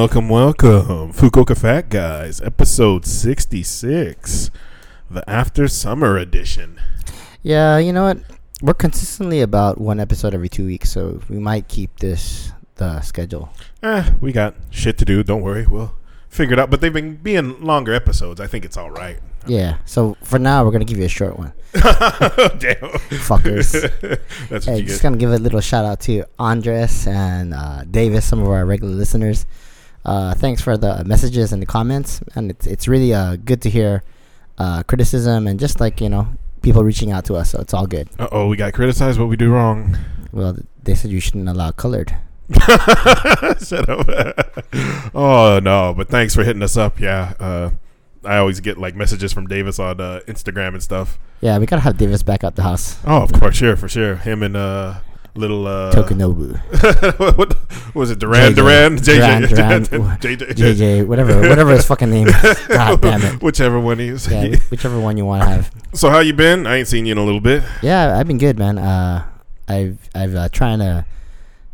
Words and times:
Welcome, 0.00 0.30
welcome. 0.30 1.12
Fukuoka 1.12 1.54
Fat 1.54 1.90
Guys, 1.90 2.40
episode 2.40 3.04
66, 3.04 4.50
the 5.10 5.28
After 5.28 5.68
Summer 5.68 6.16
Edition. 6.16 6.80
Yeah, 7.42 7.76
you 7.76 7.92
know 7.92 8.04
what? 8.04 8.16
We're 8.62 8.72
consistently 8.72 9.42
about 9.42 9.78
one 9.78 10.00
episode 10.00 10.32
every 10.32 10.48
two 10.48 10.64
weeks, 10.64 10.90
so 10.90 11.20
we 11.28 11.38
might 11.38 11.68
keep 11.68 11.98
this 11.98 12.50
the 12.76 13.02
schedule. 13.02 13.50
Eh, 13.82 14.10
we 14.22 14.32
got 14.32 14.54
shit 14.70 14.96
to 14.96 15.04
do. 15.04 15.22
Don't 15.22 15.42
worry. 15.42 15.66
We'll 15.66 15.94
figure 16.30 16.54
it 16.54 16.58
out. 16.58 16.70
But 16.70 16.80
they've 16.80 16.90
been 16.90 17.16
being 17.16 17.60
longer 17.60 17.92
episodes. 17.92 18.40
I 18.40 18.46
think 18.46 18.64
it's 18.64 18.78
all 18.78 18.90
right. 18.90 19.18
Yeah. 19.46 19.76
So 19.84 20.16
for 20.22 20.38
now, 20.38 20.64
we're 20.64 20.72
gonna 20.72 20.86
give 20.86 20.96
you 20.96 21.04
a 21.04 21.08
short 21.08 21.38
one, 21.38 21.52
Damn. 21.74 22.88
fuckers. 23.20 23.72
That's 24.48 24.66
what 24.66 24.76
hey, 24.76 24.82
just 24.82 25.02
get. 25.02 25.02
gonna 25.02 25.18
give 25.18 25.30
a 25.30 25.36
little 25.36 25.60
shout 25.60 25.84
out 25.84 26.00
to 26.00 26.24
Andres 26.38 27.06
and 27.06 27.52
uh, 27.52 27.84
Davis, 27.84 28.24
some 28.24 28.40
of 28.40 28.48
our 28.48 28.64
regular 28.64 28.94
listeners. 28.94 29.44
Uh, 30.04 30.34
thanks 30.34 30.62
for 30.62 30.76
the 30.76 31.04
messages 31.04 31.52
and 31.52 31.60
the 31.60 31.66
comments, 31.66 32.20
and 32.34 32.50
it's 32.50 32.66
it's 32.66 32.88
really 32.88 33.12
uh, 33.12 33.36
good 33.36 33.60
to 33.62 33.70
hear 33.70 34.02
uh, 34.58 34.82
criticism 34.84 35.46
and 35.46 35.60
just 35.60 35.80
like 35.80 36.00
you 36.00 36.08
know 36.08 36.28
people 36.62 36.84
reaching 36.84 37.10
out 37.10 37.24
to 37.26 37.34
us. 37.34 37.50
So 37.50 37.60
it's 37.60 37.74
all 37.74 37.86
good. 37.86 38.08
Uh 38.18 38.28
oh, 38.32 38.46
we 38.48 38.56
got 38.56 38.72
criticized. 38.72 39.18
What 39.18 39.28
we 39.28 39.36
do 39.36 39.50
wrong? 39.52 39.96
Well, 40.32 40.56
they 40.82 40.94
said 40.94 41.10
you 41.10 41.20
shouldn't 41.20 41.48
allow 41.48 41.70
colored. 41.72 42.16
Shut 43.62 43.88
up. 43.88 44.08
oh 45.14 45.60
no, 45.62 45.94
but 45.96 46.08
thanks 46.08 46.34
for 46.34 46.44
hitting 46.44 46.62
us 46.62 46.76
up. 46.76 46.98
Yeah. 46.98 47.34
Uh, 47.38 47.70
I 48.24 48.36
always 48.36 48.60
get 48.60 48.76
like 48.76 48.94
messages 48.94 49.32
from 49.32 49.46
Davis 49.46 49.78
on 49.78 50.00
uh, 50.00 50.20
Instagram 50.26 50.74
and 50.74 50.82
stuff. 50.82 51.18
Yeah, 51.40 51.58
we 51.58 51.66
gotta 51.66 51.82
have 51.82 51.96
Davis 51.96 52.22
back 52.22 52.44
at 52.44 52.56
the 52.56 52.62
house. 52.62 52.98
Oh, 53.06 53.22
of 53.22 53.32
course, 53.32 53.56
sure, 53.56 53.76
for 53.76 53.88
sure. 53.88 54.16
Him 54.16 54.42
and 54.42 54.56
uh, 54.56 55.00
little 55.34 55.66
uh, 55.66 55.92
Tokunobu. 55.92 56.58
what, 57.36 57.56
was 57.94 58.10
it? 58.10 58.18
Duran. 58.18 58.54
Duran, 58.54 58.96
JJ, 58.96 59.48
Duran, 59.48 59.82
Duran. 59.84 60.18
JJ, 60.18 60.48
JJ, 60.50 61.06
whatever, 61.06 61.48
whatever 61.48 61.72
his 61.72 61.86
fucking 61.86 62.10
name 62.10 62.28
is. 62.28 62.58
God 62.68 63.00
damn 63.00 63.22
it. 63.22 63.42
Whichever 63.42 63.80
one 63.80 63.98
he 63.98 64.08
is. 64.08 64.28
Yeah, 64.30 64.56
whichever 64.70 65.00
one 65.00 65.16
you 65.16 65.24
want 65.24 65.42
to 65.42 65.48
have. 65.48 65.70
so 65.94 66.10
how 66.10 66.20
you 66.20 66.32
been? 66.32 66.66
I 66.66 66.76
ain't 66.76 66.88
seen 66.88 67.06
you 67.06 67.12
in 67.12 67.18
a 67.18 67.24
little 67.24 67.40
bit. 67.40 67.62
Yeah, 67.82 68.18
I've 68.18 68.26
been 68.26 68.38
good, 68.38 68.58
man. 68.58 68.78
Uh, 68.78 69.26
I've 69.68 70.08
I've 70.14 70.34
uh, 70.34 70.48
trying 70.48 70.80
to 70.80 71.04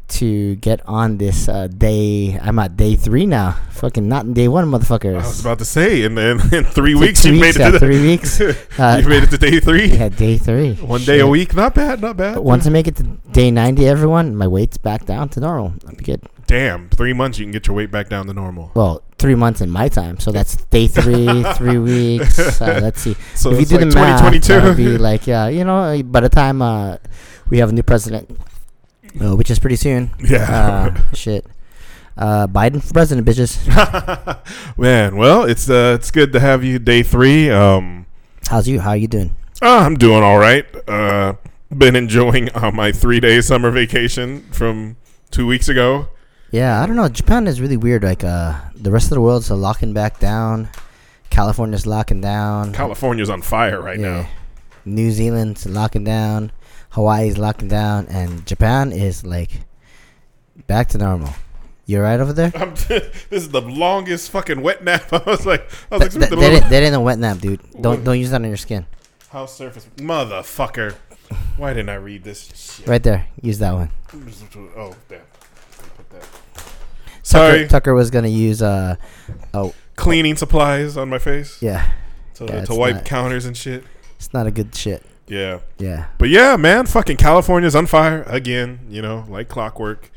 to 0.09 0.57
get 0.57 0.81
on 0.87 1.19
this 1.19 1.49
uh, 1.49 1.67
day. 1.69 2.39
I'm 2.41 2.59
at 2.59 2.77
day 2.77 2.97
three 2.97 3.27
now. 3.27 3.53
Fucking 3.73 4.09
not 4.09 4.25
in 4.25 4.33
day 4.33 4.49
one, 4.49 4.67
motherfuckers. 4.71 5.15
I 5.15 5.27
was 5.27 5.41
about 5.41 5.59
to 5.59 5.65
say, 5.65 6.03
in, 6.03 6.17
in, 6.17 6.41
in 6.55 6.65
three 6.77 6.93
Took 6.93 7.01
weeks 7.01 7.25
you 7.25 7.33
weeks, 7.33 7.59
made 7.59 7.67
it 7.69 7.73
to 7.73 7.79
three 7.79 8.03
weeks. 8.03 8.41
Uh, 8.79 8.99
you 9.03 9.09
made 9.09 9.23
it 9.23 9.31
to 9.31 9.39
day 9.39 9.59
three. 9.59 9.87
Yeah, 9.97 10.11
day 10.11 10.37
three. 10.37 10.75
One 10.75 11.01
day 11.01 11.21
a 11.21 11.27
week, 11.27 11.55
not 11.55 11.75
bad, 11.75 12.01
not 12.03 12.17
bad. 12.19 12.39
Once 12.39 12.67
I 12.67 12.71
make 12.71 12.87
it 12.87 12.97
to 12.97 13.03
day 13.33 13.51
ninety, 13.51 13.89
everyone, 13.89 14.37
my 14.37 14.47
weight's 14.47 14.77
back 14.77 15.07
down 15.07 15.31
to 15.31 15.41
normal. 15.41 15.75
I'll 15.87 15.95
be 15.95 16.05
good. 16.05 16.21
Damn, 16.47 16.91
three 16.91 17.13
months 17.15 17.39
you 17.39 17.45
can 17.47 17.53
get 17.53 17.67
your 17.67 17.75
weight 17.75 17.91
back 17.91 18.09
down 18.09 18.27
to 18.27 18.35
normal. 18.35 18.71
Well, 18.75 19.03
three 19.19 19.35
months 19.35 19.61
in 19.63 19.71
my 19.71 19.89
time, 19.89 20.21
so 20.21 20.31
that's 20.31 20.57
day 20.67 20.87
three, 20.89 21.43
three 21.55 21.79
weeks. 21.79 22.61
Uh, 22.61 22.81
let's 22.83 23.01
see. 23.01 23.17
So 23.35 23.51
if 23.51 23.57
you 23.57 23.63
it's 23.63 23.71
do 23.71 23.79
like 23.79 23.89
the 23.89 23.95
math, 23.95 24.19
2022. 24.33 24.61
that 24.61 24.77
be 24.77 24.99
like, 24.99 25.27
yeah, 25.27 25.49
you 25.49 25.65
know, 25.65 26.03
by 26.05 26.21
the 26.21 26.29
time 26.29 26.61
uh, 26.61 26.99
we 27.49 27.59
have 27.59 27.71
a 27.71 27.73
new 27.73 27.83
president, 27.83 28.31
uh, 29.21 29.37
which 29.37 29.51
is 29.51 29.59
pretty 29.59 29.77
soon. 29.77 30.11
yeah. 30.21 30.93
Uh, 30.97 31.15
shit. 31.15 31.47
Uh, 32.17 32.47
Biden 32.47 32.83
for 32.83 32.93
president, 32.95 33.27
bitches. 33.27 33.57
Man, 34.79 35.17
well, 35.17 35.45
it's 35.45 35.69
uh, 35.69 35.97
it's 35.99 36.11
good 36.11 36.33
to 36.33 36.41
have 36.41 36.65
you 36.65 36.79
day 36.79 37.03
three. 37.03 37.51
Um, 37.51 38.07
How's 38.49 38.67
you? 38.69 38.81
How 38.81 38.93
you 38.93 39.09
doing? 39.09 39.37
uh, 39.63 39.79
I'm 39.79 39.97
doing 39.97 40.23
all 40.23 40.39
right. 40.39 40.65
Uh, 40.89 41.35
been 41.77 41.97
enjoying 41.97 42.49
uh, 42.55 42.71
my 42.71 42.93
three 42.93 43.21
day 43.21 43.41
summer 43.41 43.71
vacation 43.71 44.43
from 44.53 44.97
two 45.31 45.47
weeks 45.47 45.69
ago. 45.69 46.09
Yeah, 46.53 46.81
I 46.83 46.87
don't 46.87 46.97
know. 46.97 47.09
Japan 47.09 47.47
is 47.49 47.61
really 47.61 47.77
weird. 47.77 48.03
Like, 48.05 48.23
uh, 48.25 48.55
the 48.75 48.91
rest 48.91 49.07
of 49.07 49.17
the 49.17 49.21
world's 49.21 49.51
locking 49.51 49.93
back 49.93 50.19
down. 50.21 50.69
California's 51.29 51.87
locking 51.87 52.21
down. 52.21 52.73
California's 52.73 53.29
on 53.29 53.43
fire 53.43 53.83
right 53.83 53.99
Yeah. 53.99 54.23
now. 54.23 54.29
New 54.87 55.11
Zealand's 55.11 55.67
locking 55.67 56.05
down. 56.05 56.53
Hawaii's 56.97 57.37
locking 57.37 57.69
down, 57.69 58.07
and 58.07 58.47
Japan 58.47 58.91
is 58.91 59.25
like 59.25 59.51
back 60.67 60.89
to 60.89 60.99
normal. 60.99 61.29
You're 61.85 62.03
right 62.03 62.19
over 62.19 62.33
there? 62.33 62.51
I'm 62.57 62.75
this 62.75 63.29
is 63.31 63.51
the 63.51 63.61
longest 63.61 64.31
fucking 64.31 64.63
wet 64.63 64.83
nap. 64.83 65.05
I 65.13 65.19
was 65.27 65.45
like, 65.45 65.71
I 65.93 65.99
was 65.99 66.01
Th- 66.01 66.13
th- 66.13 66.17
expecting 66.17 66.39
a 66.39 66.41
that, 66.41 66.53
ain't, 66.63 66.71
that 66.71 66.83
ain't 66.83 66.95
a 66.95 67.01
wet 67.01 67.19
nap, 67.19 67.39
dude. 67.39 67.61
Don't 67.81 68.03
don't 68.03 68.19
use 68.19 68.31
that 68.31 68.41
on 68.41 68.49
your 68.49 68.57
skin. 68.57 68.87
house 69.29 69.55
surface. 69.55 69.87
Motherfucker. 69.99 70.95
Why 71.59 71.75
didn't 71.75 71.91
I 71.91 71.97
read 71.97 72.25
this? 72.25 72.49
Shit. 72.55 72.87
Right 72.89 73.03
there. 73.03 73.27
Use 73.43 73.59
that 73.59 73.75
one. 73.75 73.91
Oh, 74.75 74.95
damn. 75.09 75.21
Put 75.97 76.09
that. 76.11 76.23
Tucker, 76.23 76.71
Sorry. 77.23 77.69
Tucker 77.69 77.93
was 77.95 78.11
gonna 78.11 78.29
use 78.29 78.63
uh 78.63 78.97
oh 79.53 79.75
Cleaning 79.97 80.37
supplies 80.37 80.97
on 80.97 81.11
my 81.11 81.19
face 81.19 81.61
yeah. 81.61 81.91
to, 82.35 82.45
Yeah, 82.47 82.65
to 82.65 82.75
wipe 82.75 82.95
not- 82.97 83.05
counters 83.05 83.45
and 83.45 83.55
shit. 83.57 83.85
It's 84.17 84.33
not 84.33 84.47
a 84.47 84.51
good 84.51 84.75
shit. 84.75 85.05
Yeah. 85.29 85.61
Yeah. 85.79 86.07
But 86.19 86.29
yeah, 86.29 86.57
man, 86.57 86.87
fucking 86.87 87.17
California's 87.17 87.75
on 87.75 87.87
fire 87.87 88.23
again, 88.27 88.81
you 88.89 89.03
know, 89.03 89.25
like 89.29 89.49
clockwork. 89.49 90.11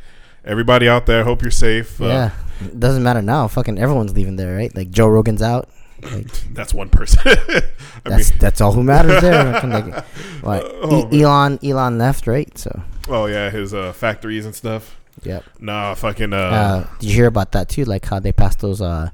Everybody 0.46 0.88
out 0.88 1.06
there, 1.06 1.24
hope 1.24 1.42
you're 1.42 1.52
safe. 1.52 2.00
Uh, 2.02 2.06
yeah. 2.08 2.32
It 2.62 2.80
doesn't 2.80 3.04
matter 3.04 3.22
now. 3.22 3.48
Fucking 3.48 3.78
everyone's 3.80 4.14
leaving 4.14 4.36
there, 4.36 4.56
right? 4.56 4.74
Like 4.76 4.90
Joe 4.92 5.08
Rogan's 5.08 5.42
out. 5.42 5.70
Like, 6.02 6.28
That's 6.54 6.74
one 6.74 6.90
person. 6.90 7.22
That's 8.06 8.32
mean, 8.32 8.40
that's 8.40 8.62
all 8.62 8.72
who 8.72 8.84
matters 8.84 9.22
there. 9.22 9.60
Like, 9.64 10.06
what? 10.44 10.64
Oh, 10.82 11.10
E- 11.12 11.22
Elon 11.24 11.60
Elon 11.64 11.98
left, 11.98 12.26
right? 12.28 12.56
So 12.58 12.82
oh 13.10 13.26
yeah, 13.26 13.50
his 13.50 13.74
uh, 13.74 13.92
factories 13.92 14.46
and 14.46 14.56
stuff. 14.56 14.98
yep. 15.24 15.44
Nah, 15.60 15.94
fucking 15.96 16.32
uh, 16.32 16.38
Uh, 16.38 16.88
did 17.00 17.10
you 17.10 17.16
hear 17.16 17.28
about 17.28 17.52
that 17.52 17.68
too? 17.68 17.84
Like 17.84 18.06
how 18.06 18.20
they 18.20 18.32
passed 18.32 18.60
those 18.62 18.80
uh, 18.82 19.10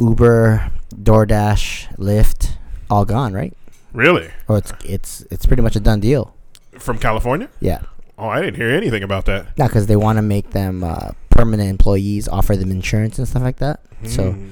Uber, 0.00 0.70
DoorDash, 0.94 1.96
Lyft, 1.98 2.56
all 2.90 3.04
gone, 3.04 3.34
right? 3.34 3.52
Really? 3.94 4.28
Or 4.48 4.58
it's 4.58 4.72
it's 4.84 5.22
it's 5.30 5.46
pretty 5.46 5.62
much 5.62 5.76
a 5.76 5.80
done 5.80 6.00
deal. 6.00 6.34
From 6.78 6.98
California? 6.98 7.48
Yeah. 7.60 7.80
Oh, 8.18 8.28
I 8.28 8.40
didn't 8.42 8.56
hear 8.56 8.70
anything 8.70 9.02
about 9.02 9.24
that. 9.26 9.46
Yeah, 9.56 9.66
because 9.68 9.86
they 9.86 9.96
want 9.96 10.18
to 10.18 10.22
make 10.22 10.50
them 10.50 10.84
uh, 10.84 11.10
permanent 11.30 11.68
employees, 11.70 12.28
offer 12.28 12.54
them 12.56 12.70
insurance 12.70 13.18
and 13.18 13.26
stuff 13.26 13.42
like 13.42 13.56
that. 13.58 13.80
So 14.06 14.32
Hmm. 14.32 14.48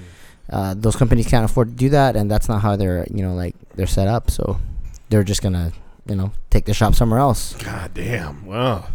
uh, 0.50 0.74
those 0.76 0.96
companies 0.96 1.26
can't 1.28 1.44
afford 1.44 1.68
to 1.68 1.74
do 1.74 1.88
that, 1.90 2.16
and 2.16 2.30
that's 2.30 2.48
not 2.48 2.62
how 2.62 2.76
they're 2.76 3.06
you 3.12 3.22
know 3.22 3.34
like 3.34 3.54
they're 3.76 3.86
set 3.86 4.08
up. 4.08 4.30
So 4.30 4.58
they're 5.10 5.24
just 5.24 5.42
gonna 5.42 5.72
you 6.06 6.16
know 6.16 6.32
take 6.50 6.64
the 6.64 6.74
shop 6.74 6.94
somewhere 6.94 7.20
else. 7.20 7.54
God 7.62 7.92
damn. 7.94 8.46
Well. 8.46 8.88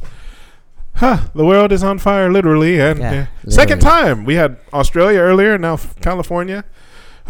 Huh. 0.95 1.19
The 1.35 1.45
world 1.45 1.71
is 1.71 1.83
on 1.83 1.99
fire, 1.99 2.31
literally. 2.31 2.79
And 2.81 2.99
Yeah, 2.99 3.13
yeah, 3.13 3.27
second 3.49 3.81
time. 3.81 4.25
We 4.25 4.33
had 4.33 4.57
Australia 4.73 5.19
earlier, 5.19 5.55
now 5.59 5.77
California. 6.01 6.63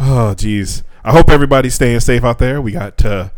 Oh, 0.00 0.34
jeez. 0.36 0.82
I 1.04 1.12
hope 1.12 1.30
everybody's 1.30 1.74
staying 1.74 2.00
safe 2.00 2.24
out 2.24 2.38
there. 2.38 2.60
We 2.60 2.72
got 2.72 3.04
uh, 3.04 3.30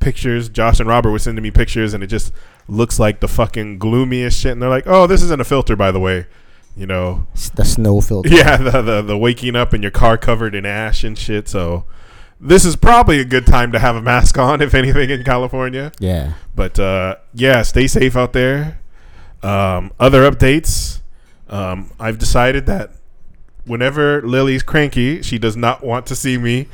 pictures. 0.00 0.48
Josh 0.48 0.80
and 0.80 0.88
Robert 0.88 1.10
were 1.10 1.18
sending 1.18 1.42
me 1.42 1.50
pictures, 1.50 1.94
and 1.94 2.02
it 2.02 2.08
just 2.08 2.32
looks 2.68 2.98
like 2.98 3.20
the 3.20 3.28
fucking 3.28 3.78
gloomiest 3.78 4.40
shit. 4.40 4.52
And 4.52 4.62
they're 4.62 4.68
like, 4.68 4.86
oh, 4.86 5.06
this 5.06 5.22
isn't 5.22 5.40
a 5.40 5.44
filter, 5.44 5.76
by 5.76 5.90
the 5.92 6.00
way. 6.00 6.26
You 6.76 6.86
know, 6.86 7.26
S- 7.34 7.50
The 7.50 7.64
snow 7.64 8.00
filter. 8.00 8.28
yeah, 8.28 8.56
the, 8.70 8.82
the, 8.82 9.02
the 9.02 9.18
waking 9.18 9.56
up 9.56 9.72
and 9.72 9.82
your 9.82 9.90
car 9.90 10.16
covered 10.16 10.54
in 10.54 10.64
ash 10.64 11.02
and 11.04 11.18
shit. 11.18 11.48
So 11.48 11.84
this 12.40 12.64
is 12.64 12.76
probably 12.76 13.18
a 13.20 13.24
good 13.24 13.46
time 13.46 13.72
to 13.72 13.78
have 13.78 13.96
a 13.96 14.02
mask 14.02 14.38
on, 14.38 14.60
if 14.62 14.74
anything, 14.74 15.10
in 15.10 15.24
California. 15.24 15.92
Yeah. 15.98 16.34
But 16.54 16.78
uh, 16.78 17.16
yeah, 17.34 17.62
stay 17.62 17.86
safe 17.88 18.16
out 18.16 18.32
there. 18.32 18.80
Um, 19.42 19.92
other 20.00 20.28
updates. 20.30 21.00
Um, 21.48 21.90
I've 21.98 22.18
decided 22.18 22.66
that 22.66 22.92
whenever 23.68 24.22
Lily's 24.22 24.62
cranky, 24.62 25.22
she 25.22 25.38
does 25.38 25.56
not 25.56 25.84
want 25.84 26.06
to 26.06 26.16
see 26.16 26.38
me. 26.38 26.66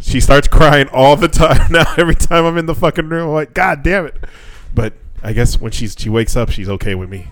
She 0.00 0.20
starts 0.20 0.48
crying 0.48 0.88
all 0.92 1.16
the 1.16 1.28
time 1.44 1.70
now. 1.72 1.94
Every 1.96 2.14
time 2.16 2.44
I'm 2.44 2.58
in 2.58 2.66
the 2.66 2.74
fucking 2.74 3.08
room, 3.08 3.28
I'm 3.28 3.34
like, 3.34 3.54
God 3.54 3.82
damn 3.82 4.06
it! 4.06 4.16
But 4.74 4.94
I 5.22 5.32
guess 5.32 5.60
when 5.60 5.72
she's 5.72 5.94
she 5.98 6.08
wakes 6.08 6.36
up, 6.36 6.50
she's 6.50 6.68
okay 6.68 6.94
with 6.94 7.08
me. 7.08 7.28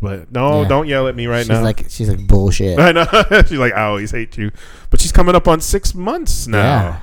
But 0.00 0.30
no, 0.32 0.62
Yeah. 0.62 0.68
don't 0.68 0.86
yell 0.88 1.08
at 1.08 1.16
me 1.16 1.26
right 1.26 1.46
now. 1.46 1.54
she's 1.54 1.60
now. 1.60 1.62
like 1.62 1.84
she's 1.88 2.08
like 2.08 2.26
bullshit. 2.26 2.78
I 2.80 2.92
know. 2.92 3.04
she's 3.46 3.52
like, 3.58 3.72
I 3.74 3.82
always 3.84 4.10
hate 4.12 4.36
you. 4.38 4.50
But 4.90 5.00
she's 5.00 5.12
coming 5.12 5.34
up 5.34 5.46
on 5.48 5.60
six 5.60 5.94
months 5.94 6.46
now. 6.46 6.62
Yeah. 6.62 7.00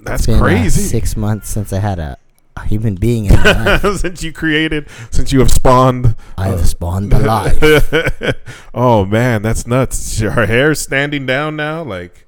That's 0.00 0.20
It's 0.22 0.26
been, 0.26 0.36
uh, 0.36 0.42
crazy. 0.42 0.82
six 0.82 1.16
months 1.16 1.48
since 1.48 1.72
I 1.72 1.78
had 1.80 1.98
a, 1.98 2.16
a 2.56 2.64
human 2.64 2.94
being 2.94 3.28
life. 3.30 3.82
since 3.98 4.22
you 4.22 4.32
created, 4.32 4.88
since 5.10 5.32
you 5.32 5.38
have 5.40 5.50
spawned. 5.50 6.14
I 6.38 6.48
have 6.48 6.66
spawned 6.66 7.12
alive. 7.12 7.58
oh 8.74 9.04
man, 9.04 9.42
that's 9.42 9.66
nuts. 9.66 10.20
Her 10.20 10.46
hair's 10.46 10.80
standing 10.80 11.26
down 11.26 11.56
now. 11.56 11.82
Like, 11.82 12.26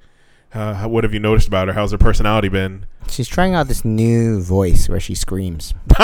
uh, 0.53 0.85
what 0.87 1.03
have 1.03 1.13
you 1.13 1.19
noticed 1.19 1.47
about 1.47 1.67
her? 1.67 1.73
How's 1.73 1.91
her 1.91 1.97
personality 1.97 2.49
been? 2.49 2.85
She's 3.09 3.27
trying 3.27 3.55
out 3.55 3.67
this 3.67 3.83
new 3.83 4.39
voice 4.41 4.87
where 4.87 4.99
she 4.99 5.15
screams. 5.15 5.73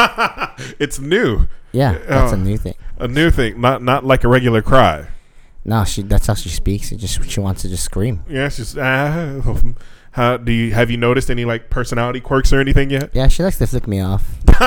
it's 0.80 1.00
new, 1.00 1.48
Yeah, 1.72 2.00
that's 2.08 2.32
a 2.32 2.36
Oh. 2.36 2.40
new 2.40 2.58
thing. 2.58 2.74
a 2.98 3.08
new 3.08 3.30
thing. 3.30 3.62
Not 3.62 3.84
not 3.84 4.04
like 4.06 4.24
a 4.24 4.28
regular 4.28 4.62
cry. 4.64 5.08
No, 5.64 5.84
she 5.84 6.02
that's 6.04 6.28
how 6.28 6.34
she 6.36 6.50
speaks. 6.50 6.92
It 6.92 6.98
just 6.98 7.24
she 7.30 7.40
wants 7.40 7.62
to 7.64 7.70
just 7.70 7.84
scream. 7.84 8.24
Yeah, 8.28 8.50
she's. 8.50 8.76
Uh, 8.78 9.42
How 10.16 10.38
do 10.38 10.54
you 10.54 10.74
have 10.74 10.90
you 10.90 10.96
noticed 10.96 11.30
any 11.30 11.44
like 11.44 11.70
personality 11.70 12.22
quirks 12.22 12.54
or 12.54 12.62
anything 12.62 12.90
yet? 12.90 13.10
Yeah, 13.12 13.28
she 13.28 13.44
likes 13.44 13.58
to 13.58 13.68
flick 13.68 13.86
me 13.86 14.00
off. 14.00 14.24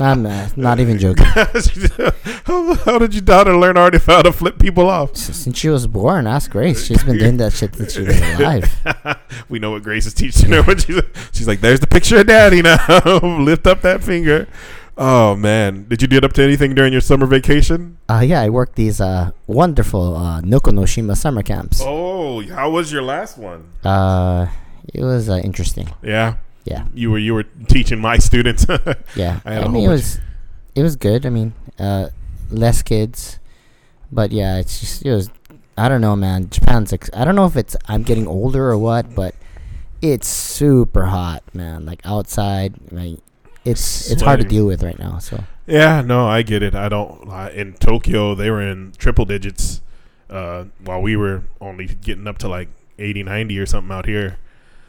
I'm 0.00 0.24
uh, 0.24 0.48
not 0.56 0.80
even 0.80 0.98
joking. 0.98 1.26
how, 2.46 2.74
how 2.74 2.98
did 2.98 3.12
your 3.12 3.20
daughter 3.20 3.54
learn 3.54 3.76
already 3.76 3.98
how 3.98 4.22
to 4.22 4.32
flip 4.32 4.58
people 4.58 4.88
off? 4.88 5.14
Since 5.14 5.58
she 5.58 5.68
was 5.68 5.86
born, 5.86 6.26
ask 6.26 6.50
Grace. 6.50 6.86
She's 6.86 7.04
been 7.04 7.18
doing 7.18 7.36
that 7.36 7.52
shit 7.52 7.74
since 7.74 7.92
she 7.92 8.00
was 8.00 8.18
alive. 8.40 8.74
we 9.50 9.58
know 9.58 9.72
what 9.72 9.82
Grace 9.82 10.06
is 10.06 10.14
teaching 10.14 10.52
her. 10.52 10.62
When 10.62 10.78
she's, 10.78 10.98
she's 11.32 11.46
like, 11.46 11.60
"There's 11.60 11.80
the 11.80 11.86
picture 11.86 12.20
of 12.20 12.26
Daddy 12.28 12.62
now. 12.62 12.78
Lift 13.18 13.66
up 13.66 13.82
that 13.82 14.02
finger." 14.02 14.48
Oh 14.96 15.36
man, 15.36 15.84
did 15.86 16.00
you 16.00 16.08
get 16.08 16.24
up 16.24 16.32
to 16.32 16.42
anything 16.42 16.74
during 16.74 16.92
your 16.92 17.02
summer 17.02 17.26
vacation? 17.26 17.98
Uh, 18.08 18.22
yeah, 18.24 18.40
I 18.40 18.48
worked 18.48 18.76
these 18.76 19.02
uh, 19.02 19.32
wonderful 19.46 20.16
uh, 20.16 20.40
Nokonoshima 20.40 21.14
summer 21.14 21.42
camps. 21.42 21.82
Oh, 21.84 22.40
how 22.46 22.70
was 22.70 22.90
your 22.90 23.02
last 23.02 23.36
one? 23.36 23.70
Uh, 23.84 24.46
it 24.94 25.02
was 25.02 25.28
uh, 25.28 25.36
interesting. 25.36 25.92
Yeah, 26.02 26.36
Yeah, 26.64 26.86
you 26.94 27.10
were 27.10 27.18
you 27.18 27.34
were 27.34 27.44
teaching 27.68 28.00
my 28.00 28.18
students. 28.18 28.66
yeah. 29.16 29.40
I 29.44 29.58
I, 29.58 29.68
mean, 29.68 29.84
it 29.84 29.88
was 29.88 30.20
it 30.74 30.82
was 30.82 30.96
good. 30.96 31.26
I 31.26 31.30
mean, 31.30 31.52
uh, 31.78 32.08
less 32.50 32.82
kids, 32.82 33.38
but 34.10 34.32
yeah, 34.32 34.58
it's 34.58 34.80
just 34.80 35.04
it 35.04 35.10
was. 35.10 35.30
I 35.76 35.88
don't 35.88 36.00
know, 36.00 36.14
man. 36.14 36.48
Japan's. 36.50 36.92
Ex- 36.92 37.10
I 37.12 37.24
don't 37.24 37.34
know 37.34 37.46
if 37.46 37.56
it's 37.56 37.76
I'm 37.88 38.04
getting 38.04 38.28
older 38.28 38.70
or 38.70 38.78
what, 38.78 39.12
but 39.14 39.34
it's 40.00 40.28
super 40.28 41.06
hot, 41.06 41.42
man. 41.52 41.84
Like 41.84 42.00
outside, 42.04 42.74
like 42.92 43.18
it's 43.64 44.10
it's 44.10 44.22
hard 44.22 44.40
to 44.40 44.46
deal 44.46 44.66
with 44.66 44.84
right 44.84 44.98
now. 44.98 45.18
So 45.18 45.42
Yeah, 45.66 46.00
no, 46.02 46.28
I 46.28 46.42
get 46.42 46.62
it. 46.62 46.74
I 46.76 46.88
don't. 46.88 47.28
Uh, 47.28 47.50
in 47.52 47.72
Tokyo, 47.74 48.34
they 48.36 48.50
were 48.50 48.62
in 48.62 48.92
triple 48.98 49.24
digits, 49.24 49.80
uh, 50.30 50.64
while 50.84 51.02
we 51.02 51.16
were 51.16 51.42
only 51.60 51.86
getting 51.86 52.28
up 52.28 52.38
to 52.38 52.48
like 52.48 52.68
80, 52.98 53.24
90 53.24 53.58
or 53.58 53.66
something 53.66 53.92
out 53.92 54.06
here. 54.06 54.38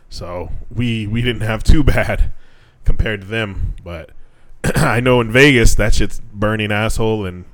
So 0.09 0.49
we 0.73 1.07
we 1.07 1.21
didn't 1.21 1.41
have 1.41 1.63
too 1.63 1.83
bad 1.83 2.31
compared 2.85 3.21
to 3.21 3.27
them. 3.27 3.73
But 3.83 4.11
I 4.75 4.99
know 4.99 5.21
in 5.21 5.31
Vegas 5.31 5.75
that 5.75 5.93
shit's 5.93 6.21
burning 6.33 6.71
asshole, 6.71 7.25
and 7.25 7.45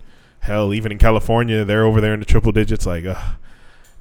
hell, 0.42 0.74
even 0.74 0.92
in 0.92 0.98
California, 0.98 1.64
they're 1.66 1.86
over 1.86 2.02
there 2.02 2.14
in 2.14 2.20
the 2.20 2.26
triple 2.26 2.52
digits. 2.52 2.86
Like, 2.86 3.06
uh, 3.06 3.20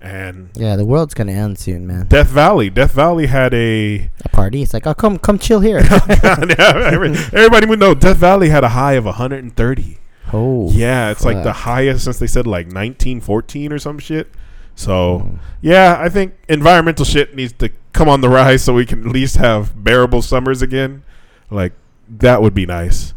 and 0.00 0.50
yeah, 0.54 0.76
the 0.76 0.84
world's 0.84 1.14
gonna 1.14 1.32
end 1.32 1.58
soon, 1.58 1.86
man. 1.86 2.06
Death 2.06 2.28
Valley, 2.28 2.70
Death 2.70 2.92
Valley 2.92 3.26
had 3.26 3.52
a 3.54 4.10
A 4.24 4.28
party. 4.30 4.62
It's 4.62 4.72
like, 4.74 4.86
oh, 4.86 4.94
come 4.94 5.18
come 5.18 5.38
chill 5.38 5.60
here. 5.60 5.78
Every- 6.24 7.10
everybody 7.32 7.66
would 7.66 7.78
know 7.80 7.94
Death 7.94 8.16
Valley 8.18 8.48
had 8.48 8.64
a 8.64 8.70
high 8.70 8.94
of 8.94 9.04
130. 9.04 9.98
oh, 10.32 10.70
Yeah, 10.70 11.10
it's 11.10 11.24
like 11.24 11.42
the 11.44 11.52
highest 11.52 12.04
since 12.04 12.18
they 12.18 12.26
said 12.26 12.46
like 12.46 12.66
1914 12.66 13.72
or 13.72 13.78
some 13.78 13.98
shit. 13.98 14.28
So, 14.74 15.20
Mm. 15.26 15.38
yeah, 15.60 15.96
I 16.00 16.08
think 16.08 16.34
environmental 16.48 17.04
shit 17.04 17.34
needs 17.36 17.52
to 17.54 17.70
come 17.92 18.08
on 18.08 18.20
the 18.20 18.28
rise 18.28 18.62
so 18.62 18.72
we 18.74 18.86
can 18.86 19.00
at 19.06 19.12
least 19.12 19.36
have 19.36 19.82
bearable 19.82 20.22
summers 20.22 20.62
again. 20.62 21.02
Like 21.50 21.72
that 22.08 22.40
would 22.42 22.54
be 22.54 22.66
nice. 22.66 23.14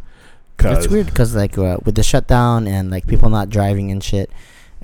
It's 0.65 0.87
weird 0.87 1.07
because 1.07 1.35
like 1.35 1.57
uh, 1.57 1.77
with 1.83 1.95
the 1.95 2.03
shutdown 2.03 2.67
and 2.67 2.89
like 2.89 3.05
people 3.05 3.29
not 3.29 3.49
driving 3.49 3.91
and 3.91 4.01
shit, 4.03 4.29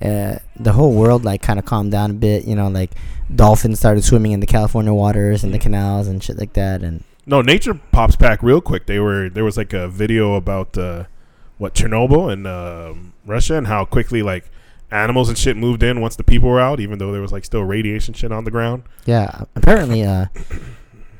uh, 0.01 0.35
the 0.59 0.73
whole 0.73 0.91
world 0.93 1.23
like 1.23 1.41
kind 1.41 1.57
of 1.57 1.63
calmed 1.65 1.91
down 1.91 2.11
a 2.11 2.13
bit. 2.13 2.43
You 2.45 2.55
know, 2.55 2.67
like 2.67 2.91
dolphins 3.33 3.79
started 3.79 4.03
swimming 4.03 4.31
in 4.33 4.39
the 4.41 4.45
California 4.47 4.93
waters 4.93 5.43
and 5.43 5.53
the 5.53 5.59
canals 5.59 6.07
and 6.07 6.21
shit 6.23 6.37
like 6.37 6.53
that. 6.53 6.81
And 6.81 7.03
No, 7.25 7.41
nature 7.41 7.79
pops 7.91 8.15
back 8.17 8.43
real 8.43 8.59
quick. 8.61 8.87
They 8.87 8.99
were 8.99 9.29
there 9.29 9.45
was 9.45 9.55
like 9.57 9.71
a 9.71 9.87
video 9.87 10.33
about 10.35 10.77
uh, 10.77 11.05
what 11.57 11.75
Chernobyl 11.75 12.31
and 12.31 12.45
um 12.45 13.13
Russia 13.25 13.55
and 13.55 13.67
how 13.67 13.85
quickly 13.85 14.21
like 14.21 14.49
animals 14.91 15.29
and 15.29 15.37
shit 15.37 15.55
moved 15.57 15.83
in 15.83 16.01
once 16.01 16.15
the 16.15 16.23
people 16.23 16.49
were 16.49 16.59
out, 16.59 16.79
even 16.79 16.97
though 16.99 17.11
there 17.11 17.21
was 17.21 17.31
like 17.31 17.45
still 17.45 17.63
radiation 17.63 18.13
shit 18.13 18.31
on 18.31 18.43
the 18.43 18.51
ground. 18.51 18.83
yeah, 19.05 19.43
apparently, 19.55 20.03
uh, 20.03 20.25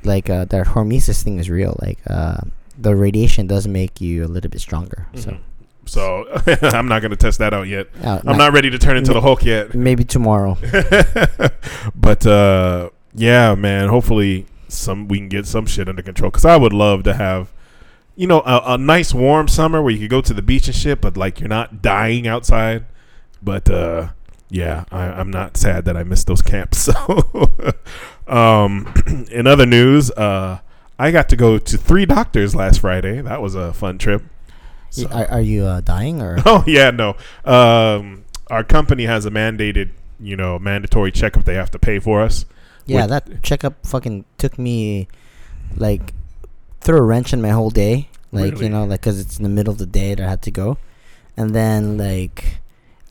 like 0.04 0.30
uh, 0.30 0.45
that 0.45 0.68
hormesis 0.68 1.24
thing 1.24 1.39
is 1.39 1.50
real. 1.50 1.77
Like 1.81 2.00
uh, 2.07 2.38
the 2.77 2.95
radiation 2.95 3.48
does 3.48 3.68
make 3.68 4.00
you 4.01 4.25
a 4.25 4.27
little 4.27 4.50
bit 4.50 4.62
stronger. 4.62 5.07
So 5.16 5.31
Mhm. 5.31 5.39
So 5.86 6.25
I'm 6.77 6.88
not 6.88 7.01
gonna 7.01 7.16
test 7.16 7.39
that 7.39 7.51
out 7.54 7.68
yet. 7.68 7.88
uh, 8.04 8.19
I'm 8.25 8.38
not 8.38 8.54
ready 8.54 8.69
to 8.69 8.77
turn 8.77 8.95
into 8.98 9.12
the 9.13 9.21
Hulk 9.21 9.44
yet. 9.44 9.74
Maybe 9.89 10.04
tomorrow. 10.04 10.56
but 11.95 12.25
uh, 12.25 12.89
yeah, 13.13 13.56
man. 13.56 13.89
Hopefully, 13.89 14.45
some 14.68 15.07
we 15.07 15.18
can 15.18 15.30
get 15.30 15.45
some 15.48 15.65
shit 15.65 15.89
under 15.89 16.01
control. 16.01 16.31
Cause 16.31 16.45
I 16.45 16.57
would 16.57 16.74
love 16.74 17.04
to 17.04 17.13
have, 17.13 17.51
you 18.15 18.27
know, 18.27 18.42
a, 18.42 18.74
a 18.74 18.77
nice 18.77 19.13
warm 19.13 19.48
summer 19.48 19.81
where 19.81 19.92
you 19.92 20.00
could 20.00 20.10
go 20.12 20.22
to 20.22 20.33
the 20.33 20.42
beach 20.42 20.68
and 20.68 20.75
shit, 20.75 21.01
but 21.01 21.18
like 21.18 21.39
you're 21.39 21.50
not 21.50 21.81
dying 21.81 22.27
outside. 22.27 22.86
But 23.41 23.69
uh, 23.69 24.09
yeah, 24.50 24.86
I, 24.91 25.03
I'm 25.06 25.31
not 25.31 25.57
sad 25.57 25.86
that 25.86 25.95
I 25.97 26.03
missed 26.03 26.27
those 26.27 26.41
camps. 26.41 26.89
So, 28.27 28.33
um, 28.33 28.94
in 29.31 29.47
other 29.47 29.65
news, 29.65 30.12
uh, 30.12 30.59
I 30.97 31.12
got 31.12 31.30
to 31.30 31.36
go 31.36 31.57
to 31.57 31.77
three 31.77 32.06
doctors 32.06 32.56
last 32.56 32.81
Friday. 32.81 33.21
That 33.21 33.41
was 33.41 33.56
a 33.56 33.74
fun 33.74 33.97
trip. 33.97 34.24
So- 34.89 35.07
Are, 35.09 35.25
are 35.31 35.41
you 35.41 35.65
uh, 35.65 35.81
dying 35.81 36.21
or? 36.21 36.38
Oh 36.45 36.63
yeah, 36.68 36.91
no. 36.91 37.15
Um, 37.45 38.25
our 38.50 38.63
company 38.63 39.06
has 39.06 39.25
a 39.25 39.31
mandated, 39.31 39.91
you 40.19 40.36
know, 40.36 40.59
mandatory 40.59 41.12
checkup 41.12 41.45
they 41.45 41.56
have 41.56 41.71
to 41.71 41.80
pay 41.80 42.00
for 42.00 42.21
us. 42.21 42.45
Yeah, 42.86 43.01
With- 43.01 43.09
that 43.09 43.44
checkup 43.44 43.86
fucking 43.86 44.25
took 44.38 44.57
me 44.59 45.07
like 45.77 46.13
threw 46.81 46.97
a 46.97 47.01
wrench 47.01 47.33
in 47.33 47.41
my 47.41 47.50
whole 47.50 47.69
day. 47.69 48.09
Like 48.31 48.53
Really? 48.53 48.65
you 48.65 48.69
know, 48.71 48.86
like 48.86 49.01
because 49.01 49.19
it's 49.19 49.38
in 49.38 49.44
the 49.44 49.50
middle 49.50 49.71
of 49.71 49.80
the 49.80 49.86
day 49.86 50.13
that 50.15 50.24
I 50.25 50.30
had 50.30 50.41
to 50.44 50.51
go, 50.51 50.77
and 51.38 51.53
then 51.56 51.97
like 51.97 52.59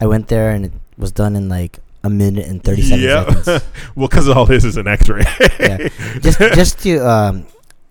I 0.01 0.07
went 0.07 0.29
there 0.29 0.51
and 0.51 0.65
it 0.67 0.73
was 0.97 1.13
done 1.13 1.35
in 1.37 1.49
like 1.49 1.79
a 2.05 2.11
minute 2.11 2.47
and 2.47 2.63
thirty 2.63 2.83
seven 2.83 3.05
Yeah. 3.05 3.25
seconds. 3.43 3.65
well, 3.97 4.09
because 4.09 4.29
all 4.29 4.47
this 4.47 4.65
is 4.65 4.77
an 4.77 4.87
X-ray. 4.87 5.25
Yeah. 5.61 5.89
just 6.21 6.39
just 6.39 6.79
to 6.81 6.99
um, 6.99 7.47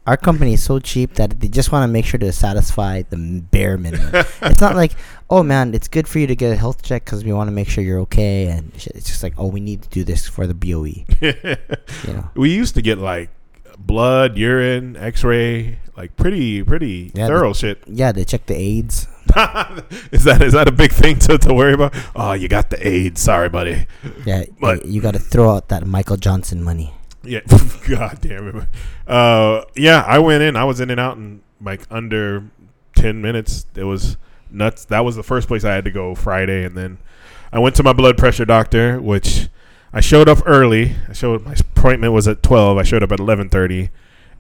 our 0.06 0.15
company 0.15 0.54
is 0.54 0.63
so 0.63 0.80
cheap 0.80 1.15
that 1.15 1.39
they 1.42 1.50
just 1.50 1.71
want 1.74 1.83
to 1.83 1.88
make 1.92 2.06
sure 2.06 2.18
to 2.19 2.31
satisfy 2.31 3.01
the 3.01 3.18
bare 3.51 3.77
minimum. 3.77 4.09
it's 4.44 4.62
not 4.62 4.75
like 4.75 4.94
oh 5.30 5.44
man, 5.44 5.74
it's 5.74 5.89
good 5.89 6.07
for 6.07 6.19
you 6.19 6.27
to 6.27 6.36
get 6.36 6.54
a 6.54 6.56
health 6.56 6.81
check 6.81 7.04
because 7.04 7.25
we 7.25 7.33
want 7.33 7.50
to 7.50 7.51
make 7.51 7.68
sure 7.68 7.83
you're 7.83 8.00
okay 8.00 8.48
and. 8.48 8.71
It's 8.75 9.07
just 9.10 9.21
like 9.24 9.33
oh 9.38 9.48
we 9.48 9.60
need 9.60 9.81
to 9.83 9.89
do 9.89 10.03
this 10.06 10.27
for 10.27 10.48
the 10.48 10.53
BOE. 10.53 11.03
You 12.07 12.13
know. 12.13 12.30
we 12.36 12.53
used 12.56 12.75
to 12.75 12.81
get 12.81 12.98
like 13.00 13.30
blood, 13.77 14.38
urine, 14.38 14.95
X-ray, 14.97 15.79
like 15.95 16.15
pretty, 16.15 16.63
pretty 16.63 17.12
Yeah, 17.13 17.27
thorough 17.27 17.53
shit. 17.53 17.83
Yeah, 17.88 18.12
they 18.12 18.25
check 18.25 18.45
the 18.45 18.56
AIDS. 18.56 19.07
is 20.12 20.24
that 20.24 20.41
is 20.41 20.53
that 20.53 20.68
a 20.68 20.71
big 20.71 20.91
thing 20.91 21.19
to, 21.19 21.38
to 21.38 21.53
worry 21.53 21.74
about? 21.74 21.94
Oh, 22.15 22.33
you 22.33 22.47
got 22.47 22.69
the 22.69 22.88
AIDS. 22.88 23.21
Sorry, 23.21 23.50
buddy. 23.50 23.85
Yeah, 24.25 24.45
But- 24.59 24.85
you 24.85 25.01
got 25.01 25.13
to 25.13 25.19
throw 25.19 25.55
out 25.55 25.69
that 25.69 25.86
Magic 25.86 26.19
Johnson 26.19 26.63
money. 26.63 26.93
Yeah, 27.24 27.41
God 27.89 28.19
damn 28.22 28.48
it. 28.48 28.67
Uh, 29.05 29.63
yeah, 29.75 30.03
I 30.07 30.19
went 30.19 30.43
in. 30.43 30.55
I 30.55 30.63
was 30.63 30.79
in 30.79 30.89
and 30.89 31.00
out 31.00 31.17
in 31.17 31.41
like 31.62 31.81
under 31.91 32.46
ten 32.96 33.22
minutes. 33.22 33.65
It 33.75 33.84
was 33.84 34.15
nuts. 34.50 34.86
That 34.86 35.01
was 35.03 35.17
the 35.17 35.24
first 35.24 35.48
place 35.50 35.65
I 35.65 35.74
had 35.74 35.84
to 35.86 35.91
go 35.91 36.15
Friday, 36.15 36.63
and 36.63 36.77
then 36.77 37.00
I 37.51 37.60
went 37.60 37.75
to 37.77 37.84
my 37.84 37.91
blood 37.91 38.17
pressure 38.17 38.46
doctor, 38.46 39.01
which 39.01 39.50
I 39.94 40.01
showed 40.01 40.27
up 40.29 40.39
early. 40.46 40.96
I 41.10 41.13
showed 41.13 41.46
my 41.46 41.53
appointment 41.53 42.13
was 42.13 42.27
at 42.27 42.44
twelve. 42.44 42.77
I 42.77 42.84
showed 42.84 43.03
up 43.03 43.12
at 43.12 43.20
eleven 43.20 43.50
thirty, 43.50 43.89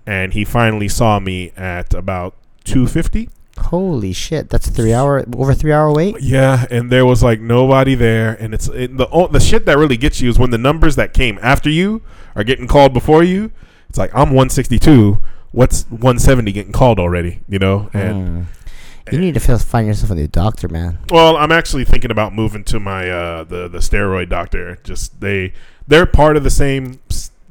and 0.05 0.33
he 0.33 0.43
finally 0.45 0.87
saw 0.87 1.19
me 1.19 1.51
at 1.55 1.93
about 1.93 2.35
two 2.63 2.87
fifty. 2.87 3.29
Holy 3.57 4.13
shit, 4.13 4.49
that's 4.49 4.67
a 4.67 4.71
three 4.71 4.93
hour 4.93 5.25
over 5.35 5.53
three 5.53 5.71
hour 5.73 5.91
wait. 5.91 6.15
Yeah, 6.21 6.65
and 6.69 6.91
there 6.91 7.05
was 7.05 7.23
like 7.23 7.39
nobody 7.39 7.95
there, 7.95 8.33
and 8.39 8.53
it's 8.53 8.67
it, 8.67 8.95
the 8.97 9.07
the 9.31 9.39
shit 9.39 9.65
that 9.65 9.77
really 9.77 9.97
gets 9.97 10.21
you 10.21 10.29
is 10.29 10.37
when 10.37 10.51
the 10.51 10.57
numbers 10.59 10.95
that 10.95 11.13
came 11.13 11.39
after 11.41 11.69
you 11.69 12.01
are 12.35 12.43
getting 12.43 12.67
called 12.67 12.93
before 12.93 13.23
you. 13.23 13.51
It's 13.89 13.97
like 13.97 14.11
I'm 14.13 14.29
162. 14.29 15.19
What's 15.53 15.83
170 15.89 16.51
getting 16.51 16.71
called 16.73 16.99
already? 16.99 17.39
You 17.47 17.57
know, 17.57 17.89
and 17.93 18.15
Mm. 18.15 18.45
You 19.11 19.19
need 19.19 19.33
to 19.35 19.39
feel, 19.39 19.57
find 19.57 19.87
yourself 19.87 20.11
a 20.11 20.15
new 20.15 20.27
doctor, 20.27 20.67
man. 20.67 20.99
well, 21.09 21.37
I'm 21.37 21.51
actually 21.51 21.85
thinking 21.85 22.11
about 22.11 22.33
moving 22.33 22.63
to 22.65 22.79
my 22.79 23.09
uh, 23.09 23.43
the 23.43 23.67
the 23.67 23.79
steroid 23.79 24.29
doctor. 24.29 24.77
Just 24.83 25.19
they 25.21 25.53
they're 25.87 26.05
part 26.05 26.37
of 26.37 26.43
the 26.43 26.49
same 26.49 26.99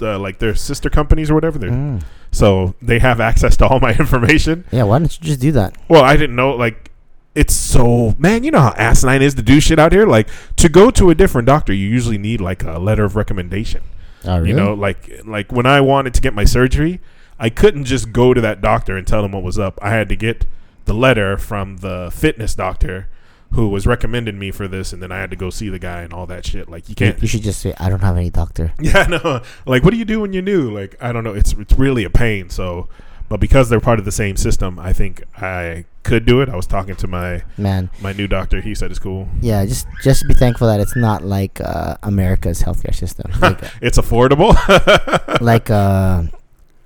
uh, 0.00 0.18
like 0.18 0.38
their 0.38 0.54
sister 0.54 0.90
companies 0.90 1.30
or 1.30 1.34
whatever. 1.34 1.58
They're, 1.58 1.70
Mm. 1.70 2.02
So 2.32 2.74
they 2.82 2.98
have 2.98 3.18
access 3.18 3.56
to 3.58 3.66
all 3.66 3.80
my 3.80 3.94
information. 3.98 4.64
Yeah, 4.70 4.82
why 4.82 4.98
don't 4.98 5.18
you 5.18 5.24
just 5.26 5.40
do 5.40 5.52
that? 5.52 5.74
Well, 5.88 6.04
I 6.04 6.16
didn't 6.16 6.36
know 6.36 6.50
like 6.50 6.90
it's 7.34 7.54
so 7.54 8.14
man, 8.18 8.44
you 8.44 8.50
know 8.50 8.60
how 8.60 8.74
asinine 8.76 9.22
it 9.22 9.26
is 9.26 9.34
to 9.36 9.42
do 9.42 9.60
shit 9.60 9.78
out 9.78 9.92
here. 9.92 10.06
Like 10.06 10.28
to 10.56 10.68
go 10.68 10.90
to 10.90 11.10
a 11.10 11.14
different 11.14 11.46
doctor, 11.46 11.72
you 11.72 11.88
usually 11.88 12.18
need 12.18 12.40
like 12.40 12.62
a 12.62 12.78
letter 12.78 13.04
of 13.04 13.16
recommendation. 13.16 13.82
Oh, 14.24 14.36
really? 14.38 14.50
You 14.50 14.56
know, 14.56 14.74
like 14.74 15.22
like 15.24 15.50
when 15.52 15.64
I 15.66 15.80
wanted 15.80 16.12
to 16.14 16.20
get 16.20 16.34
my 16.34 16.44
surgery, 16.44 17.00
I 17.38 17.48
couldn't 17.48 17.84
just 17.84 18.12
go 18.12 18.34
to 18.34 18.40
that 18.42 18.60
doctor 18.60 18.96
and 18.96 19.06
tell 19.06 19.24
him 19.24 19.32
what 19.32 19.42
was 19.42 19.58
up. 19.58 19.78
I 19.80 19.90
had 19.90 20.08
to 20.10 20.16
get 20.16 20.44
the 20.86 20.94
letter 20.94 21.36
from 21.36 21.76
the 21.78 22.10
fitness 22.12 22.54
doctor 22.54 23.08
who 23.52 23.68
was 23.68 23.86
recommending 23.86 24.38
me 24.38 24.50
for 24.50 24.66
this, 24.66 24.92
and 24.92 25.00
then 25.00 25.12
I 25.12 25.18
had 25.18 25.30
to 25.30 25.36
go 25.36 25.50
see 25.50 25.68
the 25.68 25.78
guy 25.78 26.00
and 26.02 26.12
all 26.12 26.26
that 26.26 26.44
shit. 26.44 26.68
Like 26.68 26.88
you 26.88 26.94
can't. 26.96 27.20
you 27.22 27.28
should 27.28 27.42
just 27.42 27.60
say, 27.60 27.74
I 27.78 27.88
don't 27.88 28.00
have 28.00 28.16
any 28.16 28.30
doctor. 28.30 28.72
Yeah, 28.80 29.06
no. 29.06 29.42
Like, 29.66 29.84
what 29.84 29.90
do 29.92 29.96
you 29.98 30.04
do 30.04 30.20
when 30.22 30.32
you're 30.32 30.42
new? 30.42 30.70
Like, 30.74 30.96
I 31.00 31.12
don't 31.12 31.22
know. 31.22 31.34
It's 31.34 31.52
it's 31.52 31.74
really 31.74 32.02
a 32.04 32.10
pain. 32.10 32.50
So, 32.50 32.88
but 33.28 33.38
because 33.38 33.68
they're 33.68 33.80
part 33.80 33.98
of 34.00 34.04
the 34.04 34.10
same 34.12 34.36
system, 34.36 34.78
I 34.80 34.92
think 34.92 35.22
I 35.36 35.84
could 36.02 36.24
do 36.26 36.40
it. 36.40 36.48
I 36.48 36.56
was 36.56 36.66
talking 36.66 36.96
to 36.96 37.06
my 37.06 37.42
Man, 37.56 37.88
my 38.00 38.12
new 38.12 38.26
doctor. 38.26 38.60
He 38.60 38.74
said 38.74 38.90
it's 38.90 38.98
cool. 39.00 39.28
yeah, 39.40 39.64
just 39.64 39.86
just 40.02 40.26
be 40.28 40.34
thankful 40.34 40.66
that 40.68 40.80
it's 40.80 40.96
not 40.96 41.22
like 41.24 41.60
uh, 41.60 41.96
America's 42.02 42.62
healthcare 42.62 42.94
system. 42.94 43.30
Like, 43.40 43.60
It's 43.80 43.98
affordable. 43.98 44.54
like 45.40 45.70
uh, 45.70 46.24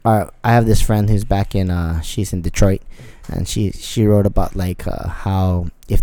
uh, 0.04 0.26
I 0.44 0.52
have 0.52 0.66
this 0.66 0.80
friend 0.82 1.08
who's 1.10 1.24
back 1.24 1.54
in 1.54 1.70
uh 1.70 2.00
she's 2.02 2.32
in 2.32 2.40
Detroit 2.42 2.82
and 3.30 3.48
she 3.48 3.70
she 3.72 4.06
wrote 4.06 4.26
about 4.26 4.54
like 4.54 4.86
uh, 4.86 5.08
how 5.08 5.66
if 5.88 6.02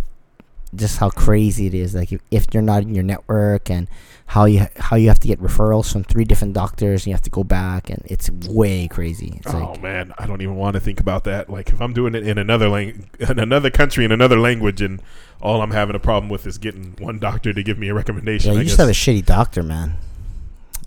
just 0.76 0.98
how 0.98 1.10
crazy 1.10 1.68
it 1.68 1.74
is 1.74 1.96
like 1.96 2.12
if, 2.12 2.22
if 2.32 2.46
you're 2.54 2.64
not 2.64 2.84
in 2.84 2.94
your 2.94 3.04
network 3.04 3.70
and 3.70 3.88
how 4.28 4.44
you 4.44 4.66
how 4.78 4.98
you 4.98 5.08
have 5.08 5.20
to 5.20 5.28
get 5.28 5.40
referrals 5.40 5.92
from 5.92 6.04
three 6.04 6.26
different 6.26 6.54
doctors 6.54 7.04
and 7.04 7.08
you 7.08 7.14
have 7.14 7.22
to 7.22 7.30
go 7.30 7.46
back 7.46 7.90
and 7.90 8.04
it's 8.06 8.30
way 8.30 8.88
crazy. 8.88 9.36
It's 9.38 9.54
oh 9.54 9.72
like 9.72 9.82
man, 9.82 10.14
I 10.18 10.28
don't 10.28 10.42
even 10.42 10.58
want 10.58 10.74
to 10.74 10.82
think 10.82 11.00
about 11.00 11.24
that. 11.24 11.50
Like 11.50 11.70
if 11.70 11.82
I'm 11.82 11.94
doing 11.94 12.14
it 12.14 12.28
in 12.28 12.38
another 12.38 12.68
lang- 12.68 13.10
in 13.20 13.40
another 13.40 13.70
country 13.70 14.04
in 14.04 14.12
another 14.12 14.38
language, 14.38 14.82
and 14.82 15.02
all 15.42 15.62
I'm 15.62 15.72
having 15.72 15.96
a 15.96 16.00
problem 16.00 16.30
with 16.30 16.46
is 16.46 16.58
getting 16.58 16.96
one 17.00 17.20
doctor 17.20 17.54
to 17.54 17.64
give 17.64 17.78
me 17.78 17.88
a 17.88 17.94
recommendation. 17.94 18.52
yeah, 18.54 18.60
you 18.60 18.66
just 18.66 18.78
have 18.78 18.90
a 18.90 18.92
shitty 18.92 19.26
doctor, 19.26 19.64
man. 19.64 19.96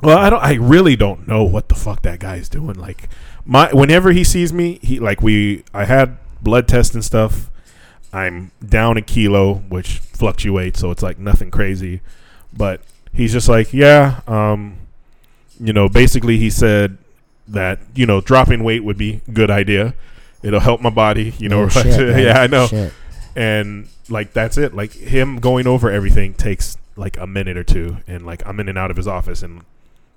Well, 0.03 0.19
I 0.19 0.29
don't. 0.29 0.43
I 0.43 0.55
really 0.55 0.97
don't 0.97 1.27
know 1.27 1.43
what 1.45 1.71
the 1.71 1.75
fuck 1.75 2.03
that 2.03 2.21
guy 2.21 2.37
is 2.37 2.49
doing. 2.51 2.75
Like 2.75 3.09
my, 3.47 3.73
whenever 3.73 4.13
he 4.13 4.23
sees 4.23 4.53
me, 4.53 4.79
he 4.83 5.01
like 5.01 5.23
we. 5.23 5.65
I 5.73 5.87
had 5.87 6.19
blood 6.43 6.69
tests 6.69 6.95
and 6.95 7.05
stuff. 7.05 7.51
I'm 8.13 8.51
down 8.67 8.97
a 8.97 9.03
kilo, 9.03 9.55
which 9.69 9.99
fluctuates, 9.99 10.81
so 10.81 10.91
it's 10.91 11.03
like 11.03 11.19
nothing 11.19 11.51
crazy. 11.51 12.01
But 12.53 12.81
he's 13.13 13.33
just 13.33 13.49
like, 13.49 13.73
yeah, 13.73 14.21
um, 14.27 14.79
you 15.61 15.73
know, 15.73 15.89
basically 15.89 16.37
he 16.37 16.51
said 16.51 16.99
that 17.47 17.79
you 17.95 18.07
know 18.07 18.21
dropping 18.21 18.65
weight 18.65 18.83
would 18.85 18.99
be 18.99 19.21
a 19.27 19.31
good 19.31 19.51
idea. 19.51 19.95
It'll 20.43 20.61
help 20.61 20.81
my 20.81 20.91
body, 20.91 21.35
you 21.39 21.49
know. 21.49 21.65
Oh, 21.65 21.69
shit, 21.69 22.19
yeah, 22.25 22.41
I 22.41 22.47
know 22.47 22.67
Shit. 22.67 22.93
and 23.37 23.89
like 24.09 24.33
that's 24.33 24.59
it 24.59 24.75
like 24.75 24.93
him 24.93 25.39
going 25.39 25.67
over 25.67 25.91
everything 25.91 26.35
takes 26.35 26.77
like 26.97 27.17
a 27.17 27.27
minute 27.27 27.57
or 27.57 27.63
two 27.63 27.97
and 28.07 28.27
like 28.27 28.45
i'm 28.45 28.59
in 28.59 28.69
and 28.69 28.77
out 28.77 28.91
of 28.91 28.97
his 28.97 29.07
office 29.07 29.43
in 29.43 29.63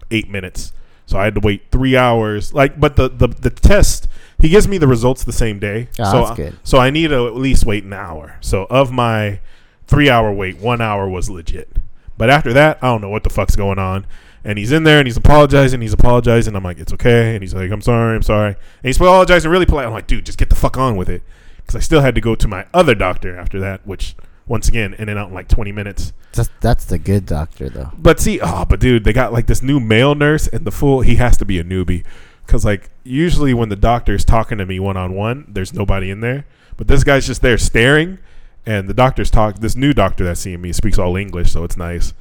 eight 0.09 0.27
minutes 0.29 0.73
so 1.05 1.17
i 1.17 1.25
had 1.25 1.35
to 1.35 1.39
wait 1.39 1.61
three 1.71 1.95
hours 1.95 2.53
like 2.53 2.79
but 2.79 2.95
the 2.95 3.07
the, 3.07 3.27
the 3.27 3.49
test 3.51 4.07
he 4.43 4.49
gives 4.49 4.67
me 4.67 4.77
the 4.77 4.87
results 4.87 5.23
the 5.23 5.31
same 5.31 5.57
day. 5.57 5.87
Oh, 5.97 6.03
so 6.11 6.17
that's 6.17 6.31
I- 6.31 6.35
good. 6.35 6.57
so 6.63 6.77
i 6.77 6.89
need 6.89 7.07
to 7.07 7.27
at 7.27 7.35
least 7.35 7.65
wait 7.65 7.85
an 7.85 7.93
hour. 7.93 8.35
So 8.41 8.67
of 8.69 8.91
my 8.91 9.39
three 9.87 10.09
hour 10.09 10.33
wait 10.33 10.57
one 10.57 10.81
hour 10.81 11.07
was 11.07 11.29
legit. 11.29 11.77
But 12.17 12.29
after 12.29 12.51
that 12.51 12.77
i 12.83 12.87
don't 12.87 12.99
know 12.99 13.09
what 13.09 13.23
the 13.23 13.29
fuck's 13.29 13.55
going 13.55 13.79
on. 13.79 14.05
And 14.43 14.57
he's 14.59 14.73
in 14.73 14.83
there 14.83 14.99
and 14.99 15.07
he's 15.07 15.15
apologizing 15.15 15.79
he's 15.79 15.93
apologizing. 15.93 16.55
I'm 16.57 16.63
like 16.63 16.77
it's 16.77 16.91
okay. 16.93 17.35
And 17.35 17.41
he's 17.41 17.53
like 17.53 17.71
i'm 17.71 17.81
sorry 17.81 18.17
i'm 18.17 18.21
sorry. 18.21 18.49
And 18.49 18.57
he's 18.83 18.97
apologizing 18.97 19.49
really 19.49 19.65
polite. 19.65 19.85
I'm 19.87 19.93
like 19.93 20.07
dude 20.07 20.25
just 20.25 20.37
get 20.37 20.49
the 20.49 20.55
fuck 20.55 20.77
on 20.77 20.97
with 20.97 21.09
it. 21.09 21.23
Because 21.57 21.77
I 21.77 21.79
still 21.79 22.01
had 22.01 22.13
to 22.15 22.21
go 22.21 22.35
to 22.35 22.47
my 22.49 22.65
other 22.73 22.93
doctor 22.95 23.37
after 23.37 23.57
that, 23.61 23.87
which 23.87 24.15
once 24.45 24.67
again 24.67 24.93
in 24.95 25.07
and 25.07 25.17
out 25.17 25.29
in 25.29 25.33
like 25.33 25.47
20 25.47 25.71
minutes. 25.71 26.11
That's 26.33 26.49
that's 26.59 26.83
the 26.83 26.99
good 26.99 27.25
doctor 27.25 27.69
though. 27.69 27.91
But 27.97 28.19
see, 28.19 28.41
oh, 28.41 28.65
but 28.65 28.81
dude, 28.81 29.05
they 29.05 29.13
got 29.13 29.31
like 29.31 29.47
this 29.47 29.61
new 29.61 29.79
male 29.79 30.15
nurse, 30.15 30.47
and 30.47 30.65
the 30.65 30.71
fool 30.71 30.99
he 30.99 31.15
has 31.15 31.37
to 31.37 31.45
be 31.45 31.59
a 31.59 31.63
newbie, 31.63 32.03
because 32.45 32.65
like 32.65 32.89
usually 33.03 33.53
when 33.53 33.69
the 33.69 33.75
doctor's 33.75 34.25
talking 34.25 34.57
to 34.57 34.65
me 34.65 34.79
one 34.79 34.97
on 34.97 35.13
one, 35.13 35.45
there's 35.47 35.73
nobody 35.73 36.09
in 36.09 36.19
there, 36.19 36.45
but 36.77 36.87
this 36.87 37.03
guy's 37.03 37.27
just 37.27 37.41
there 37.41 37.57
staring, 37.57 38.19
and 38.65 38.87
the 38.87 38.93
doctor's 38.93 39.29
talk. 39.29 39.59
This 39.59 39.75
new 39.75 39.93
doctor 39.93 40.23
that's 40.23 40.41
seeing 40.41 40.61
me 40.61 40.71
speaks 40.71 40.97
all 40.97 41.15
English, 41.15 41.51
so 41.51 41.63
it's 41.63 41.77
nice, 41.77 42.13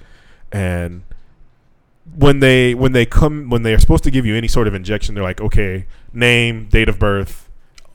and 0.50 1.02
when 2.16 2.40
they 2.40 2.74
when 2.74 2.92
they 2.92 3.06
come 3.06 3.48
when 3.48 3.62
they 3.62 3.72
are 3.72 3.78
supposed 3.78 4.04
to 4.04 4.10
give 4.10 4.26
you 4.26 4.36
any 4.36 4.48
sort 4.48 4.66
of 4.68 4.74
injection, 4.74 5.14
they're 5.14 5.24
like, 5.24 5.40
okay, 5.40 5.86
name, 6.12 6.66
date 6.66 6.88
of 6.88 6.98
birth, 6.98 7.48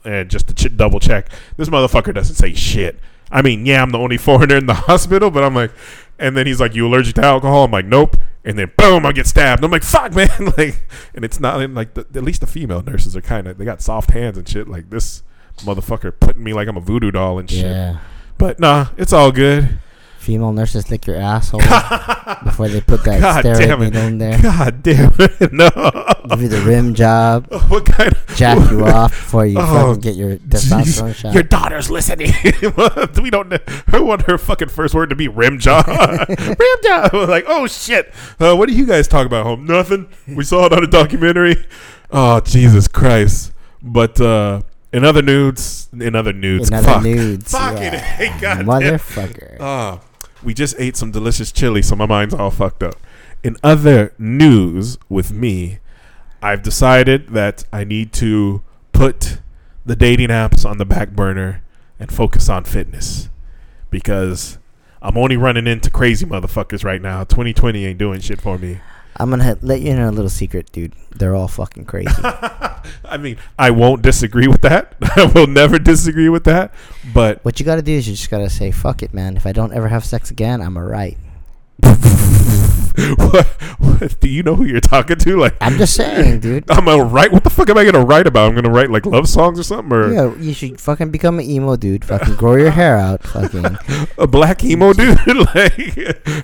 and 0.04 0.30
just 0.30 0.48
to 0.48 0.54
ch- 0.54 0.76
double 0.76 1.00
check. 1.00 1.28
This 1.56 1.68
motherfucker 1.68 2.14
doesn't 2.14 2.36
say 2.36 2.54
shit. 2.54 2.98
I 3.30 3.42
mean, 3.42 3.66
yeah, 3.66 3.82
I'm 3.82 3.90
the 3.90 3.98
only 3.98 4.16
foreigner 4.16 4.56
in 4.56 4.66
the 4.66 4.74
hospital, 4.88 5.30
but 5.30 5.44
I'm 5.44 5.54
like, 5.54 5.70
and 6.18 6.36
then 6.36 6.46
he's 6.46 6.60
like, 6.60 6.74
"You 6.74 6.86
allergic 6.86 7.14
to 7.16 7.24
alcohol?" 7.24 7.64
I'm 7.64 7.70
like, 7.70 7.86
"Nope." 7.86 8.16
And 8.44 8.58
then 8.58 8.70
boom, 8.76 9.04
I 9.04 9.12
get 9.12 9.26
stabbed. 9.26 9.64
I'm 9.64 9.70
like, 9.70 9.82
"Fuck, 9.84 10.14
man!" 10.14 10.30
like, 10.58 10.82
and 11.14 11.24
it's 11.24 11.40
not 11.40 11.58
like 11.70 11.94
the, 11.94 12.06
at 12.14 12.22
least 12.22 12.40
the 12.40 12.46
female 12.46 12.82
nurses 12.82 13.16
are 13.16 13.20
kind 13.20 13.46
of 13.46 13.58
they 13.58 13.64
got 13.64 13.82
soft 13.82 14.10
hands 14.10 14.38
and 14.38 14.48
shit. 14.48 14.68
Like 14.68 14.90
this 14.90 15.22
motherfucker 15.58 16.12
putting 16.18 16.42
me 16.42 16.52
like 16.52 16.68
I'm 16.68 16.76
a 16.76 16.80
voodoo 16.80 17.10
doll 17.10 17.38
and 17.38 17.50
shit. 17.50 17.64
Yeah. 17.64 17.98
But 18.38 18.60
nah, 18.60 18.88
it's 18.96 19.12
all 19.12 19.32
good. 19.32 19.80
Female 20.18 20.52
nurses 20.52 20.90
lick 20.90 21.06
your 21.06 21.16
asshole 21.16 21.60
before 22.44 22.68
they 22.68 22.80
put 22.82 23.02
that 23.04 23.20
God 23.20 23.44
steroid 23.44 23.80
needle 23.80 24.02
in 24.02 24.18
there. 24.18 24.38
God 24.42 24.82
damn 24.82 25.10
it, 25.18 25.52
no. 25.52 25.70
Give 26.28 26.42
you 26.42 26.48
the 26.48 26.60
rim 26.66 26.92
job, 26.94 27.46
what 27.68 27.86
kind 27.86 28.12
of 28.12 28.36
jack 28.36 28.70
you 28.70 28.84
off 28.84 29.10
before 29.12 29.46
you 29.46 29.56
Oh, 29.58 29.94
fucking 29.94 30.00
get 30.02 30.16
your 30.16 30.36
testosterone 30.36 31.14
shot. 31.14 31.32
Your 31.32 31.42
daughter's 31.44 31.88
listening. 31.88 32.32
we 33.22 33.30
don't. 33.30 33.48
know- 33.48 33.58
Her 33.86 34.02
want 34.02 34.22
her 34.22 34.36
fucking 34.36 34.68
first 34.68 34.92
word 34.94 35.08
to 35.10 35.16
be 35.16 35.28
rim 35.28 35.58
job. 35.58 35.86
rim 35.88 36.78
job. 36.84 37.14
Like, 37.14 37.44
oh 37.46 37.66
shit. 37.66 38.12
Uh, 38.38 38.54
what 38.54 38.68
do 38.68 38.74
you 38.74 38.84
guys 38.86 39.08
talk 39.08 39.24
about 39.24 39.46
home? 39.46 39.64
Nothing. 39.64 40.08
We 40.26 40.44
saw 40.44 40.66
it 40.66 40.72
on 40.72 40.84
a 40.84 40.88
documentary. 40.88 41.64
Oh 42.10 42.40
Jesus 42.40 42.88
Christ. 42.88 43.52
But 43.82 44.20
uh, 44.20 44.62
in 44.92 45.04
other 45.04 45.22
nudes, 45.22 45.88
in 45.92 46.14
other 46.16 46.32
nudes, 46.32 46.68
In 46.68 46.74
other 46.74 46.86
fuck, 46.88 47.02
nudes, 47.02 47.52
fucking 47.52 47.82
yeah. 47.82 47.98
hey, 47.98 48.40
God 48.40 48.56
damn. 48.58 48.66
Motherfucker. 48.66 50.00
We 50.42 50.54
just 50.54 50.76
ate 50.78 50.96
some 50.96 51.10
delicious 51.10 51.52
chili, 51.52 51.82
so 51.82 51.96
my 51.96 52.06
mind's 52.06 52.34
all 52.34 52.50
fucked 52.50 52.82
up. 52.82 52.94
In 53.42 53.56
other 53.62 54.12
news 54.18 54.98
with 55.08 55.32
me, 55.32 55.78
I've 56.42 56.62
decided 56.62 57.28
that 57.30 57.64
I 57.72 57.84
need 57.84 58.12
to 58.14 58.62
put 58.92 59.38
the 59.84 59.96
dating 59.96 60.28
apps 60.28 60.68
on 60.68 60.78
the 60.78 60.84
back 60.84 61.10
burner 61.10 61.62
and 61.98 62.12
focus 62.12 62.48
on 62.48 62.64
fitness 62.64 63.28
because 63.90 64.58
I'm 65.00 65.16
only 65.16 65.36
running 65.36 65.66
into 65.66 65.90
crazy 65.90 66.26
motherfuckers 66.26 66.84
right 66.84 67.00
now. 67.00 67.24
2020 67.24 67.84
ain't 67.86 67.98
doing 67.98 68.20
shit 68.20 68.40
for 68.40 68.58
me. 68.58 68.80
I'm 69.18 69.30
gonna 69.30 69.58
let 69.62 69.80
you 69.80 69.90
in 69.90 69.98
on 69.98 70.08
a 70.08 70.12
little 70.12 70.30
secret, 70.30 70.70
dude. 70.70 70.92
They're 71.10 71.34
all 71.34 71.48
fucking 71.48 71.86
crazy. 71.86 72.14
I 73.04 73.16
mean, 73.18 73.36
I 73.58 73.70
won't 73.70 74.02
disagree 74.02 74.46
with 74.46 74.62
that. 74.62 74.94
I 75.02 75.30
will 75.34 75.48
never 75.48 75.78
disagree 75.78 76.28
with 76.28 76.44
that. 76.44 76.72
But 77.12 77.44
what 77.44 77.58
you 77.58 77.66
gotta 77.66 77.82
do 77.82 77.92
is 77.92 78.08
you 78.08 78.14
just 78.14 78.30
gotta 78.30 78.48
say, 78.48 78.70
"Fuck 78.70 79.02
it, 79.02 79.12
man. 79.12 79.36
If 79.36 79.46
I 79.46 79.52
don't 79.52 79.72
ever 79.72 79.88
have 79.88 80.04
sex 80.04 80.30
again, 80.30 80.60
I'm 80.60 80.76
alright." 80.76 81.18
what, 83.16 83.46
what, 83.78 84.20
do 84.20 84.28
you 84.28 84.42
know 84.42 84.56
who 84.56 84.64
you're 84.64 84.80
talking 84.80 85.16
to? 85.16 85.36
Like, 85.36 85.56
I'm 85.60 85.78
just 85.78 85.94
saying, 85.94 86.40
dude. 86.40 86.70
I'm 86.70 86.84
gonna 86.84 87.04
write. 87.04 87.32
What 87.32 87.44
the 87.44 87.50
fuck 87.50 87.70
am 87.70 87.78
I 87.78 87.84
gonna 87.84 88.04
write 88.04 88.26
about? 88.26 88.48
I'm 88.48 88.54
gonna 88.54 88.70
write 88.70 88.90
like 88.90 89.06
love 89.06 89.28
songs 89.28 89.58
or 89.58 89.62
something, 89.64 89.92
or 89.92 90.12
Yeah, 90.12 90.34
you 90.36 90.52
should 90.52 90.80
fucking 90.80 91.10
become 91.10 91.40
an 91.40 91.44
emo 91.44 91.76
dude. 91.76 92.04
Fucking 92.04 92.36
grow 92.36 92.54
your 92.54 92.70
hair 92.70 92.96
out. 92.96 93.24
Fucking 93.24 93.78
a 94.18 94.26
black 94.26 94.62
emo 94.64 94.92
dude. 94.92 95.18
like, 95.54 95.72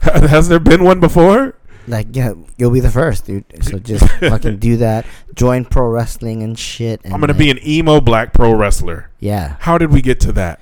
has 0.03 0.49
there 0.49 0.61
been 0.61 0.83
one 0.83 0.99
before? 0.99 1.55
Like 1.87 2.09
yeah, 2.13 2.35
you'll 2.57 2.71
be 2.71 2.81
the 2.81 2.91
first, 2.91 3.27
dude. 3.27 3.45
So 3.63 3.79
just 3.79 4.09
fucking 4.21 4.59
do 4.59 4.77
that. 4.79 5.07
Join 5.35 5.65
pro 5.65 5.89
wrestling 5.89 6.43
and 6.43 6.59
shit. 6.59 7.01
And 7.05 7.13
I'm 7.13 7.21
gonna 7.21 7.33
like, 7.33 7.39
be 7.39 7.51
an 7.51 7.59
emo 7.67 8.01
black 8.01 8.33
pro 8.33 8.55
wrestler. 8.55 9.11
Yeah, 9.21 9.57
How 9.61 9.79
did 9.79 9.93
we 9.93 10.03
get 10.03 10.21
to 10.21 10.33
that? 10.33 10.61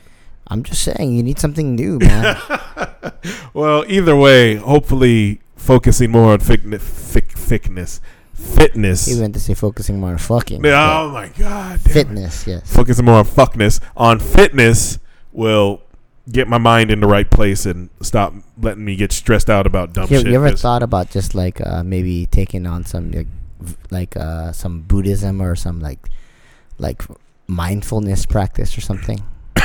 I'm 0.48 0.62
just 0.62 0.82
saying 0.82 1.12
you 1.12 1.22
need 1.22 1.38
something 1.38 1.74
new, 1.74 1.98
man. 1.98 2.36
Well, 3.54 3.84
either 3.86 4.16
way, 4.16 4.56
hopefully 4.56 5.40
focusing 5.56 6.10
more 6.10 6.32
on 6.32 6.40
fitness, 6.40 6.82
fitness, 6.82 8.00
fitness. 8.34 9.08
you 9.08 9.20
meant 9.20 9.34
to 9.34 9.40
say 9.40 9.54
focusing 9.54 10.00
more 10.00 10.10
on 10.10 10.18
fucking. 10.18 10.64
oh 10.66 11.10
my 11.10 11.28
god, 11.38 11.80
damn 11.84 11.90
it. 11.90 11.92
fitness, 11.92 12.46
yes. 12.46 12.72
focusing 12.72 13.04
more 13.04 13.16
on 13.16 13.24
fuckness 13.24 13.80
on 13.96 14.18
fitness 14.18 14.98
will 15.32 15.82
get 16.30 16.46
my 16.48 16.58
mind 16.58 16.90
in 16.90 17.00
the 17.00 17.06
right 17.06 17.28
place 17.28 17.66
and 17.66 17.90
stop 18.00 18.32
letting 18.60 18.84
me 18.84 18.94
get 18.96 19.10
stressed 19.12 19.50
out 19.50 19.66
about 19.66 19.92
dumb 19.92 20.08
You, 20.10 20.18
shit. 20.18 20.26
you 20.28 20.34
ever 20.34 20.52
thought 20.52 20.82
about 20.82 21.10
just 21.10 21.34
like 21.34 21.60
uh, 21.66 21.82
maybe 21.82 22.26
taking 22.26 22.66
on 22.66 22.84
some 22.84 23.10
like, 23.10 23.26
like 23.90 24.16
uh, 24.16 24.52
some 24.52 24.82
Buddhism 24.82 25.40
or 25.42 25.56
some 25.56 25.80
like 25.80 25.98
like 26.78 27.02
mindfulness 27.48 28.26
practice 28.26 28.76
or 28.78 28.80
something? 28.80 29.22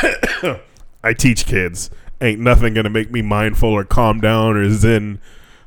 I 1.03 1.13
teach 1.13 1.45
kids. 1.45 1.89
Ain't 2.19 2.39
nothing 2.39 2.73
gonna 2.73 2.89
make 2.89 3.11
me 3.11 3.21
mindful 3.21 3.69
or 3.69 3.83
calm 3.83 4.19
down 4.19 4.55
or 4.57 4.69
zen. 4.71 5.19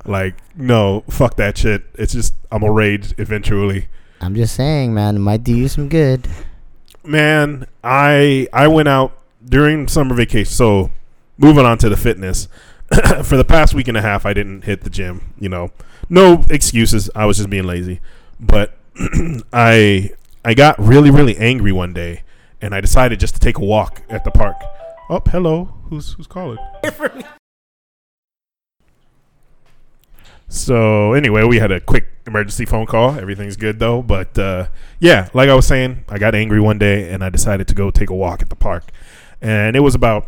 Like, 0.05 0.35
no, 0.57 1.05
fuck 1.09 1.37
that 1.37 1.57
shit. 1.59 1.85
It's 1.95 2.13
just 2.13 2.35
I'm 2.51 2.63
a 2.65 2.71
rage 2.71 3.15
eventually. 3.19 3.87
I'm 4.21 4.35
just 4.35 4.55
saying, 4.55 4.93
man. 4.93 5.17
It 5.17 5.21
might 5.21 5.45
do 5.45 5.55
you 5.57 5.69
some 5.69 5.89
good. 5.89 6.27
Man, 7.05 7.67
I 7.85 8.49
I 8.53 8.67
went 8.69 8.89
out 8.89 9.17
during 9.45 9.89
summer 9.89 10.15
vacation. 10.15 10.53
So 10.53 10.91
moving 11.39 11.65
on 11.65 11.79
to 11.79 11.89
the 11.89 11.97
fitness. 11.97 12.49
For 13.23 13.37
the 13.37 13.45
past 13.45 13.73
week 13.75 13.89
and 13.89 13.97
a 13.97 14.03
half 14.03 14.27
I 14.27 14.35
didn't 14.35 14.63
hit 14.63 14.83
the 14.83 14.91
gym, 14.91 15.35
you 15.39 15.49
know. 15.49 15.71
No 16.09 16.45
excuses. 16.51 17.09
I 17.15 17.27
was 17.27 17.37
just 17.37 17.51
being 17.51 17.65
lazy. 17.65 18.01
But 18.39 18.77
I 19.53 20.11
I 20.45 20.55
got 20.55 20.79
really, 20.79 21.11
really 21.11 21.37
angry 21.37 21.73
one 21.73 21.93
day 21.93 22.23
and 22.61 22.75
I 22.75 22.81
decided 22.81 23.21
just 23.21 23.35
to 23.35 23.41
take 23.41 23.59
a 23.59 23.65
walk 23.65 24.03
at 24.09 24.25
the 24.25 24.31
park. 24.31 24.57
Oh, 25.09 25.23
hello. 25.27 25.75
Who's 25.89 26.13
who's 26.15 26.27
calling? 26.27 26.59
So 30.51 31.13
anyway, 31.13 31.45
we 31.45 31.61
had 31.61 31.71
a 31.71 31.81
quick 31.81 32.09
emergency 32.27 32.65
phone 32.65 32.85
call. 32.85 33.13
Everything's 33.13 33.57
good 33.57 33.79
though, 33.79 34.03
but 34.03 34.37
uh, 34.37 34.67
yeah, 34.99 35.29
like 35.33 35.49
I 35.49 35.55
was 35.55 35.65
saying, 35.65 36.05
I 36.09 36.19
got 36.19 36.35
angry 36.35 36.61
one 36.61 36.77
day 36.77 37.09
and 37.09 37.23
I 37.23 37.31
decided 37.31 37.69
to 37.69 37.75
go 37.75 37.93
take 37.93 38.11
a 38.11 38.15
walk 38.15 38.43
at 38.43 38.51
the 38.51 38.57
park, 38.57 38.91
and 39.41 39.77
it 39.77 39.81
was 39.81 39.95
about 39.95 40.27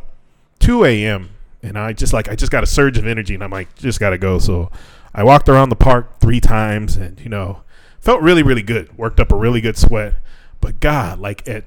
2 0.61 0.85
a.m. 0.85 1.31
and 1.63 1.79
I 1.79 1.93
just 1.93 2.13
like 2.13 2.29
I 2.29 2.35
just 2.35 2.53
got 2.53 2.63
a 2.63 2.67
surge 2.67 2.99
of 2.99 3.07
energy 3.07 3.35
and 3.35 3.43
I'm 3.43 3.51
like 3.51 3.75
just 3.77 4.01
gotta 4.01 4.19
go. 4.19 4.39
So 4.39 4.71
I 5.15 5.25
walked 5.25 5.49
around 5.49 5.69
the 5.69 5.77
park 5.77 6.21
three 6.21 6.41
times 6.41 6.97
and 6.97 7.21
you 7.21 7.29
know 7.29 7.63
felt 8.01 8.21
really 8.23 8.43
really 8.43 8.63
good. 8.63 8.97
Worked 8.97 9.21
up 9.21 9.33
a 9.33 9.37
really 9.37 9.61
good 9.61 9.77
sweat, 9.77 10.15
but 10.61 10.81
God, 10.81 11.19
like 11.19 11.47
at 11.49 11.65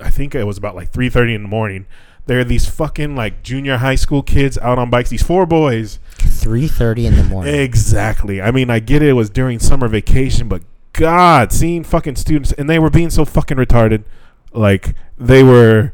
I 0.00 0.10
think 0.10 0.34
it 0.34 0.44
was 0.44 0.58
about 0.58 0.74
like 0.74 0.90
three 0.90 1.08
thirty 1.08 1.34
in 1.34 1.42
the 1.42 1.48
morning. 1.48 1.86
There 2.26 2.38
are 2.38 2.44
these 2.44 2.68
fucking 2.68 3.16
like 3.16 3.42
junior 3.42 3.78
high 3.78 3.96
school 3.96 4.22
kids 4.22 4.56
out 4.58 4.78
on 4.78 4.90
bikes. 4.90 5.10
These 5.10 5.22
four 5.22 5.46
boys. 5.46 5.98
Three 6.18 6.68
thirty 6.68 7.06
in 7.06 7.16
the 7.16 7.24
morning. 7.24 7.54
Exactly. 7.54 8.40
I 8.40 8.50
mean, 8.50 8.70
I 8.70 8.78
get 8.78 9.02
it, 9.02 9.08
it 9.08 9.12
was 9.14 9.30
during 9.30 9.58
summer 9.58 9.88
vacation, 9.88 10.48
but 10.48 10.62
God, 10.92 11.52
seeing 11.52 11.84
fucking 11.84 12.16
students 12.16 12.52
and 12.52 12.68
they 12.68 12.78
were 12.78 12.90
being 12.90 13.10
so 13.10 13.24
fucking 13.24 13.56
retarded. 13.56 14.04
Like 14.52 14.94
they 15.18 15.42
were 15.42 15.92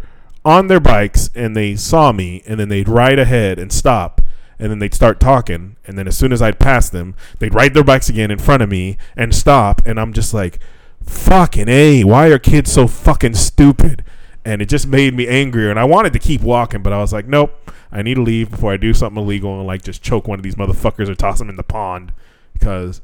on 0.49 0.69
their 0.69 0.81
bikes 0.81 1.29
and 1.35 1.55
they 1.55 1.77
saw 1.77 2.11
me 2.11 2.43
and 2.47 2.59
then 2.59 2.71
they'd 2.71 2.89
ride 2.89 3.19
ahead 3.19 3.59
and 3.59 3.71
stop 3.71 4.23
and 4.59 4.71
then 4.71 4.79
they'd 4.79 4.95
start 4.95 5.21
talking 5.21 5.77
and 5.85 5.99
then 5.99 6.09
as 6.09 6.17
soon 6.17 6.33
as 6.33 6.41
I'd 6.41 6.59
pass 6.59 6.89
them, 6.89 7.15
they'd 7.39 7.53
ride 7.53 7.75
their 7.75 7.85
bikes 7.85 8.09
again 8.09 8.31
in 8.31 8.39
front 8.39 8.63
of 8.63 8.71
me 8.71 8.97
and 9.15 9.35
stop 9.35 9.83
and 9.85 10.01
I'm 10.01 10.15
just 10.15 10.33
like 10.33 10.59
fucking 11.05 11.69
A, 11.69 12.03
why 12.05 12.29
are 12.29 12.39
kids 12.39 12.73
so 12.73 12.89
fucking 12.89 13.35
stupid? 13.35 14.03
And 14.43 14.63
it 14.63 14.71
just 14.71 14.87
made 14.87 15.15
me 15.15 15.29
angrier 15.29 15.69
and 15.69 15.79
I 15.79 15.85
wanted 15.85 16.15
to 16.15 16.19
keep 16.19 16.41
walking, 16.41 16.83
but 16.83 16.95
I 16.95 16.99
was 16.99 17.13
like, 17.13 17.27
Nope, 17.27 17.71
I 17.93 18.01
need 18.01 18.15
to 18.15 18.23
leave 18.23 18.51
before 18.51 18.73
I 18.73 18.79
do 18.79 18.95
something 18.95 19.23
illegal 19.23 19.59
and 19.59 19.67
like 19.67 19.83
just 19.83 20.03
choke 20.03 20.27
one 20.27 20.39
of 20.39 20.43
these 20.43 20.55
motherfuckers 20.55 21.11
or 21.11 21.15
toss 21.15 21.41
them 21.41 21.51
in 21.51 21.57
the 21.57 21.63
pond 21.63 22.11
because 22.55 23.03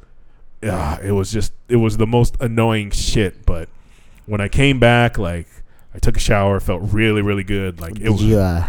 uh, 0.62 0.96
it 1.02 1.12
was 1.12 1.30
just 1.30 1.52
it 1.68 1.76
was 1.76 1.98
the 1.98 2.06
most 2.06 2.38
annoying 2.40 2.90
shit. 2.90 3.44
But 3.44 3.68
when 4.24 4.40
I 4.40 4.48
came 4.48 4.80
back, 4.80 5.18
like 5.18 5.46
I 5.94 5.98
took 5.98 6.16
a 6.16 6.20
shower, 6.20 6.58
felt 6.60 6.82
really 6.92 7.22
really 7.22 7.44
good. 7.44 7.80
Like 7.80 7.96
it 7.96 8.04
Did 8.04 8.10
was. 8.10 8.22
you 8.22 8.38
uh, 8.38 8.68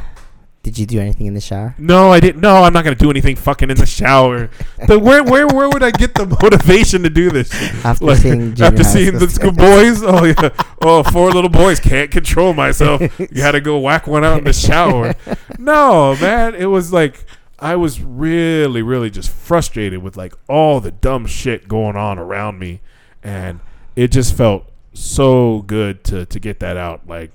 did 0.66 0.80
you 0.80 0.88
do 0.88 1.00
anything 1.00 1.28
in 1.28 1.36
the 1.36 1.42
shower? 1.42 1.76
no, 1.78 2.12
I 2.12 2.20
didn't. 2.20 2.42
No, 2.42 2.64
I'm 2.64 2.74
not 2.74 2.84
gonna 2.84 2.96
do 2.96 3.12
anything 3.12 3.36
fucking 3.36 3.70
in 3.70 3.78
the 3.78 3.86
shower. 3.86 4.50
but 4.88 5.00
where, 5.00 5.24
where, 5.24 5.46
where 5.46 5.70
would 5.70 5.84
I 5.84 5.92
get 5.92 6.16
the 6.16 6.26
motivation 6.26 7.04
to 7.04 7.10
do 7.12 7.30
this? 7.30 7.54
After 7.86 8.06
Like, 8.06 8.18
seeing 8.18 8.60
after 8.60 8.84
seeing 8.84 9.20
the 9.20 9.30
school 9.30 9.52
boys, 9.52 10.02
oh 10.04 10.24
yeah, 10.24 10.50
oh 10.82 11.04
four 11.04 11.32
little 11.32 11.52
boys 11.52 11.80
can't 11.80 12.10
control 12.10 12.54
myself. 12.56 13.00
You 13.20 13.44
had 13.44 13.52
to 13.52 13.62
go 13.62 13.78
whack 13.78 14.08
one 14.08 14.24
out 14.26 14.40
in 14.40 14.44
the 14.46 14.54
shower. 14.54 15.14
No, 15.60 16.16
man, 16.20 16.56
it 16.56 16.66
was 16.66 16.92
like 16.92 17.26
I 17.60 17.76
was 17.76 18.02
really, 18.02 18.82
really 18.82 19.10
just 19.10 19.30
frustrated 19.30 20.02
with 20.02 20.18
like 20.18 20.34
all 20.50 20.80
the 20.80 20.92
dumb 20.92 21.28
shit 21.28 21.68
going 21.68 21.96
on 21.96 22.18
around 22.18 22.60
me, 22.60 22.82
and 23.24 23.60
it 23.96 24.12
just 24.12 24.36
felt 24.36 24.66
so 24.96 25.64
good 25.68 26.04
to 26.06 26.26
to 26.26 26.40
get 26.40 26.60
that 26.60 26.78
out. 26.78 27.08
Like, 27.08 27.32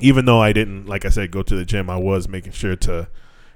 even 0.00 0.24
though 0.24 0.40
I 0.40 0.52
didn't, 0.52 0.86
like 0.86 1.04
I 1.04 1.08
said, 1.08 1.30
go 1.30 1.42
to 1.42 1.56
the 1.56 1.64
gym, 1.64 1.90
I 1.90 1.96
was 1.96 2.28
making 2.28 2.52
sure 2.52 2.76
to 2.76 3.08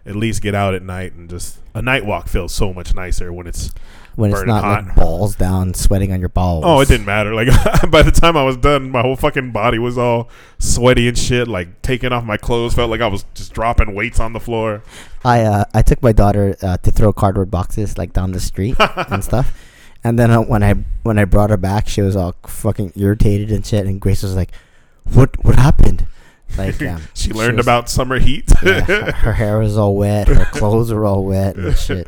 at 0.04 0.16
least 0.16 0.42
get 0.42 0.54
out 0.54 0.75
at 0.75 0.83
night 0.83 1.12
and 1.12 1.31
just 1.31 1.59
a 1.75 1.83
night 1.83 2.04
walk 2.04 2.28
feels 2.28 2.52
so 2.52 2.73
much 2.73 2.92
nicer 2.92 3.33
when 3.33 3.47
it's 3.47 3.71
when 4.16 4.31
it's 4.31 4.45
not 4.45 4.62
like 4.62 4.97
balls 4.97 5.37
down, 5.37 5.73
sweating 5.75 6.12
on 6.12 6.21
your 6.21 6.28
balls. 6.28 6.64
Oh, 6.66 6.81
it 6.81 6.88
didn't 6.88 7.07
matter. 7.07 7.35
Like 7.35 7.49
by 7.90 8.02
the 8.02 8.11
time 8.11 8.37
I 8.37 8.45
was 8.45 8.57
done, 8.57 8.90
my 8.90 9.00
whole 9.00 9.16
fucking 9.16 9.52
body 9.52 9.78
was 9.78 9.97
all 9.97 10.28
sweaty 10.59 11.09
and 11.09 11.16
shit. 11.16 11.49
Like 11.49 11.81
taking 11.83 12.12
off 12.12 12.25
my 12.25 12.37
clothes 12.37 12.75
felt 12.75 12.90
like 12.90 13.00
I 13.00 13.07
was 13.07 13.25
just 13.35 13.52
dropping 13.52 13.95
weights 13.95 14.21
on 14.21 14.33
the 14.33 14.40
floor. 14.40 14.83
I 15.25 15.42
uh, 15.42 15.64
I 15.73 15.83
took 15.83 16.02
my 16.02 16.12
daughter 16.12 16.57
uh, 16.62 16.76
to 16.78 16.90
throw 16.90 17.12
cardboard 17.12 17.50
boxes 17.50 17.97
like 17.97 18.12
down 18.12 18.33
the 18.33 18.40
street 18.40 18.76
and 18.78 19.25
stuff, 19.25 19.57
and 20.04 20.18
then 20.18 20.30
uh, 20.30 20.40
when 20.40 20.62
I 20.62 20.75
when 21.02 21.18
I 21.18 21.25
brought 21.25 21.50
her 21.50 21.56
back, 21.56 21.88
she 21.88 22.02
was 22.02 22.16
all 22.16 22.35
fucking 22.47 22.92
irritated 22.97 23.50
and 23.52 23.64
shit. 23.64 23.87
And 23.87 24.00
Grace 24.00 24.23
was 24.23 24.35
like, 24.37 24.50
"What 25.04 25.42
what 25.44 25.56
happened?" 25.56 26.06
Like 26.59 26.82
um, 26.87 27.02
she 27.14 27.32
learned 27.32 27.56
was- 27.59 27.66
about 27.66 27.88
summer 27.88 28.18
heat. 28.18 28.50
yeah, 28.62 28.80
her, 28.80 29.12
her 29.16 29.32
hair 29.32 29.59
was 29.59 29.76
all 29.78 29.97
wet, 29.97 30.28
her 30.28 30.44
clothes 30.47 30.92
were 30.92 31.04
all 31.06 31.25
wet 31.25 31.56
and 31.56 31.76
shit. 31.76 32.06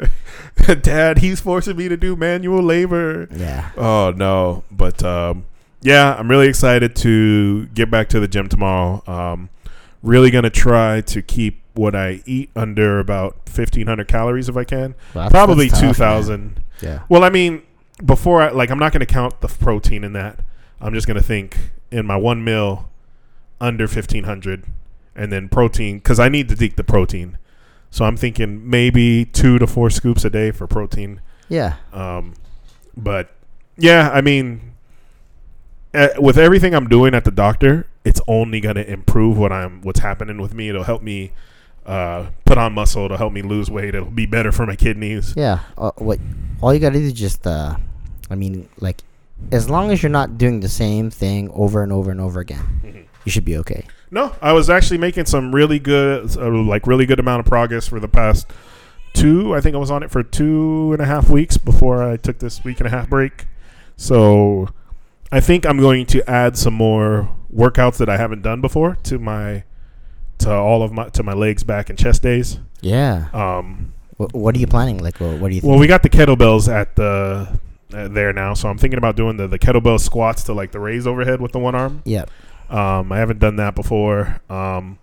Dad, 0.82 1.18
he's 1.18 1.40
forcing 1.40 1.76
me 1.76 1.88
to 1.88 1.96
do 1.96 2.14
manual 2.16 2.62
labor. 2.62 3.28
Yeah, 3.34 3.70
Oh 3.76 4.12
no, 4.16 4.64
but 4.70 5.02
um, 5.02 5.46
yeah, 5.83 6.14
I'm 6.14 6.28
really 6.30 6.48
excited 6.48 6.94
to 6.96 7.66
get 7.68 7.90
back 7.90 8.09
to 8.11 8.20
the 8.20 8.28
gym 8.28 8.48
tomorrow. 8.48 9.02
Um, 9.07 9.48
really 10.02 10.30
gonna 10.30 10.50
try 10.50 11.00
to 11.00 11.22
keep 11.22 11.62
what 11.74 11.94
I 11.96 12.22
eat 12.24 12.50
under 12.54 13.00
about 13.00 13.35
1,500 13.52 14.07
calories 14.07 14.48
if 14.48 14.57
I 14.57 14.62
can. 14.64 14.94
Well, 15.14 15.28
Probably 15.30 15.68
that's 15.68 15.80
tough, 15.80 15.98
man. 15.98 16.20
2,000. 16.22 16.62
Yeah, 16.83 17.00
Well, 17.09 17.24
I 17.24 17.30
mean, 17.30 17.62
before 18.04 18.42
I 18.42 18.50
like, 18.50 18.70
I'm 18.70 18.78
not 18.78 18.92
gonna 18.92 19.07
count 19.07 19.40
the 19.40 19.48
protein 19.48 20.04
in 20.04 20.12
that. 20.14 20.40
I'm 20.80 20.94
just 20.94 21.07
gonna 21.07 21.22
think 21.22 21.70
in 21.90 22.07
my 22.07 22.16
one 22.16 22.42
meal 22.44 22.90
under 23.61 23.85
1,500, 23.85 24.64
and 25.14 25.33
then 25.33 25.48
protein 25.48 25.98
because 25.98 26.18
I 26.18 26.28
need 26.28 26.48
to 26.48 26.57
take 26.57 26.76
the 26.76 26.85
protein. 26.85 27.38
So 27.90 28.04
I'm 28.04 28.16
thinking 28.16 28.68
maybe 28.68 29.24
two 29.24 29.59
to 29.59 29.66
four 29.66 29.88
scoops 29.90 30.24
a 30.24 30.30
day 30.30 30.50
for 30.50 30.66
protein. 30.66 31.20
yeah. 31.48 31.76
Um, 31.92 32.35
but 32.96 33.30
yeah, 33.76 34.11
I 34.12 34.20
mean, 34.20 34.74
with 36.18 36.38
everything 36.38 36.74
I'm 36.74 36.88
doing 36.88 37.14
at 37.14 37.24
the 37.24 37.30
doctor, 37.30 37.87
it's 38.04 38.20
only 38.26 38.61
gonna 38.61 38.83
improve 38.83 39.38
what 39.38 39.52
I'm 39.52 39.80
what's 39.83 40.00
happening 40.00 40.40
with 40.40 40.54
me. 40.54 40.68
It'll 40.68 40.85
help 40.85 41.02
me 41.02 41.33
uh, 41.87 42.27
put 42.44 42.59
on 42.59 42.73
muscle. 42.73 43.05
It'll 43.05 43.16
help 43.16 43.33
me 43.33 43.42
lose 43.42 43.70
weight. 43.70 43.94
It'll 43.94 44.11
be 44.11 44.27
better 44.27 44.53
for 44.53 44.66
my 44.66 44.77
kidneys. 44.77 45.35
Yeah. 45.37 45.61
Uh, 45.77 45.92
what? 45.97 46.18
All 46.61 46.73
you 46.73 46.81
gotta 46.81 46.99
do 46.99 47.05
is 47.05 47.12
just, 47.12 47.47
uh, 47.47 47.77
I 48.31 48.35
mean, 48.35 48.68
like, 48.81 49.03
as 49.53 49.68
long 49.68 49.90
as 49.90 50.03
you're 50.03 50.11
not 50.11 50.38
doing 50.38 50.61
the 50.61 50.68
same 50.68 51.11
thing 51.11 51.51
over 51.53 51.83
and 51.83 51.92
over 51.92 52.11
and 52.11 52.20
over 52.20 52.40
again, 52.40 53.07
you 53.25 53.31
should 53.31 53.44
be 53.44 53.57
okay. 53.59 53.87
No, 54.11 54.35
I 54.40 54.53
was 54.53 54.70
actually 54.70 54.99
making 54.99 55.27
some 55.27 55.55
really 55.55 55.79
good, 55.79 56.37
uh, 56.37 56.49
like 56.49 56.87
really 56.87 57.05
good 57.05 57.18
amount 57.18 57.40
of 57.40 57.47
progress 57.47 57.88
for 57.88 58.01
the 58.01 58.09
past 58.09 58.47
two. 59.12 59.55
I 59.55 59.61
think 59.61 59.75
I 59.75 59.79
was 59.79 59.90
on 59.90 60.03
it 60.03 60.11
for 60.11 60.23
two 60.23 60.92
and 60.92 61.03
a 61.03 61.05
half 61.05 61.29
weeks 61.29 61.57
before 61.57 62.03
I 62.03 62.16
took 62.16 62.38
this 62.38 62.62
week 62.64 62.81
and 62.81 62.87
a 62.87 62.90
half 62.90 63.11
break. 63.11 63.47
So 63.97 64.68
I 65.31 65.40
think 65.40 65.66
I'm 65.66 65.79
going 65.79 66.07
to 66.07 66.29
add 66.31 66.57
some 66.57 66.75
more 66.75 67.29
workouts 67.55 67.97
that 67.99 68.09
I 68.09 68.16
haven't 68.16 68.42
done 68.42 68.61
before 68.61 68.97
to 69.05 69.18
my 69.18 69.64
to 70.44 70.52
all 70.54 70.83
of 70.83 70.92
my 70.92 71.09
to 71.11 71.22
my 71.22 71.33
legs, 71.35 71.62
back, 71.64 71.90
and 71.90 71.98
chest 71.98 72.22
days. 72.22 72.59
Yeah. 72.80 73.26
Um, 73.33 73.92
What, 74.16 74.33
what 74.35 74.54
are 74.54 74.59
you 74.59 74.66
planning? 74.66 74.98
Like, 75.02 75.18
what, 75.20 75.38
what 75.40 75.48
do 75.48 75.54
you 75.54 75.61
think? 75.61 75.70
well, 75.70 75.78
we 75.80 75.87
got 75.87 76.02
the 76.02 76.11
kettlebells 76.11 76.68
at 76.72 76.94
the 76.96 77.48
uh, 77.92 78.09
there 78.09 78.33
now, 78.33 78.54
so 78.54 78.68
I'm 78.68 78.78
thinking 78.78 78.98
about 78.98 79.16
doing 79.16 79.37
the 79.37 79.46
the 79.48 79.59
kettlebell 79.59 79.98
squats 80.00 80.44
to 80.44 80.52
like 80.54 80.72
the 80.72 80.80
raise 80.80 81.07
overhead 81.07 81.40
with 81.40 81.52
the 81.52 81.59
one 81.59 81.74
arm. 81.74 82.02
yeah. 82.04 82.24
Um, 82.70 83.12
I 83.12 83.18
haven't 83.18 83.40
done 83.40 83.57
that 83.57 83.74
before. 83.74 84.40
Um, 84.48 84.98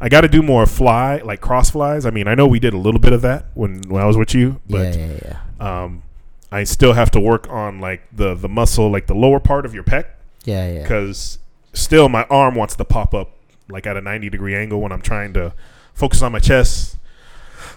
I 0.00 0.08
got 0.08 0.22
to 0.22 0.28
do 0.28 0.42
more 0.42 0.66
fly, 0.66 1.18
like 1.18 1.40
cross 1.40 1.70
flies. 1.70 2.04
I 2.06 2.10
mean, 2.10 2.26
I 2.26 2.34
know 2.34 2.46
we 2.46 2.58
did 2.58 2.74
a 2.74 2.78
little 2.78 3.00
bit 3.00 3.12
of 3.12 3.22
that 3.22 3.46
when, 3.54 3.82
when 3.88 4.02
I 4.02 4.06
was 4.06 4.16
with 4.16 4.34
you, 4.34 4.60
Yeah, 4.66 4.78
but 4.78 4.96
yeah, 4.96 5.18
yeah. 5.60 5.82
um, 5.84 6.02
I 6.50 6.64
still 6.64 6.92
have 6.94 7.10
to 7.12 7.20
work 7.20 7.48
on 7.50 7.80
like 7.80 8.02
the 8.14 8.34
the 8.34 8.48
muscle, 8.48 8.90
like 8.90 9.06
the 9.06 9.14
lower 9.14 9.40
part 9.40 9.64
of 9.66 9.74
your 9.74 9.84
pec, 9.84 10.06
Yeah, 10.44 10.70
yeah. 10.72 10.82
because 10.82 11.38
still 11.72 12.08
my 12.08 12.24
arm 12.30 12.54
wants 12.56 12.74
to 12.76 12.84
pop 12.84 13.14
up 13.14 13.30
like 13.68 13.86
at 13.86 13.96
a 13.96 14.00
90 14.00 14.30
degree 14.30 14.54
angle 14.54 14.80
when 14.80 14.92
I'm 14.92 15.00
trying 15.02 15.32
to 15.34 15.52
focus 15.94 16.22
on 16.22 16.32
my 16.32 16.38
chest. 16.38 16.96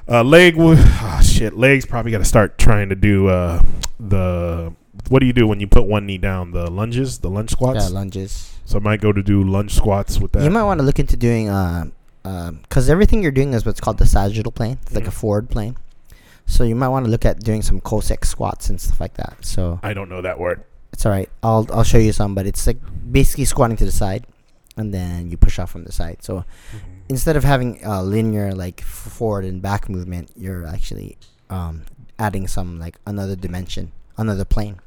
Uh, 0.09 0.23
leg, 0.23 0.55
oh, 0.57 1.21
shit, 1.23 1.53
legs 1.55 1.85
probably 1.85 2.11
got 2.11 2.19
to 2.19 2.25
start 2.25 2.57
trying 2.57 2.89
to 2.89 2.95
do 2.95 3.27
uh, 3.27 3.61
the 3.99 4.73
what 5.09 5.19
do 5.19 5.25
you 5.25 5.33
do 5.33 5.47
when 5.47 5.59
you 5.59 5.67
put 5.67 5.83
one 5.83 6.05
knee 6.05 6.17
down? 6.17 6.51
The 6.51 6.69
lunges, 6.69 7.19
the 7.19 7.29
lunge 7.29 7.51
squats. 7.51 7.89
Yeah, 7.89 7.95
lunges. 7.95 8.53
So 8.65 8.77
I 8.77 8.81
might 8.81 8.99
go 9.01 9.11
to 9.13 9.21
do 9.23 9.43
lunge 9.43 9.73
squats 9.73 10.19
with 10.19 10.31
that. 10.33 10.43
You 10.43 10.49
might 10.49 10.63
want 10.63 10.79
to 10.79 10.85
look 10.85 10.99
into 10.99 11.15
doing, 11.15 11.47
uh, 11.49 11.85
because 12.23 12.89
everything 12.89 13.23
you're 13.23 13.31
doing 13.31 13.53
is 13.53 13.65
what's 13.65 13.79
called 13.79 13.97
the 13.99 14.05
sagittal 14.05 14.51
plane. 14.51 14.77
It's 14.81 14.93
like 14.95 15.05
a 15.07 15.09
Mhm. 15.09 15.13
forward 15.13 15.49
plane. 15.49 15.77
So 16.45 16.63
you 16.65 16.75
might 16.75 16.89
want 16.89 17.05
to 17.05 17.11
look 17.11 17.25
at 17.25 17.39
doing 17.41 17.61
some 17.61 17.79
Cossack 17.79 18.25
squats 18.25 18.69
and 18.69 18.79
stuff 18.81 18.99
like 18.99 19.13
that. 19.15 19.37
So 19.41 19.79
I 19.83 19.93
don't 19.93 20.09
know 20.09 20.21
that 20.21 20.39
word. 20.39 20.63
it's 20.91 21.05
all 21.05 21.11
right. 21.11 21.29
I'll 21.43 21.67
I'll 21.71 21.83
show 21.83 21.97
you 21.99 22.11
some, 22.11 22.33
but 22.35 22.45
it's 22.45 22.65
like 22.67 22.77
basically 23.11 23.45
squatting 23.45 23.77
to 23.77 23.85
the 23.85 23.91
side, 23.91 24.25
and 24.77 24.93
then 24.93 25.29
you 25.29 25.37
push 25.37 25.59
off 25.59 25.71
from 25.71 25.83
the 25.83 25.91
side. 25.91 26.23
So 26.23 26.45
instead 27.09 27.35
of 27.35 27.43
having 27.43 27.83
a 27.83 28.03
linear 28.03 28.53
like 28.53 28.81
forward 28.81 29.45
and 29.45 29.61
back 29.61 29.89
movement, 29.89 30.31
you're 30.35 30.65
actually 30.65 31.17
um, 31.49 31.83
adding 32.19 32.47
some 32.47 32.79
like 32.79 32.97
another 33.05 33.35
dimension, 33.35 33.91
another 34.17 34.45
plane. 34.45 34.79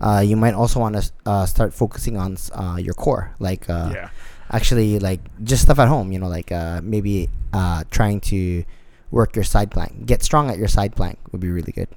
Uh, 0.00 0.22
you 0.24 0.36
might 0.36 0.54
also 0.54 0.80
want 0.80 0.96
to 0.96 1.12
uh, 1.26 1.44
start 1.44 1.74
focusing 1.74 2.16
on 2.16 2.36
uh, 2.54 2.76
your 2.80 2.94
core, 2.94 3.34
like 3.38 3.68
uh, 3.68 3.90
yeah. 3.92 4.10
actually 4.50 4.98
like 4.98 5.20
just 5.44 5.62
stuff 5.62 5.78
at 5.78 5.88
home. 5.88 6.10
You 6.10 6.18
know, 6.18 6.28
like 6.28 6.50
uh, 6.50 6.80
maybe 6.82 7.28
uh, 7.52 7.84
trying 7.90 8.20
to 8.32 8.64
work 9.10 9.36
your 9.36 9.44
side 9.44 9.70
plank, 9.70 10.06
get 10.06 10.22
strong 10.22 10.50
at 10.50 10.56
your 10.56 10.68
side 10.68 10.96
plank 10.96 11.18
would 11.32 11.40
be 11.40 11.50
really 11.50 11.72
good. 11.72 11.88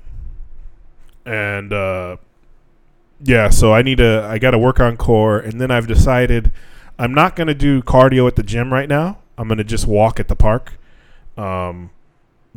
And 1.25 1.71
uh, 1.71 2.17
yeah, 3.23 3.49
so 3.49 3.73
I 3.73 3.81
need 3.83 3.99
to. 3.99 4.27
I 4.29 4.38
got 4.38 4.51
to 4.51 4.59
work 4.59 4.81
on 4.81 4.97
core, 4.97 5.39
and 5.39 5.62
then 5.62 5.71
I've 5.71 5.88
decided 5.88 6.51
I'm 6.99 7.13
not 7.13 7.36
gonna 7.36 7.53
do 7.53 7.82
cardio 7.82 8.27
at 8.27 8.36
the 8.36 8.43
gym 8.43 8.71
right 8.71 8.88
now. 8.89 9.19
I'm 9.38 9.47
gonna 9.47 9.63
just 9.63 9.88
walk 9.88 10.19
at 10.19 10.27
the 10.27 10.36
park, 10.36 10.73
um, 11.38 11.89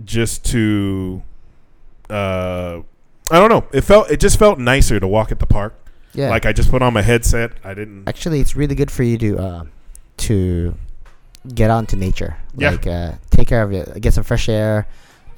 just 0.05 0.45
to. 0.47 1.23
Uh, 2.11 2.81
I 3.31 3.39
don't 3.41 3.49
know. 3.51 3.65
It 3.73 3.81
felt. 3.83 4.11
It 4.11 4.21
just 4.21 4.39
felt 4.39 4.59
nicer 4.59 5.01
to 5.01 5.09
walk 5.09 5.33
at 5.33 5.39
the 5.41 5.47
park. 5.47 5.75
Yeah, 6.15 6.31
Like 6.31 6.47
I 6.47 6.53
just 6.53 6.71
put 6.71 6.81
on 6.81 6.93
my 6.95 7.03
headset. 7.03 7.53
I 7.65 7.75
didn't. 7.75 8.09
actually 8.09 8.41
it's 8.41 8.57
really 8.57 8.75
good 8.75 8.91
for 8.91 9.03
you 9.03 9.19
to 9.19 9.39
uh, 9.39 9.65
to 10.19 10.75
get 11.55 11.71
out 11.71 11.81
into 11.81 11.97
nature 11.97 12.37
Yeah. 12.57 12.71
like 12.71 12.87
uh, 12.87 13.13
take 13.31 13.49
care 13.49 13.63
of 13.63 13.71
it 13.73 14.01
get 14.01 14.15
some 14.15 14.25
fresh 14.25 14.49
air 14.49 14.87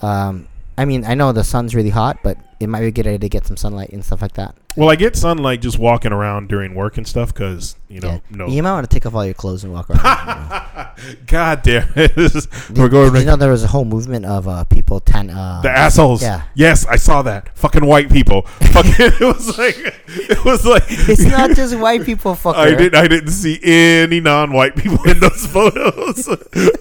um, 0.00 0.46
i 0.78 0.84
mean 0.86 1.04
i 1.04 1.14
know 1.14 1.32
the 1.32 1.44
sun's 1.44 1.74
really 1.74 1.90
hot 1.90 2.18
but 2.22 2.38
it 2.60 2.68
might 2.68 2.80
be 2.80 2.86
a 2.86 2.90
good 2.90 3.06
idea 3.06 3.18
to 3.18 3.28
get 3.28 3.46
some 3.46 3.56
sunlight 3.56 3.90
and 3.90 4.04
stuff 4.04 4.22
like 4.22 4.34
that. 4.34 4.54
Well, 4.76 4.90
I 4.90 4.96
get 4.96 5.16
sunlight 5.16 5.60
just 5.60 5.78
walking 5.78 6.12
around 6.12 6.48
during 6.48 6.74
work 6.74 6.98
and 6.98 7.06
stuff 7.06 7.34
because 7.34 7.74
you 7.88 8.00
know 8.00 8.22
yeah. 8.30 8.36
no. 8.36 8.46
You 8.46 8.62
might 8.62 8.72
want 8.72 8.88
to 8.88 8.94
take 8.94 9.06
off 9.06 9.14
all 9.14 9.24
your 9.24 9.34
clothes 9.34 9.64
and 9.64 9.72
walk 9.72 9.90
around. 9.90 10.88
God 11.26 11.62
damn 11.62 11.88
it! 11.96 12.14
Did- 12.14 12.78
we're 12.78 12.88
going 12.88 13.12
did 13.12 13.20
you 13.20 13.26
know 13.26 13.36
there 13.36 13.50
was 13.50 13.64
a 13.64 13.66
whole 13.66 13.84
movement 13.84 14.24
of 14.24 14.46
uh, 14.46 14.64
people 14.64 15.00
tan. 15.00 15.30
Uh, 15.30 15.60
the 15.62 15.70
assholes. 15.70 16.22
Yeah. 16.22 16.44
Yes, 16.54 16.86
I 16.86 16.94
saw 16.94 17.22
that. 17.22 17.56
Fucking 17.58 17.84
white 17.84 18.08
people. 18.10 18.42
Fucking. 18.72 18.92
It 18.98 19.20
was 19.20 19.58
like. 19.58 19.76
It 20.06 20.44
was 20.44 20.64
like. 20.64 20.84
it's 20.88 21.24
not 21.24 21.56
just 21.56 21.76
white 21.76 22.04
people, 22.04 22.34
fucker. 22.34 22.54
I 22.54 22.74
didn't. 22.74 22.94
I 22.94 23.08
didn't 23.08 23.30
see 23.30 23.58
any 23.62 24.20
non-white 24.20 24.76
people 24.76 25.02
in 25.10 25.18
those 25.18 25.44
photos. 25.46 26.28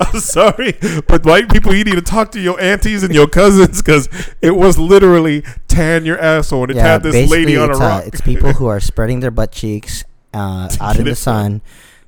I'm 0.01 0.19
sorry, 0.19 0.73
but 1.07 1.25
white 1.25 1.49
people, 1.49 1.73
you 1.73 1.83
need 1.83 1.95
to 1.95 2.01
talk 2.01 2.31
to 2.33 2.39
your 2.39 2.59
aunties 2.61 3.01
and 3.01 3.13
your 3.13 3.27
cousins 3.27 3.81
because 3.81 4.07
it 4.41 4.51
was 4.51 4.77
literally 4.77 5.43
tan 5.67 6.05
your 6.05 6.19
asshole, 6.19 6.63
and 6.63 6.71
it 6.71 6.77
had 6.77 7.03
this 7.03 7.29
lady 7.29 7.57
on 7.57 7.69
a 7.69 7.71
it's, 7.71 7.79
rock. 7.79 8.03
Uh, 8.03 8.07
it's 8.07 8.21
people 8.21 8.53
who 8.53 8.67
are 8.67 8.79
spreading 8.81 9.19
their 9.19 9.31
butt 9.31 9.51
cheeks 9.51 10.03
uh, 10.33 10.69
out 10.79 10.97
in 10.97 11.05
the 11.05 11.15
sun 11.15 11.61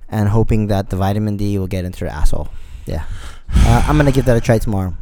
and 0.10 0.30
hoping 0.30 0.68
that 0.68 0.90
the 0.90 0.96
vitamin 0.96 1.38
D 1.38 1.58
will 1.58 1.68
get 1.68 1.86
into 1.86 2.00
their 2.00 2.10
asshole. 2.10 2.50
Yeah. 2.86 3.06
Uh, 3.54 3.86
I'm 3.88 3.98
gonna 3.98 4.12
give 4.12 4.26
that 4.26 4.38
a 4.38 4.42
try 4.42 4.58
tomorrow. 4.58 4.96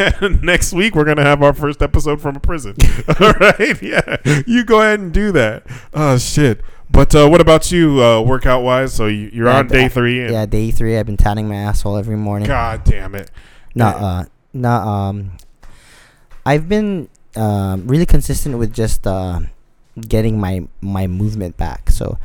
and 0.00 0.42
next 0.42 0.72
week 0.72 0.94
we're 0.94 1.04
gonna 1.04 1.24
have 1.24 1.42
our 1.42 1.54
first 1.54 1.82
episode 1.82 2.20
from 2.20 2.36
a 2.36 2.40
prison. 2.40 2.76
All 3.20 3.32
right, 3.32 3.80
yeah, 3.82 4.16
you 4.46 4.64
go 4.64 4.80
ahead 4.80 5.00
and 5.00 5.12
do 5.12 5.32
that. 5.32 5.64
Oh 5.92 6.18
shit! 6.18 6.60
But 6.90 7.14
uh, 7.14 7.28
what 7.28 7.40
about 7.40 7.72
you, 7.72 8.02
uh, 8.02 8.20
workout 8.20 8.62
wise? 8.62 8.92
So 8.92 9.06
you, 9.06 9.30
you're 9.32 9.46
Yeah, 9.46 9.58
on 9.58 9.68
day 9.68 9.88
three. 9.88 10.30
Yeah, 10.30 10.46
day 10.46 10.70
three. 10.70 10.98
I've 10.98 11.06
been 11.06 11.16
tanning 11.16 11.48
my 11.48 11.56
asshole 11.56 11.96
every 11.96 12.16
morning. 12.16 12.48
God 12.48 12.84
damn 12.84 13.14
it! 13.14 13.30
No, 13.74 13.86
uh, 13.86 14.24
no. 14.52 14.70
Um, 14.70 15.32
I've 16.46 16.68
been 16.68 17.08
um, 17.36 17.86
really 17.86 18.06
consistent 18.06 18.58
with 18.58 18.74
just 18.74 19.06
uh, 19.06 19.40
getting 19.96 20.38
my 20.38 20.68
my 20.80 21.06
movement 21.06 21.56
back. 21.56 21.90
So 21.90 22.18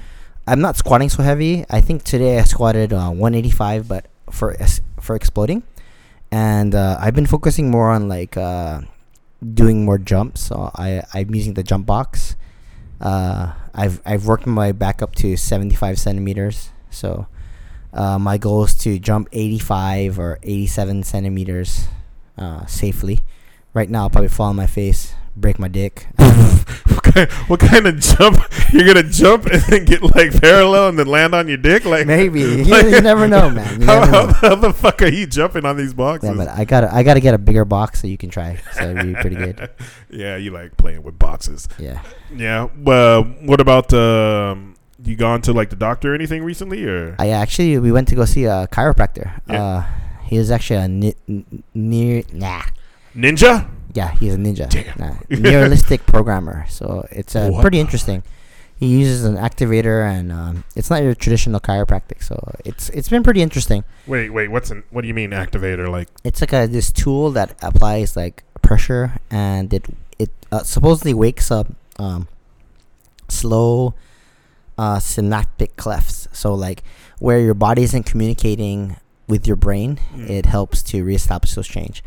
I'm 0.45 0.60
not 0.60 0.75
squatting 0.75 1.10
so 1.10 1.23
heavy. 1.23 1.65
I 1.69 1.82
think 1.82 2.03
today 2.03 2.39
I 2.39 2.43
squatted 2.43 2.91
uh, 2.91 3.10
185, 3.10 3.88
but 3.88 4.08
for 4.29 4.55
for 4.99 5.15
exploding, 5.15 5.63
and 6.32 6.75
uh, 6.75 6.97
I've 6.99 7.15
been 7.15 7.27
focusing 7.27 7.71
more 7.71 7.89
on 7.91 8.10
like 8.10 8.36
uh, 8.36 8.82
doing 9.53 9.86
more 9.86 9.97
jumps. 9.97 10.41
So 10.41 10.69
I 10.75 11.01
I'm 11.13 11.34
using 11.34 11.53
the 11.53 11.63
jump 11.63 11.86
box. 11.86 12.36
Uh, 12.99 13.53
I've 13.73 14.01
I've 14.05 14.25
worked 14.25 14.45
my 14.45 14.73
back 14.73 15.01
up 15.01 15.15
to 15.23 15.38
75 15.38 15.97
centimeters. 15.97 16.71
So 16.89 17.27
my 17.93 18.38
goal 18.38 18.65
is 18.65 18.75
to 18.84 18.99
jump 18.99 19.29
85 19.32 20.19
or 20.19 20.39
87 20.43 21.03
centimeters 21.03 21.88
safely. 22.67 23.23
Right 23.73 23.89
now, 23.89 24.03
I'll 24.03 24.10
probably 24.10 24.29
fall 24.29 24.47
on 24.49 24.55
my 24.55 24.67
face, 24.67 25.13
break 25.36 25.60
my 25.60 25.67
dick. 25.67 26.08
what, 26.88 27.03
kind, 27.03 27.32
what 27.47 27.60
kind 27.60 27.88
of 27.88 27.99
jump? 27.99 28.38
You're 28.73 28.86
gonna 28.86 29.03
jump 29.10 29.45
and 29.45 29.62
then 29.63 29.86
get 29.86 30.01
like 30.03 30.39
parallel 30.41 30.89
and 30.89 30.99
then 30.99 31.08
land 31.08 31.34
on 31.34 31.47
your 31.47 31.58
dick? 31.58 31.86
Like 31.86 32.05
Maybe 32.08 32.41
you, 32.41 32.63
like- 32.65 32.86
you 32.86 33.01
never 33.01 33.27
know, 33.27 33.49
man. 33.49 33.82
How, 33.82 33.99
never 33.99 34.12
how, 34.12 34.25
know. 34.25 34.34
how 34.34 34.55
the 34.55 34.73
fuck 34.73 35.01
are 35.01 35.08
you 35.08 35.25
jumping 35.25 35.65
on 35.65 35.77
these 35.77 35.93
boxes? 35.93 36.29
Yeah, 36.29 36.36
but 36.36 36.49
I 36.49 36.65
gotta 36.65 36.93
I 36.93 37.03
gotta 37.03 37.19
get 37.19 37.34
a 37.34 37.38
bigger 37.38 37.65
box 37.65 38.01
so 38.01 38.08
you 38.08 38.17
can 38.17 38.29
try. 38.29 38.60
So 38.73 38.89
it'd 38.89 39.05
be 39.05 39.15
pretty 39.15 39.36
good. 39.36 39.69
yeah, 40.10 40.36
you 40.36 40.51
like 40.51 40.77
playing 40.77 41.03
with 41.03 41.17
boxes. 41.17 41.67
Yeah. 41.77 42.01
Yeah. 42.36 42.69
Well, 42.77 43.23
what 43.23 43.60
about 43.60 43.93
um, 43.93 44.75
you 45.03 45.15
gone 45.15 45.41
to 45.43 45.53
like 45.53 45.69
the 45.69 45.75
doctor 45.75 46.12
or 46.12 46.15
anything 46.15 46.43
recently, 46.43 46.86
or 46.86 47.15
I 47.17 47.29
actually 47.29 47.77
we 47.79 47.91
went 47.91 48.08
to 48.10 48.15
go 48.15 48.25
see 48.25 48.45
a 48.45 48.67
chiropractor. 48.67 49.41
Yeah. 49.47 49.63
Uh, 49.63 49.86
he 50.25 50.38
was 50.38 50.51
actually 50.51 51.13
a 51.27 51.51
near 51.73 52.23
nah. 52.34 52.63
Ninja? 53.15 53.69
Yeah, 53.93 54.12
he's 54.19 54.36
a 54.36 54.38
ninja. 54.38 54.67
Nah, 55.00 55.15
neuralistic 55.30 56.06
programmer. 56.06 56.65
So 56.69 57.08
it's 57.12 57.36
uh, 57.36 57.50
What 57.50 57.62
pretty 57.62 57.80
interesting. 57.80 58.24
He 58.78 59.00
uses 59.00 59.26
an 59.26 59.36
activator, 59.36 60.10
and 60.10 60.32
um, 60.32 60.63
it's 60.76 60.89
not 60.89 61.04
your 61.04 61.13
traditional 61.13 61.60
chiropractic. 61.60 62.24
So 62.24 62.38
it's 62.63 62.89
it's 62.89 63.10
been 63.10 63.24
pretty 63.24 63.41
interesting. 63.41 63.84
Wait, 64.08 64.30
wait. 64.30 64.50
What's 64.52 64.72
an? 64.72 64.84
What 64.89 65.02
do 65.02 65.08
you 65.10 65.13
mean 65.13 65.32
activator? 65.32 65.89
Like 65.91 66.08
It's 66.24 66.39
like 66.39 66.54
a 66.54 66.65
this 66.67 66.91
tool 66.91 67.32
that 67.32 67.58
applies 67.62 68.15
like 68.15 68.43
pressure, 68.62 69.13
and 69.30 69.74
it 69.74 69.86
it 70.17 70.30
uh, 70.52 70.63
supposedly 70.63 71.13
wakes 71.13 71.52
up 71.52 71.67
um, 71.98 72.28
slow 73.28 73.95
uh, 74.78 75.00
synaptic 75.00 75.76
clefts. 75.76 76.28
So 76.32 76.54
like 76.54 76.84
where 77.19 77.39
your 77.39 77.54
body 77.54 77.84
isn't 77.84 78.04
communicating 78.06 78.95
with 79.28 79.45
your 79.45 79.58
brain, 79.58 80.00
Mm. 80.15 80.30
it 80.30 80.45
helps 80.45 80.82
to 80.84 81.04
reestablish 81.04 81.54
those 81.54 81.67
change, 81.67 82.02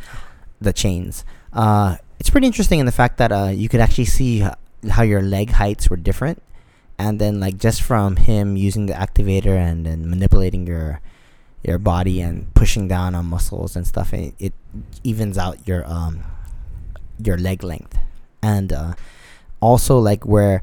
the 0.62 0.72
chains. 0.72 1.24
Uh, 1.52 1.96
it's 2.18 2.30
pretty 2.30 2.46
interesting 2.46 2.78
in 2.78 2.86
the 2.86 2.92
fact 2.92 3.18
that 3.18 3.32
uh, 3.32 3.50
you 3.52 3.68
could 3.68 3.80
actually 3.80 4.06
see 4.06 4.46
how 4.90 5.02
your 5.02 5.22
leg 5.22 5.50
heights 5.50 5.90
were 5.90 5.96
different, 5.96 6.42
and 6.98 7.18
then 7.18 7.40
like 7.40 7.58
just 7.58 7.82
from 7.82 8.16
him 8.16 8.56
using 8.56 8.86
the 8.86 8.94
activator 8.94 9.56
and 9.56 9.86
then 9.86 10.08
manipulating 10.08 10.66
your 10.66 11.00
your 11.62 11.78
body 11.78 12.20
and 12.20 12.52
pushing 12.54 12.88
down 12.88 13.14
on 13.14 13.26
muscles 13.26 13.76
and 13.76 13.86
stuff, 13.86 14.12
it, 14.12 14.34
it 14.38 14.52
evens 15.02 15.38
out 15.38 15.58
your 15.66 15.86
um 15.90 16.22
your 17.18 17.36
leg 17.36 17.62
length, 17.62 17.98
and 18.42 18.72
uh, 18.72 18.94
also 19.60 19.98
like 19.98 20.24
where 20.24 20.62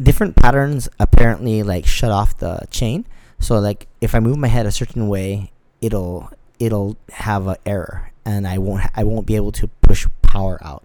different 0.00 0.36
patterns 0.36 0.88
apparently 1.00 1.62
like 1.62 1.86
shut 1.86 2.10
off 2.10 2.38
the 2.38 2.60
chain. 2.70 3.04
So 3.40 3.58
like 3.58 3.88
if 4.00 4.14
I 4.14 4.20
move 4.20 4.38
my 4.38 4.46
head 4.46 4.66
a 4.66 4.70
certain 4.70 5.08
way, 5.08 5.50
it'll 5.80 6.30
it'll 6.60 6.96
have 7.10 7.48
an 7.48 7.56
error, 7.66 8.11
and 8.24 8.46
I 8.46 8.58
won't 8.58 8.82
I 8.94 9.04
won't 9.04 9.26
be 9.26 9.36
able 9.36 9.52
to 9.52 9.68
push 9.80 10.06
power 10.22 10.58
out. 10.62 10.84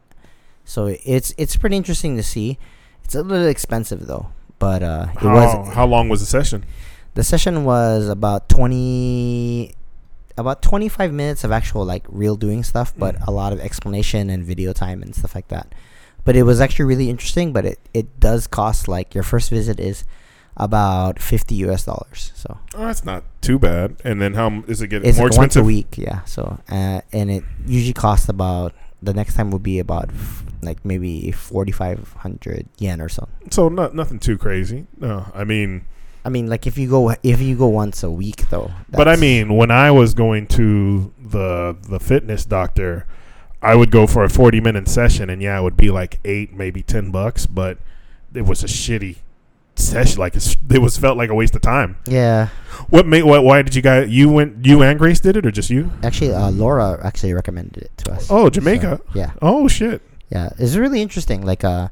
So 0.66 0.88
it's 1.06 1.34
it's 1.38 1.56
pretty 1.56 1.76
interesting 1.78 2.18
to 2.18 2.24
see. 2.24 2.58
It's 3.04 3.16
a 3.16 3.24
little 3.24 3.48
expensive 3.48 4.06
though, 4.08 4.28
but 4.60 4.84
uh, 4.84 5.08
it 5.14 5.20
how, 5.20 5.34
was 5.34 5.74
how 5.74 5.86
long 5.88 6.10
was 6.10 6.20
the 6.20 6.26
session? 6.26 6.66
the 7.14 7.24
session 7.24 7.64
was 7.64 8.08
about 8.10 8.48
20 8.50 9.74
about 10.38 10.62
25 10.62 11.12
minutes 11.12 11.44
of 11.44 11.52
actual 11.52 11.84
like 11.84 12.06
real 12.10 12.36
doing 12.36 12.64
stuff 12.64 12.94
but 12.96 13.16
Mm. 13.16 13.28
a 13.28 13.32
lot 13.32 13.54
of 13.54 13.60
explanation 13.60 14.30
and 14.30 14.44
video 14.44 14.72
time 14.72 15.02
and 15.02 15.16
stuff 15.16 15.34
like 15.34 15.48
that 15.48 15.74
but 16.26 16.36
it 16.36 16.44
was 16.44 16.62
actually 16.62 16.86
really 16.86 17.10
interesting 17.10 17.52
but 17.54 17.66
it, 17.66 17.80
it 17.92 18.20
does 18.20 18.46
cost 18.46 18.88
like 18.88 19.16
your 19.16 19.24
first 19.24 19.50
visit 19.50 19.80
is 19.80 20.04
about 20.60 21.20
50 21.22 21.56
us 21.70 21.86
dollars 21.86 22.32
so 22.36 22.58
Oh, 22.76 22.86
that's 22.88 23.06
not 23.06 23.24
too 23.42 23.58
bad. 23.60 23.96
And 24.04 24.20
then 24.22 24.34
how 24.34 24.64
is 24.68 24.82
it 24.82 24.88
getting 24.88 25.08
it's 25.08 25.18
more 25.20 25.30
like 25.30 25.38
once 25.38 25.56
a 25.56 25.64
week 25.64 25.96
yeah 25.98 26.24
so 26.26 26.60
uh, 26.70 27.02
and 27.14 27.30
it 27.32 27.44
usually 27.66 27.94
costs 27.94 28.28
about 28.28 28.74
the 29.02 29.14
next 29.14 29.36
time 29.36 29.52
will 29.52 29.60
be 29.60 29.78
about 29.80 30.10
f- 30.10 30.44
like 30.64 30.84
maybe 30.84 31.32
4500 31.32 32.66
yen 32.80 33.00
or 33.02 33.10
so 33.10 33.28
So 33.52 33.70
not 33.70 33.94
nothing 33.94 34.20
too 34.20 34.38
crazy. 34.38 34.88
No, 35.00 35.26
I 35.34 35.44
mean, 35.44 35.86
i 36.26 36.30
mean 36.30 36.48
like 36.48 36.66
if 36.68 36.78
you 36.78 36.90
go 36.90 37.16
if 37.24 37.40
you 37.40 37.56
go 37.56 37.68
once 37.68 38.04
a 38.04 38.10
week 38.12 38.50
though 38.50 38.72
but 38.90 39.08
I 39.08 39.16
mean, 39.16 39.56
when 39.56 39.70
I 39.72 39.92
was 39.92 40.14
going 40.14 40.48
to 40.48 41.14
the 41.20 41.78
the 41.88 42.00
fitness 42.00 42.46
doctor, 42.46 43.06
I 43.62 43.76
would 43.76 43.92
go 43.92 44.08
for 44.08 44.24
a 44.24 44.30
forty 44.30 44.60
minute 44.60 44.88
session, 44.88 45.30
and 45.30 45.42
yeah, 45.42 45.58
it 45.60 45.62
would 45.64 45.78
be 45.78 45.90
like 45.92 46.20
eight, 46.26 46.54
maybe 46.54 46.82
ten 46.84 47.12
bucks, 47.12 47.46
but 47.46 47.78
it 48.34 48.46
was 48.46 48.64
a 48.64 48.68
shitty 48.68 49.18
session. 49.80 50.20
Like 50.20 50.36
it 50.36 50.80
was 50.82 50.98
felt 50.98 51.18
like 51.18 51.30
a 51.30 51.36
waste 51.36 51.56
of 51.56 51.62
time. 51.62 51.98
yeah 52.08 52.50
What 52.90 53.06
made? 53.06 53.24
What? 53.24 53.44
Why 53.44 53.62
did 53.62 53.76
you 53.76 53.82
guys? 53.82 54.10
You 54.10 54.30
went? 54.30 54.66
You 54.66 54.82
and 54.84 54.98
Grace 55.00 55.20
did 55.20 55.38
it, 55.38 55.46
or 55.46 55.52
just 55.52 55.70
you? 55.70 55.92
Actually, 56.04 56.34
uh, 56.34 56.52
Laura 56.52 57.00
actually 57.04 57.34
recommended 57.34 57.78
it 57.84 57.92
to 58.06 58.12
us. 58.14 58.28
Oh, 58.30 58.50
Jamaica. 58.50 59.02
So, 59.04 59.12
yeah, 59.20 59.32
Oh 59.42 59.68
shit. 59.68 60.02
yeah, 60.30 60.50
it's 60.60 60.76
really 60.76 61.02
interesting. 61.02 61.46
Like, 61.46 61.64
uh, 61.64 61.88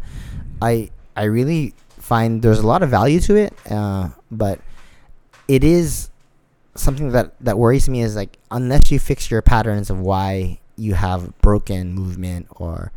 I 0.62 0.90
I 1.16 1.24
really 1.24 1.74
find 2.00 2.42
there's 2.42 2.60
a 2.60 2.68
lot 2.68 2.84
of 2.84 2.90
value 2.90 3.20
to 3.22 3.36
it, 3.36 3.54
uh, 3.72 4.10
but 4.32 4.60
it 5.48 5.64
is 5.64 6.10
something 6.76 7.12
that 7.12 7.34
that 7.42 7.58
worries 7.58 7.88
me. 7.90 8.02
Is 8.02 8.16
like 8.16 8.38
unless 8.52 8.92
you 8.92 9.00
fix 9.00 9.32
your 9.32 9.42
patterns 9.42 9.90
of 9.90 10.00
why 10.00 10.60
you 10.78 10.94
have 10.94 11.32
broken 11.42 11.94
movement 11.94 12.48
or 12.52 12.92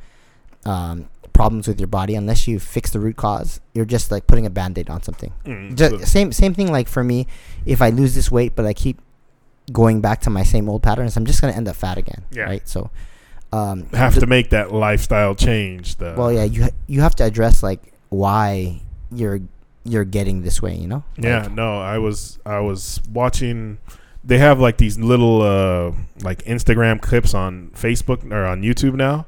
um, 0.67 1.09
problems 1.41 1.69
with 1.71 1.79
your 1.81 1.87
body, 1.99 2.15
unless 2.23 2.41
you 2.49 2.59
fix 2.59 2.91
the 2.91 3.01
root 3.01 3.17
cause, 3.17 3.61
you're 3.75 3.85
just 3.97 4.11
like 4.15 4.27
putting 4.27 4.45
a 4.47 4.51
band-aid 4.51 4.89
on 4.91 5.01
something. 5.09 5.33
Mm, 5.47 5.77
Ju- 5.79 5.91
so- 5.99 6.05
same 6.05 6.33
same 6.33 6.53
thing 6.59 6.71
like 6.79 6.89
for 6.97 7.05
me 7.05 7.27
if 7.75 7.79
i 7.87 7.89
lose 8.01 8.13
this 8.19 8.29
weight 8.37 8.53
but 8.57 8.65
i 8.67 8.73
keep 8.85 8.97
going 9.73 10.01
back 10.01 10.19
to 10.27 10.31
my 10.31 10.43
same 10.55 10.69
old 10.73 10.83
patterns 10.83 11.17
i'm 11.17 11.27
just 11.27 11.41
going 11.43 11.53
to 11.53 11.57
end 11.57 11.69
up 11.69 11.77
fat 11.77 11.99
again 11.99 12.23
Yeah. 12.33 12.45
right 12.53 12.65
so 12.75 12.91
um 13.53 13.87
have 13.93 14.15
the- 14.15 14.21
to 14.25 14.27
make 14.27 14.51
that 14.51 14.73
lifestyle 14.73 15.35
change. 15.35 15.97
The 15.97 16.15
well 16.19 16.33
yeah 16.33 16.45
you 16.55 16.61
ha- 16.65 16.77
you 16.87 17.01
have 17.07 17.15
to 17.21 17.25
address 17.25 17.63
like 17.63 17.81
why 18.11 18.81
you're 19.13 19.41
you're 19.85 20.05
getting 20.19 20.43
this 20.43 20.61
way 20.65 20.75
you 20.83 20.89
know 20.93 21.03
Yeah, 21.17 21.49
no, 21.63 21.69
I 21.95 21.97
was 22.07 22.39
I 22.45 22.61
was 22.61 23.01
watching. 23.21 23.79
They 24.25 24.39
have 24.39 24.59
like 24.67 24.77
these 24.77 24.99
little 24.99 25.41
uh, 25.41 25.93
like 26.29 26.41
Instagram 26.45 27.01
clips 27.01 27.33
on 27.33 27.71
Facebook 27.75 28.21
or 28.31 28.45
on 28.53 28.61
YouTube 28.63 28.95
now, 28.95 29.25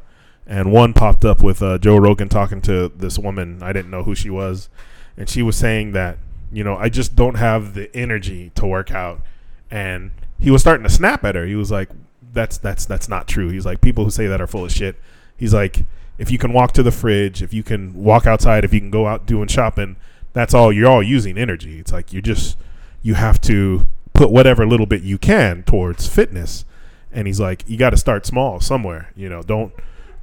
and 0.51 0.73
one 0.73 0.93
popped 0.93 1.25
up 1.25 1.43
with 1.43 1.63
uh, 1.63 1.79
Joe 1.79 1.97
Rogan 1.97 2.29
talking 2.29 2.61
to 2.63 2.89
this 2.89 3.19
woman. 3.19 3.63
I 3.63 3.73
didn't 3.73 3.91
know 3.91 4.03
who 4.03 4.15
she 4.15 4.29
was, 4.29 4.69
and 5.17 5.29
she 5.31 5.43
was 5.43 5.57
saying 5.57 5.93
that 5.93 6.19
you 6.53 6.65
know 6.65 6.77
I 6.77 6.89
just 6.89 7.17
don't 7.17 7.37
have 7.37 7.75
the 7.75 7.95
energy 7.97 8.51
to 8.57 8.67
work 8.67 8.91
out, 8.91 9.23
and 9.71 10.11
he 10.39 10.51
was 10.51 10.61
starting 10.61 10.85
to 10.85 10.91
snap 10.91 11.25
at 11.25 11.37
her. 11.37 11.47
He 11.47 11.55
was 11.55 11.71
like, 11.71 11.89
"That's 12.33 12.59
that's 12.59 12.85
that's 12.85 13.09
not 13.09 13.29
true." 13.29 13.49
He's 13.49 13.65
like, 13.65 13.81
"People 13.81 14.05
who 14.05 14.11
say 14.11 14.27
that 14.27 14.41
are 14.41 14.47
full 14.47 14.65
of 14.65 14.73
shit." 14.73 14.97
He's 15.37 15.55
like, 15.55 15.87
if 16.19 16.31
you 16.31 16.37
can 16.37 16.53
walk 16.53 16.73
to 16.73 16.83
the 16.83 16.91
fridge, 16.91 17.43
if 17.43 17.55
you 17.55 17.63
can 17.63 17.95
walk 17.95 18.27
outside, 18.27 18.63
if 18.63 18.75
you 18.75 18.81
can 18.81 18.91
go 18.91 19.07
out 19.07 19.25
doing 19.25 19.49
shopping, 19.49 19.97
that's 20.35 20.53
all 20.53 20.71
you're 20.71 20.87
all 20.87 21.03
using 21.03 21.39
energy. 21.39 21.79
It's 21.79 21.93
like 21.93 22.13
you 22.13 22.21
just 22.21 22.59
you 23.01 23.15
have 23.15 23.41
to 23.43 23.87
put 24.13 24.31
whatever 24.31 24.67
little 24.67 24.85
bit 24.85 25.01
you 25.01 25.17
can 25.17 25.63
towards 25.63 26.07
fitness. 26.07 26.67
And 27.11 27.27
he's 27.27 27.41
like, 27.41 27.65
you 27.67 27.79
got 27.79 27.91
to 27.91 27.97
start 27.97 28.27
small 28.27 28.61
somewhere. 28.61 29.13
You 29.17 29.31
know, 29.31 29.43
don't 29.43 29.73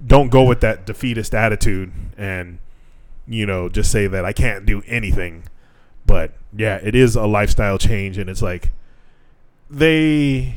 don't 0.05 0.29
go 0.29 0.43
with 0.43 0.61
that 0.61 0.85
defeatist 0.85 1.33
attitude 1.33 1.91
and 2.17 2.59
you 3.27 3.45
know 3.45 3.69
just 3.69 3.91
say 3.91 4.07
that 4.07 4.25
I 4.25 4.33
can't 4.33 4.65
do 4.65 4.83
anything. 4.87 5.43
But 6.05 6.33
yeah, 6.55 6.79
it 6.81 6.95
is 6.95 7.15
a 7.15 7.25
lifestyle 7.25 7.77
change, 7.77 8.17
and 8.17 8.29
it's 8.29 8.41
like 8.41 8.71
they. 9.69 10.55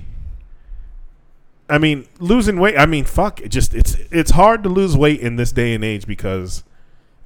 I 1.68 1.79
mean, 1.79 2.07
losing 2.18 2.59
weight. 2.59 2.76
I 2.76 2.87
mean, 2.87 3.05
fuck. 3.05 3.40
It 3.40 3.48
just 3.48 3.74
it's 3.74 3.96
it's 4.11 4.33
hard 4.33 4.62
to 4.64 4.68
lose 4.68 4.96
weight 4.96 5.20
in 5.20 5.37
this 5.37 5.53
day 5.53 5.74
and 5.74 5.85
age 5.85 6.07
because 6.07 6.64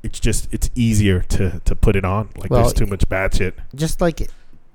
it's 0.02 0.20
just 0.20 0.52
it's 0.52 0.70
easier 0.74 1.20
to 1.20 1.60
to 1.60 1.74
put 1.74 1.96
it 1.96 2.04
on. 2.04 2.30
Like 2.36 2.50
Well, 2.50 2.62
there's 2.62 2.74
too 2.74 2.86
much 2.86 3.08
bad 3.08 3.34
shit. 3.34 3.54
just 3.74 4.00
like 4.00 4.30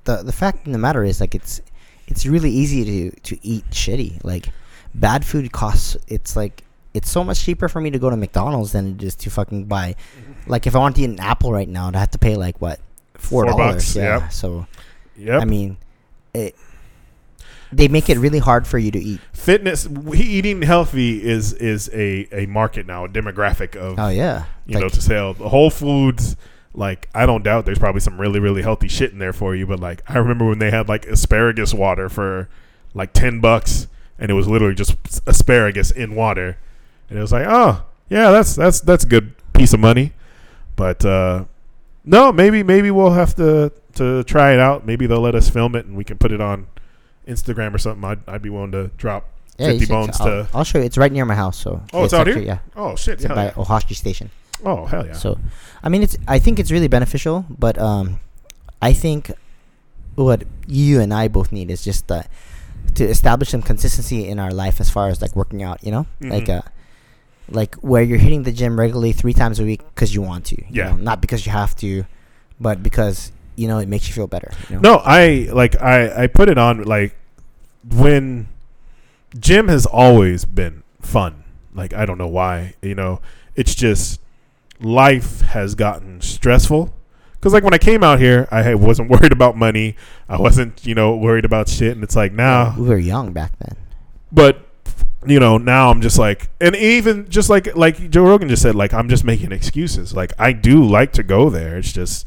the 0.06 0.24
the 0.24 0.32
fact 0.32 0.66
of 0.66 0.74
the 0.74 0.80
matter 0.80 1.04
is 1.04 1.20
like 1.22 1.36
it's 1.36 1.62
it's 2.08 2.26
really 2.26 2.50
easy 2.50 2.84
to 2.84 3.20
to 3.22 3.38
eat 3.46 3.64
shitty 3.70 4.24
like 4.24 4.50
bad 4.96 5.24
food 5.24 5.52
costs 5.52 5.96
it's 6.08 6.36
like 6.36 6.64
it's 6.94 7.10
so 7.10 7.24
much 7.24 7.44
cheaper 7.44 7.70
for 7.70 7.82
me 7.82 7.90
to 7.92 8.00
go 8.00 8.10
to 8.10 8.18
McDonald's 8.18 8.72
than 8.72 8.96
it 8.96 9.04
is 9.04 9.16
to 9.16 9.30
fucking 9.30 9.66
buy 9.66 9.96
like 10.48 10.68
if 10.68 10.76
I 10.76 10.80
want 10.80 10.96
to 10.96 11.02
eat 11.04 11.10
an 11.10 11.20
apple 11.20 11.52
right 11.52 11.70
now 11.70 11.88
I'd 11.88 11.96
have 11.96 12.12
to 12.12 12.18
pay 12.18 12.36
like 12.36 12.60
what 12.62 12.80
four 13.14 13.46
dollars 13.46 13.96
yeah 13.96 14.20
yep. 14.20 14.32
so 14.32 14.66
yeah. 15.16 15.40
I 15.40 15.46
mean 15.46 15.78
it 16.34 16.56
they 17.72 17.88
make 17.88 18.10
it 18.10 18.18
really 18.18 18.40
hard 18.40 18.66
for 18.66 18.78
you 18.78 18.92
to 18.92 19.00
eat 19.00 19.20
fitness 19.34 19.88
eating 20.14 20.62
healthy 20.62 21.24
is 21.24 21.54
is 21.54 21.90
a 21.94 22.28
a 22.32 22.46
market 22.48 22.86
now, 22.86 23.06
a 23.06 23.10
demographic 23.10 23.76
of 23.76 23.98
oh 24.00 24.10
yeah 24.10 24.46
you 24.66 24.76
like, 24.76 24.84
know 24.84 24.90
to 24.90 25.02
sell 25.02 25.34
the 25.34 25.50
Whole 25.50 25.70
Foods. 25.70 26.36
Like 26.74 27.10
I 27.16 27.26
don't 27.26 27.44
doubt 27.44 27.66
there's 27.66 27.80
probably 27.80 28.02
some 28.02 28.20
really 28.20 28.40
really 28.40 28.62
healthy 28.62 28.88
shit 28.88 29.12
in 29.12 29.20
there 29.20 29.34
for 29.34 29.56
you, 29.56 29.66
but 29.66 29.80
like 29.80 30.04
I 30.08 30.18
remember 30.18 30.46
when 30.46 30.60
they 30.60 30.72
had 30.72 30.88
like 30.88 31.06
asparagus 31.08 31.74
water 31.74 32.10
for 32.10 32.48
like 32.94 33.14
ten 33.14 33.40
bucks, 33.40 33.88
and 34.20 34.30
it 34.30 34.36
was 34.36 34.48
literally 34.48 34.76
just 34.76 34.96
asparagus 35.26 35.90
in 35.90 36.16
water, 36.16 36.58
and 37.10 37.18
it 37.18 37.22
was 37.22 37.32
like 37.32 37.46
oh 37.48 37.84
yeah 38.10 38.32
that's 38.32 38.56
that's 38.56 38.80
that's 38.82 39.04
a 39.04 39.08
good 39.08 39.34
piece 39.54 39.74
of 39.74 39.80
money, 39.80 40.14
but 40.76 41.04
uh, 41.06 41.46
no 42.06 42.32
maybe 42.32 42.64
maybe 42.64 42.92
we'll 42.92 43.12
have 43.12 43.36
to 43.36 43.72
to 43.96 44.24
try 44.24 44.54
it 44.54 44.60
out. 44.60 44.86
Maybe 44.86 45.06
they'll 45.08 45.20
let 45.22 45.36
us 45.36 45.50
film 45.50 45.76
it 45.76 45.86
and 45.86 45.96
we 45.98 46.04
can 46.04 46.18
put 46.18 46.32
it 46.32 46.40
on 46.42 46.68
Instagram 47.28 47.74
or 47.74 47.78
something. 47.78 48.04
I'd, 48.04 48.20
I'd 48.28 48.42
be 48.42 48.50
willing 48.50 48.72
to 48.72 48.88
drop 48.98 49.28
yeah, 49.58 49.68
50 49.68 49.80
should- 49.80 49.90
bones 49.90 50.22
I'll, 50.22 50.28
to 50.28 50.48
I'll 50.54 50.64
show 50.64 50.80
you 50.80 50.86
it's 50.86 50.98
right 50.98 51.12
near 51.12 51.26
my 51.26 51.36
house 51.36 51.58
so 51.58 51.82
Oh, 51.94 52.06
it's 52.06 52.14
out 52.14 52.28
actually- 52.28 52.46
here? 52.46 52.62
yeah 52.76 52.82
oh 52.82 52.96
shit 52.96 53.16
it's 53.22 53.26
by 53.28 53.46
yeah. 53.46 53.52
Ohashi 53.54 53.96
Station 53.96 54.30
oh 54.66 54.86
hell 54.86 55.06
yeah 55.06 55.14
So, 55.14 55.38
I 55.84 55.90
mean, 55.90 56.04
it's. 56.04 56.18
I 56.28 56.40
think 56.40 56.60
it's 56.60 56.72
really 56.72 56.88
beneficial, 56.90 57.46
but 57.50 57.78
um, 57.78 58.20
I 58.82 58.92
think 58.94 59.32
what 60.16 60.44
you 60.68 61.00
and 61.00 61.14
I 61.14 61.28
both 61.30 61.52
need 61.54 61.72
is 61.72 61.82
just 61.84 62.12
uh, 62.12 62.24
to 62.96 63.04
establish 63.06 63.50
some 63.50 63.62
consistency 63.62 64.28
in 64.28 64.40
our 64.40 64.52
life 64.52 64.82
as 64.82 64.90
far 64.90 65.08
as 65.08 65.22
like 65.22 65.36
working 65.36 65.64
out. 65.64 65.82
You 65.84 65.92
know, 65.92 66.08
like 66.20 66.46
Mhm. 66.48 66.58
uh, 66.60 66.62
like 67.52 67.76
where 67.76 68.02
you're 68.04 68.18
hitting 68.20 68.44
the 68.44 68.52
gym 68.52 68.80
regularly 68.80 69.12
three 69.12 69.34
times 69.34 69.60
a 69.60 69.64
week 69.64 69.82
because 69.96 70.14
you 70.14 70.22
want 70.22 70.46
to. 70.46 70.56
you 70.62 70.68
Yeah. 70.70 70.90
know, 70.92 70.96
not 70.98 71.22
because 71.22 71.46
you 71.46 71.52
have 71.52 71.76
to, 71.78 72.06
but 72.60 72.82
because 72.84 73.32
you 73.56 73.68
know 73.68 73.80
it 73.80 73.88
makes 73.88 74.08
you 74.08 74.14
feel 74.14 74.28
better. 74.28 74.52
You 74.70 74.76
know? 74.76 74.82
No, 74.82 75.02
I 75.04 75.50
like 75.52 75.80
I 75.82 76.24
I 76.24 76.28
put 76.28 76.50
it 76.50 76.58
on 76.58 76.84
like 76.84 77.16
when 77.90 78.48
gym 79.38 79.68
has 79.68 79.86
always 79.86 80.46
been 80.46 80.84
fun. 81.02 81.44
Like 81.74 81.94
I 81.94 82.06
don't 82.06 82.18
know 82.18 82.28
why, 82.28 82.76
you 82.82 82.96
know. 82.96 83.22
It's 83.56 83.76
just 83.76 84.22
life 84.80 85.42
has 85.42 85.76
gotten 85.76 86.22
stressful. 86.22 86.94
Cuz 87.42 87.54
like 87.54 87.64
when 87.64 87.74
I 87.74 87.78
came 87.78 88.04
out 88.04 88.20
here, 88.20 88.48
I 88.52 88.76
wasn't 88.76 89.10
worried 89.14 89.32
about 89.32 89.56
money. 89.58 89.96
I 90.28 90.38
wasn't, 90.38 90.86
you 90.86 90.96
know, 90.96 91.16
worried 91.16 91.46
about 91.46 91.68
shit 91.70 91.92
and 91.94 92.04
it's 92.04 92.16
like 92.16 92.32
now 92.34 92.76
we 92.78 92.88
were 92.88 92.98
young 92.98 93.32
back 93.34 93.54
then. 93.60 93.76
but 94.32 94.66
you 95.26 95.40
know 95.40 95.58
now 95.58 95.90
i'm 95.90 96.02
just 96.02 96.18
like 96.18 96.50
and 96.62 96.76
even 96.76 97.30
just 97.30 97.50
like 97.50 97.76
like 97.76 98.10
joe 98.10 98.24
rogan 98.24 98.48
just 98.48 98.62
said 98.62 98.74
like 98.76 98.94
i'm 98.94 99.10
just 99.10 99.24
making 99.24 99.52
excuses. 99.52 100.14
Like 100.14 100.32
i 100.40 100.54
do 100.54 100.84
like 100.84 101.12
to 101.14 101.24
go 101.24 101.50
there. 101.50 101.78
It's 101.78 101.92
just 101.92 102.26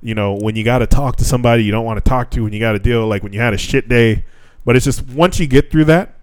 you 0.00 0.14
know 0.14 0.34
when 0.34 0.54
you 0.54 0.62
got 0.62 0.78
to 0.78 0.86
talk 0.86 1.16
to 1.16 1.24
somebody 1.24 1.64
you 1.64 1.72
don't 1.72 1.84
want 1.84 2.02
to 2.02 2.08
talk 2.08 2.30
to 2.30 2.44
when 2.44 2.52
you 2.52 2.60
got 2.60 2.72
to 2.72 2.78
deal 2.78 3.06
like 3.06 3.22
when 3.22 3.32
you 3.32 3.40
had 3.40 3.54
a 3.54 3.58
shit 3.58 3.88
day. 3.88 4.24
But 4.64 4.76
it's 4.76 4.84
just 4.84 5.06
once 5.08 5.40
you 5.40 5.46
get 5.46 5.70
through 5.70 5.86
that 5.86 6.14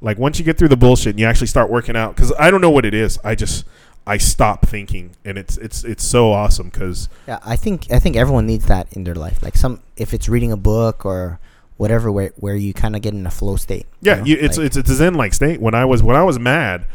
like 0.00 0.18
once 0.18 0.38
you 0.38 0.44
get 0.44 0.58
through 0.58 0.68
the 0.68 0.76
bullshit 0.76 1.10
and 1.10 1.20
you 1.20 1.26
actually 1.26 1.46
start 1.46 1.70
working 1.70 1.96
out 1.96 2.14
because 2.14 2.32
i 2.38 2.50
don't 2.50 2.60
know 2.60 2.70
what 2.70 2.84
it 2.84 2.92
is. 2.94 3.18
I 3.24 3.34
just 3.34 3.64
i 4.06 4.18
stop 4.18 4.66
thinking 4.66 5.16
and 5.24 5.38
it's 5.38 5.56
it's 5.56 5.82
it's 5.82 6.04
so 6.04 6.30
awesome 6.30 6.68
because 6.68 7.08
Yeah, 7.26 7.38
I 7.42 7.56
think 7.56 7.90
I 7.90 7.98
think 7.98 8.16
everyone 8.16 8.46
needs 8.46 8.66
that 8.66 8.92
in 8.92 9.04
their 9.04 9.14
life. 9.14 9.42
Like 9.42 9.56
some, 9.56 9.80
if 9.96 10.12
it's 10.12 10.28
reading 10.28 10.52
a 10.52 10.58
book 10.58 11.06
or 11.06 11.40
whatever, 11.76 12.10
where 12.10 12.32
where 12.36 12.54
you 12.54 12.72
kind 12.74 12.96
of 12.96 13.02
get 13.02 13.14
in 13.14 13.26
a 13.26 13.30
flow 13.30 13.56
state. 13.56 13.86
Yeah, 14.00 14.16
know? 14.16 14.24
you, 14.24 14.36
it's 14.40 14.56
Like- 14.58 14.66
it's 14.66 14.76
it's 14.76 14.90
a 14.90 14.94
zen 14.94 15.14
like 15.14 15.34
state. 15.34 15.60
When 15.60 15.74
I 15.74 15.84
was 15.84 16.02
when 16.02 16.16
I 16.16 16.22
was 16.22 16.38
mad, 16.38 16.86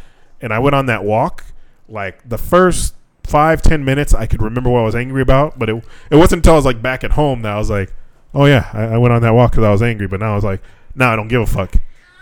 and 0.41 0.53
I 0.53 0.59
went 0.59 0.75
on 0.75 0.85
that 0.87 1.03
walk, 1.03 1.45
like 1.87 2.27
the 2.27 2.37
first 2.37 2.95
five 3.23 3.61
ten 3.61 3.85
minutes, 3.85 4.13
I 4.13 4.25
could 4.25 4.41
remember 4.41 4.69
what 4.69 4.79
I 4.79 4.85
was 4.85 4.95
angry 4.95 5.21
about. 5.21 5.59
But 5.59 5.69
it 5.69 5.83
it 6.11 6.15
wasn't 6.15 6.39
until 6.39 6.53
I 6.53 6.55
was 6.57 6.65
like 6.65 6.81
back 6.81 7.03
at 7.03 7.11
home 7.11 7.41
that 7.43 7.53
I 7.53 7.57
was 7.57 7.69
like, 7.69 7.93
oh 8.33 8.45
yeah, 8.45 8.69
I, 8.73 8.83
I 8.83 8.97
went 8.97 9.13
on 9.13 9.21
that 9.21 9.33
walk 9.33 9.51
because 9.51 9.63
I 9.63 9.71
was 9.71 9.81
angry. 9.81 10.07
But 10.07 10.19
now 10.19 10.31
I 10.31 10.35
was 10.35 10.43
like, 10.43 10.61
now 10.95 11.11
I 11.13 11.15
don't 11.15 11.27
give 11.27 11.41
a 11.41 11.47
fuck. 11.47 11.73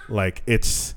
Like 0.09 0.41
it's 0.45 0.95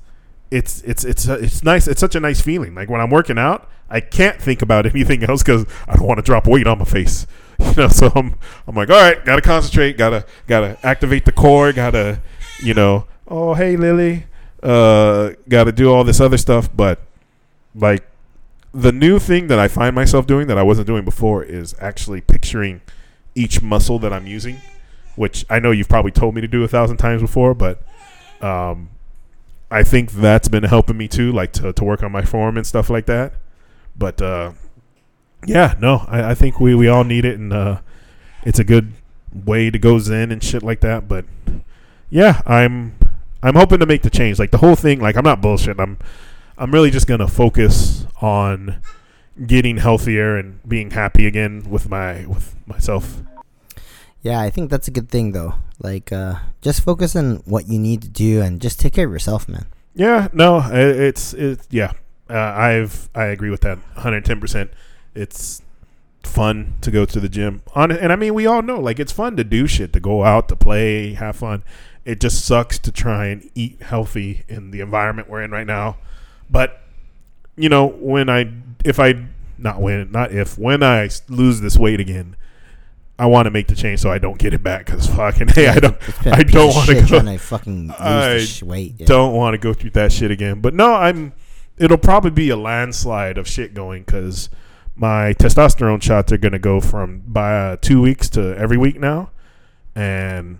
it's 0.49 0.81
it's 0.81 1.03
it's 1.05 1.27
uh, 1.29 1.39
it's 1.41 1.63
nice. 1.63 1.87
It's 1.87 1.99
such 1.99 2.15
a 2.15 2.19
nice 2.19 2.41
feeling. 2.41 2.75
Like 2.75 2.89
when 2.89 3.01
I'm 3.01 3.09
working 3.09 3.37
out, 3.37 3.69
I 3.89 3.99
can't 3.99 4.41
think 4.41 4.61
about 4.61 4.85
anything 4.95 5.23
else 5.23 5.43
because 5.43 5.65
I 5.87 5.95
don't 5.95 6.07
want 6.07 6.17
to 6.17 6.23
drop 6.23 6.47
weight 6.47 6.67
on 6.67 6.79
my 6.79 6.85
face. 6.85 7.25
You 7.71 7.83
know, 7.83 7.87
so 7.87 8.11
I'm 8.15 8.35
I'm 8.67 8.75
like, 8.75 8.89
all 8.89 8.97
right, 8.99 9.23
gotta 9.23 9.41
concentrate, 9.41 9.97
gotta 9.97 10.25
gotta 10.47 10.77
activate 10.83 11.23
the 11.23 11.31
core, 11.31 11.71
gotta, 11.71 12.21
you 12.61 12.73
know, 12.73 13.07
oh 13.27 13.53
hey 13.53 13.77
Lily, 13.77 14.25
uh, 14.61 15.31
gotta 15.47 15.71
do 15.71 15.89
all 15.89 16.03
this 16.03 16.19
other 16.19 16.37
stuff. 16.37 16.69
But 16.75 16.99
like 17.73 18.03
the 18.73 18.91
new 18.91 19.19
thing 19.19 19.47
that 19.47 19.59
I 19.59 19.67
find 19.67 19.95
myself 19.95 20.27
doing 20.27 20.47
that 20.47 20.57
I 20.57 20.63
wasn't 20.63 20.87
doing 20.87 21.05
before 21.05 21.43
is 21.43 21.75
actually 21.79 22.21
picturing 22.21 22.81
each 23.35 23.61
muscle 23.61 23.99
that 23.99 24.11
I'm 24.11 24.27
using, 24.27 24.57
which 25.15 25.45
I 25.49 25.59
know 25.59 25.71
you've 25.71 25.89
probably 25.89 26.11
told 26.11 26.35
me 26.35 26.41
to 26.41 26.47
do 26.47 26.63
a 26.63 26.67
thousand 26.67 26.97
times 26.97 27.21
before, 27.21 27.53
but 27.53 27.81
um, 28.41 28.89
I 29.69 29.83
think 29.83 30.11
that's 30.11 30.47
been 30.47 30.63
helping 30.63 30.97
me 30.97 31.07
too, 31.07 31.31
like 31.31 31.53
to, 31.53 31.73
to 31.73 31.83
work 31.83 32.03
on 32.03 32.11
my 32.11 32.23
form 32.23 32.57
and 32.57 32.65
stuff 32.65 32.89
like 32.89 33.05
that. 33.05 33.33
But 33.97 34.21
uh, 34.21 34.51
yeah, 35.45 35.75
no, 35.79 36.05
I, 36.07 36.31
I 36.31 36.35
think 36.35 36.59
we, 36.59 36.75
we 36.75 36.87
all 36.87 37.03
need 37.03 37.25
it, 37.25 37.37
and 37.39 37.51
uh, 37.53 37.79
it's 38.43 38.59
a 38.59 38.63
good 38.63 38.93
way 39.45 39.69
to 39.69 39.79
go 39.79 39.97
zen 39.99 40.31
and 40.31 40.43
shit 40.43 40.63
like 40.63 40.81
that. 40.81 41.07
But 41.07 41.25
yeah, 42.09 42.41
I'm 42.45 42.95
I'm 43.43 43.55
hoping 43.55 43.79
to 43.79 43.85
make 43.85 44.01
the 44.03 44.09
change. 44.09 44.39
Like 44.39 44.51
the 44.51 44.57
whole 44.59 44.75
thing, 44.75 44.99
like 44.99 45.15
I'm 45.15 45.23
not 45.23 45.41
bullshit. 45.41 45.79
I'm 45.79 45.97
I'm 46.57 46.71
really 46.71 46.91
just 46.91 47.07
gonna 47.07 47.27
focus 47.27 48.05
on 48.21 48.81
getting 49.47 49.77
healthier 49.77 50.37
and 50.37 50.59
being 50.67 50.91
happy 50.91 51.25
again 51.25 51.63
with 51.69 51.89
my 51.89 52.25
with 52.27 52.55
myself. 52.67 53.21
Yeah, 54.21 54.39
I 54.39 54.49
think 54.51 54.69
that's 54.69 54.87
a 54.87 54.91
good 54.91 55.09
thing 55.09 55.31
though. 55.31 55.55
Like, 55.79 56.11
uh, 56.11 56.35
just 56.61 56.83
focus 56.83 57.15
on 57.15 57.37
what 57.45 57.67
you 57.67 57.79
need 57.79 58.03
to 58.03 58.07
do 58.07 58.39
and 58.41 58.61
just 58.61 58.79
take 58.79 58.93
care 58.93 59.07
of 59.07 59.11
yourself, 59.11 59.49
man. 59.49 59.65
Yeah, 59.95 60.27
no, 60.31 60.57
i- 60.57 60.77
it's 60.79 61.33
it's 61.33 61.67
yeah. 61.71 61.93
Uh, 62.29 62.37
I've 62.37 63.09
I 63.15 63.25
agree 63.25 63.49
with 63.49 63.61
that 63.61 63.77
110. 63.95 64.39
percent 64.39 64.71
It's 65.15 65.61
fun 66.23 66.75
to 66.81 66.91
go 66.91 67.03
to 67.05 67.19
the 67.19 67.27
gym 67.27 67.61
on, 67.75 67.91
and 67.91 68.11
I 68.11 68.15
mean 68.15 68.33
we 68.33 68.45
all 68.45 68.61
know 68.61 68.79
like 68.79 68.99
it's 68.99 69.11
fun 69.11 69.35
to 69.37 69.43
do 69.43 69.67
shit, 69.67 69.91
to 69.93 69.99
go 69.99 70.23
out, 70.23 70.47
to 70.49 70.55
play, 70.55 71.13
have 71.13 71.35
fun. 71.37 71.63
It 72.05 72.19
just 72.19 72.43
sucks 72.45 72.79
to 72.79 72.91
try 72.91 73.27
and 73.27 73.49
eat 73.53 73.81
healthy 73.81 74.43
in 74.47 74.71
the 74.71 74.79
environment 74.81 75.29
we're 75.29 75.43
in 75.43 75.51
right 75.51 75.67
now. 75.67 75.97
But 76.49 76.81
you 77.55 77.69
know 77.69 77.87
when 77.87 78.29
I 78.29 78.51
if 78.85 78.99
I 78.99 79.25
not 79.57 79.81
when 79.81 80.11
not 80.11 80.31
if 80.31 80.57
when 80.57 80.83
I 80.83 81.09
lose 81.29 81.61
this 81.61 81.77
weight 81.77 81.99
again. 81.99 82.35
I 83.19 83.27
want 83.27 83.45
to 83.45 83.51
make 83.51 83.67
the 83.67 83.75
change 83.75 83.99
so 83.99 84.09
I 84.09 84.17
don't 84.17 84.39
get 84.39 84.51
it 84.51 84.63
back 84.63 84.87
because 84.87 85.05
fucking 85.05 85.47
hey 85.53 85.67
I 85.67 85.75
don't 85.77 85.95
It's 86.07 86.17
been 86.23 86.33
a 86.33 86.37
I 86.37 86.41
don't 86.43 86.73
want 86.73 86.87
to 86.87 86.95
go 86.95 87.05
trying 87.05 87.25
to 87.25 87.37
fucking 87.37 87.87
lose 87.89 87.95
I 87.99 88.33
the 88.33 88.39
sh- 88.39 88.63
weight. 88.63 88.95
yeah. 88.97 89.05
don't 89.05 89.35
want 89.35 89.53
to 89.53 89.59
go 89.59 89.73
through 89.75 89.91
that 89.91 90.11
shit 90.11 90.31
again. 90.31 90.59
But 90.59 90.73
no, 90.73 90.95
I'm. 90.95 91.33
It'll 91.77 91.99
probably 91.99 92.31
be 92.31 92.49
a 92.49 92.55
landslide 92.55 93.37
of 93.37 93.47
shit 93.47 93.75
going 93.75 94.03
because 94.03 94.49
my 94.95 95.33
testosterone 95.33 96.01
shots 96.01 96.31
are 96.31 96.37
gonna 96.37 96.59
go 96.59 96.79
from 96.81 97.21
by 97.27 97.55
uh, 97.55 97.77
two 97.81 98.01
weeks 98.01 98.29
to 98.31 98.55
every 98.57 98.77
week 98.77 98.99
now, 98.99 99.31
and 99.95 100.59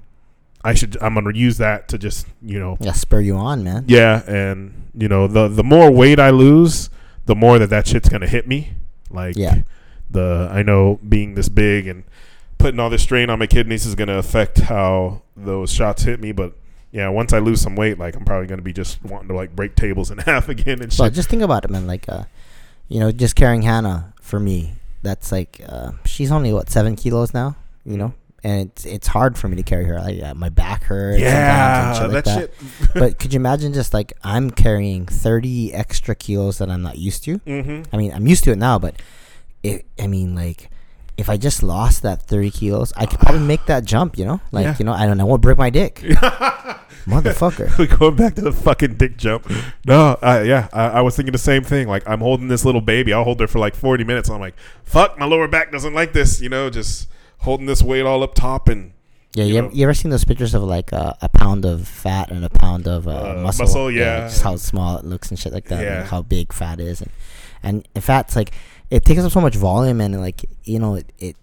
I 0.64 0.74
should. 0.74 0.98
I'm 1.02 1.14
gonna 1.16 1.36
use 1.36 1.58
that 1.58 1.88
to 1.90 1.98
just 1.98 2.28
you 2.42 2.60
know 2.60 2.78
Yeah, 2.80 2.94
spur 2.94 3.22
you 3.22 3.36
on, 3.36 3.64
man. 3.64 3.86
yeah, 3.88 4.24
and 4.28 4.90
you 4.98 5.08
know 5.08 5.28
the 5.28 5.48
the 5.48 5.64
more 5.64 5.92
weight 5.92 6.20
I 6.20 6.30
lose, 6.30 6.90
the 7.26 7.36
more 7.36 7.60
that 7.60 7.70
that 7.70 7.88
shit's 7.88 8.10
gonna 8.10 8.28
hit 8.28 8.48
me. 8.48 8.74
Like 9.10 9.36
Yeah. 9.36 9.60
the 10.10 10.50
I 10.52 10.64
know 10.64 11.00
being 11.08 11.36
this 11.36 11.50
big 11.50 11.88
and 11.88 12.04
putting 12.58 12.80
all 12.80 12.90
this 12.90 13.02
strain 13.04 13.30
on 13.30 13.40
my 13.40 13.48
kidneys 13.48 13.86
is 13.86 13.96
gonna 13.96 14.18
affect 14.18 14.60
how 14.62 15.22
those 15.36 15.72
shots 15.74 16.04
hit 16.04 16.20
me. 16.22 16.32
But 16.32 16.54
yeah, 16.92 17.10
once 17.10 17.34
I 17.34 17.40
lose 17.40 17.60
some 17.62 17.76
weight, 17.76 17.98
like 18.00 18.16
I'm 18.16 18.24
probably 18.26 18.48
gonna 18.48 18.62
be 18.62 18.74
just 18.74 19.04
wanting 19.04 19.28
to 19.30 19.36
like 19.36 19.56
break 19.56 19.76
tables 19.76 20.12
in 20.12 20.18
half 20.20 20.48
again 20.50 20.82
and 20.82 20.96
But 20.98 21.06
shit. 21.08 21.14
just 21.14 21.30
think 21.30 21.42
about 21.42 21.66
it, 21.66 21.72
man. 21.72 21.88
Like, 21.88 22.08
uh, 22.08 22.24
you 22.88 23.00
know, 23.00 23.12
just 23.12 23.36
carrying 23.36 23.64
Hannah 23.64 24.14
for 24.32 24.40
me, 24.40 24.72
that's 25.04 25.30
like 25.30 25.62
uh, 25.68 25.92
she's 26.06 26.32
only 26.32 26.54
what 26.54 26.70
seven 26.70 26.96
kilos 26.96 27.34
now, 27.34 27.58
you 27.86 27.98
know, 27.98 28.14
and 28.46 28.70
it's 28.70 28.86
it's 28.86 29.08
hard 29.08 29.38
for 29.38 29.50
me 29.50 29.58
to 29.58 29.64
carry 29.64 29.84
her. 29.84 30.00
Like 30.00 30.24
uh, 30.24 30.34
my 30.34 30.48
back 30.48 30.84
hurts. 30.86 31.20
Yeah, 31.20 31.94
shit 31.94 32.04
like 32.04 32.24
that 32.24 32.26
that. 32.26 32.40
shit. 32.40 32.54
but 32.94 33.20
could 33.20 33.34
you 33.34 33.40
imagine 33.40 33.74
just 33.74 33.94
like 33.94 34.14
I'm 34.24 34.50
carrying 34.50 35.06
thirty 35.06 35.74
extra 35.74 36.16
kilos 36.16 36.60
that 36.60 36.70
I'm 36.70 36.82
not 36.82 36.98
used 36.98 37.26
to? 37.26 37.40
mm-hmm. 37.40 37.94
I 37.94 37.98
mean, 37.98 38.14
I'm 38.14 38.26
used 38.26 38.46
to 38.46 38.52
it 38.52 38.58
now, 38.58 38.80
but 38.80 38.96
it, 39.64 39.86
I 40.00 40.08
mean, 40.08 40.34
like, 40.34 40.70
if 41.22 41.30
I 41.30 41.38
just 41.38 41.64
lost 41.64 42.02
that 42.02 42.22
30 42.24 42.52
kilos, 42.52 42.92
I 42.98 43.06
could 43.06 43.20
probably 43.20 43.42
make 43.46 43.66
that 43.68 43.86
jump, 43.86 44.18
you 44.18 44.26
know? 44.26 44.42
Like, 44.52 44.66
Yeah. 44.66 44.76
you 44.80 44.86
know, 44.86 44.92
I 44.94 45.06
don't 45.06 45.18
know, 45.18 45.24
I 45.26 45.28
won't 45.28 45.42
break 45.42 45.58
my 45.58 45.70
dick. 45.70 46.04
Motherfucker. 47.06 47.78
We're 47.80 47.98
going 47.98 48.16
back 48.16 48.36
to 48.36 48.42
the 48.42 48.52
fucking 48.52 48.96
dick 48.96 49.18
jump. 49.18 49.50
No, 49.86 50.18
uh, 50.22 50.44
yeah, 50.46 50.68
I, 50.74 50.88
I 50.88 51.02
was 51.02 51.16
thinking 51.16 51.32
the 51.32 51.38
same 51.38 51.64
thing. 51.64 51.88
Like, 51.88 52.08
I'm 52.08 52.20
holding 52.20 52.48
this 52.48 52.64
little 52.66 52.82
baby. 52.82 53.14
I'll 53.14 53.24
hold 53.24 53.40
her 53.40 53.48
for 53.48 53.60
like 53.60 53.76
40 53.76 54.04
minutes. 54.04 54.30
I'm 54.30 54.40
like, 54.40 54.56
fuck, 54.84 55.18
my 55.18 55.26
lower 55.26 55.48
back 55.48 55.72
doesn't 55.72 55.94
like 55.94 56.14
this. 56.14 56.42
You 56.42 56.50
know, 56.50 56.70
just 56.70 57.08
holding 57.40 57.66
this 57.66 57.82
weight 57.82 58.06
all 58.06 58.22
up 58.24 58.36
top 58.36 58.70
and 58.70 58.94
Yeah, 59.34 59.46
You 59.46 59.54
you, 59.54 59.60
ever, 59.60 59.70
you 59.74 59.84
ever 59.84 59.94
seen 59.94 60.12
those 60.12 60.26
pictures 60.26 60.54
of 60.54 60.62
like 60.64 60.94
uh, 60.94 61.14
a 61.22 61.30
pound 61.30 61.66
of 61.66 61.88
fat 61.88 62.30
and 62.32 62.46
a 62.46 62.50
pound 62.50 62.88
of 62.88 63.08
uh, 63.08 63.12
Uh, 63.12 63.42
muscle? 63.44 63.64
muscle, 63.66 63.92
yeah. 63.92 64.22
Just 64.28 64.44
how 64.44 64.56
small 64.58 64.98
it 64.98 65.06
looks 65.06 65.30
and 65.30 65.40
shit 65.40 65.54
like 65.54 65.66
that. 65.70 65.84
Yeah. 65.84 66.00
And 66.02 66.10
how 66.10 66.22
big 66.22 66.54
fat 66.54 66.80
is. 66.80 67.02
And, 67.02 67.12
and 67.64 67.88
and 67.96 68.04
fat's 68.04 68.36
like, 68.36 68.54
it 68.92 69.04
takes 69.06 69.24
up 69.24 69.32
so 69.32 69.42
much 69.42 69.56
volume 69.56 70.00
and 70.02 70.20
like, 70.22 70.46
you 70.64 70.78
know, 70.78 70.96
it, 70.96 71.12
it 71.18 71.36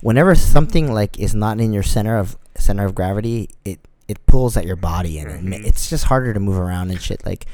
whenever 0.00 0.34
something 0.34 0.92
like 0.92 1.18
is 1.20 1.34
not 1.34 1.60
in 1.60 1.72
your 1.72 1.82
center 1.84 2.16
of 2.18 2.36
center 2.56 2.84
of 2.84 2.94
gravity, 2.94 3.50
it 3.64 3.78
it 4.08 4.24
pulls 4.26 4.56
at 4.56 4.66
your 4.66 4.76
body 4.76 5.18
and 5.18 5.30
it 5.30 5.60
Mhm. 5.62 5.66
it's 5.66 5.88
just 5.88 6.04
harder 6.04 6.34
to 6.34 6.40
move 6.40 6.58
around 6.58 6.90
and 6.90 7.00
shit. 7.00 7.24
Like, 7.24 7.46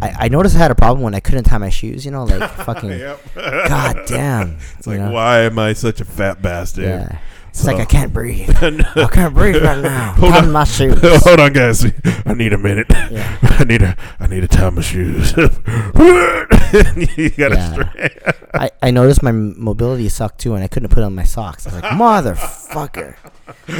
I, 0.00 0.14
I 0.20 0.28
noticed 0.28 0.56
I 0.56 0.58
had 0.58 0.70
a 0.70 0.74
problem 0.74 1.02
when 1.02 1.14
I 1.14 1.20
couldn't 1.20 1.44
tie 1.44 1.58
my 1.58 1.68
shoes. 1.68 2.04
You 2.04 2.10
know, 2.12 2.24
like 2.24 2.50
fucking. 2.66 2.90
God 3.34 3.96
damn. 4.06 4.56
It's 4.78 4.86
like, 4.86 4.98
know? 5.00 5.12
why 5.12 5.40
am 5.42 5.58
I 5.58 5.74
such 5.74 6.00
a 6.00 6.04
fat 6.04 6.40
bastard? 6.42 6.84
Yeah. 6.84 7.18
It's 7.52 7.64
like 7.66 7.76
I 7.76 7.84
can't 7.84 8.14
breathe. 8.14 8.48
I 8.62 9.08
can't 9.12 9.34
breathe 9.34 9.62
right 9.62 9.82
now. 9.82 10.12
Hold 10.14 10.32
on. 10.32 10.50
my 10.52 10.64
shoes. 10.76 10.98
Hold 11.02 11.38
on, 11.38 11.52
guys. 11.52 11.84
I 12.24 12.32
need 12.32 12.54
a 12.54 12.58
minute. 12.58 12.86
Yeah. 12.90 13.38
I 13.42 13.64
need 13.64 13.82
a. 13.82 13.94
I 14.18 14.26
need 14.26 14.40
to 14.40 14.48
tie 14.48 14.70
my 14.70 14.80
shoes. 14.80 15.32
you 15.36 17.30
gotta. 17.30 17.90
Yeah. 17.94 18.32
I, 18.54 18.70
I 18.82 18.90
noticed 18.90 19.22
my 19.22 19.32
mobility 19.32 20.08
sucked 20.08 20.40
too, 20.40 20.54
and 20.54 20.64
I 20.64 20.68
couldn't 20.68 20.88
put 20.88 21.02
on 21.02 21.14
my 21.14 21.24
socks. 21.24 21.66
I 21.66 21.74
was 21.74 21.82
like, 21.82 21.92
motherfucker. 21.92 23.16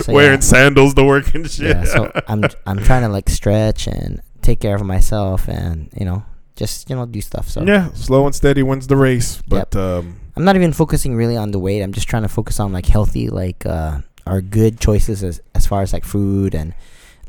So, 0.03 0.13
Wearing 0.13 0.35
yeah, 0.35 0.41
sandals 0.41 0.93
to 0.95 1.05
work 1.05 1.35
and 1.35 1.51
shit. 1.51 1.69
yeah, 1.77 1.85
so 1.85 2.13
I'm 2.29 2.45
I'm 2.67 2.79
trying 2.79 3.03
to 3.03 3.09
like 3.09 3.29
stretch 3.31 3.87
and 3.87 4.21
take 4.43 4.61
care 4.61 4.75
of 4.77 4.83
myself, 4.85 5.49
and 5.49 5.89
you 5.99 6.05
know, 6.05 6.25
just 6.57 6.91
you 6.91 6.97
know, 6.97 7.07
do 7.07 7.21
stuff. 7.23 7.49
So 7.49 7.63
yeah, 7.63 7.91
slow 7.95 8.27
and 8.27 8.35
steady 8.35 8.63
wins 8.63 8.87
the 8.87 8.97
race. 8.97 9.41
But 9.49 9.75
um, 9.75 10.21
I'm 10.37 10.45
not 10.45 10.57
even 10.57 10.73
focusing 10.73 11.15
really 11.15 11.37
on 11.37 11.51
the 11.51 11.59
weight. 11.59 11.83
I'm 11.83 11.93
just 11.93 12.09
trying 12.09 12.23
to 12.23 12.29
focus 12.29 12.59
on 12.61 12.73
like 12.73 12.87
healthy, 12.87 13.29
like 13.29 13.67
uh, 13.67 13.99
our 14.27 14.41
good 14.41 14.81
choices 14.81 15.23
as 15.23 15.41
as 15.55 15.67
far 15.67 15.83
as 15.83 15.93
like 15.93 16.05
food 16.05 16.55
and 16.55 16.75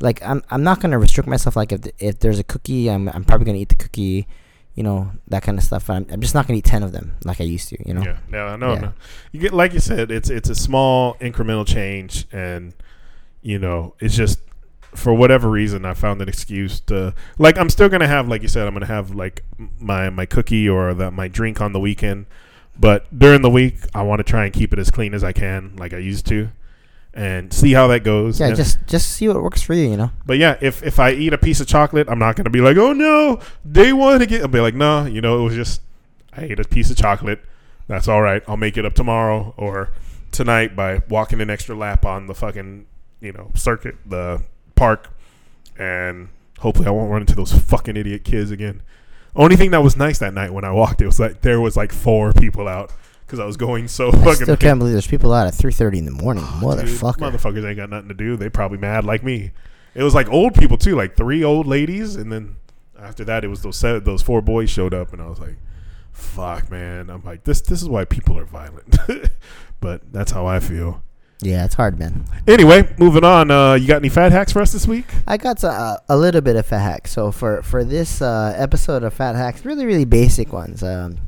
like 0.00 0.22
I'm 0.22 0.42
I'm 0.50 0.62
not 0.62 0.80
gonna 0.80 0.98
restrict 0.98 1.28
myself. 1.28 1.56
Like 1.56 1.72
if 1.72 1.82
th- 1.82 1.94
if 1.98 2.18
there's 2.20 2.38
a 2.38 2.44
cookie, 2.44 2.90
I'm 2.90 3.08
I'm 3.10 3.24
probably 3.24 3.44
gonna 3.46 3.58
eat 3.58 3.68
the 3.68 3.76
cookie, 3.76 4.26
you 4.74 4.82
know, 4.82 5.10
that 5.28 5.42
kind 5.42 5.58
of 5.58 5.64
stuff. 5.64 5.88
I'm 5.90 6.06
I'm 6.10 6.20
just 6.20 6.34
not 6.34 6.46
gonna 6.46 6.58
eat 6.58 6.64
ten 6.64 6.82
of 6.82 6.92
them 6.92 7.16
like 7.24 7.40
I 7.40 7.44
used 7.44 7.68
to. 7.68 7.76
You 7.86 7.94
know. 7.94 8.02
yeah, 8.02 8.18
no, 8.30 8.56
no, 8.56 8.72
Yeah. 8.74 8.80
no. 8.80 8.92
You 9.32 9.40
get 9.40 9.52
like 9.52 9.72
you 9.74 9.80
said, 9.80 10.10
it's 10.10 10.30
it's 10.30 10.48
a 10.48 10.54
small 10.54 11.14
incremental 11.14 11.66
change, 11.66 12.26
and 12.32 12.74
you 13.42 13.58
know, 13.58 13.94
it's 14.00 14.16
just 14.16 14.40
for 14.94 15.12
whatever 15.12 15.50
reason, 15.50 15.84
I 15.84 15.92
found 15.94 16.22
an 16.22 16.28
excuse 16.28 16.80
to 16.80 17.14
like. 17.38 17.58
I'm 17.58 17.68
still 17.68 17.88
gonna 17.88 18.06
have, 18.08 18.28
like 18.28 18.42
you 18.42 18.48
said, 18.48 18.66
I'm 18.66 18.72
gonna 18.74 18.86
have 18.86 19.10
like 19.14 19.42
my 19.78 20.08
my 20.10 20.24
cookie 20.26 20.68
or 20.68 20.94
the, 20.94 21.10
my 21.10 21.28
drink 21.28 21.60
on 21.60 21.72
the 21.72 21.80
weekend, 21.80 22.26
but 22.78 23.06
during 23.16 23.42
the 23.42 23.50
week, 23.50 23.76
I 23.94 24.02
want 24.02 24.20
to 24.20 24.24
try 24.24 24.44
and 24.44 24.52
keep 24.52 24.72
it 24.72 24.78
as 24.78 24.90
clean 24.90 25.14
as 25.14 25.22
I 25.24 25.32
can, 25.32 25.76
like 25.76 25.92
I 25.94 25.98
used 25.98 26.26
to, 26.26 26.48
and 27.12 27.52
see 27.52 27.72
how 27.72 27.86
that 27.88 28.02
goes. 28.04 28.40
Yeah, 28.40 28.48
And- 28.48 28.56
just 28.56 28.78
just 28.86 29.10
see 29.12 29.28
what 29.28 29.42
works 29.42 29.62
for 29.62 29.74
you. 29.74 29.88
You 29.90 29.96
know. 29.96 30.10
But 30.26 30.38
yeah, 30.38 30.56
if 30.60 30.82
if 30.82 30.98
I 30.98 31.12
eat 31.12 31.32
a 31.32 31.38
piece 31.38 31.60
of 31.60 31.66
chocolate, 31.66 32.08
I'm 32.08 32.18
not 32.18 32.36
gonna 32.36 32.50
be 32.50 32.60
like, 32.60 32.76
oh 32.76 32.92
no, 32.92 33.40
day 33.70 33.92
one 33.92 34.20
again. 34.22 34.42
I'll 34.42 34.48
be 34.48 34.60
like, 34.60 34.74
no, 34.74 35.06
you 35.06 35.20
know, 35.20 35.38
it 35.40 35.42
was 35.44 35.54
just 35.54 35.80
I 36.36 36.42
ate 36.44 36.58
a 36.60 36.64
piece 36.64 36.90
of 36.90 36.96
chocolate. 36.96 37.40
That's 37.86 38.08
all 38.08 38.22
right. 38.22 38.42
I'll 38.48 38.56
make 38.56 38.76
it 38.76 38.84
up 38.84 38.94
tomorrow 38.94 39.54
or 39.56 39.90
tonight 40.32 40.74
by 40.74 41.02
walking 41.08 41.40
an 41.40 41.50
extra 41.50 41.76
lap 41.76 42.04
on 42.04 42.26
the 42.26 42.34
fucking 42.34 42.86
you 43.20 43.32
know 43.32 43.50
circuit, 43.54 43.96
the 44.04 44.42
park, 44.74 45.10
and 45.78 46.28
hopefully 46.58 46.88
I 46.88 46.90
won't 46.90 47.10
run 47.12 47.20
into 47.22 47.36
those 47.36 47.52
fucking 47.52 47.96
idiot 47.96 48.24
kids 48.24 48.50
again. 48.50 48.82
Only 49.36 49.56
thing 49.56 49.72
that 49.72 49.82
was 49.82 49.96
nice 49.96 50.18
that 50.18 50.32
night 50.34 50.52
when 50.52 50.64
I 50.64 50.70
walked, 50.70 51.00
it 51.02 51.06
was 51.06 51.18
like 51.18 51.40
there 51.42 51.60
was 51.60 51.76
like 51.76 51.92
four 51.92 52.32
people 52.32 52.68
out 52.68 52.92
because 53.26 53.40
I 53.40 53.44
was 53.44 53.56
going 53.56 53.88
so 53.88 54.08
I 54.08 54.12
fucking. 54.12 54.34
still 54.34 54.56
can't 54.58 54.78
believe 54.78 54.92
there's 54.92 55.06
people 55.06 55.32
out 55.32 55.46
at 55.46 55.54
3:30 55.54 55.98
in 55.98 56.04
the 56.04 56.10
morning. 56.12 56.44
Dude, 56.60 56.62
Motherfucker. 56.62 57.32
motherfuckers 57.32 57.66
ain't 57.66 57.76
got 57.76 57.90
nothing 57.90 58.08
to 58.08 58.14
do. 58.14 58.36
They 58.36 58.48
probably 58.48 58.78
mad 58.78 59.04
like 59.04 59.22
me. 59.24 59.50
It 59.94 60.02
was 60.02 60.14
like 60.14 60.28
old 60.28 60.54
people 60.54 60.76
too, 60.78 60.94
like 60.96 61.16
three 61.16 61.42
old 61.44 61.66
ladies, 61.66 62.16
and 62.16 62.30
then 62.32 62.56
after 62.98 63.24
that, 63.24 63.44
it 63.44 63.48
was 63.48 63.62
those 63.62 63.76
se- 63.76 64.00
those 64.00 64.22
four 64.22 64.40
boys 64.40 64.70
showed 64.70 64.94
up, 64.94 65.12
and 65.12 65.20
I 65.22 65.26
was 65.28 65.38
like, 65.40 65.56
"Fuck, 66.12 66.70
man!" 66.70 67.10
I'm 67.10 67.22
like, 67.24 67.44
"This 67.44 67.60
this 67.60 67.82
is 67.82 67.88
why 67.88 68.04
people 68.04 68.38
are 68.38 68.44
violent," 68.44 68.96
but 69.80 70.12
that's 70.12 70.32
how 70.32 70.46
I 70.46 70.60
feel. 70.60 71.02
Yeah, 71.44 71.64
it's 71.64 71.74
hard, 71.74 71.98
man. 71.98 72.24
Anyway, 72.46 72.88
moving 72.98 73.24
on. 73.24 73.50
Uh, 73.50 73.74
you 73.74 73.86
got 73.86 73.96
any 73.96 74.08
fat 74.08 74.32
hacks 74.32 74.52
for 74.52 74.62
us 74.62 74.72
this 74.72 74.86
week? 74.86 75.04
I 75.26 75.36
got 75.36 75.62
a, 75.62 76.00
a 76.08 76.16
little 76.16 76.40
bit 76.40 76.56
of 76.56 76.66
fat 76.66 76.80
hacks. 76.80 77.12
So 77.12 77.30
for 77.30 77.62
for 77.62 77.84
this 77.84 78.22
uh, 78.22 78.54
episode 78.56 79.02
of 79.02 79.12
fat 79.14 79.36
hacks, 79.36 79.64
really 79.64 79.86
really 79.86 80.04
basic 80.04 80.52
ones. 80.52 80.82
Um, 80.82 81.18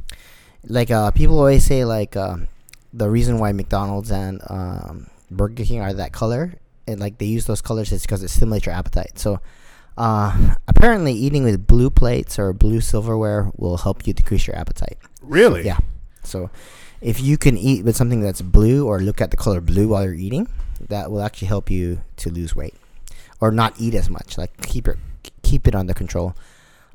like 0.64 0.90
uh, 0.90 1.10
people 1.10 1.38
always 1.38 1.64
say, 1.64 1.84
like 1.84 2.16
um, 2.16 2.48
the 2.92 3.10
reason 3.10 3.38
why 3.38 3.52
McDonald's 3.52 4.10
and 4.10 4.40
um, 4.48 5.08
Burger 5.30 5.64
King 5.64 5.80
are 5.80 5.92
that 5.92 6.12
color, 6.12 6.54
and 6.88 6.98
like 6.98 7.18
they 7.18 7.26
use 7.26 7.46
those 7.46 7.60
colors, 7.60 7.92
is 7.92 8.02
because 8.02 8.22
it 8.22 8.28
stimulates 8.28 8.66
your 8.66 8.74
appetite. 8.74 9.18
So. 9.18 9.40
Uh, 9.98 10.52
apparently, 10.68 11.14
eating 11.14 11.42
with 11.42 11.66
blue 11.66 11.88
plates 11.88 12.38
or 12.38 12.52
blue 12.52 12.82
silverware 12.82 13.50
will 13.56 13.78
help 13.78 14.06
you 14.06 14.12
decrease 14.12 14.46
your 14.46 14.54
appetite. 14.54 14.98
Really? 15.22 15.64
Yeah. 15.64 15.78
So, 16.22 16.50
if 17.00 17.20
you 17.20 17.36
can 17.38 17.56
eat 17.56 17.84
with 17.84 17.96
something 17.96 18.20
that's 18.20 18.42
blue 18.42 18.86
or 18.86 19.00
look 19.00 19.20
at 19.20 19.30
the 19.30 19.36
color 19.36 19.60
blue 19.60 19.88
while 19.88 20.04
you're 20.04 20.14
eating, 20.14 20.48
that 20.88 21.10
will 21.10 21.22
actually 21.22 21.48
help 21.48 21.70
you 21.70 22.00
to 22.16 22.30
lose 22.30 22.54
weight 22.56 22.74
or 23.40 23.50
not 23.50 23.74
eat 23.78 23.94
as 23.94 24.08
much. 24.10 24.36
Like 24.38 24.56
keep 24.66 24.88
it 24.88 24.96
keep 25.42 25.66
it 25.68 25.74
under 25.74 25.94
control. 25.94 26.34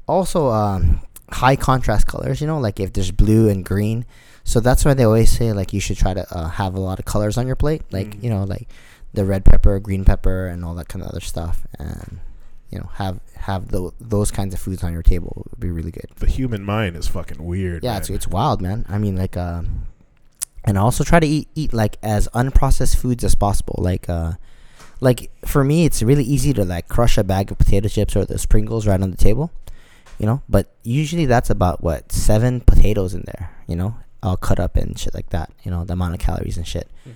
Also, 0.07 0.49
um, 0.49 1.01
high 1.31 1.55
contrast 1.55 2.07
colors. 2.07 2.41
You 2.41 2.47
know, 2.47 2.59
like 2.59 2.79
if 2.79 2.93
there's 2.93 3.11
blue 3.11 3.49
and 3.49 3.63
green. 3.63 4.05
So 4.43 4.59
that's 4.59 4.83
why 4.83 4.95
they 4.95 5.03
always 5.03 5.31
say 5.31 5.53
like 5.53 5.71
you 5.71 5.79
should 5.79 5.97
try 5.97 6.13
to 6.13 6.25
uh, 6.35 6.49
have 6.49 6.73
a 6.75 6.79
lot 6.79 6.99
of 6.99 7.05
colors 7.05 7.37
on 7.37 7.45
your 7.47 7.55
plate. 7.55 7.83
Like 7.91 8.15
Mhm. 8.15 8.23
you 8.23 8.29
know, 8.29 8.43
like 8.43 8.67
the 9.13 9.23
red 9.25 9.45
pepper, 9.45 9.79
green 9.79 10.03
pepper, 10.03 10.47
and 10.47 10.65
all 10.65 10.73
that 10.75 10.87
kind 10.87 11.03
of 11.03 11.09
other 11.11 11.19
stuff. 11.21 11.65
And 11.77 12.19
you 12.71 12.79
know, 12.79 12.89
have 12.95 13.19
have 13.35 13.67
tho- 13.69 13.93
those 13.99 14.31
kinds 14.31 14.53
of 14.53 14.59
foods 14.59 14.83
on 14.83 14.93
your 14.93 15.03
table 15.03 15.45
would 15.49 15.59
be 15.59 15.69
really 15.69 15.91
good. 15.91 16.07
The 16.17 16.27
human 16.27 16.63
mind 16.63 16.95
is 16.95 17.07
fucking 17.07 17.43
weird. 17.43 17.83
Yeah, 17.83 17.91
man. 17.91 18.01
it's 18.01 18.09
it's 18.09 18.27
wild, 18.27 18.61
man. 18.61 18.85
I 18.89 18.97
mean, 18.97 19.15
like, 19.15 19.37
um, 19.37 19.83
and 20.63 20.77
also 20.77 21.03
try 21.03 21.19
to 21.19 21.27
eat 21.27 21.47
eat 21.55 21.73
like 21.73 21.97
as 22.03 22.27
unprocessed 22.29 22.95
foods 22.95 23.23
as 23.23 23.35
possible. 23.35 23.75
Like, 23.77 24.09
uh, 24.09 24.33
like 24.99 25.31
for 25.45 25.63
me, 25.63 25.85
it's 25.85 26.03
really 26.03 26.23
easy 26.23 26.53
to 26.53 26.63
like 26.63 26.87
crush 26.87 27.17
a 27.17 27.23
bag 27.23 27.51
of 27.51 27.57
potato 27.57 27.87
chips 27.87 28.15
or 28.15 28.25
the 28.25 28.43
Pringles 28.49 28.85
right 28.87 29.01
on 29.01 29.11
the 29.11 29.17
table, 29.17 29.51
you 30.19 30.25
know. 30.25 30.41
But 30.47 30.71
usually 30.83 31.25
that's 31.25 31.49
about 31.49 31.83
what 31.83 32.11
seven 32.11 32.61
potatoes 32.61 33.13
in 33.13 33.23
there, 33.25 33.51
you 33.67 33.75
know, 33.75 33.95
all 34.21 34.37
cut 34.37 34.59
up 34.59 34.75
and 34.75 34.97
shit 34.97 35.13
like 35.13 35.29
that. 35.29 35.51
You 35.63 35.71
know, 35.71 35.83
the 35.83 35.93
amount 35.93 36.13
of 36.13 36.19
calories 36.19 36.57
and 36.57 36.67
shit. 36.67 36.89
Mhm. 37.07 37.13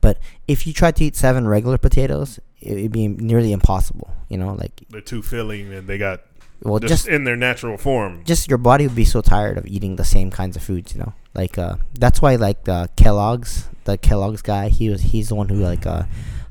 But 0.00 0.18
if 0.46 0.66
you 0.66 0.72
try 0.72 0.90
to 0.92 1.04
eat 1.04 1.16
seven 1.16 1.46
regular 1.48 1.78
potatoes, 1.78 2.38
it 2.60 2.74
would 2.82 2.92
be 2.92 3.08
nearly 3.08 3.52
impossible. 3.52 4.10
You 4.28 4.38
know, 4.38 4.54
like 4.54 4.84
They're 4.90 5.00
too 5.00 5.22
filling, 5.22 5.72
and 5.72 5.86
they 5.88 5.98
got 5.98 6.22
well, 6.62 6.78
just, 6.80 6.90
just 6.90 7.08
in 7.08 7.24
their 7.24 7.36
natural 7.36 7.76
form. 7.76 8.22
just 8.24 8.48
your 8.48 8.58
body 8.58 8.86
would 8.86 8.96
be 8.96 9.04
so 9.04 9.20
tired 9.20 9.58
of 9.58 9.66
eating 9.66 9.96
the 9.96 10.04
same 10.04 10.30
kinds 10.30 10.56
of 10.56 10.62
foods, 10.62 10.94
you 10.94 11.00
know. 11.00 11.12
Like 11.34 11.56
uh, 11.58 11.76
that's 11.98 12.20
why 12.20 12.34
like 12.36 12.64
the 12.64 12.88
Kellogg's, 12.96 13.68
the 13.84 13.96
Kellogg's 13.96 14.42
guy, 14.42 14.68
he 14.68 14.90
was 14.90 15.00
he's 15.02 15.28
the 15.28 15.34
one 15.36 15.48
who 15.48 15.56
like 15.56 15.86
uh, 15.86 16.02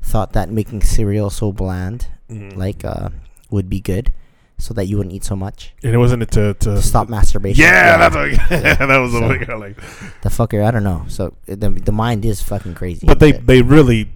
thought 0.02 0.32
that 0.32 0.50
making 0.50 0.82
cereal 0.82 1.30
so 1.30 1.52
bland 1.52 2.06
Mhm. 2.30 2.56
like 2.56 2.84
uh, 2.84 3.08
would 3.50 3.68
be 3.70 3.80
good, 3.80 4.12
so 4.58 4.72
that 4.74 4.86
you 4.86 4.96
wouldn't 4.98 5.14
eat 5.14 5.24
so 5.24 5.34
much 5.36 5.72
and 5.82 5.94
it 5.94 5.98
wasn't 5.98 6.22
it 6.22 6.30
to 6.32 6.54
to, 6.54 6.74
to 6.76 6.82
stop 6.82 7.08
masturbation. 7.08 7.62
Yeah, 7.64 7.96
that's 7.96 8.14
what, 8.16 8.30
Yeah. 8.50 8.86
that 8.86 8.98
was 8.98 9.12
the 9.12 9.18
So- 9.20 9.28
way 9.28 9.46
I 9.48 9.54
like. 9.56 9.76
the 10.22 10.28
fucker. 10.30 10.64
I 10.64 10.70
don't 10.70 10.84
know. 10.84 11.04
So 11.08 11.34
the 11.46 11.70
the 11.70 11.92
mind 11.92 12.24
is 12.24 12.40
fucking 12.42 12.74
crazy. 12.74 13.06
But 13.06 13.18
they 13.20 13.32
they 13.32 13.60
really 13.62 14.10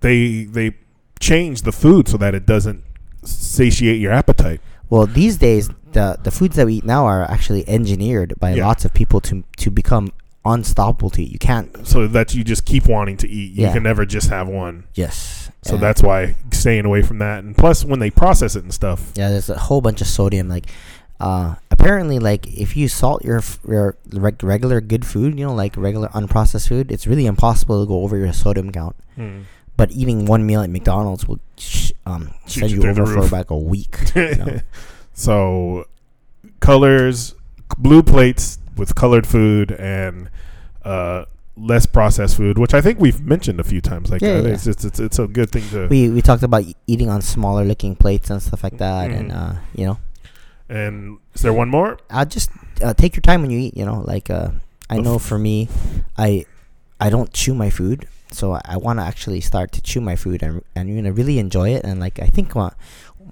they 0.00 0.44
they 0.44 0.74
change 1.20 1.62
the 1.62 1.72
food 1.72 2.08
so 2.08 2.16
that 2.18 2.34
it 2.34 2.46
doesn't 2.46 2.82
satiate 3.24 4.00
your 4.00 4.12
appetite. 4.12 4.60
Well 4.92 5.06
these 5.20 5.36
days 5.46 5.64
the 5.96 6.06
the 6.26 6.30
foods 6.38 6.54
that 6.56 6.66
we 6.68 6.74
eat 6.78 6.84
now 6.96 7.02
are 7.12 7.22
actually 7.36 7.62
engineered 7.78 8.30
by 8.44 8.50
Yeah. 8.54 8.66
lots 8.68 8.82
of 8.86 8.90
people 9.00 9.20
to 9.28 9.34
to 9.62 9.68
become 9.70 10.06
unstoppable 10.44 11.10
to 11.16 11.20
eat. 11.22 11.30
You 11.36 11.38
can't. 11.50 11.68
So 11.92 11.98
that 12.16 12.34
you 12.34 12.42
just 12.54 12.64
keep 12.72 12.84
wanting 12.94 13.16
to 13.24 13.28
eat. 13.38 13.48
You 13.56 13.62
Yeah. 13.66 13.72
can 13.74 13.82
never 13.90 14.04
just 14.16 14.28
have 14.36 14.48
one. 14.48 14.74
Yes. 14.94 15.50
So 15.62 15.74
And- 15.74 15.82
that's 15.86 16.02
why 16.02 16.34
staying 16.50 16.84
away 16.84 17.02
from 17.08 17.18
that. 17.24 17.44
And 17.44 17.56
plus, 17.56 17.84
when 17.90 18.00
they 18.00 18.10
process 18.10 18.56
it 18.58 18.64
and 18.66 18.74
stuff, 18.74 19.00
Yeah, 19.14 19.28
there's 19.32 19.48
a 19.50 19.58
whole 19.68 19.80
bunch 19.80 20.00
of 20.00 20.08
sodium. 20.08 20.48
Like, 20.48 20.66
uh, 21.20 21.54
apparently, 21.70 22.18
like 22.18 22.42
if 22.64 22.76
you 22.76 22.88
salt 22.88 23.24
your 23.24 23.40
your 23.74 23.94
reg- 24.26 24.42
regular 24.42 24.80
good 24.80 25.04
food, 25.12 25.38
you 25.38 25.44
know, 25.46 25.54
like 25.64 25.76
regular 25.76 26.08
unprocessed 26.08 26.66
food, 26.72 26.90
it's 26.90 27.06
really 27.06 27.26
impossible 27.26 27.76
to 27.82 27.86
go 27.86 28.02
over 28.04 28.16
your 28.16 28.32
sodium 28.32 28.72
count. 28.72 28.96
Hmm. 29.14 29.42
But 29.76 29.90
eating 29.92 30.26
one 30.26 30.46
meal 30.46 30.60
at 30.62 30.70
McDonald's 30.70 31.26
will 31.26 31.40
um, 32.06 32.34
send 32.46 32.70
you 32.70 32.82
you 32.82 32.88
over 32.88 33.06
for 33.06 33.26
like 33.34 33.50
a 33.50 33.58
week. 33.58 33.96
you 34.14 34.34
know? 34.36 34.60
So, 35.14 35.86
colors, 36.60 37.34
blue 37.78 38.02
plates 38.02 38.58
with 38.76 38.94
colored 38.94 39.26
food 39.26 39.72
and 39.72 40.30
uh, 40.84 41.24
less 41.56 41.86
processed 41.86 42.36
food, 42.36 42.58
which 42.58 42.74
I 42.74 42.80
think 42.80 43.00
we've 43.00 43.20
mentioned 43.20 43.60
a 43.60 43.64
few 43.64 43.80
times. 43.80 44.10
Like, 44.10 44.20
Yeah, 44.22 44.34
uh, 44.34 44.42
yeah. 44.42 44.48
It's, 44.54 44.66
it's, 44.66 44.84
it's 44.84 45.00
it's 45.00 45.18
a 45.18 45.26
good 45.26 45.50
thing 45.50 45.64
to. 45.70 45.86
we 45.88 46.10
we 46.10 46.22
talked 46.22 46.42
about 46.42 46.64
eating 46.86 47.08
on 47.08 47.22
smaller 47.22 47.64
looking 47.64 47.96
plates 47.96 48.30
and 48.30 48.42
stuff 48.42 48.62
like 48.62 48.78
that, 48.78 49.10
and 49.10 49.30
Mhm. 49.30 49.36
uh, 49.36 49.58
you 49.74 49.86
know, 49.86 49.98
and 50.68 51.18
is 51.34 51.42
there 51.42 51.52
one 51.52 51.68
more? 51.68 51.98
I 52.10 52.24
just 52.24 52.50
uh, 52.82 52.94
take 52.94 53.16
your 53.16 53.22
time 53.22 53.42
when 53.42 53.50
you 53.50 53.58
eat. 53.58 53.76
You 53.76 53.84
know, 53.84 54.02
like 54.06 54.30
uh, 54.30 54.50
I 54.90 54.98
know 54.98 55.18
for 55.18 55.38
me, 55.38 55.68
I 56.16 56.44
I 57.00 57.10
don't 57.10 57.32
chew 57.32 57.54
my 57.54 57.70
food, 57.70 58.06
so 58.32 58.52
I, 58.52 58.60
I 58.64 58.76
want 58.76 58.98
to 58.98 59.04
actually 59.04 59.40
start 59.40 59.72
to 59.72 59.82
chew 59.82 60.00
my 60.00 60.16
food 60.16 60.42
and 60.42 60.62
and 60.74 60.88
you 60.88 61.00
know 61.02 61.10
really 61.10 61.38
enjoy 61.38 61.70
it. 61.70 61.84
And 61.84 62.00
like 62.00 62.20
I 62.20 62.26
think 62.26 62.54
my 62.54 62.70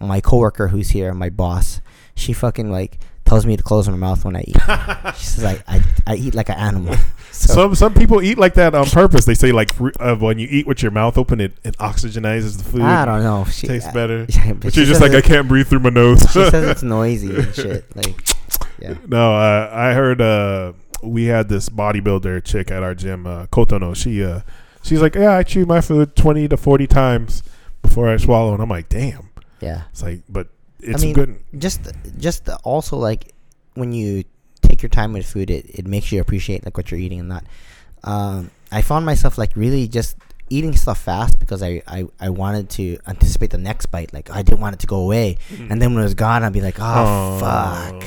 my 0.00 0.20
coworker 0.20 0.68
who's 0.68 0.90
here, 0.90 1.12
my 1.14 1.30
boss, 1.30 1.80
she 2.14 2.32
fucking 2.32 2.70
like 2.70 2.98
tells 3.24 3.46
me 3.46 3.56
to 3.56 3.62
close 3.62 3.88
my 3.88 3.96
mouth 3.96 4.24
when 4.24 4.36
I 4.36 4.44
eat. 4.46 4.56
she 5.16 5.26
says 5.26 5.44
like 5.44 5.62
I 5.68 5.82
I 6.06 6.16
eat 6.16 6.34
like 6.34 6.48
an 6.48 6.58
animal. 6.58 6.96
So 7.32 7.54
some 7.54 7.74
some 7.74 7.94
people 7.94 8.20
eat 8.20 8.36
like 8.36 8.54
that 8.54 8.74
on 8.74 8.84
purpose. 8.86 9.24
They 9.24 9.34
say 9.34 9.50
like 9.50 9.70
uh, 9.98 10.16
when 10.16 10.38
you 10.38 10.46
eat 10.50 10.66
with 10.66 10.82
your 10.82 10.90
mouth 10.90 11.16
open, 11.16 11.40
it, 11.40 11.52
it 11.62 11.74
oxygenizes 11.78 12.58
the 12.58 12.64
food. 12.64 12.82
I 12.82 13.06
don't 13.06 13.22
know. 13.22 13.44
She, 13.44 13.66
Tastes 13.68 13.90
better. 13.92 14.26
yeah, 14.28 14.52
But 14.52 14.76
you're 14.76 14.84
just 14.84 15.00
like 15.00 15.12
I 15.12 15.22
can't 15.22 15.48
breathe 15.48 15.68
through 15.68 15.78
my 15.78 15.88
nose. 15.90 16.20
She 16.20 16.50
says 16.50 16.64
it's 16.64 16.82
noisy 16.82 17.34
and 17.34 17.54
shit. 17.54 17.96
Like, 17.96 18.28
yeah. 18.78 18.94
No, 19.06 19.34
uh, 19.36 19.70
I 19.72 19.94
heard 19.94 20.20
uh, 20.20 20.72
we 21.02 21.26
had 21.26 21.48
this 21.48 21.68
bodybuilder 21.68 22.44
chick 22.44 22.70
at 22.70 22.82
our 22.82 22.94
gym, 22.94 23.26
uh, 23.26 23.46
Kotono. 23.46 23.96
She 23.96 24.22
uh, 24.22 24.40
she's 24.82 25.00
like, 25.00 25.14
yeah, 25.14 25.36
I 25.36 25.42
chew 25.42 25.66
my 25.66 25.80
food 25.80 26.14
twenty 26.16 26.48
to 26.48 26.56
forty 26.56 26.86
times 26.86 27.42
before 27.82 28.08
I 28.08 28.16
swallow, 28.16 28.52
and 28.54 28.62
I'm 28.62 28.68
like, 28.68 28.88
damn. 28.88 29.28
Yeah. 29.60 29.82
It's 29.90 30.02
like, 30.02 30.22
but 30.28 30.48
it's 30.80 31.02
I 31.02 31.06
mean, 31.06 31.14
good. 31.14 31.36
Just, 31.58 31.92
just 32.18 32.48
also 32.64 32.96
like 32.96 33.34
when 33.74 33.92
you 33.92 34.24
take 34.62 34.82
your 34.82 34.88
time 34.90 35.12
with 35.12 35.26
food, 35.26 35.50
it, 35.50 35.66
it 35.68 35.86
makes 35.86 36.10
you 36.12 36.20
appreciate 36.20 36.64
like 36.64 36.76
what 36.76 36.90
you're 36.90 37.00
eating 37.00 37.20
and 37.20 37.28
not. 37.28 37.44
Um, 38.04 38.50
I 38.72 38.82
found 38.82 39.04
myself 39.04 39.36
like 39.36 39.54
really 39.56 39.86
just 39.88 40.16
eating 40.48 40.74
stuff 40.74 41.00
fast 41.02 41.38
because 41.38 41.62
I, 41.62 41.82
I, 41.86 42.06
I 42.18 42.30
wanted 42.30 42.70
to 42.70 42.98
anticipate 43.06 43.50
the 43.50 43.58
next 43.58 43.86
bite. 43.86 44.12
Like 44.12 44.30
I 44.30 44.42
didn't 44.42 44.60
want 44.60 44.74
it 44.74 44.80
to 44.80 44.86
go 44.86 44.96
away, 44.96 45.36
and 45.68 45.80
then 45.80 45.92
when 45.94 46.00
it 46.02 46.04
was 46.06 46.14
gone, 46.14 46.42
I'd 46.42 46.52
be 46.52 46.60
like, 46.62 46.78
oh, 46.80 46.84
Oh. 46.84 47.40
fuck. 48.00 48.04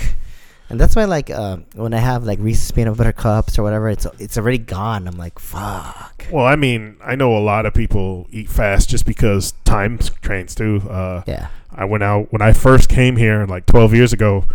And 0.73 0.79
that's 0.79 0.95
why, 0.95 1.05
like, 1.05 1.29
uh, 1.29 1.57
when 1.75 1.93
I 1.93 1.99
have 1.99 2.23
like 2.23 2.39
Reese's 2.39 2.71
peanut 2.71 2.97
butter 2.97 3.11
cups 3.11 3.59
or 3.59 3.63
whatever, 3.63 3.89
it's 3.89 4.07
it's 4.17 4.39
already 4.39 4.57
gone. 4.57 5.07
I'm 5.07 5.19
like, 5.19 5.37
fuck. 5.37 6.25
Well, 6.31 6.47
I 6.47 6.55
mean, 6.55 6.97
I 6.99 7.13
know 7.13 7.37
a 7.37 7.45
lot 7.45 7.67
of 7.67 7.75
people 7.75 8.25
eat 8.31 8.49
fast 8.49 8.89
just 8.89 9.05
because 9.05 9.53
time 9.65 9.99
trains 10.23 10.55
too. 10.55 10.81
Uh, 10.89 11.21
Yeah. 11.27 11.49
I 11.71 11.85
went 11.85 12.01
out 12.01 12.33
when 12.33 12.41
I 12.41 12.53
first 12.53 12.89
came 12.89 13.17
here, 13.17 13.45
like 13.45 13.67
12 13.67 13.93
years 13.93 14.13
ago. 14.13 14.45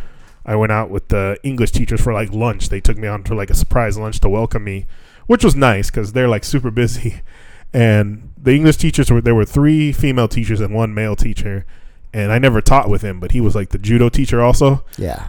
I 0.45 0.57
went 0.57 0.73
out 0.73 0.91
with 0.91 1.07
the 1.07 1.39
English 1.45 1.71
teachers 1.71 2.01
for 2.01 2.13
like 2.13 2.33
lunch. 2.33 2.69
They 2.69 2.81
took 2.81 2.99
me 2.99 3.07
on 3.07 3.23
for 3.23 3.37
like 3.37 3.51
a 3.51 3.55
surprise 3.55 3.97
lunch 3.97 4.19
to 4.19 4.29
welcome 4.29 4.65
me, 4.65 4.87
which 5.29 5.45
was 5.45 5.55
nice 5.55 5.89
because 5.89 6.15
they're 6.15 6.29
like 6.29 6.43
super 6.43 6.73
busy. 6.73 7.21
And 7.73 8.33
the 8.37 8.55
English 8.57 8.79
teachers 8.79 9.09
were 9.11 9.21
there 9.21 9.35
were 9.37 9.45
three 9.45 9.93
female 9.93 10.27
teachers 10.27 10.61
and 10.61 10.75
one 10.75 10.95
male 10.95 11.15
teacher. 11.15 11.65
And 12.13 12.33
I 12.33 12.39
never 12.39 12.61
taught 12.61 12.89
with 12.89 13.03
him, 13.03 13.21
but 13.21 13.33
he 13.33 13.41
was 13.41 13.55
like 13.55 13.69
the 13.69 13.79
judo 13.79 14.09
teacher 14.09 14.41
also. 14.41 14.85
Yeah. 14.97 15.29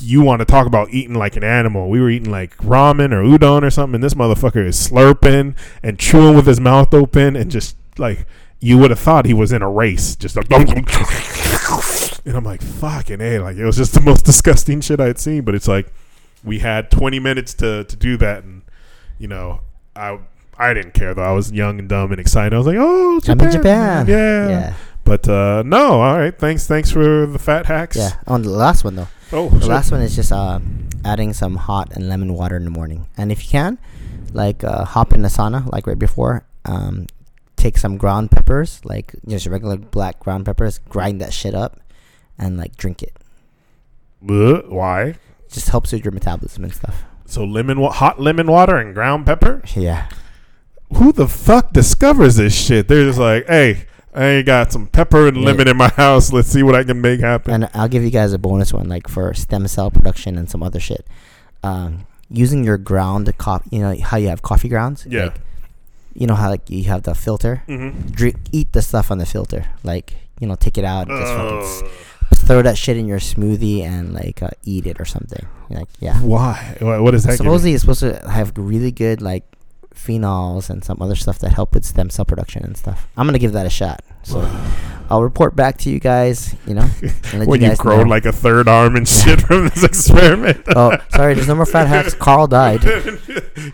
You 0.00 0.22
want 0.22 0.40
to 0.40 0.44
talk 0.44 0.66
about 0.66 0.90
eating 0.90 1.14
like 1.14 1.36
an 1.36 1.44
animal? 1.44 1.88
We 1.88 2.00
were 2.00 2.10
eating 2.10 2.30
like 2.30 2.56
ramen 2.58 3.12
or 3.12 3.22
udon 3.22 3.62
or 3.62 3.70
something. 3.70 3.96
And 3.96 4.04
this 4.04 4.14
motherfucker 4.14 4.64
is 4.64 4.76
slurping 4.76 5.56
and 5.82 5.98
chewing 5.98 6.36
with 6.36 6.46
his 6.46 6.60
mouth 6.60 6.92
open 6.94 7.36
and 7.36 7.50
just 7.50 7.76
like 7.98 8.26
you 8.60 8.78
would 8.78 8.90
have 8.90 8.98
thought 8.98 9.24
he 9.24 9.34
was 9.34 9.52
in 9.52 9.62
a 9.62 9.70
race, 9.70 10.16
just 10.16 10.36
like. 10.36 10.48
And 12.26 12.36
I'm 12.36 12.44
like, 12.44 12.62
fucking 12.62 13.20
a, 13.20 13.38
like 13.38 13.56
it 13.56 13.64
was 13.64 13.76
just 13.76 13.94
the 13.94 14.00
most 14.00 14.24
disgusting 14.26 14.80
shit 14.80 15.00
I 15.00 15.06
had 15.06 15.18
seen. 15.18 15.42
But 15.42 15.54
it's 15.54 15.68
like 15.68 15.92
we 16.44 16.58
had 16.58 16.90
20 16.90 17.18
minutes 17.20 17.54
to 17.54 17.84
to 17.84 17.96
do 17.96 18.16
that, 18.18 18.44
and 18.44 18.62
you 19.18 19.28
know, 19.28 19.60
I 19.96 20.18
I 20.58 20.74
didn't 20.74 20.94
care 20.94 21.14
though. 21.14 21.22
I 21.22 21.32
was 21.32 21.52
young 21.52 21.78
and 21.78 21.88
dumb 21.88 22.10
and 22.10 22.20
excited. 22.20 22.52
I 22.52 22.58
was 22.58 22.66
like, 22.66 22.76
oh, 22.78 23.20
in 23.46 23.52
Japan. 23.52 24.06
yeah. 24.08 24.48
Yeah. 24.48 24.74
But 25.08 25.28
uh, 25.28 25.62
no, 25.64 26.00
all 26.02 26.18
right. 26.18 26.36
Thanks, 26.38 26.66
thanks 26.66 26.90
for 26.90 27.26
the 27.26 27.38
fat 27.38 27.66
hacks. 27.66 27.96
Yeah. 27.96 28.10
On 28.26 28.42
the 28.42 28.50
last 28.50 28.84
one 28.84 28.96
though. 28.96 29.08
Oh, 29.32 29.48
The 29.48 29.60
shit. 29.60 29.68
last 29.68 29.90
one 29.92 30.00
is 30.02 30.14
just 30.14 30.30
uh, 30.32 30.60
adding 31.04 31.32
some 31.32 31.56
hot 31.56 31.92
and 31.94 32.08
lemon 32.08 32.34
water 32.34 32.56
in 32.56 32.64
the 32.64 32.70
morning, 32.70 33.06
and 33.16 33.32
if 33.32 33.42
you 33.44 33.50
can, 33.50 33.78
like 34.32 34.62
uh, 34.64 34.84
hop 34.84 35.12
in 35.12 35.22
the 35.22 35.28
sauna 35.28 35.70
like 35.72 35.86
right 35.86 35.98
before. 35.98 36.44
Um, 36.64 37.06
take 37.56 37.76
some 37.78 37.96
ground 37.96 38.30
peppers, 38.30 38.80
like 38.84 39.14
just 39.26 39.46
regular 39.46 39.76
black 39.78 40.20
ground 40.20 40.44
peppers, 40.46 40.78
grind 40.78 41.20
that 41.20 41.32
shit 41.32 41.54
up, 41.54 41.80
and 42.38 42.56
like 42.58 42.76
drink 42.76 43.02
it. 43.02 43.16
Bleh, 44.24 44.68
Why? 44.68 45.14
Just 45.50 45.70
helps 45.70 45.92
with 45.92 46.04
your 46.04 46.12
metabolism 46.12 46.64
and 46.64 46.72
stuff. 46.74 47.02
So 47.24 47.44
lemon, 47.44 47.80
wa- 47.80 47.90
hot 47.92 48.20
lemon 48.20 48.46
water 48.48 48.76
and 48.76 48.94
ground 48.94 49.24
pepper. 49.26 49.62
Yeah. 49.74 50.08
Who 50.96 51.12
the 51.12 51.26
fuck 51.28 51.72
discovers 51.72 52.36
this 52.36 52.54
shit? 52.54 52.88
They're 52.88 53.04
just 53.06 53.18
like, 53.18 53.46
hey, 53.46 53.86
I 54.18 54.42
got 54.42 54.72
some 54.72 54.86
pepper 54.88 55.28
and 55.28 55.36
Yeah. 55.36 55.44
lemon 55.46 55.68
in 55.68 55.76
my 55.76 55.88
house. 55.88 56.32
Let's 56.32 56.48
see 56.48 56.62
what 56.62 56.74
I 56.74 56.84
can 56.84 57.00
make 57.00 57.20
happen. 57.20 57.54
And 57.54 57.70
I'll 57.74 57.88
give 57.88 58.02
you 58.02 58.10
guys 58.10 58.32
a 58.32 58.38
bonus 58.38 58.72
one, 58.72 58.88
like 58.88 59.08
for 59.08 59.32
stem 59.34 59.66
cell 59.68 59.90
production 59.90 60.36
and 60.36 60.50
some 60.50 60.62
other 60.62 60.80
shit. 60.80 61.06
Um, 61.62 62.06
using 62.30 62.64
your 62.64 62.78
ground 62.78 63.30
coffee, 63.38 63.68
you 63.76 63.80
know 63.82 63.96
how 64.02 64.16
you 64.16 64.28
have 64.28 64.42
coffee 64.42 64.68
grounds. 64.68 65.06
Yeah. 65.08 65.24
Like, 65.24 65.40
you 66.14 66.26
know 66.26 66.34
how 66.34 66.50
like 66.50 66.68
you 66.68 66.84
have 66.84 67.04
the 67.04 67.14
filter. 67.14 67.62
mm-hmm. 67.68 68.08
Drink, 68.10 68.36
eat 68.50 68.72
the 68.72 68.82
stuff 68.82 69.10
on 69.10 69.18
the 69.18 69.26
filter. 69.26 69.66
Like 69.84 70.14
you 70.40 70.46
know, 70.46 70.54
take 70.56 70.78
it 70.78 70.84
out, 70.84 71.08
and 71.08 71.18
just 71.20 71.32
fucking 71.32 71.58
s- 71.62 71.82
Uh, 71.82 72.34
throw 72.46 72.62
that 72.62 72.76
shit 72.76 72.96
in 72.96 73.06
your 73.06 73.18
smoothie 73.20 73.82
and 73.82 74.12
like 74.14 74.42
uh, 74.42 74.50
eat 74.64 74.86
it 74.86 75.00
or 75.00 75.04
something. 75.04 75.46
Like 75.70 75.88
yeah. 76.00 76.18
why? 76.20 76.76
What, 76.80 77.02
what 77.02 77.14
is 77.14 77.24
that? 77.24 77.36
Supposedly 77.38 77.72
it's 77.74 77.82
supposed 77.82 78.00
to 78.00 78.20
have 78.28 78.52
really 78.56 78.90
good 78.92 79.22
like 79.22 79.44
phenols 79.98 80.70
and 80.70 80.84
some 80.84 81.02
other 81.02 81.16
stuff 81.16 81.38
that 81.40 81.50
help 81.52 81.74
with 81.74 81.84
stem 81.84 82.08
cell 82.10 82.24
production 82.24 82.64
and 82.64 82.76
stuff. 82.76 83.08
I'm 83.16 83.26
gonna 83.26 83.38
give 83.38 83.52
that 83.52 83.66
a 83.66 83.70
shot. 83.70 84.02
So 84.22 84.40
I'll 85.10 85.22
report 85.22 85.56
back 85.56 85.78
to 85.78 85.90
you 85.90 85.98
guys. 85.98 86.54
You 86.66 86.74
know, 86.74 86.82
when 87.44 87.60
you 87.60 87.70
you 87.70 87.76
grow 87.76 88.02
like 88.02 88.24
a 88.24 88.32
third 88.32 88.68
arm 88.68 88.96
and 88.96 89.08
shit 89.08 89.40
from 89.42 89.68
this 89.68 89.82
experiment. 89.84 90.62
oh, 90.74 90.96
sorry. 91.10 91.34
There's 91.34 91.48
no 91.48 91.54
more 91.56 91.66
fat 91.66 91.86
hacks. 91.88 92.14
Carl 92.18 92.46
died. 92.46 92.82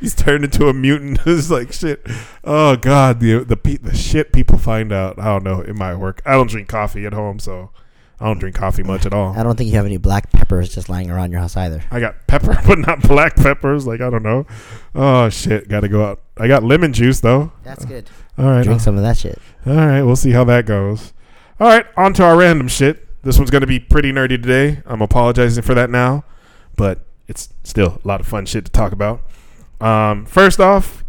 He's 0.00 0.14
turned 0.14 0.44
into 0.44 0.68
a 0.68 0.72
mutant. 0.72 1.20
it's 1.26 1.50
like 1.50 1.72
shit. 1.72 2.06
Oh 2.42 2.76
god, 2.76 3.20
the 3.20 3.44
the 3.44 3.56
pe- 3.56 3.76
the 3.78 3.94
shit 3.94 4.32
people 4.32 4.58
find 4.58 4.92
out. 4.92 5.18
I 5.18 5.26
don't 5.26 5.44
know. 5.44 5.60
It 5.60 5.74
might 5.74 5.96
work. 5.96 6.22
I 6.24 6.32
don't 6.32 6.48
drink 6.50 6.68
coffee 6.68 7.06
at 7.06 7.12
home, 7.12 7.38
so 7.38 7.70
I 8.20 8.26
don't 8.26 8.38
drink 8.38 8.54
coffee 8.54 8.82
much 8.82 9.06
at 9.06 9.12
all. 9.12 9.36
I 9.36 9.42
don't 9.42 9.56
think 9.56 9.70
you 9.70 9.76
have 9.76 9.86
any 9.86 9.96
black 9.96 10.30
peppers 10.30 10.72
just 10.74 10.88
lying 10.88 11.10
around 11.10 11.32
your 11.32 11.40
house 11.40 11.56
either. 11.56 11.82
I 11.90 12.00
got 12.00 12.26
pepper, 12.26 12.56
but 12.66 12.78
not 12.78 13.02
black 13.02 13.36
peppers. 13.36 13.86
Like 13.86 14.00
I 14.00 14.08
don't 14.10 14.22
know. 14.22 14.46
Oh 14.94 15.28
shit, 15.28 15.68
got 15.68 15.80
to 15.80 15.88
go 15.88 16.04
out. 16.04 16.22
I 16.36 16.46
got 16.48 16.62
lemon 16.62 16.92
juice 16.92 17.20
though. 17.20 17.52
That's 17.64 17.84
good. 17.84 18.08
All 18.38 18.46
right, 18.46 18.64
Drink 18.64 18.80
some 18.80 18.96
of 18.96 19.02
that 19.02 19.16
shit. 19.18 19.38
all 19.66 19.74
right. 19.74 20.02
We'll 20.02 20.16
see 20.16 20.30
how 20.32 20.44
that 20.44 20.66
goes. 20.66 21.12
All 21.60 21.68
right, 21.68 21.86
on 21.96 22.14
to 22.14 22.24
our 22.24 22.36
random 22.36 22.68
shit. 22.68 23.06
This 23.22 23.38
one's 23.38 23.50
gonna 23.50 23.66
be 23.66 23.78
pretty 23.80 24.12
nerdy 24.12 24.40
today. 24.40 24.82
I'm 24.86 25.02
apologizing 25.02 25.62
for 25.62 25.74
that 25.74 25.90
now, 25.90 26.24
but 26.76 27.00
it's 27.26 27.48
still 27.62 28.00
a 28.04 28.08
lot 28.08 28.20
of 28.20 28.26
fun 28.28 28.46
shit 28.46 28.64
to 28.66 28.70
talk 28.72 28.92
about. 28.92 29.22
Um, 29.80 30.26
first 30.26 30.60
off, 30.60 31.02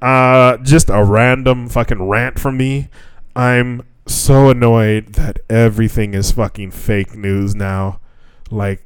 uh, 0.00 0.56
just 0.58 0.88
a 0.90 1.04
random 1.04 1.68
fucking 1.68 2.02
rant 2.08 2.38
from 2.38 2.56
me. 2.56 2.88
I'm 3.36 3.82
so 4.06 4.50
annoyed 4.50 5.14
that 5.14 5.38
everything 5.48 6.14
is 6.14 6.32
fucking 6.32 6.70
fake 6.72 7.14
news 7.14 7.54
now. 7.54 8.00
Like 8.50 8.84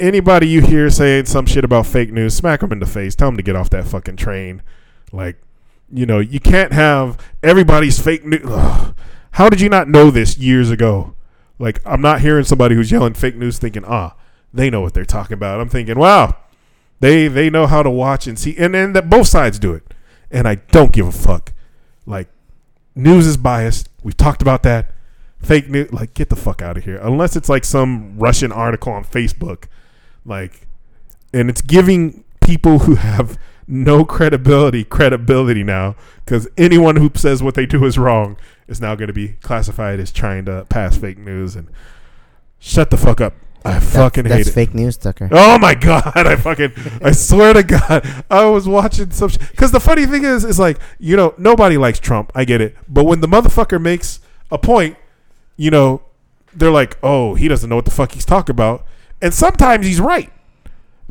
anybody 0.00 0.48
you 0.48 0.60
hear 0.60 0.90
saying 0.90 1.26
some 1.26 1.46
shit 1.46 1.64
about 1.64 1.86
fake 1.86 2.12
news, 2.12 2.34
smack 2.34 2.60
them 2.60 2.72
in 2.72 2.78
the 2.78 2.86
face. 2.86 3.14
Tell 3.14 3.28
them 3.28 3.36
to 3.36 3.42
get 3.42 3.56
off 3.56 3.70
that 3.70 3.86
fucking 3.86 4.16
train. 4.16 4.62
Like, 5.12 5.40
you 5.92 6.06
know, 6.06 6.18
you 6.18 6.40
can't 6.40 6.72
have 6.72 7.18
everybody's 7.42 8.00
fake 8.00 8.24
news. 8.24 8.42
How 9.32 9.48
did 9.48 9.60
you 9.60 9.68
not 9.68 9.88
know 9.88 10.10
this 10.10 10.38
years 10.38 10.70
ago? 10.70 11.14
Like, 11.58 11.80
I'm 11.84 12.00
not 12.00 12.20
hearing 12.20 12.44
somebody 12.44 12.74
who's 12.74 12.90
yelling 12.90 13.14
fake 13.14 13.36
news 13.36 13.58
thinking, 13.58 13.84
ah, 13.84 14.14
they 14.52 14.70
know 14.70 14.80
what 14.80 14.94
they're 14.94 15.04
talking 15.04 15.34
about. 15.34 15.60
I'm 15.60 15.68
thinking, 15.68 15.98
wow, 15.98 16.36
they 17.00 17.28
they 17.28 17.50
know 17.50 17.66
how 17.66 17.82
to 17.82 17.90
watch 17.90 18.26
and 18.26 18.38
see, 18.38 18.56
and 18.56 18.74
then 18.74 18.92
that 18.92 19.10
both 19.10 19.28
sides 19.28 19.58
do 19.58 19.72
it, 19.72 19.94
and 20.30 20.46
I 20.46 20.56
don't 20.56 20.92
give 20.92 21.06
a 21.06 21.12
fuck. 21.12 21.52
Like, 22.06 22.28
news 22.94 23.26
is 23.26 23.36
biased. 23.36 23.88
We've 24.08 24.16
talked 24.16 24.40
about 24.40 24.62
that. 24.62 24.94
Fake 25.38 25.68
news, 25.68 25.92
like, 25.92 26.14
get 26.14 26.30
the 26.30 26.34
fuck 26.34 26.62
out 26.62 26.78
of 26.78 26.84
here. 26.84 26.96
Unless 26.96 27.36
it's 27.36 27.50
like 27.50 27.62
some 27.62 28.18
Russian 28.18 28.50
article 28.50 28.90
on 28.90 29.04
Facebook, 29.04 29.64
like, 30.24 30.66
and 31.34 31.50
it's 31.50 31.60
giving 31.60 32.24
people 32.40 32.78
who 32.78 32.94
have 32.94 33.36
no 33.66 34.06
credibility 34.06 34.82
credibility 34.82 35.62
now 35.62 35.94
because 36.24 36.48
anyone 36.56 36.96
who 36.96 37.10
says 37.16 37.42
what 37.42 37.54
they 37.54 37.66
do 37.66 37.84
is 37.84 37.98
wrong 37.98 38.38
is 38.66 38.80
now 38.80 38.94
going 38.94 39.08
to 39.08 39.12
be 39.12 39.34
classified 39.42 40.00
as 40.00 40.10
trying 40.10 40.46
to 40.46 40.64
pass 40.70 40.96
fake 40.96 41.18
news 41.18 41.54
and 41.54 41.68
shut 42.58 42.88
the 42.88 42.96
fuck 42.96 43.20
up 43.20 43.34
I 43.64 43.80
fucking 43.80 44.24
hate 44.24 44.30
That's 44.30 44.48
it. 44.48 44.52
fake 44.52 44.74
news, 44.74 44.96
Tucker. 44.96 45.28
Oh 45.32 45.58
my 45.58 45.74
god! 45.74 46.12
I 46.14 46.36
fucking 46.36 46.72
I 47.02 47.10
swear 47.12 47.52
to 47.54 47.62
God, 47.62 48.24
I 48.30 48.44
was 48.46 48.68
watching 48.68 49.10
some 49.10 49.30
because 49.50 49.72
the 49.72 49.80
funny 49.80 50.06
thing 50.06 50.24
is, 50.24 50.44
is 50.44 50.58
like 50.58 50.78
you 50.98 51.16
know 51.16 51.34
nobody 51.38 51.76
likes 51.76 51.98
Trump. 51.98 52.32
I 52.34 52.44
get 52.44 52.60
it, 52.60 52.76
but 52.88 53.04
when 53.04 53.20
the 53.20 53.26
motherfucker 53.26 53.80
makes 53.80 54.20
a 54.50 54.58
point, 54.58 54.96
you 55.56 55.70
know, 55.70 56.02
they're 56.54 56.70
like, 56.70 56.98
oh, 57.02 57.34
he 57.34 57.48
doesn't 57.48 57.68
know 57.68 57.76
what 57.76 57.84
the 57.84 57.90
fuck 57.90 58.12
he's 58.12 58.24
talking 58.24 58.52
about, 58.52 58.86
and 59.20 59.34
sometimes 59.34 59.86
he's 59.86 60.00
right, 60.00 60.32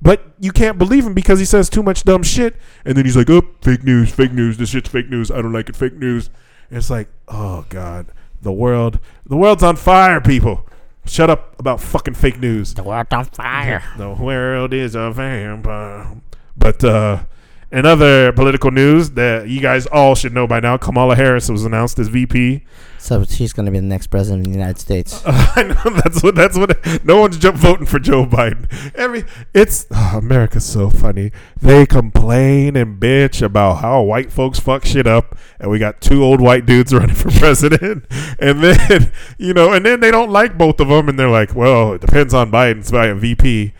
but 0.01 0.21
you 0.39 0.51
can't 0.51 0.77
believe 0.77 1.05
him 1.05 1.13
because 1.13 1.39
he 1.39 1.45
says 1.45 1.69
too 1.69 1.83
much 1.83 2.03
dumb 2.03 2.23
shit, 2.23 2.55
and 2.85 2.97
then 2.97 3.05
he's 3.05 3.17
like, 3.17 3.29
oh, 3.29 3.43
fake 3.61 3.83
news, 3.83 4.11
fake 4.11 4.31
news, 4.31 4.57
this 4.57 4.69
shit's 4.69 4.89
fake 4.89 5.09
news. 5.09 5.29
I 5.29 5.41
don't 5.41 5.53
like 5.53 5.69
it, 5.69 5.75
fake 5.75 5.95
news. 5.95 6.29
And 6.69 6.77
it's 6.77 6.89
like, 6.89 7.09
oh 7.27 7.65
god, 7.69 8.07
the 8.41 8.51
world, 8.51 8.99
the 9.25 9.37
world's 9.37 9.63
on 9.63 9.75
fire, 9.75 10.21
people. 10.21 10.65
Shut 11.07 11.29
up 11.29 11.57
about 11.59 11.79
fucking 11.79 12.15
fake 12.15 12.39
news. 12.39 12.73
The 12.73 12.83
world 12.83 13.07
on 13.11 13.25
fire. 13.25 13.83
The 13.97 14.09
world 14.09 14.73
is 14.73 14.93
a 14.93 15.09
vampire. 15.11 16.17
But 16.55 16.83
uh, 16.83 17.23
in 17.71 17.85
other 17.85 18.31
political 18.31 18.71
news 18.71 19.11
that 19.11 19.49
you 19.49 19.59
guys 19.59 19.85
all 19.87 20.15
should 20.15 20.33
know 20.33 20.47
by 20.47 20.59
now, 20.59 20.77
Kamala 20.77 21.15
Harris 21.15 21.49
was 21.49 21.65
announced 21.65 21.99
as 21.99 22.07
VP. 22.07 22.63
So 22.97 23.23
she's 23.23 23.53
gonna 23.53 23.71
be 23.71 23.79
the 23.79 23.85
next 23.85 24.07
president 24.07 24.47
of 24.47 24.51
the 24.51 24.57
United 24.57 24.79
States. 24.79 25.21
I 25.25 25.63
know 25.63 25.95
that's 25.95 26.23
what 26.23 26.35
that's 26.35 26.57
what. 26.57 27.05
No 27.05 27.21
one's 27.21 27.37
jump 27.37 27.57
voting 27.57 27.85
for 27.85 27.99
Joe 27.99 28.25
Biden. 28.25 28.67
Every 28.95 29.23
it's 29.53 29.85
oh, 29.91 30.17
America's 30.17 30.65
so 30.65 30.89
funny. 30.89 31.31
They 31.61 31.85
complain 31.85 32.75
and 32.75 32.99
bitch 32.99 33.41
about 33.41 33.75
how 33.75 34.01
white 34.01 34.31
folks 34.31 34.59
fuck 34.59 34.85
shit 34.85 35.07
up, 35.07 35.37
and 35.59 35.69
we 35.69 35.79
got 35.79 36.01
two 36.01 36.23
old 36.23 36.41
white 36.41 36.65
dudes 36.65 36.93
running 36.93 37.15
for 37.15 37.31
president, 37.31 38.05
and 38.39 38.61
then 38.61 39.11
you 39.37 39.53
know, 39.53 39.73
and 39.73 39.85
then 39.85 39.99
they 39.99 40.11
don't 40.11 40.31
like 40.31 40.57
both 40.57 40.79
of 40.79 40.87
them, 40.87 41.07
and 41.07 41.19
they're 41.19 41.29
like, 41.29 41.55
well, 41.55 41.93
it 41.93 42.01
depends 42.01 42.33
on 42.33 42.51
Biden's 42.51 42.91
by 42.91 43.07
a 43.07 43.15
VP, 43.15 43.73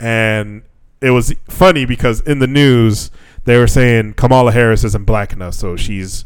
and 0.00 0.62
it 1.00 1.10
was 1.10 1.34
funny 1.48 1.84
because 1.84 2.20
in 2.22 2.38
the 2.38 2.46
news 2.46 3.10
they 3.44 3.58
were 3.58 3.66
saying 3.66 4.14
Kamala 4.14 4.52
Harris 4.52 4.84
isn't 4.84 5.04
black 5.04 5.32
enough, 5.32 5.54
so 5.54 5.76
she's 5.76 6.24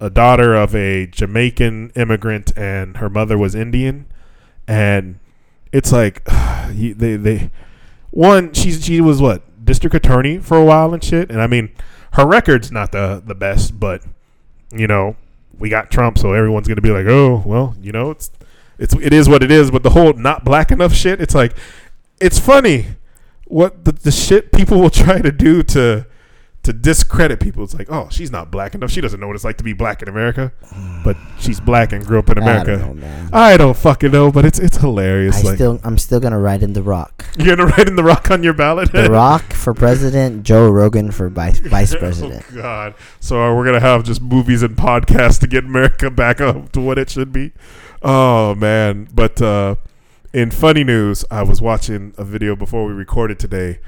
a 0.00 0.10
daughter 0.10 0.54
of 0.54 0.74
a 0.74 1.06
Jamaican 1.06 1.92
immigrant 1.94 2.56
and 2.56 2.96
her 2.96 3.08
mother 3.08 3.38
was 3.38 3.54
Indian, 3.54 4.06
and 4.66 5.18
it's 5.72 5.92
like 5.92 6.24
they 6.70 7.16
they 7.16 7.50
one 8.10 8.52
she's 8.52 8.84
she 8.84 9.00
was 9.00 9.20
what 9.20 9.42
district 9.64 9.94
attorney 9.94 10.38
for 10.38 10.56
a 10.56 10.64
while 10.64 10.92
and 10.92 11.02
shit, 11.02 11.30
and 11.30 11.40
I 11.40 11.46
mean 11.46 11.70
her 12.12 12.26
record's 12.26 12.70
not 12.70 12.92
the 12.92 13.22
the 13.24 13.34
best, 13.34 13.78
but 13.78 14.02
you 14.72 14.86
know 14.86 15.16
we 15.58 15.68
got 15.68 15.90
Trump, 15.90 16.18
so 16.18 16.32
everyone's 16.32 16.68
gonna 16.68 16.80
be 16.80 16.90
like, 16.90 17.06
oh 17.06 17.42
well, 17.46 17.76
you 17.80 17.92
know 17.92 18.10
it's 18.10 18.30
it's 18.78 18.94
it 18.94 19.12
is 19.12 19.28
what 19.28 19.42
it 19.42 19.50
is, 19.50 19.70
but 19.70 19.82
the 19.82 19.90
whole 19.90 20.12
not 20.12 20.44
black 20.44 20.70
enough 20.70 20.92
shit, 20.92 21.20
it's 21.20 21.34
like 21.34 21.54
it's 22.20 22.38
funny 22.38 22.86
what 23.46 23.84
the, 23.84 23.92
the 23.92 24.10
shit 24.10 24.52
people 24.52 24.80
will 24.80 24.90
try 25.04 25.20
to 25.20 25.32
do 25.32 25.62
to 25.62 26.06
to 26.62 26.72
discredit 26.72 27.40
people. 27.40 27.64
It's 27.64 27.74
like, 27.74 27.90
oh, 27.90 28.08
she's 28.10 28.30
not 28.30 28.50
black 28.50 28.74
enough. 28.74 28.90
She 28.90 29.00
doesn't 29.00 29.18
know 29.18 29.26
what 29.26 29.34
it's 29.34 29.44
like 29.44 29.56
to 29.58 29.64
be 29.64 29.72
black 29.72 30.00
in 30.00 30.08
America, 30.08 30.52
but 31.04 31.16
she's 31.38 31.58
black 31.60 31.92
and 31.92 32.04
grew 32.04 32.20
up 32.20 32.30
in 32.30 32.38
America. 32.38 32.74
I 32.74 32.86
don't 32.86 33.00
know. 33.00 33.28
I 33.32 33.56
don't 33.56 33.76
fucking 33.76 34.12
know, 34.12 34.30
but 34.30 34.44
it's 34.44 34.58
it's 34.58 34.76
hilarious. 34.76 35.44
I 35.44 35.48
like 35.48 35.56
still, 35.56 35.80
I'm 35.82 35.98
still 35.98 36.20
gonna 36.20 36.38
ride 36.38 36.62
in 36.62 36.72
the 36.72 36.82
Rock. 36.82 37.24
you're 37.36 37.56
gonna 37.56 37.68
write 37.70 37.88
in 37.88 37.96
the 37.96 38.04
rock 38.04 38.30
on 38.30 38.42
your 38.42 38.52
ballot. 38.52 38.92
The 38.92 39.08
Rock 39.10 39.52
for 39.52 39.74
president, 39.74 40.44
Joe 40.44 40.68
Rogan 40.68 41.10
for 41.10 41.28
vice 41.28 41.58
vice 41.64 41.94
president. 41.94 42.44
Oh 42.52 42.56
God! 42.56 42.94
So 43.20 43.42
uh, 43.42 43.54
we're 43.54 43.64
gonna 43.64 43.80
have 43.80 44.04
just 44.04 44.22
movies 44.22 44.62
and 44.62 44.76
podcasts 44.76 45.40
to 45.40 45.46
get 45.46 45.64
America 45.64 46.10
back 46.10 46.40
up 46.40 46.70
to 46.72 46.80
what 46.80 46.98
it 46.98 47.10
should 47.10 47.32
be. 47.32 47.52
Oh 48.02 48.54
man! 48.54 49.08
But 49.12 49.42
uh, 49.42 49.76
in 50.32 50.52
funny 50.52 50.84
news, 50.84 51.24
I 51.30 51.42
was 51.42 51.60
watching 51.60 52.14
a 52.16 52.24
video 52.24 52.54
before 52.54 52.84
we 52.84 52.92
recorded 52.92 53.40
today, 53.40 53.80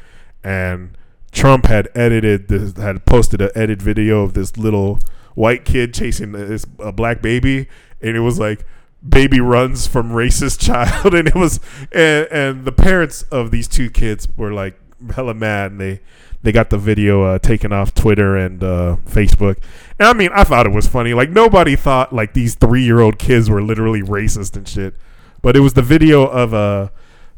and 0.42 0.96
Trump 1.34 1.66
had 1.66 1.88
edited 1.94 2.48
this, 2.48 2.76
had 2.76 3.04
posted 3.04 3.42
an 3.42 3.50
edit 3.54 3.82
video 3.82 4.22
of 4.22 4.34
this 4.34 4.56
little 4.56 4.98
white 5.34 5.64
kid 5.64 5.92
chasing 5.92 6.32
this 6.32 6.64
a 6.78 6.92
black 6.92 7.20
baby, 7.20 7.68
and 8.00 8.16
it 8.16 8.20
was 8.20 8.38
like 8.38 8.64
baby 9.06 9.40
runs 9.40 9.86
from 9.86 10.10
racist 10.10 10.60
child, 10.66 11.14
and 11.14 11.28
it 11.28 11.34
was 11.34 11.60
and, 11.92 12.28
and 12.30 12.64
the 12.64 12.72
parents 12.72 13.22
of 13.30 13.50
these 13.50 13.68
two 13.68 13.90
kids 13.90 14.28
were 14.36 14.52
like 14.52 14.78
hella 15.14 15.34
mad, 15.34 15.72
and 15.72 15.80
they 15.80 16.00
they 16.42 16.52
got 16.52 16.70
the 16.70 16.78
video 16.78 17.22
uh, 17.22 17.38
taken 17.38 17.72
off 17.72 17.94
Twitter 17.94 18.36
and 18.36 18.62
uh, 18.62 18.96
Facebook. 19.06 19.56
And 19.98 20.08
I 20.08 20.12
mean, 20.12 20.30
I 20.34 20.44
thought 20.44 20.66
it 20.66 20.72
was 20.72 20.86
funny. 20.86 21.14
Like 21.14 21.30
nobody 21.30 21.74
thought 21.74 22.12
like 22.12 22.34
these 22.34 22.54
three 22.54 22.84
year 22.84 23.00
old 23.00 23.18
kids 23.18 23.50
were 23.50 23.62
literally 23.62 24.02
racist 24.02 24.56
and 24.56 24.68
shit. 24.68 24.94
But 25.42 25.56
it 25.56 25.60
was 25.60 25.74
the 25.74 25.82
video 25.82 26.24
of 26.26 26.54
uh 26.54 26.88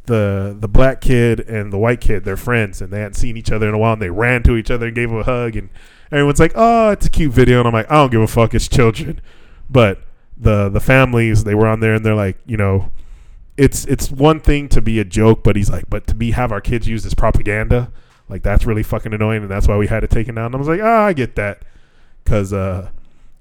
the 0.07 0.57
the 0.59 0.69
black 0.69 1.01
kid 1.01 1.41
and 1.41 1.73
the 1.73 1.79
white 1.79 2.01
kid, 2.01 2.25
they're 2.25 2.37
friends, 2.37 2.81
and 2.81 2.93
they 2.93 2.99
hadn't 3.01 3.15
seen 3.15 3.37
each 3.37 3.51
other 3.51 3.69
in 3.69 3.75
a 3.75 3.79
while, 3.79 3.95
and 3.95 4.03
they 4.03 4.11
ran 4.11 4.43
to 4.45 4.57
each 4.57 4.71
other 4.71 4.87
and 4.87 4.95
gave 4.95 5.11
them 5.11 5.19
a 5.19 5.25
hug, 5.25 5.57
and 5.57 5.69
everyone's 6.11 6.41
like, 6.41 6.53
"Oh, 6.55 6.91
it's 6.91 7.07
a 7.07 7.11
cute 7.11 7.33
video," 7.33 7.59
and 7.59 7.69
I'm 7.69 7.75
like, 7.75 7.91
"I 7.91 7.95
don't 7.95 8.11
give 8.11 8.23
a 8.23 8.27
fuck, 8.27 8.55
it's 8.55 8.69
children," 8.69 9.21
but 9.71 10.01
the 10.37 10.69
the 10.69 10.81
families 10.81 11.45
they 11.45 11.55
were 11.55 11.67
on 11.67 11.81
there, 11.81 11.95
and 11.95 12.05
they're 12.05 12.15
like, 12.15 12.39
you 12.47 12.57
know, 12.57 12.91
it's 13.57 13.85
it's 13.87 14.11
one 14.11 14.41
thing 14.41 14.69
to 14.69 14.81
be 14.81 14.99
a 15.01 15.05
joke, 15.05 15.43
but 15.43 15.57
he's 15.57 15.71
like, 15.71 15.89
but 15.89 16.07
to 16.09 16.15
be 16.15 16.33
have 16.33 16.53
our 16.53 16.61
kids 16.61 16.87
use 16.87 17.07
as 17.07 17.15
propaganda, 17.15 17.91
like 18.29 18.43
that's 18.43 18.67
really 18.67 18.83
fucking 18.83 19.15
annoying, 19.15 19.43
and 19.43 19.51
that's 19.51 19.67
why 19.69 19.77
we 19.77 19.87
had 19.87 20.05
it 20.05 20.11
taken 20.11 20.35
down. 20.35 20.47
And 20.47 20.57
I 20.57 20.59
was 20.59 20.69
like, 20.69 20.81
ah, 20.83 21.05
I 21.05 21.13
get 21.13 21.37
that, 21.37 21.63
because 22.23 22.53
uh, 22.53 22.91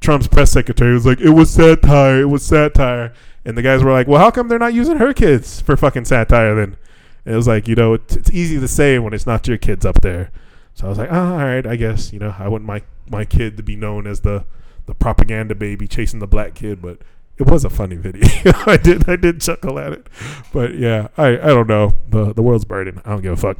Trump's 0.05 0.27
press 0.27 0.51
secretary 0.51 0.93
was 0.93 1.05
like, 1.05 1.19
it 1.19 1.31
was 1.31 1.49
satire, 1.49 2.21
it 2.21 2.29
was 2.29 2.45
satire, 2.45 3.11
and 3.43 3.57
the 3.57 3.63
guys 3.63 3.83
were 3.83 3.91
like, 3.91 4.07
well, 4.07 4.19
how 4.19 4.29
come 4.29 4.47
they're 4.47 4.59
not 4.59 4.75
using 4.75 4.97
her 4.97 5.13
kids 5.13 5.61
for 5.61 5.75
fucking 5.75 6.05
satire 6.05 6.53
then? 6.53 6.77
And 7.25 7.33
it 7.33 7.37
was 7.37 7.47
like, 7.47 7.67
you 7.67 7.73
know, 7.73 7.95
it's, 7.95 8.15
it's 8.15 8.29
easy 8.29 8.59
to 8.59 8.67
say 8.67 8.99
when 8.99 9.13
it's 9.13 9.25
not 9.25 9.47
your 9.47 9.57
kids 9.57 9.83
up 9.83 10.01
there. 10.01 10.29
So 10.75 10.85
I 10.85 10.89
was 10.89 10.99
like, 10.99 11.09
oh, 11.11 11.31
all 11.33 11.37
right, 11.37 11.65
I 11.65 11.75
guess, 11.75 12.13
you 12.13 12.19
know, 12.19 12.35
I 12.37 12.47
want 12.47 12.63
my 12.63 12.83
my 13.09 13.25
kid 13.25 13.57
to 13.57 13.63
be 13.63 13.75
known 13.75 14.05
as 14.05 14.21
the 14.21 14.45
the 14.85 14.93
propaganda 14.93 15.55
baby 15.55 15.87
chasing 15.87 16.19
the 16.19 16.27
black 16.27 16.53
kid, 16.53 16.83
but 16.83 16.99
it 17.39 17.47
was 17.47 17.65
a 17.65 17.69
funny 17.71 17.95
video. 18.07 18.27
I 18.67 18.77
did 18.77 19.09
I 19.09 19.15
did 19.15 19.41
chuckle 19.41 19.79
at 19.79 19.91
it, 19.91 20.07
but 20.53 20.75
yeah, 20.75 21.07
I 21.17 21.29
I 21.29 21.47
don't 21.47 21.67
know. 21.67 21.95
the 22.09 22.31
The 22.31 22.43
world's 22.43 22.65
burning. 22.65 23.01
I 23.05 23.09
don't 23.09 23.21
give 23.21 23.33
a 23.33 23.37
fuck. 23.37 23.57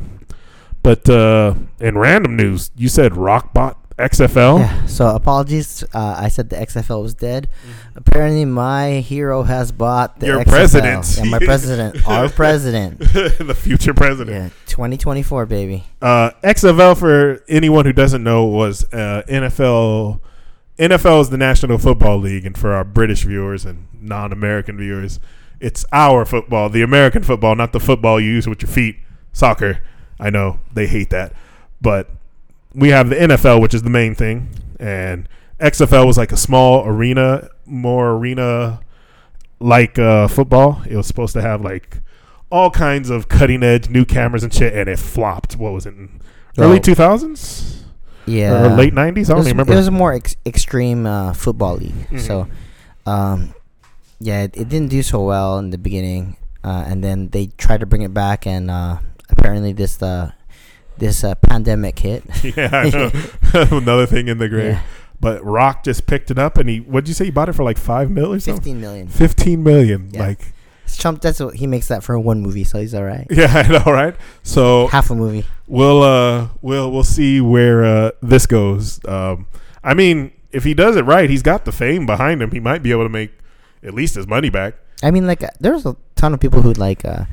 But 0.83 1.09
uh, 1.09 1.55
in 1.79 1.97
random 1.97 2.35
news, 2.35 2.69
you 2.75 2.89
said 2.89 3.13
Rockbot 3.13 3.77
XFL. 3.97 4.59
Yeah. 4.59 4.85
So 4.87 5.07
apologies. 5.15 5.83
Uh, 5.93 6.15
I 6.17 6.27
said 6.27 6.49
the 6.49 6.57
XFL 6.57 7.01
was 7.01 7.13
dead. 7.13 7.47
Apparently, 7.95 8.43
my 8.43 8.95
hero 8.99 9.43
has 9.43 9.71
bought 9.71 10.19
the 10.19 10.27
Your 10.27 10.41
XFL. 10.41 10.47
president. 10.47 11.17
Yeah, 11.17 11.23
my 11.31 11.39
president. 11.45 12.07
Our 12.07 12.29
president. 12.29 12.99
the 12.99 13.55
future 13.57 13.93
president. 13.93 14.51
Yeah, 14.53 14.59
2024, 14.67 15.45
baby. 15.45 15.85
Uh, 16.01 16.31
XFL, 16.43 16.97
for 16.97 17.41
anyone 17.47 17.85
who 17.85 17.93
doesn't 17.93 18.23
know, 18.23 18.45
was 18.45 18.83
uh, 18.93 19.23
NFL. 19.29 20.19
NFL 20.77 21.21
is 21.21 21.29
the 21.29 21.37
National 21.37 21.77
Football 21.77 22.17
League, 22.17 22.45
and 22.45 22.57
for 22.57 22.73
our 22.73 22.83
British 22.83 23.23
viewers 23.23 23.63
and 23.63 23.87
non-American 23.93 24.77
viewers, 24.77 25.21
it's 25.61 25.85
our 25.93 26.25
football, 26.25 26.67
the 26.67 26.81
American 26.81 27.23
football, 27.23 27.55
not 27.55 27.71
the 27.71 27.79
football 27.79 28.19
you 28.19 28.29
use 28.29 28.45
with 28.45 28.61
your 28.61 28.69
feet. 28.69 28.97
Soccer, 29.31 29.79
I 30.19 30.29
know 30.29 30.59
they 30.73 30.87
hate 30.87 31.11
that, 31.11 31.31
but 31.79 32.09
we 32.75 32.89
have 32.89 33.09
the 33.09 33.15
NFL, 33.15 33.61
which 33.61 33.73
is 33.73 33.83
the 33.83 33.89
main 33.89 34.13
thing, 34.15 34.49
and 34.79 35.27
XFL 35.59 36.05
was 36.05 36.17
like 36.17 36.31
a 36.31 36.37
small 36.37 36.85
arena, 36.85 37.49
more 37.65 38.11
arena 38.11 38.81
like 39.59 39.97
uh, 39.97 40.27
football. 40.27 40.81
It 40.87 40.95
was 40.97 41.07
supposed 41.07 41.33
to 41.33 41.41
have 41.41 41.61
like 41.61 41.99
all 42.51 42.69
kinds 42.69 43.09
of 43.09 43.27
cutting 43.29 43.63
edge 43.63 43.89
new 43.89 44.05
cameras 44.05 44.43
and 44.43 44.53
shit, 44.53 44.73
and 44.73 44.89
it 44.89 44.99
flopped. 44.99 45.55
What 45.55 45.73
was 45.73 45.85
it? 45.85 45.93
Early 46.57 46.77
Oh. 46.77 46.79
two 46.79 46.95
thousands 46.95 47.83
Yeah. 48.25 48.65
or 48.65 48.75
late 48.75 48.93
nineties? 48.93 49.29
I 49.29 49.33
don't 49.33 49.39
was, 49.39 49.47
even 49.47 49.57
remember. 49.57 49.73
It 49.73 49.77
was 49.77 49.87
a 49.87 49.91
more 49.91 50.13
ex- 50.13 50.35
extreme 50.45 51.05
uh, 51.05 51.33
football 51.33 51.77
league. 51.77 52.09
Mhm. 52.09 52.19
So, 52.19 52.47
um, 53.05 53.53
yeah, 54.19 54.43
it, 54.43 54.55
it 54.57 54.69
didn't 54.69 54.89
do 54.89 55.01
so 55.03 55.23
well 55.23 55.57
in 55.59 55.69
the 55.71 55.77
beginning, 55.77 56.37
uh, 56.63 56.83
and 56.87 57.03
then 57.03 57.29
they 57.29 57.47
tried 57.57 57.79
to 57.79 57.85
bring 57.85 58.01
it 58.03 58.13
back, 58.13 58.45
and 58.47 58.69
uh, 58.71 58.99
apparently 59.29 59.73
this 59.73 60.01
uh, 60.01 60.31
this 60.97 61.23
uh, 61.23 61.35
pandemic 61.35 61.99
hit. 61.99 62.23
yeah, 62.57 62.69
I 62.71 62.89
know. 62.89 63.11
Another 63.77 64.05
thing 64.05 64.27
in 64.27 64.37
the 64.37 64.49
grave. 64.49 64.73
Yeah, 64.73 64.81
But 65.19 65.43
Rock 65.43 65.83
just 65.83 66.07
picked 66.07 66.31
it 66.31 66.37
up, 66.39 66.57
and 66.57 66.69
he 66.69 66.79
what'd 66.79 67.07
you 67.07 67.13
say? 67.13 67.25
He 67.25 67.31
bought 67.31 67.49
it 67.49 67.53
for 67.53 67.63
like 67.63 67.77
five 67.77 68.09
mil 68.11 68.33
or 68.33 68.39
something. 68.39 68.55
fifteen 68.61 68.81
million. 68.81 69.07
Fifteen 69.07 69.63
million. 69.63 70.09
Yeah. 70.11 70.27
Like, 70.27 70.39
Trump, 70.97 71.21
that's 71.21 71.39
what 71.39 71.55
he 71.55 71.67
makes 71.67 71.87
that 71.87 72.03
for 72.03 72.17
one 72.19 72.41
movie, 72.41 72.63
so 72.63 72.79
he's 72.79 72.93
all 72.93 73.03
right. 73.03 73.25
yeah, 73.31 73.63
I 73.65 73.67
know, 73.67 73.91
right? 73.91 74.15
So 74.43 74.87
Half 74.87 75.09
a 75.09 75.15
movie. 75.15 75.45
we'll 75.67 76.03
uh 76.03 76.49
we'll 76.61 76.91
we'll 76.91 77.03
see 77.03 77.41
where 77.41 77.83
uh 77.83 78.11
this 78.21 78.45
goes. 78.45 79.03
Um, 79.05 79.47
I 79.83 79.93
mean, 79.93 80.31
if 80.51 80.63
he 80.63 80.73
does 80.73 80.95
it 80.95 81.03
right, 81.03 81.29
he's 81.29 81.41
got 81.41 81.65
the 81.65 81.71
fame 81.71 82.05
behind 82.05 82.41
him. 82.41 82.51
He 82.51 82.59
might 82.59 82.81
be 82.83 82.91
able 82.91 83.03
to 83.03 83.09
make 83.09 83.31
at 83.83 83.93
least 83.93 84.15
his 84.15 84.27
money 84.27 84.49
back. 84.49 84.75
I 85.03 85.11
mean, 85.11 85.27
like, 85.27 85.43
uh, 85.43 85.49
there's 85.59 85.85
a 85.85 85.95
ton 86.15 86.33
of 86.33 86.39
people 86.39 86.61
who 86.61 86.71
like, 86.73 87.03
uh, 87.03 87.25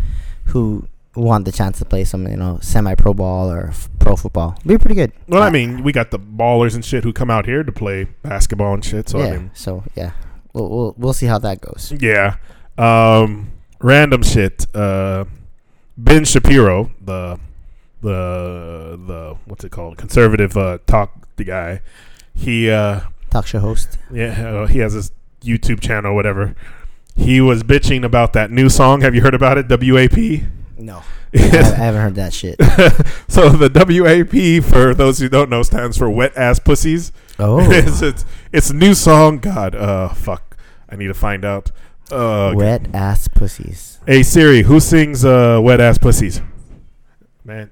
who 0.46 0.88
want 1.14 1.44
the 1.44 1.52
chance 1.52 1.78
to 1.78 1.84
play 1.84 2.04
some, 2.04 2.26
you 2.26 2.36
know, 2.36 2.58
semi-pro 2.62 3.12
ball 3.14 3.50
or 3.50 3.68
f- 3.68 3.88
pro 3.98 4.16
football. 4.16 4.56
Be 4.66 4.78
pretty 4.78 4.94
good. 4.94 5.12
Well, 5.28 5.42
I 5.42 5.48
Uh, 5.48 5.50
mean, 5.50 5.82
we 5.82 5.92
got 5.92 6.10
the 6.10 6.18
ballers 6.18 6.74
and 6.74 6.84
shit 6.84 7.04
who 7.04 7.12
come 7.12 7.30
out 7.30 7.44
here 7.46 7.62
to 7.62 7.72
play 7.72 8.06
basketball 8.22 8.72
and 8.74 8.84
shit. 8.84 9.08
So 9.10 9.18
yeah. 9.18 9.24
I 9.26 9.30
mean, 9.32 9.50
so 9.54 9.84
yeah, 9.94 10.12
we'll, 10.54 10.68
we'll 10.70 10.94
we'll 10.96 11.12
see 11.12 11.26
how 11.26 11.38
that 11.38 11.60
goes. 11.60 11.92
yeah. 11.98 12.36
Um, 12.78 13.52
random 13.80 14.22
shit. 14.22 14.66
Uh, 14.74 15.24
Ben 15.98 16.24
Shapiro, 16.24 16.90
the 17.04 17.38
the 18.00 18.98
the 19.06 19.36
what's 19.44 19.64
it 19.64 19.70
called, 19.70 19.98
conservative 19.98 20.56
uh, 20.56 20.78
talk 20.86 21.28
the 21.36 21.44
guy. 21.44 21.82
He 22.34 22.70
uh, 22.70 23.00
Talk 23.30 23.46
show 23.46 23.58
host. 23.60 23.98
yeah, 24.10 24.48
uh, 24.48 24.66
he 24.66 24.78
has 24.78 24.94
his 24.94 25.12
YouTube 25.42 25.80
channel, 25.80 26.14
whatever. 26.14 26.54
He 27.14 27.40
was 27.42 27.62
bitching 27.62 28.04
about 28.04 28.32
that 28.32 28.50
new 28.50 28.70
song. 28.70 29.02
Have 29.02 29.14
you 29.14 29.20
heard 29.20 29.34
about 29.34 29.58
it? 29.58 29.66
WAP. 29.68 30.42
No, 30.78 31.02
I, 31.34 31.38
I 31.38 31.74
haven't 31.74 32.00
heard 32.00 32.14
that 32.16 32.32
shit. 32.32 32.56
so 33.28 33.50
the 33.50 33.68
WAP, 33.68 34.64
for 34.64 34.94
those 34.94 35.18
who 35.18 35.28
don't 35.28 35.50
know, 35.50 35.62
stands 35.62 35.98
for 35.98 36.08
wet 36.08 36.36
ass 36.36 36.58
pussies. 36.58 37.12
Oh, 37.38 37.58
it's, 37.70 38.02
it's 38.02 38.24
it's 38.52 38.70
a 38.70 38.74
new 38.74 38.94
song. 38.94 39.38
God, 39.38 39.74
uh, 39.74 40.08
fuck. 40.10 40.56
I 40.88 40.96
need 40.96 41.08
to 41.08 41.14
find 41.14 41.44
out. 41.44 41.70
Uh, 42.10 42.52
wet 42.54 42.94
ass 42.94 43.28
pussies. 43.28 43.92
Hey 44.06 44.24
Siri, 44.24 44.62
who 44.62 44.80
sings 44.80 45.24
uh, 45.24 45.60
"Wet 45.62 45.80
Ass 45.80 45.96
Pussies"? 45.96 46.42
Man, 47.44 47.70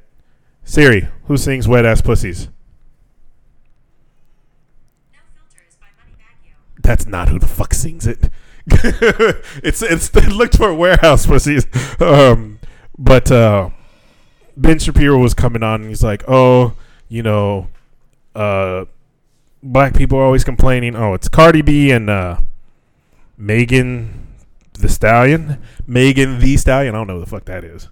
Siri, 0.62 1.08
who 1.24 1.36
sings 1.36 1.66
"Wet 1.66 1.84
Ass 1.84 2.00
Pussies"? 2.00 2.48
No 5.12 5.18
filters 5.34 5.76
by 5.80 5.86
Moneybagg 5.86 6.46
Yo. 6.46 6.52
That's 6.82 7.06
not 7.06 7.28
who 7.30 7.40
the 7.40 7.48
fuck 7.48 7.74
sings 7.74 8.06
it. 8.06 8.30
it's 9.64 9.82
it's 9.82 10.14
it 10.14 10.28
looked 10.28 10.56
for 10.56 10.72
warehouse 10.72 11.26
pussies. 11.26 11.66
Um, 12.00 12.59
but 13.00 13.32
uh, 13.32 13.70
Ben 14.56 14.78
Shapiro 14.78 15.18
was 15.18 15.32
coming 15.32 15.62
on 15.62 15.80
and 15.80 15.88
he's 15.88 16.04
like, 16.04 16.22
"Oh, 16.28 16.74
you 17.08 17.22
know, 17.22 17.68
uh, 18.34 18.84
black 19.62 19.94
people 19.94 20.18
are 20.18 20.24
always 20.24 20.44
complaining. 20.44 20.94
Oh, 20.94 21.14
it's 21.14 21.26
Cardi 21.26 21.62
B 21.62 21.90
and 21.90 22.10
uh, 22.10 22.36
Megan 23.38 24.28
Thee 24.78 24.88
Stallion, 24.88 25.60
Megan 25.86 26.38
Thee 26.38 26.58
Stallion. 26.58 26.94
I 26.94 26.98
don't 26.98 27.06
know 27.06 27.14
who 27.14 27.20
the 27.20 27.30
fuck 27.30 27.46
that 27.46 27.64
is, 27.64 27.88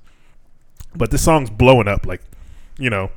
but 0.94 1.10
this 1.10 1.24
song's 1.24 1.50
blowing 1.50 1.88
up, 1.88 2.06
like, 2.06 2.22
you 2.78 2.90
know." 2.90 3.10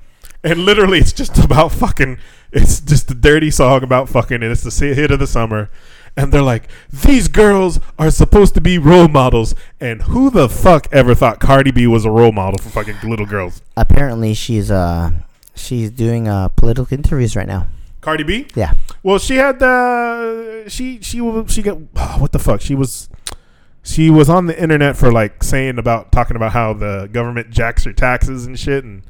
And 0.43 0.65
literally, 0.65 0.97
it's 0.97 1.13
just 1.13 1.37
about 1.43 1.71
fucking. 1.71 2.17
It's 2.53 2.79
just 2.81 3.11
a 3.11 3.13
dirty 3.13 3.51
song 3.51 3.83
about 3.83 4.09
fucking, 4.09 4.41
and 4.41 4.51
it's 4.51 4.63
the 4.63 4.93
hit 4.93 5.11
of 5.11 5.19
the 5.19 5.27
summer. 5.27 5.69
And 6.17 6.31
they're 6.31 6.41
like, 6.41 6.67
these 6.91 7.27
girls 7.27 7.79
are 7.97 8.11
supposed 8.11 8.53
to 8.55 8.61
be 8.61 8.77
role 8.77 9.07
models. 9.07 9.55
And 9.79 10.03
who 10.03 10.29
the 10.29 10.49
fuck 10.49 10.87
ever 10.91 11.15
thought 11.15 11.39
Cardi 11.39 11.71
B 11.71 11.87
was 11.87 12.05
a 12.05 12.11
role 12.11 12.31
model 12.31 12.57
for 12.59 12.69
fucking 12.69 13.09
little 13.09 13.25
girls? 13.25 13.61
Apparently, 13.77 14.33
she's 14.33 14.69
uh, 14.69 15.11
she's 15.55 15.89
doing 15.89 16.27
uh 16.27 16.49
political 16.49 16.87
interviews 16.91 17.35
right 17.35 17.47
now. 17.47 17.67
Cardi 18.01 18.23
B? 18.23 18.47
Yeah. 18.55 18.73
Well, 19.03 19.19
she 19.19 19.35
had 19.35 19.59
the 19.59 20.65
she 20.67 20.99
she 21.01 21.21
she 21.47 21.61
got 21.61 21.75
what 22.19 22.31
the 22.31 22.39
fuck? 22.39 22.61
She 22.61 22.75
was 22.75 23.09
she 23.83 24.09
was 24.09 24.29
on 24.29 24.45
the 24.45 24.61
internet 24.61 24.97
for 24.97 25.11
like 25.11 25.43
saying 25.43 25.77
about 25.79 26.11
talking 26.11 26.35
about 26.35 26.51
how 26.51 26.73
the 26.73 27.09
government 27.11 27.51
jacks 27.51 27.83
her 27.85 27.93
taxes 27.93 28.45
and 28.45 28.59
shit 28.59 28.83
and 28.83 29.03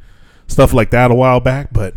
stuff 0.47 0.73
like 0.73 0.91
that 0.91 1.11
a 1.11 1.15
while 1.15 1.39
back. 1.39 1.69
But 1.71 1.95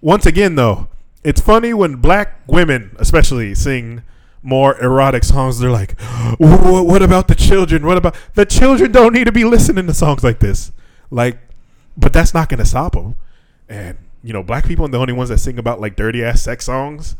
once 0.00 0.26
again, 0.26 0.56
though, 0.56 0.88
it's 1.24 1.40
funny 1.40 1.72
when 1.72 1.96
black 1.96 2.40
women, 2.46 2.94
especially, 2.98 3.54
sing 3.54 4.02
more 4.46 4.80
erotic 4.80 5.24
songs. 5.24 5.58
They're 5.58 5.70
like, 5.70 6.00
"What 6.38 7.02
about 7.02 7.28
the 7.28 7.34
children? 7.34 7.84
What 7.84 7.98
about 7.98 8.16
the 8.34 8.46
children? 8.46 8.92
Don't 8.92 9.12
need 9.12 9.24
to 9.24 9.32
be 9.32 9.44
listening 9.44 9.86
to 9.88 9.94
songs 9.94 10.22
like 10.22 10.38
this." 10.38 10.72
Like, 11.10 11.38
but 11.96 12.12
that's 12.12 12.32
not 12.32 12.48
going 12.48 12.58
to 12.58 12.64
stop 12.64 12.92
them. 12.92 13.16
And 13.68 13.98
you 14.22 14.32
know, 14.32 14.42
black 14.42 14.64
people 14.64 14.86
are 14.86 14.88
the 14.88 14.98
only 14.98 15.12
ones 15.12 15.28
that 15.30 15.38
sing 15.38 15.58
about 15.58 15.80
like 15.80 15.96
dirty 15.96 16.24
ass 16.24 16.42
sex 16.42 16.64
songs. 16.64 17.16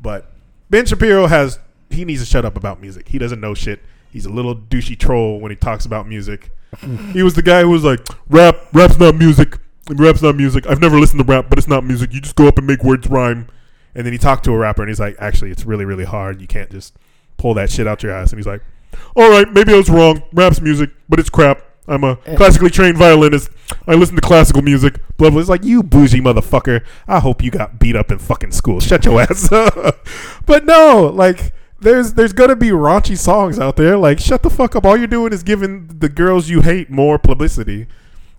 But 0.00 0.30
Ben 0.70 0.86
Shapiro 0.86 1.26
has 1.26 1.58
he 1.90 2.04
needs 2.04 2.20
to 2.20 2.26
shut 2.26 2.44
up 2.44 2.56
about 2.56 2.80
music. 2.80 3.08
He 3.08 3.18
doesn't 3.18 3.40
know 3.40 3.54
shit. 3.54 3.80
He's 4.10 4.26
a 4.26 4.30
little 4.30 4.56
douchey 4.56 4.98
troll 4.98 5.38
when 5.38 5.50
he 5.50 5.56
talks 5.56 5.84
about 5.84 6.08
music. 6.08 6.50
he 7.12 7.22
was 7.22 7.34
the 7.34 7.42
guy 7.42 7.62
who 7.62 7.70
was 7.70 7.84
like, 7.84 8.00
"Rap, 8.28 8.56
rap's 8.72 8.98
not 8.98 9.16
music. 9.16 9.58
Rap's 9.88 10.22
not 10.22 10.36
music. 10.36 10.66
I've 10.66 10.80
never 10.80 10.98
listened 10.98 11.20
to 11.20 11.30
rap, 11.30 11.46
but 11.48 11.58
it's 11.58 11.68
not 11.68 11.84
music. 11.84 12.12
You 12.12 12.20
just 12.20 12.36
go 12.36 12.48
up 12.48 12.58
and 12.58 12.66
make 12.66 12.82
words 12.82 13.06
rhyme." 13.08 13.48
And 13.94 14.06
then 14.06 14.12
he 14.12 14.18
talked 14.18 14.44
to 14.44 14.52
a 14.52 14.58
rapper, 14.58 14.82
and 14.82 14.88
he's 14.88 15.00
like, 15.00 15.16
"Actually, 15.18 15.50
it's 15.50 15.64
really, 15.64 15.84
really 15.84 16.04
hard. 16.04 16.40
You 16.40 16.46
can't 16.46 16.70
just 16.70 16.96
pull 17.36 17.54
that 17.54 17.70
shit 17.70 17.86
out 17.86 18.02
your 18.02 18.12
ass." 18.12 18.30
And 18.30 18.38
he's 18.38 18.46
like, 18.46 18.62
"All 19.16 19.30
right, 19.30 19.50
maybe 19.52 19.72
I 19.72 19.76
was 19.76 19.90
wrong. 19.90 20.22
Rap's 20.32 20.60
music, 20.60 20.90
but 21.08 21.18
it's 21.18 21.30
crap. 21.30 21.62
I'm 21.88 22.04
a 22.04 22.18
eh. 22.26 22.36
classically 22.36 22.70
trained 22.70 22.98
violinist. 22.98 23.50
I 23.88 23.94
listen 23.94 24.14
to 24.14 24.20
classical 24.20 24.62
music. 24.62 25.00
Blah 25.16 25.30
blah." 25.30 25.40
It's 25.40 25.48
like 25.48 25.64
you 25.64 25.82
bougie 25.82 26.20
motherfucker. 26.20 26.84
I 27.08 27.20
hope 27.20 27.42
you 27.42 27.50
got 27.50 27.78
beat 27.78 27.96
up 27.96 28.10
in 28.10 28.18
fucking 28.18 28.52
school. 28.52 28.80
Shut 28.80 29.04
your 29.04 29.20
ass 29.20 29.50
up. 29.52 30.06
but 30.46 30.64
no, 30.64 31.10
like 31.12 31.52
there's 31.80 32.14
there's 32.14 32.32
gonna 32.32 32.56
be 32.56 32.68
raunchy 32.68 33.16
songs 33.18 33.58
out 33.58 33.76
there. 33.76 33.96
Like 33.96 34.20
shut 34.20 34.42
the 34.42 34.50
fuck 34.50 34.76
up. 34.76 34.84
All 34.84 34.96
you're 34.96 35.06
doing 35.06 35.32
is 35.32 35.42
giving 35.42 35.88
the 35.98 36.08
girls 36.08 36.48
you 36.48 36.60
hate 36.60 36.90
more 36.90 37.18
publicity. 37.18 37.86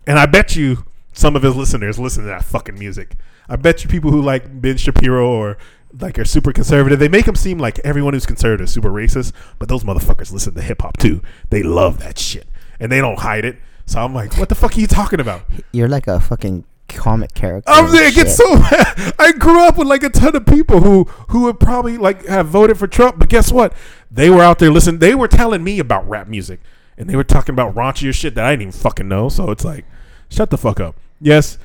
And 0.07 0.17
I 0.17 0.25
bet 0.25 0.55
you 0.55 0.85
some 1.13 1.35
of 1.35 1.43
his 1.43 1.55
listeners 1.55 1.99
listen 1.99 2.23
to 2.23 2.29
that 2.29 2.43
fucking 2.43 2.77
music. 2.77 3.15
I 3.49 3.55
bet 3.55 3.83
you 3.83 3.89
people 3.89 4.11
who 4.11 4.21
like 4.21 4.61
Ben 4.61 4.77
Shapiro 4.77 5.29
or 5.29 5.57
like 5.99 6.17
are 6.17 6.25
super 6.25 6.53
conservative, 6.53 6.99
they 6.99 7.09
make 7.09 7.25
them 7.25 7.35
seem 7.35 7.57
like 7.57 7.79
everyone 7.79 8.13
who's 8.13 8.25
conservative 8.25 8.65
is 8.65 8.73
super 8.73 8.89
racist, 8.89 9.33
but 9.59 9.69
those 9.69 9.83
motherfuckers 9.83 10.31
listen 10.31 10.53
to 10.55 10.61
hip 10.61 10.81
hop 10.81 10.97
too. 10.97 11.21
They 11.49 11.63
love 11.63 11.99
that 11.99 12.17
shit. 12.17 12.47
And 12.79 12.91
they 12.91 12.99
don't 12.99 13.19
hide 13.19 13.45
it. 13.45 13.57
So 13.85 13.99
I'm 13.99 14.13
like, 14.13 14.37
what 14.37 14.49
the 14.49 14.55
fuck 14.55 14.77
are 14.77 14.79
you 14.79 14.87
talking 14.87 15.19
about? 15.19 15.43
You're 15.71 15.89
like 15.89 16.07
a 16.07 16.19
fucking 16.19 16.63
comic 16.87 17.33
character. 17.33 17.69
I'm 17.71 17.85
and 17.85 17.93
saying, 17.93 18.27
it 18.27 18.29
so 18.29 18.55
mad. 18.55 19.13
I 19.19 19.31
grew 19.33 19.61
up 19.65 19.77
with 19.77 19.87
like 19.87 20.03
a 20.03 20.09
ton 20.09 20.35
of 20.35 20.45
people 20.45 20.81
who 20.81 21.05
who 21.29 21.43
would 21.43 21.59
probably 21.59 21.97
like 21.97 22.25
have 22.25 22.47
voted 22.47 22.77
for 22.77 22.87
Trump, 22.87 23.19
but 23.19 23.29
guess 23.29 23.51
what? 23.51 23.73
They 24.09 24.29
were 24.29 24.41
out 24.41 24.59
there 24.59 24.71
listening. 24.71 24.99
They 24.99 25.15
were 25.15 25.27
telling 25.27 25.63
me 25.63 25.79
about 25.79 26.07
rap 26.07 26.27
music, 26.27 26.59
and 26.97 27.09
they 27.09 27.15
were 27.15 27.23
talking 27.23 27.53
about 27.53 27.75
raunchier 27.75 28.13
shit 28.13 28.35
that 28.35 28.45
I 28.45 28.51
didn't 28.51 28.61
even 28.61 28.71
fucking 28.73 29.07
know. 29.07 29.29
So 29.29 29.51
it's 29.51 29.65
like, 29.65 29.85
shut 30.29 30.49
the 30.49 30.57
fuck 30.57 30.79
up. 30.79 30.95
Yes, 31.19 31.57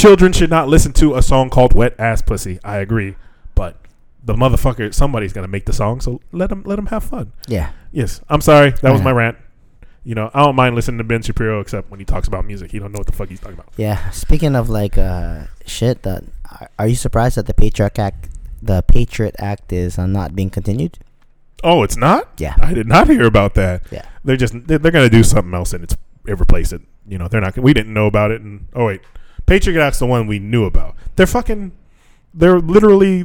children 0.00 0.32
should 0.32 0.50
not 0.50 0.68
listen 0.68 0.92
to 0.94 1.14
a 1.14 1.22
song 1.22 1.50
called 1.50 1.74
"Wet 1.74 1.94
Ass 1.98 2.22
Pussy." 2.22 2.58
I 2.64 2.78
agree, 2.78 3.16
but 3.54 3.76
the 4.24 4.34
motherfucker, 4.34 4.92
somebody's 4.94 5.32
gonna 5.32 5.48
make 5.48 5.66
the 5.66 5.72
song, 5.72 6.00
so 6.00 6.20
let 6.32 6.48
them 6.50 6.62
let 6.64 6.76
them 6.76 6.86
have 6.86 7.04
fun. 7.04 7.32
Yeah. 7.46 7.72
Yes, 7.92 8.20
I'm 8.28 8.40
sorry. 8.40 8.70
That 8.82 8.92
was 8.92 9.02
my 9.02 9.10
rant. 9.12 9.36
You 10.02 10.14
know, 10.14 10.30
I 10.32 10.42
don't 10.42 10.56
mind 10.56 10.74
listening 10.74 10.98
to 10.98 11.04
Ben 11.04 11.20
Shapiro 11.22 11.60
except 11.60 11.90
when 11.90 12.00
he 12.00 12.06
talks 12.06 12.26
about 12.26 12.46
music. 12.46 12.70
He 12.70 12.78
don't 12.78 12.90
know 12.92 12.98
what 12.98 13.06
the 13.06 13.12
fuck 13.12 13.28
he's 13.28 13.40
talking 13.40 13.54
about. 13.54 13.68
Yeah. 13.76 14.10
Speaking 14.10 14.56
of 14.56 14.70
like 14.70 14.96
uh 14.96 15.44
shit, 15.66 16.02
that 16.02 16.24
are- 16.78 16.88
you 16.88 16.94
surprised 16.94 17.36
that 17.36 17.46
the 17.46 17.52
Patriot 17.54 17.98
Act, 17.98 18.28
the 18.62 18.82
Patriot 18.82 19.34
Act, 19.38 19.72
is 19.72 19.98
uh, 19.98 20.06
not 20.06 20.34
being 20.34 20.48
continued? 20.50 20.98
Oh, 21.62 21.82
it's 21.82 21.96
not. 21.98 22.28
Yeah. 22.38 22.54
I 22.60 22.72
did 22.72 22.86
not 22.88 23.08
hear 23.08 23.26
about 23.26 23.54
that. 23.56 23.82
Yeah. 23.90 24.06
They're 24.24 24.38
just 24.38 24.54
they're, 24.66 24.78
they're 24.78 24.92
gonna 24.92 25.10
do 25.10 25.22
something 25.22 25.52
else 25.52 25.74
and 25.74 25.84
it's 25.84 25.96
it 26.26 26.40
replace 26.40 26.72
it. 26.72 26.80
You 27.06 27.18
know, 27.18 27.28
they're 27.28 27.40
not. 27.42 27.58
We 27.58 27.74
didn't 27.74 27.92
know 27.92 28.06
about 28.06 28.30
it. 28.30 28.40
And 28.40 28.66
oh 28.74 28.86
wait, 28.86 29.02
Patriot 29.50 29.84
Act's 29.84 29.98
the 29.98 30.06
one 30.06 30.28
we 30.28 30.38
knew 30.38 30.64
about. 30.64 30.94
They're 31.16 31.26
fucking. 31.26 31.72
They're 32.32 32.60
literally 32.60 33.24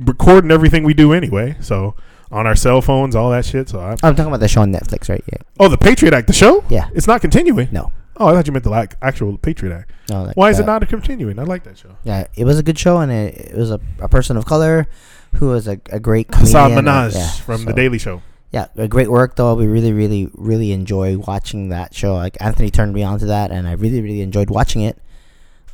recording 0.00 0.50
everything 0.50 0.82
we 0.82 0.92
do 0.92 1.12
anyway. 1.12 1.56
So 1.60 1.94
on 2.32 2.48
our 2.48 2.56
cell 2.56 2.82
phones, 2.82 3.14
all 3.14 3.30
that 3.30 3.44
shit. 3.44 3.68
So 3.68 3.78
I, 3.78 3.92
I'm 4.02 4.16
talking 4.16 4.26
about 4.26 4.40
the 4.40 4.48
show 4.48 4.62
on 4.62 4.72
Netflix, 4.72 5.08
right? 5.08 5.22
Yeah. 5.30 5.38
oh, 5.60 5.68
the 5.68 5.78
Patriot 5.78 6.14
Act, 6.14 6.26
the 6.26 6.32
show. 6.32 6.64
Yeah. 6.68 6.90
It's 6.94 7.06
not 7.06 7.20
continuing. 7.20 7.68
No. 7.70 7.92
Oh, 8.16 8.26
I 8.26 8.32
thought 8.32 8.48
you 8.48 8.52
meant 8.52 8.64
the 8.64 8.70
like, 8.70 8.96
actual 9.00 9.38
Patriot 9.38 9.72
Act. 9.72 9.92
No. 10.10 10.24
Like, 10.24 10.36
Why 10.36 10.50
is 10.50 10.58
uh, 10.58 10.64
it 10.64 10.66
not 10.66 10.88
continuing? 10.88 11.38
I 11.38 11.44
like 11.44 11.62
that 11.62 11.78
show. 11.78 11.96
Yeah, 12.02 12.26
it 12.34 12.44
was 12.44 12.58
a 12.58 12.64
good 12.64 12.78
show, 12.78 12.98
and 12.98 13.12
it, 13.12 13.52
it 13.52 13.56
was 13.56 13.70
a, 13.70 13.80
a 14.00 14.08
person 14.08 14.36
of 14.36 14.44
color 14.44 14.88
who 15.36 15.46
was 15.50 15.68
a, 15.68 15.80
a 15.90 16.00
great 16.00 16.26
comedian. 16.26 16.56
Hasan 16.56 16.72
and- 16.72 16.88
Minhaj 16.88 17.14
yeah, 17.14 17.30
from 17.30 17.64
The 17.66 17.72
Daily 17.72 17.98
Show. 17.98 18.20
Yeah, 18.50 18.66
a 18.76 18.88
great 18.88 19.10
work 19.10 19.36
though. 19.36 19.54
We 19.54 19.66
really, 19.66 19.92
really, 19.92 20.28
really 20.34 20.72
enjoy 20.72 21.18
watching 21.18 21.68
that 21.68 21.94
show. 21.94 22.14
Like 22.14 22.36
Anthony 22.40 22.70
turned 22.70 22.92
me 22.92 23.04
on 23.04 23.20
to 23.20 23.26
that, 23.26 23.52
and 23.52 23.68
I 23.68 23.72
really, 23.72 24.00
really 24.00 24.22
enjoyed 24.22 24.50
watching 24.50 24.82
it. 24.82 24.98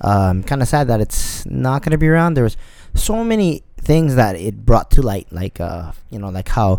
Um, 0.01 0.43
kind 0.43 0.63
of 0.63 0.69
sad 0.69 0.87
that 0.89 1.01
it's 1.01 1.45
not 1.47 1.83
gonna 1.83 1.99
be 1.99 2.09
around. 2.09 2.35
There 2.35 2.45
was 2.45 2.57
so 2.95 3.25
many 3.25 3.63
things 3.81 4.15
that 4.17 4.37
it 4.37 4.65
brought 4.67 4.91
to 4.93 5.03
light, 5.03 5.27
like 5.33 5.61
uh, 5.61 5.93
you 6.11 6.19
know, 6.19 6.29
like 6.29 6.49
how 6.49 6.79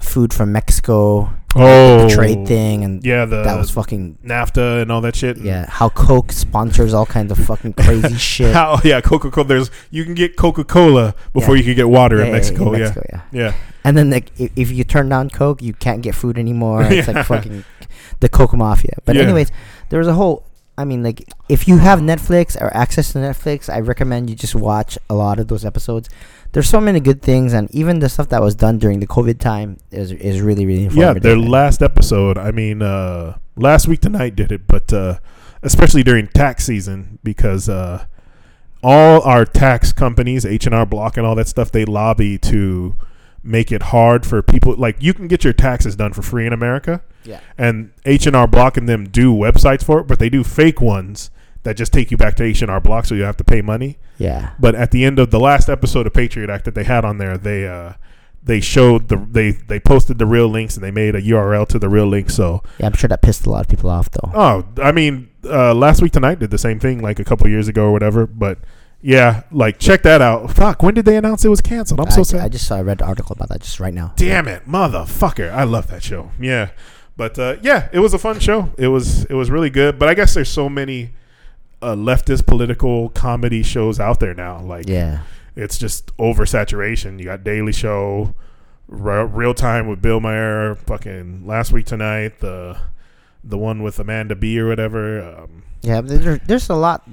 food 0.00 0.32
from 0.32 0.52
Mexico, 0.52 1.30
Oh, 1.58 2.06
the 2.06 2.14
trade 2.14 2.46
thing, 2.46 2.84
and 2.84 3.04
Yeah, 3.04 3.24
the 3.24 3.42
that 3.42 3.56
was 3.58 3.70
fucking 3.70 4.18
NAFTA 4.24 4.82
and 4.82 4.92
all 4.92 5.00
that 5.00 5.16
shit. 5.16 5.38
yeah. 5.38 5.64
How 5.70 5.88
Coke 5.88 6.30
sponsors 6.32 6.92
all 6.92 7.06
kinds 7.06 7.32
of 7.32 7.38
fucking 7.38 7.72
crazy 7.72 8.14
shit. 8.18 8.52
How 8.52 8.78
yeah, 8.84 9.00
Coca 9.00 9.30
Cola. 9.30 9.46
There's 9.48 9.70
you 9.90 10.04
can 10.04 10.14
get 10.14 10.36
Coca 10.36 10.64
Cola 10.64 11.14
before 11.32 11.56
Yeah. 11.56 11.60
you 11.60 11.64
can 11.64 11.74
get 11.76 11.88
water 11.88 12.16
Yeah, 12.18 12.22
in 12.24 12.26
yeah, 12.28 12.32
Mexico. 12.34 12.72
in 12.72 12.78
yeah, 12.80 12.84
Mexico, 12.86 13.06
yeah. 13.10 13.20
yeah. 13.32 13.54
And 13.84 13.96
then 13.96 14.10
like 14.10 14.30
if, 14.38 14.50
if 14.54 14.70
you 14.70 14.84
turn 14.84 15.08
down 15.08 15.30
Coke, 15.30 15.62
you 15.62 15.72
can't 15.72 16.02
get 16.02 16.14
food 16.14 16.38
anymore. 16.38 16.82
It's 16.90 17.08
like 17.08 17.24
fucking 17.26 17.64
the 18.20 18.28
Coke 18.28 18.52
mafia. 18.52 18.98
But 19.06 19.16
anyways, 19.16 19.50
there 19.88 19.98
was 19.98 20.08
a 20.08 20.14
whole. 20.14 20.44
I 20.78 20.84
mean, 20.84 21.02
like 21.02 21.28
if 21.48 21.66
you 21.66 21.78
have 21.78 22.00
Netflix 22.00 22.60
or 22.60 22.74
access 22.76 23.12
to 23.12 23.18
Netflix, 23.18 23.72
I 23.72 23.80
recommend 23.80 24.28
you 24.28 24.36
just 24.36 24.54
watch 24.54 24.98
a 25.08 25.14
lot 25.14 25.38
of 25.38 25.48
those 25.48 25.64
episodes. 25.64 26.08
There's 26.52 26.68
so 26.68 26.80
many 26.80 27.00
good 27.00 27.22
things, 27.22 27.52
and 27.52 27.70
even 27.74 28.00
the 28.00 28.08
stuff 28.08 28.28
that 28.28 28.42
was 28.42 28.54
done 28.54 28.78
during 28.78 29.00
the 29.00 29.06
COVID 29.06 29.38
time 29.38 29.78
is 29.90 30.12
is 30.12 30.40
really 30.40 30.66
really 30.66 30.84
informative. 30.84 31.24
Yeah, 31.24 31.30
their 31.30 31.38
last 31.38 31.82
episode. 31.82 32.36
I 32.36 32.50
mean, 32.50 32.82
uh, 32.82 33.38
last 33.56 33.88
week 33.88 34.00
tonight 34.00 34.36
did 34.36 34.52
it, 34.52 34.66
but 34.66 34.92
uh, 34.92 35.18
especially 35.62 36.02
during 36.02 36.28
tax 36.28 36.66
season 36.66 37.18
because 37.22 37.68
uh, 37.68 38.04
all 38.82 39.22
our 39.22 39.44
tax 39.44 39.92
companies, 39.92 40.44
H 40.44 40.66
and 40.66 40.74
R 40.74 40.86
Block, 40.86 41.16
and 41.16 41.26
all 41.26 41.34
that 41.36 41.48
stuff, 41.48 41.72
they 41.72 41.84
lobby 41.84 42.38
to 42.38 42.94
make 43.46 43.70
it 43.72 43.84
hard 43.84 44.26
for 44.26 44.42
people. 44.42 44.74
Like 44.76 44.96
you 45.00 45.14
can 45.14 45.28
get 45.28 45.44
your 45.44 45.52
taxes 45.52 45.96
done 45.96 46.12
for 46.12 46.22
free 46.22 46.46
in 46.46 46.52
America, 46.52 47.02
Yeah. 47.24 47.40
and 47.56 47.90
H 48.04 48.26
and 48.26 48.34
R 48.36 48.46
Block 48.46 48.76
and 48.76 48.88
them 48.88 49.08
do 49.08 49.32
websites 49.34 49.82
for 49.84 50.00
it, 50.00 50.06
but 50.06 50.18
they 50.18 50.28
do 50.28 50.42
fake 50.44 50.80
ones 50.80 51.30
that 51.62 51.76
just 51.76 51.92
take 51.92 52.10
you 52.10 52.16
back 52.16 52.36
to 52.36 52.44
H 52.44 52.62
and 52.62 52.70
R 52.70 52.80
Block, 52.80 53.06
so 53.06 53.14
you 53.14 53.22
have 53.24 53.36
to 53.38 53.44
pay 53.44 53.60
money. 53.62 53.98
Yeah. 54.18 54.50
But 54.58 54.74
at 54.74 54.90
the 54.92 55.04
end 55.04 55.18
of 55.18 55.30
the 55.30 55.40
last 55.40 55.68
episode 55.68 56.06
of 56.06 56.12
Patriot 56.14 56.48
Act 56.50 56.64
that 56.64 56.74
they 56.74 56.84
had 56.84 57.04
on 57.04 57.18
there, 57.18 57.36
they 57.36 57.66
uh, 57.66 57.94
they 58.42 58.60
showed 58.60 59.08
the 59.08 59.16
they 59.30 59.50
they 59.50 59.80
posted 59.80 60.18
the 60.18 60.26
real 60.26 60.48
links 60.48 60.76
and 60.76 60.84
they 60.84 60.92
made 60.92 61.14
a 61.16 61.20
URL 61.22 61.66
to 61.68 61.78
the 61.78 61.88
real 61.88 62.06
link. 62.06 62.30
So 62.30 62.62
Yeah, 62.78 62.86
I'm 62.86 62.92
sure 62.92 63.08
that 63.08 63.20
pissed 63.22 63.44
a 63.46 63.50
lot 63.50 63.62
of 63.62 63.68
people 63.68 63.90
off 63.90 64.08
though. 64.10 64.30
oh, 64.34 64.64
I 64.80 64.92
mean, 64.92 65.28
uh, 65.44 65.74
last 65.74 66.00
week 66.02 66.12
tonight 66.12 66.38
did 66.38 66.50
the 66.50 66.58
same 66.58 66.78
thing 66.78 67.02
like 67.02 67.18
a 67.18 67.24
couple 67.24 67.48
years 67.48 67.66
ago 67.66 67.86
or 67.86 67.92
whatever. 67.92 68.26
But 68.26 68.58
yeah, 69.02 69.42
like 69.52 69.78
check 69.78 70.02
that 70.02 70.20
out. 70.22 70.50
Fuck, 70.52 70.82
when 70.82 70.94
did 70.94 71.04
they 71.04 71.16
announce 71.16 71.44
it 71.44 71.48
was 71.48 71.60
canceled? 71.60 72.00
I'm 72.00 72.10
so 72.10 72.20
I, 72.20 72.24
sad. 72.24 72.40
I 72.40 72.48
just 72.48 72.66
saw 72.66 72.76
I 72.76 72.82
read 72.82 73.00
an 73.00 73.06
article 73.08 73.32
about 73.34 73.48
that 73.50 73.60
just 73.60 73.78
right 73.80 73.94
now. 73.94 74.12
Damn 74.16 74.48
it, 74.48 74.66
motherfucker! 74.66 75.50
I 75.52 75.64
love 75.64 75.88
that 75.88 76.02
show. 76.02 76.30
Yeah, 76.40 76.70
but 77.16 77.38
uh, 77.38 77.56
yeah, 77.62 77.88
it 77.92 78.00
was 78.00 78.14
a 78.14 78.18
fun 78.18 78.40
show. 78.40 78.70
It 78.78 78.88
was 78.88 79.24
it 79.26 79.34
was 79.34 79.50
really 79.50 79.70
good. 79.70 79.98
But 79.98 80.08
I 80.08 80.14
guess 80.14 80.34
there's 80.34 80.48
so 80.48 80.68
many 80.68 81.10
uh, 81.82 81.94
leftist 81.94 82.46
political 82.46 83.10
comedy 83.10 83.62
shows 83.62 84.00
out 84.00 84.18
there 84.20 84.34
now. 84.34 84.60
Like 84.62 84.88
Yeah. 84.88 85.20
it's 85.54 85.78
just 85.78 86.16
oversaturation. 86.16 87.18
You 87.18 87.26
got 87.26 87.44
Daily 87.44 87.72
Show, 87.72 88.34
Re- 88.88 89.24
Real 89.24 89.54
Time 89.54 89.86
with 89.88 90.00
Bill 90.02 90.20
Maher, 90.20 90.74
fucking 90.74 91.46
last 91.46 91.70
week 91.72 91.86
tonight, 91.86 92.40
the 92.40 92.78
the 93.44 93.58
one 93.58 93.82
with 93.82 93.98
Amanda 94.00 94.34
B 94.34 94.58
or 94.58 94.66
whatever. 94.68 95.22
Um, 95.22 95.62
Yeah, 95.82 96.00
there's 96.00 96.68
a 96.68 96.74
lot 96.74 97.08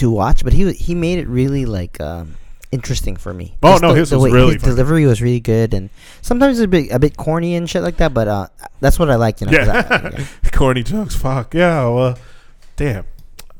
to 0.00 0.10
watch, 0.10 0.44
but 0.44 0.52
he 0.52 0.72
he 0.72 0.94
made 0.94 1.18
it 1.18 1.28
really 1.28 1.64
like 1.66 2.00
um, 2.00 2.34
interesting 2.72 3.16
for 3.16 3.32
me. 3.32 3.56
Oh, 3.62 3.72
Just 3.72 3.82
no, 3.82 3.92
the, 3.92 3.98
his 4.00 4.10
the 4.10 4.18
was 4.18 4.32
really 4.32 4.54
his 4.54 4.62
delivery 4.62 5.06
was 5.06 5.22
really 5.22 5.40
good, 5.40 5.74
and 5.74 5.90
sometimes 6.22 6.58
a 6.60 6.68
bit 6.68 6.90
a 6.90 6.98
bit 6.98 7.16
corny 7.16 7.54
and 7.54 7.68
shit 7.68 7.82
like 7.82 7.96
that. 7.98 8.12
But 8.14 8.28
uh, 8.28 8.48
that's 8.80 8.98
what 8.98 9.10
I 9.10 9.16
liked. 9.16 9.40
You 9.40 9.48
know, 9.48 9.52
yeah, 9.52 9.86
I- 9.90 10.18
yeah. 10.18 10.50
corny 10.52 10.82
jokes. 10.82 11.14
Fuck 11.14 11.54
yeah. 11.54 11.86
Well, 11.88 12.18
damn. 12.76 13.06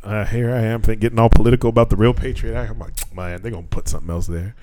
Uh, 0.03 0.25
here 0.25 0.51
I 0.51 0.61
am 0.61 0.81
getting 0.81 1.19
all 1.19 1.29
political 1.29 1.69
about 1.69 1.91
the 1.91 1.97
real 1.97 2.15
Patriot 2.15 2.55
Act. 2.57 2.71
I'm 2.71 2.79
like, 2.79 2.95
man, 3.15 3.43
they're 3.43 3.51
gonna 3.51 3.67
put 3.69 3.89
something 3.89 4.11
else 4.11 4.27
there. 4.27 4.55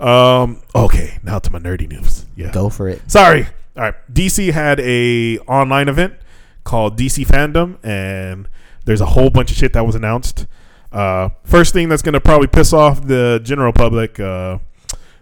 Um, 0.00 0.62
okay, 0.74 1.18
now 1.22 1.38
to 1.38 1.52
my 1.52 1.58
nerdy 1.58 1.88
news. 1.88 2.26
Yeah, 2.36 2.50
go 2.52 2.68
for 2.68 2.88
it. 2.88 3.02
Sorry. 3.10 3.46
All 3.76 3.82
right. 3.82 3.94
DC 4.12 4.52
had 4.52 4.78
a 4.80 5.38
online 5.40 5.88
event 5.88 6.14
called 6.62 6.96
DC 6.98 7.26
Fandom, 7.26 7.78
and 7.84 8.48
there's 8.84 9.00
a 9.00 9.06
whole 9.06 9.30
bunch 9.30 9.50
of 9.50 9.56
shit 9.56 9.72
that 9.72 9.84
was 9.84 9.94
announced. 9.96 10.46
Uh, 10.94 11.30
first 11.42 11.72
thing 11.72 11.88
that's 11.88 12.02
gonna 12.02 12.20
probably 12.20 12.46
piss 12.46 12.72
off 12.72 13.04
the 13.04 13.40
general 13.42 13.72
public. 13.72 14.20
Uh, 14.20 14.58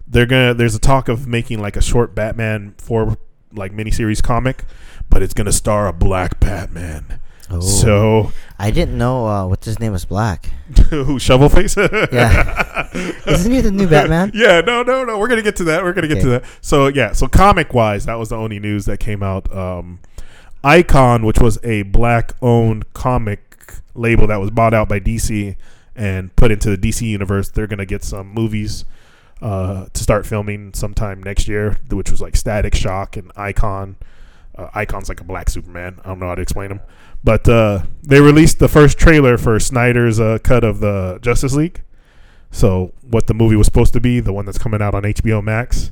they're 0.07 0.27
gonna. 0.27 0.53
There's 0.53 0.75
a 0.75 0.79
talk 0.79 1.09
of 1.09 1.27
making 1.27 1.61
like 1.61 1.77
a 1.77 1.83
short 1.83 2.15
Batman 2.15 2.75
for 2.77 3.17
like 3.55 3.73
miniseries 3.73 4.23
comic, 4.23 4.65
but 5.09 5.23
it's 5.23 5.33
gonna 5.33 5.53
star 5.53 5.89
a 5.89 5.93
black 5.93 6.39
Batman. 6.39 7.21
Oh. 7.51 7.61
So 7.61 8.33
I 8.59 8.71
didn't 8.71 8.99
know 8.99 9.27
uh, 9.27 9.47
what's 9.47 9.67
his 9.67 9.79
name 9.79 9.93
was 9.93 10.05
Black. 10.05 10.47
who 10.91 11.19
shovel 11.19 11.49
face? 11.49 11.77
Yeah. 11.77 12.89
Isn't 13.27 13.53
he 13.53 13.61
the 13.61 13.71
new 13.71 13.87
Batman? 13.91 14.31
Yeah, 14.35 14.61
no, 14.61 14.83
no, 14.83 15.05
no. 15.05 15.19
We're 15.19 15.29
gonna 15.29 15.43
get 15.43 15.57
to 15.57 15.65
that. 15.65 15.83
We're 15.83 15.95
gonna 15.95 16.09
get 16.09 16.21
to 16.21 16.29
that. 16.29 16.45
So 16.61 16.89
yeah, 16.89 17.13
so 17.13 17.27
comic 17.29 17.73
wise, 17.73 18.05
that 18.07 18.15
was 18.15 18.29
the 18.29 18.37
only 18.37 18.59
news 18.59 18.85
that 18.85 19.01
came 19.01 19.23
out. 19.23 19.55
Um, 19.55 20.01
Icon, 20.63 21.25
which 21.25 21.41
was 21.41 21.59
a 21.65 21.83
black 21.83 22.33
owned 22.41 22.93
comic 22.93 23.52
label 23.95 24.27
that 24.27 24.41
was 24.41 24.51
bought 24.51 24.75
out 24.75 24.89
by 24.89 25.01
DC 25.01 25.57
and 25.95 26.35
put 26.37 26.51
into 26.51 26.75
the 26.75 26.79
DC 26.79 27.03
universe, 27.03 27.51
they're 27.51 27.67
gonna 27.67 27.87
get 27.87 28.05
some 28.05 28.29
movies 28.29 28.85
uh, 29.43 29.87
to 29.93 30.03
start 30.03 30.25
filming 30.25 30.73
sometime 30.73 31.23
next 31.23 31.49
year, 31.49 31.77
which 31.91 32.11
was 32.11 32.21
like 32.21 32.37
Static 32.37 32.75
Shock 32.75 33.17
and 33.17 33.33
Icon. 33.37 33.97
Uh, 34.57 34.69
Icon's 34.75 35.09
like 35.09 35.21
a 35.21 35.25
black 35.25 35.51
Superman. 35.51 35.99
I 36.05 36.09
don't 36.09 36.21
know 36.21 36.29
how 36.29 36.35
to 36.35 36.43
explain 36.43 36.71
him, 36.71 36.81
but 37.25 37.49
uh, 37.49 37.83
they 38.03 38.21
released 38.21 38.59
the 38.59 38.69
first 38.69 38.99
trailer 38.99 39.37
for 39.39 39.59
Snyder's 39.59 40.21
uh, 40.21 40.39
cut 40.43 40.63
of 40.63 40.81
the 40.81 41.19
Justice 41.23 41.55
League. 41.55 41.83
So 42.51 42.93
what 43.03 43.27
the 43.27 43.35
movie 43.35 43.57
was 43.57 43.67
supposed 43.67 43.95
to 43.95 44.01
be, 44.01 44.21
the 44.21 44.33
one 44.33 44.45
that's 44.45 44.59
coming 44.59 44.83
out 44.83 44.95
on 44.95 45.03
HBO 45.03 45.43
Max, 45.43 45.91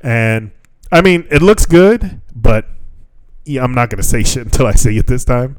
and 0.00 0.52
I 0.90 1.02
mean 1.02 1.26
it 1.30 1.42
looks 1.42 1.66
good, 1.66 2.20
but 2.34 2.66
yeah, 3.44 3.62
I'm 3.62 3.74
not 3.74 3.90
gonna 3.90 4.02
say 4.02 4.22
shit 4.24 4.44
until 4.44 4.66
I 4.66 4.72
see 4.72 4.96
it 4.96 5.06
this 5.06 5.24
time. 5.24 5.58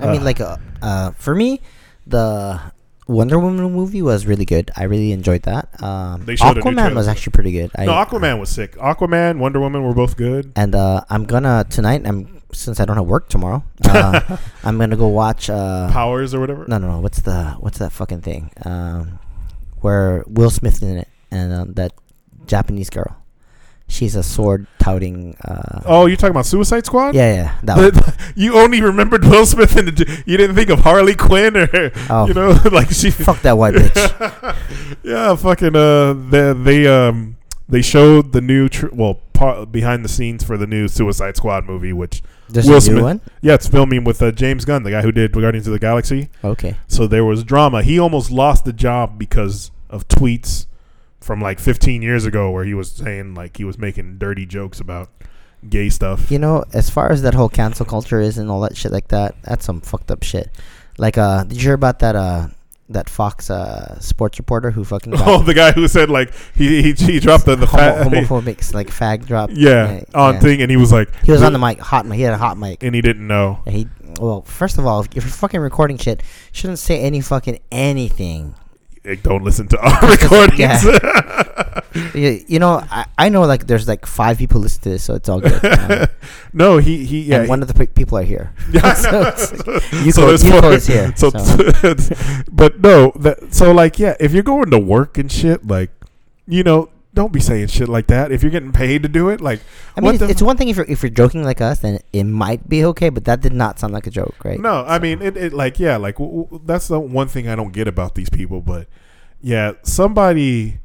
I 0.00 0.12
mean, 0.12 0.24
like, 0.24 0.40
uh, 0.40 0.56
uh, 0.82 1.10
for 1.12 1.34
me, 1.34 1.60
the 2.06 2.60
Wonder 3.06 3.38
Woman 3.38 3.72
movie 3.72 4.02
was 4.02 4.26
really 4.26 4.44
good. 4.44 4.70
I 4.76 4.84
really 4.84 5.12
enjoyed 5.12 5.42
that. 5.42 5.82
Um, 5.82 6.24
They 6.26 6.36
showed 6.36 6.52
a 6.52 6.54
new 6.56 6.60
Aquaman 6.60 6.74
trailer. 6.76 6.94
was 6.94 7.08
actually 7.08 7.32
pretty 7.32 7.52
good. 7.52 7.70
I, 7.76 7.86
no, 7.86 7.92
Aquaman 7.92 8.38
was 8.38 8.50
sick. 8.50 8.76
Aquaman, 8.76 9.38
Wonder 9.38 9.60
Woman 9.60 9.82
were 9.82 9.94
both 9.94 10.16
good. 10.16 10.52
and 10.56 10.74
uh, 10.74 11.02
I'm 11.10 11.24
gonna 11.24 11.64
tonight. 11.68 12.02
I'm 12.06 12.42
since 12.52 12.80
I 12.80 12.84
don't 12.86 12.96
have 12.96 13.06
work 13.06 13.28
tomorrow. 13.28 13.62
Uh, 13.88 14.36
I'm 14.64 14.76
gonna 14.78 14.96
go 14.96 15.08
watch. 15.08 15.48
Uh, 15.48 15.88
Powers 15.90 16.34
or 16.34 16.40
whatever. 16.40 16.66
no, 16.68 16.76
no, 16.78 16.88
no. 16.92 16.98
What's 17.00 17.20
the 17.22 17.56
what's 17.60 17.78
that 17.78 17.90
fucking 17.92 18.20
thing? 18.20 18.50
Um, 18.64 19.18
where 19.80 20.22
Will 20.26 20.50
Smith 20.50 20.82
in 20.82 20.98
it 20.98 21.08
and 21.30 21.52
uh, 21.52 21.64
that 21.70 21.92
Japanese 22.46 22.90
girl. 22.90 23.16
She's 23.90 24.14
a 24.14 24.22
sword 24.22 24.66
touting. 24.78 25.34
Uh, 25.44 25.80
Oh, 25.86 26.06
you're 26.06 26.16
talking 26.16 26.30
about 26.32 26.44
Suicide 26.46 26.84
Squad? 26.86 27.14
yeah, 27.14 27.34
yeah, 27.34 27.58
that 27.62 27.94
The- 27.94 28.14
you 28.36 28.58
only 28.58 28.82
remembered 28.82 29.24
Will 29.24 29.46
Smith 29.46 29.76
and 29.76 29.88
the, 29.88 30.22
you 30.26 30.36
didn't 30.36 30.56
think 30.56 30.68
of 30.70 30.80
Harley 30.80 31.14
Quinn 31.16 31.56
or 31.56 31.90
Oh. 32.10 32.26
you 32.28 32.34
know 32.34 32.50
like 32.72 32.90
she 32.90 33.10
Fuck 33.10 33.40
that 33.42 33.56
white 33.56 33.74
bitch. 33.74 34.56
yeah, 35.02 35.34
fucking 35.34 35.74
uh, 35.74 36.12
they, 36.30 36.52
they 36.52 36.86
um 36.86 37.36
they 37.68 37.82
showed 37.82 38.32
the 38.32 38.40
new 38.40 38.68
tr- 38.68 38.88
well 38.92 39.20
part 39.32 39.70
behind 39.72 40.04
the 40.04 40.08
scenes 40.08 40.42
for 40.44 40.56
the 40.56 40.66
new 40.66 40.88
Suicide 40.88 41.36
Squad 41.36 41.64
movie, 41.66 41.92
which 41.92 42.22
There's 42.48 42.68
Will 42.68 42.80
Smith. 42.80 43.02
one. 43.02 43.20
yeah, 43.40 43.54
it's 43.54 43.68
filming 43.68 44.04
with 44.04 44.20
uh, 44.22 44.32
James 44.32 44.64
Gunn, 44.64 44.82
the 44.82 44.90
guy 44.90 45.02
who 45.02 45.12
did 45.12 45.32
Guardians 45.32 45.66
of 45.66 45.72
the 45.72 45.78
Galaxy. 45.78 46.28
Okay. 46.44 46.76
So 46.88 47.06
there 47.06 47.24
was 47.24 47.44
drama. 47.44 47.82
He 47.82 47.98
almost 47.98 48.30
lost 48.30 48.64
the 48.64 48.72
job 48.72 49.18
because 49.18 49.70
of 49.90 50.08
tweets 50.08 50.66
from 51.20 51.40
like 51.40 51.58
15 51.58 52.02
years 52.02 52.24
ago, 52.24 52.50
where 52.50 52.64
he 52.64 52.74
was 52.74 52.90
saying 52.92 53.34
like 53.34 53.56
he 53.56 53.64
was 53.64 53.78
making 53.78 54.18
dirty 54.18 54.46
jokes 54.46 54.80
about 54.80 55.08
gay 55.68 55.88
stuff. 55.88 56.30
You 56.30 56.38
know, 56.38 56.64
as 56.72 56.90
far 56.90 57.10
as 57.10 57.22
that 57.22 57.34
whole 57.34 57.48
cancel 57.48 57.86
culture 57.86 58.20
is 58.20 58.38
and 58.38 58.50
all 58.50 58.60
that 58.60 58.76
shit 58.76 58.92
like 58.92 59.08
that, 59.08 59.34
that's 59.42 59.64
some 59.64 59.80
fucked 59.80 60.10
up 60.10 60.22
shit. 60.22 60.50
Like, 60.96 61.18
uh, 61.18 61.44
did 61.44 61.56
you 61.58 61.62
hear 61.62 61.74
about 61.74 61.98
that? 62.00 62.16
Uh, 62.16 62.48
that 62.90 63.10
Fox 63.10 63.50
uh 63.50 64.00
sports 64.00 64.38
reporter 64.38 64.70
who 64.70 64.82
fucking 64.82 65.12
Oh, 65.18 65.42
the 65.42 65.52
guy 65.52 65.72
who 65.72 65.86
said 65.88 66.08
like 66.08 66.32
he 66.54 66.82
he, 66.82 66.92
he 66.94 67.20
dropped 67.20 67.44
the 67.44 67.54
the 67.54 67.66
homo- 67.66 67.82
fat 67.82 68.06
homophobic 68.06 68.72
like 68.74 68.88
fag 68.88 69.26
drop. 69.26 69.50
yeah, 69.52 70.04
on 70.14 70.34
yeah. 70.34 70.40
thing, 70.40 70.62
and 70.62 70.70
he 70.70 70.76
was 70.76 70.90
like 70.90 71.14
He 71.22 71.30
was 71.30 71.42
on 71.42 71.52
the 71.52 71.58
mic, 71.58 71.78
hot 71.80 72.06
mic. 72.06 72.16
He 72.16 72.22
had 72.22 72.32
a 72.32 72.38
hot 72.38 72.56
mic. 72.56 72.82
and 72.82 72.94
he 72.94 73.02
didn't 73.02 73.26
know. 73.26 73.60
And 73.66 73.74
he 73.74 73.88
well, 74.18 74.42
first 74.42 74.78
of 74.78 74.86
all, 74.86 75.00
if 75.02 75.14
you're 75.14 75.22
fucking 75.22 75.60
recording 75.60 75.98
shit, 75.98 76.22
shouldn't 76.50 76.78
say 76.78 76.98
any 77.00 77.20
fucking 77.20 77.58
anything. 77.70 78.54
Like, 79.04 79.22
don't 79.22 79.44
listen 79.44 79.68
to 79.68 79.78
our 79.78 80.10
recordings. 80.10 80.84
You, 82.14 82.44
you 82.48 82.58
know, 82.58 82.82
I, 82.90 83.06
I 83.16 83.28
know 83.28 83.42
like 83.42 83.66
there's 83.66 83.86
like 83.88 84.06
five 84.06 84.38
people 84.38 84.60
listen 84.60 84.82
to 84.82 84.90
this, 84.90 85.04
so 85.04 85.14
it's 85.14 85.28
all 85.28 85.40
good. 85.40 85.64
Uh, 85.64 86.06
no, 86.52 86.78
he 86.78 87.04
he 87.04 87.22
yeah. 87.22 87.40
and 87.40 87.48
one 87.48 87.62
of 87.62 87.68
the 87.68 87.74
pe- 87.74 87.86
people 87.86 88.18
are 88.18 88.22
here. 88.24 88.52
Yeah, 88.70 88.94
So 88.94 89.20
it's 89.28 89.52
like, 89.52 89.82
Yuko- 90.04 90.26
there's 90.26 90.42
Yuko 90.44 90.72
is 90.74 90.86
here, 90.86 91.12
So, 91.16 91.30
but 92.50 92.80
no, 92.80 93.12
that, 93.16 93.54
so 93.54 93.72
like, 93.72 93.98
yeah, 93.98 94.16
if 94.20 94.32
you're 94.32 94.42
going 94.42 94.70
to 94.70 94.78
work 94.78 95.16
and 95.18 95.30
shit, 95.30 95.66
like, 95.66 95.90
you 96.46 96.62
know, 96.62 96.88
don't 97.18 97.32
be 97.32 97.40
saying 97.40 97.66
shit 97.66 97.88
like 97.88 98.06
that. 98.06 98.30
If 98.30 98.42
you're 98.44 98.52
getting 98.52 98.70
paid 98.70 99.02
to 99.02 99.08
do 99.08 99.28
it, 99.28 99.40
like, 99.40 99.58
I 99.96 100.00
mean, 100.00 100.14
it's, 100.14 100.22
it's 100.22 100.40
one 100.42 100.56
thing 100.56 100.68
if 100.68 100.76
you're 100.76 100.86
if 100.88 101.02
you're 101.02 101.10
joking 101.10 101.42
like 101.42 101.60
us, 101.60 101.80
then 101.80 101.98
it 102.12 102.22
might 102.24 102.68
be 102.68 102.84
okay. 102.84 103.08
But 103.08 103.24
that 103.24 103.40
did 103.40 103.52
not 103.52 103.80
sound 103.80 103.92
like 103.92 104.06
a 104.06 104.10
joke, 104.10 104.36
right? 104.44 104.60
No, 104.60 104.84
I 104.86 105.00
mean 105.00 105.20
it, 105.20 105.36
it. 105.36 105.52
Like, 105.52 105.80
yeah, 105.80 105.96
like 105.96 106.18
w- 106.18 106.44
w- 106.44 106.62
that's 106.64 106.86
the 106.86 107.00
one 107.00 107.26
thing 107.26 107.48
I 107.48 107.56
don't 107.56 107.72
get 107.72 107.88
about 107.88 108.14
these 108.14 108.30
people. 108.30 108.60
But 108.60 108.86
yeah, 109.42 109.72
somebody 109.82 110.78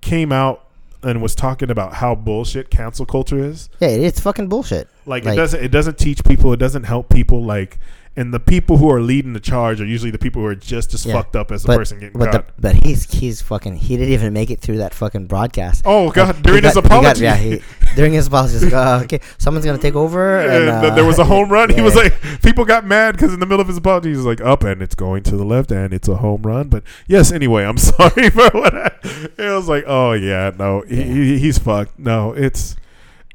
came 0.00 0.30
out 0.30 0.60
and 1.02 1.20
was 1.20 1.34
talking 1.34 1.70
about 1.70 1.94
how 1.94 2.14
bullshit 2.14 2.70
cancel 2.70 3.04
culture 3.04 3.38
is. 3.38 3.68
Yeah, 3.80 3.88
it's 3.88 4.20
fucking 4.20 4.48
bullshit. 4.48 4.88
Like, 5.06 5.24
Like- 5.24 5.34
it 5.34 5.36
doesn't. 5.36 5.64
It 5.64 5.70
doesn't 5.72 5.98
teach 5.98 6.22
people. 6.24 6.52
It 6.52 6.58
doesn't 6.58 6.84
help 6.84 7.08
people. 7.08 7.44
Like, 7.44 7.78
and 8.16 8.32
the 8.32 8.38
people 8.40 8.76
who 8.76 8.90
are 8.90 9.00
leading 9.00 9.32
the 9.32 9.40
charge 9.40 9.80
are 9.80 9.84
usually 9.86 10.10
the 10.12 10.18
people 10.18 10.40
who 10.42 10.46
are 10.48 10.54
just 10.54 10.94
as 10.94 11.04
Yeah. 11.04 11.14
fucked 11.14 11.34
up 11.34 11.50
as 11.50 11.62
the 11.62 11.68
But 11.68 11.78
person 11.78 11.98
getting 11.98 12.18
but 12.18 12.26
the, 12.32 12.38
caught. 12.38 12.50
but 12.60 12.76
he's 12.84 13.10
he's 13.12 13.42
fucking 13.42 13.76
he 13.76 13.96
didn't 13.96 14.12
even 14.12 14.32
make 14.32 14.50
it 14.50 14.60
through 14.60 14.78
that 14.78 14.94
fucking 14.94 15.26
broadcast. 15.26 15.82
oh 15.84 16.10
God! 16.10 16.36
He 16.36 16.42
During 16.42 16.62
his 16.64 16.74
got- 16.74 16.84
he 16.84 16.88
got- 16.88 16.98
apology, 16.98 17.22
yeah, 17.24 17.36
he, 17.36 17.62
during 17.96 18.12
his 18.12 18.26
apology, 18.28 18.54
he's 18.54 18.64
like, 18.64 18.72
uh, 18.72 19.00
okay, 19.04 19.20
someone's 19.38 19.64
gonna 19.66 19.78
take 19.78 19.94
over. 19.96 20.38
And, 20.44 20.68
and 20.68 20.86
uh, 20.86 20.94
there 20.94 21.04
was 21.04 21.18
a 21.18 21.24
home 21.24 21.48
run. 21.50 21.70
He 21.70 21.80
was 21.80 21.94
like, 21.96 22.14
people 22.42 22.64
got 22.64 22.84
mad 22.86 23.12
because 23.16 23.32
in 23.34 23.40
the 23.40 23.46
middle 23.46 23.60
of 23.60 23.68
his 23.68 23.76
apology, 23.78 24.10
he 24.10 24.16
was 24.16 24.26
like, 24.26 24.40
up 24.40 24.62
and 24.64 24.80
it's 24.82 24.94
going 24.94 25.22
to 25.24 25.36
the 25.36 25.44
left 25.44 25.70
and 25.72 25.92
it's 25.94 26.08
a 26.08 26.16
home 26.16 26.42
run. 26.42 26.68
But 26.68 26.82
yes, 27.08 27.32
anyway, 27.32 27.64
I'm 27.64 27.78
sorry 27.92 28.30
for 28.30 28.48
what 28.50 28.74
I. 28.74 28.90
It 29.38 29.54
was 29.54 29.68
like, 29.68 29.84
oh 29.86 30.12
yeah, 30.12 30.50
no, 30.58 30.82
he, 30.88 31.02
he, 31.02 31.38
he's 31.38 31.58
fucked. 31.58 31.98
No, 31.98 32.32
it's 32.32 32.76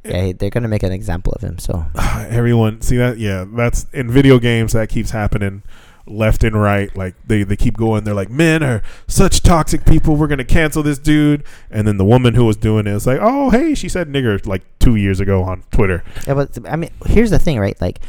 yeah, 0.03 0.31
they're 0.37 0.49
gonna 0.49 0.67
make 0.67 0.83
an 0.83 0.91
example 0.91 1.33
of 1.33 1.41
him. 1.41 1.59
So 1.59 1.85
everyone 2.29 2.81
see 2.81 2.97
that. 2.97 3.17
Yeah, 3.17 3.45
that's 3.47 3.85
in 3.93 4.09
video 4.09 4.39
games 4.39 4.73
that 4.73 4.89
keeps 4.89 5.11
happening. 5.11 5.63
left 6.09 6.43
and 6.43 6.59
right. 6.59 6.95
Like 6.95 7.15
they, 7.27 7.43
they 7.43 7.55
keep 7.55 7.77
going. 7.77 8.03
They're 8.03 8.13
like, 8.13 8.29
men 8.29 8.63
are 8.63 8.81
such 9.07 9.41
toxic 9.41 9.85
people. 9.85 10.15
We're 10.15 10.27
gonna 10.27 10.43
cancel 10.43 10.83
this 10.83 10.97
dude. 10.97 11.43
And 11.69 11.87
then 11.87 11.97
the 11.97 12.05
woman 12.05 12.33
who 12.33 12.45
was 12.45 12.57
doing 12.57 12.87
it 12.87 12.93
was 12.93 13.07
like, 13.07 13.19
oh 13.21 13.49
hey, 13.49 13.75
she 13.75 13.87
said 13.89 14.07
nigger 14.07 14.43
like 14.45 14.63
two 14.79 14.95
years 14.95 15.19
ago 15.19 15.43
on 15.43 15.63
Twitter. 15.71 16.03
Yeah, 16.27 16.33
but 16.33 16.57
I 16.67 16.75
mean, 16.75 16.89
here's 17.05 17.29
the 17.29 17.39
thing, 17.39 17.59
right? 17.59 17.79
Like, 17.79 17.99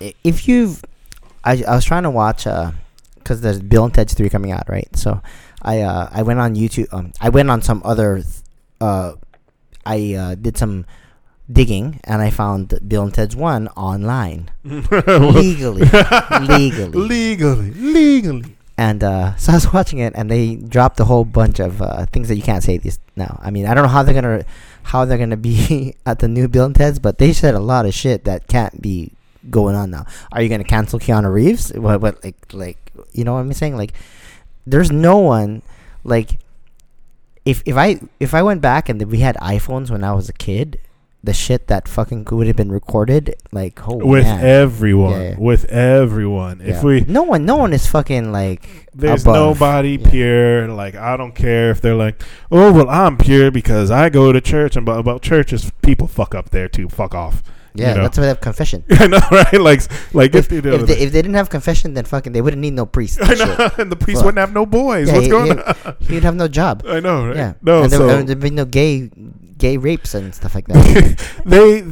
if 0.00 0.48
you've, 0.48 0.84
I, 1.44 1.62
I 1.66 1.74
was 1.74 1.84
trying 1.84 2.02
to 2.02 2.10
watch, 2.10 2.46
uh, 2.46 2.72
because 3.16 3.40
there's 3.40 3.60
Bill 3.60 3.84
and 3.84 3.94
Ted's 3.94 4.14
three 4.14 4.28
coming 4.28 4.52
out, 4.52 4.68
right? 4.68 4.88
So, 4.96 5.20
I 5.62 5.80
uh 5.80 6.08
I 6.12 6.22
went 6.22 6.38
on 6.38 6.54
YouTube. 6.54 6.92
Um, 6.92 7.12
I 7.20 7.28
went 7.28 7.50
on 7.50 7.62
some 7.62 7.80
other, 7.84 8.22
uh, 8.80 9.12
I 9.84 10.14
uh, 10.14 10.34
did 10.34 10.56
some 10.58 10.84
digging 11.50 12.00
and 12.04 12.20
I 12.22 12.30
found 12.30 12.78
Bill 12.86 13.04
and 13.04 13.14
Ted's 13.14 13.36
one 13.36 13.68
online 13.68 14.50
legally, 14.64 15.82
legally, 16.40 16.88
legally, 16.88 17.70
legally. 17.72 18.56
and 18.76 19.04
uh, 19.04 19.36
so 19.36 19.52
I 19.52 19.54
was 19.56 19.72
watching 19.72 19.98
it, 20.00 20.12
and 20.16 20.30
they 20.30 20.56
dropped 20.56 20.98
a 21.00 21.04
whole 21.04 21.24
bunch 21.24 21.60
of 21.60 21.80
uh, 21.80 22.06
things 22.06 22.28
that 22.28 22.36
you 22.36 22.42
can't 22.42 22.62
say 22.64 22.78
these 22.78 22.98
now. 23.14 23.38
I 23.42 23.50
mean, 23.50 23.66
I 23.66 23.74
don't 23.74 23.84
know 23.84 23.90
how 23.90 24.02
they're 24.02 24.14
gonna 24.14 24.44
how 24.84 25.04
they're 25.04 25.18
gonna 25.18 25.36
be 25.36 25.94
at 26.06 26.18
the 26.18 26.28
new 26.28 26.48
Bill 26.48 26.66
and 26.66 26.74
Ted's, 26.74 26.98
but 26.98 27.18
they 27.18 27.32
said 27.32 27.54
a 27.54 27.60
lot 27.60 27.86
of 27.86 27.94
shit 27.94 28.24
that 28.24 28.48
can't 28.48 28.82
be 28.82 29.12
going 29.48 29.76
on 29.76 29.90
now. 29.90 30.06
Are 30.32 30.42
you 30.42 30.48
gonna 30.48 30.64
cancel 30.64 30.98
Keanu 30.98 31.32
Reeves? 31.32 31.72
What, 31.72 32.00
what 32.00 32.24
like 32.24 32.36
like 32.52 32.92
you 33.12 33.24
know 33.24 33.34
what 33.34 33.40
I'm 33.40 33.52
saying? 33.52 33.76
Like, 33.76 33.94
there's 34.66 34.90
no 34.90 35.18
one 35.18 35.62
like 36.02 36.38
if 37.44 37.62
if 37.64 37.76
I 37.76 38.00
if 38.18 38.34
I 38.34 38.42
went 38.42 38.60
back 38.60 38.88
and 38.88 39.00
we 39.04 39.20
had 39.20 39.36
iPhones 39.36 39.90
when 39.90 40.02
I 40.02 40.12
was 40.12 40.28
a 40.28 40.32
kid, 40.32 40.80
the 41.24 41.32
shit 41.32 41.66
that 41.66 41.88
fucking 41.88 42.24
would 42.30 42.46
have 42.46 42.54
been 42.56 42.70
recorded, 42.70 43.34
like 43.50 43.80
with 43.88 44.24
man. 44.24 44.44
everyone, 44.44 45.20
Yeah, 45.20 45.34
with 45.38 45.64
everyone. 45.66 46.60
If 46.60 46.76
Yeah. 46.76 46.82
we 46.84 47.00
no 47.08 47.22
one 47.24 47.44
no 47.44 47.56
one 47.56 47.72
is 47.72 47.86
fucking 47.86 48.30
like 48.32 48.86
There's 48.94 49.22
above. 49.22 49.34
nobody 49.34 49.98
Yeah. 50.00 50.08
pure. 50.10 50.68
Like 50.68 50.94
I 50.94 51.16
don't 51.16 51.34
care 51.34 51.70
if 51.70 51.80
they're 51.80 51.96
like, 51.96 52.22
oh 52.52 52.72
well, 52.72 52.88
I'm 52.88 53.16
pure 53.16 53.50
because 53.50 53.90
I 53.90 54.08
go 54.08 54.30
to 54.32 54.40
church 54.40 54.76
and 54.76 54.86
about, 54.86 55.00
about 55.00 55.22
churches, 55.22 55.70
people 55.82 56.06
fuck 56.06 56.34
up 56.34 56.50
there 56.50 56.68
too. 56.68 56.88
Fuck 56.88 57.14
off. 57.14 57.42
Yeah, 57.74 57.90
you 57.90 57.96
know? 57.96 58.02
that's 58.04 58.16
why 58.16 58.22
they 58.22 58.28
have 58.28 58.40
confession. 58.40 58.84
I 58.90 59.06
know, 59.06 59.18
right? 59.30 59.60
Like, 59.60 59.82
like 60.14 60.34
If, 60.34 60.50
if, 60.50 60.64
if, 60.64 60.86
they, 60.86 60.96
if 60.98 61.12
they 61.12 61.20
didn't 61.20 61.34
have 61.34 61.50
confession, 61.50 61.92
then 61.92 62.06
fucking 62.06 62.32
they 62.32 62.40
wouldn't 62.40 62.62
need 62.62 62.72
no 62.72 62.86
priest. 62.86 63.20
I 63.20 63.28
and 63.32 63.36
shit. 63.38 63.58
know, 63.58 63.70
and 63.78 63.92
the 63.92 63.96
priest 63.96 64.20
Fuck. 64.20 64.24
wouldn't 64.26 64.38
have 64.40 64.54
no 64.54 64.64
boys. 64.64 65.08
Yeah, 65.08 65.14
What's 65.14 65.26
he- 65.26 65.30
going 65.30 65.58
he- 65.58 65.62
on? 65.62 65.96
He'd 66.00 66.22
have 66.24 66.36
no 66.36 66.48
job. 66.48 66.84
I 66.88 67.00
know, 67.00 67.26
right? 67.26 67.36
Yeah, 67.36 67.52
No, 67.60 67.82
and 67.82 67.92
there, 67.92 67.98
so 67.98 68.22
there'd 68.22 68.40
be 68.40 68.48
no 68.48 68.64
gay, 68.64 69.10
gay 69.58 69.76
rapes 69.76 70.14
and 70.14 70.34
stuff 70.34 70.54
like 70.54 70.66
that. 70.68 71.40
they 71.44 71.84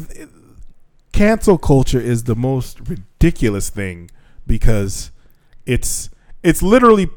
cancel 1.13 1.59
culture 1.59 2.01
is 2.01 2.25
the 2.25 2.35
most 2.37 2.81
ridiculous 2.89 3.71
thing 3.71 4.11
because 4.47 5.11
it's 5.67 6.11
it's 6.43 6.63
literally 6.63 7.09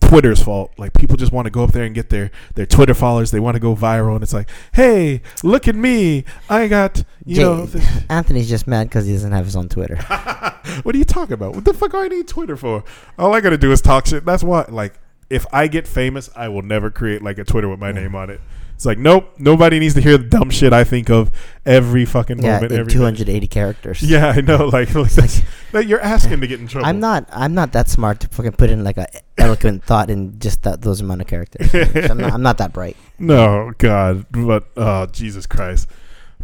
Twitter's 0.00 0.42
fault. 0.42 0.72
Like 0.76 0.92
people 0.94 1.16
just 1.16 1.32
want 1.32 1.46
to 1.46 1.50
go 1.50 1.64
up 1.64 1.72
there 1.72 1.84
and 1.84 1.94
get 1.94 2.10
their 2.10 2.30
their 2.54 2.66
Twitter 2.66 2.94
followers. 2.94 3.30
They 3.30 3.40
want 3.40 3.54
to 3.54 3.60
go 3.60 3.74
viral, 3.74 4.14
and 4.14 4.22
it's 4.22 4.32
like, 4.34 4.48
hey, 4.74 5.22
look 5.42 5.68
at 5.68 5.74
me! 5.74 6.24
I 6.50 6.68
got 6.68 7.04
you 7.24 7.36
Jay- 7.36 7.42
know. 7.42 7.66
This, 7.66 7.86
Anthony's 8.10 8.48
just 8.48 8.66
mad 8.66 8.88
because 8.88 9.06
he 9.06 9.12
doesn't 9.12 9.32
have 9.32 9.44
his 9.46 9.56
own 9.56 9.68
Twitter. 9.68 9.96
what 10.82 10.94
are 10.94 10.98
you 10.98 11.04
talking 11.04 11.32
about? 11.34 11.54
What 11.54 11.64
the 11.64 11.72
fuck 11.72 11.92
do 11.92 11.98
I 11.98 12.08
need 12.08 12.28
Twitter 12.28 12.56
for? 12.56 12.84
All 13.18 13.34
I 13.34 13.40
gotta 13.40 13.56
do 13.58 13.72
is 13.72 13.80
talk 13.80 14.06
shit. 14.06 14.24
That's 14.24 14.44
why, 14.44 14.66
like, 14.68 14.94
if 15.30 15.46
I 15.52 15.66
get 15.66 15.86
famous, 15.88 16.28
I 16.36 16.48
will 16.48 16.62
never 16.62 16.90
create 16.90 17.22
like 17.22 17.38
a 17.38 17.44
Twitter 17.44 17.68
with 17.68 17.78
my 17.80 17.88
Yeah. 17.88 18.00
name 18.00 18.14
on 18.14 18.28
it. 18.30 18.40
It's 18.82 18.86
like, 18.86 18.98
nope, 18.98 19.34
nobody 19.38 19.78
needs 19.78 19.94
to 19.94 20.00
hear 20.00 20.18
the 20.18 20.24
dumb 20.24 20.50
shit 20.50 20.72
I 20.72 20.82
think 20.82 21.08
of 21.08 21.30
every 21.64 22.04
fucking 22.04 22.42
yeah, 22.42 22.54
moment. 22.54 22.72
every 22.72 22.90
two 22.92 22.98
minute. 22.98 23.48
characters. 23.48 24.02
Yeah, 24.12 24.30
I 24.36 24.40
know. 24.40 24.66
Like, 24.66 24.92
like 24.96 25.12
that's, 25.12 25.40
that 25.70 25.86
you're 25.86 26.00
asking 26.00 26.40
to 26.40 26.48
get 26.48 26.58
in 26.58 26.66
trouble. 26.66 26.88
I'm 26.88 26.98
not. 26.98 27.28
I'm 27.30 27.54
not 27.54 27.70
that 27.74 27.88
smart 27.88 28.18
to 28.22 28.28
fucking 28.30 28.54
put 28.54 28.70
in 28.70 28.82
like 28.82 28.96
a 28.96 29.06
eloquent 29.38 29.84
thought 29.86 30.10
in 30.10 30.36
just 30.40 30.64
that 30.64 30.82
those 30.82 31.00
amount 31.00 31.20
of 31.20 31.28
characters. 31.28 31.72
I'm, 32.10 32.18
not, 32.18 32.32
I'm 32.32 32.42
not 32.42 32.58
that 32.58 32.72
bright. 32.72 32.96
No, 33.20 33.70
God, 33.78 34.26
but 34.32 34.64
oh 34.76 35.06
Jesus 35.06 35.46
Christ. 35.46 35.86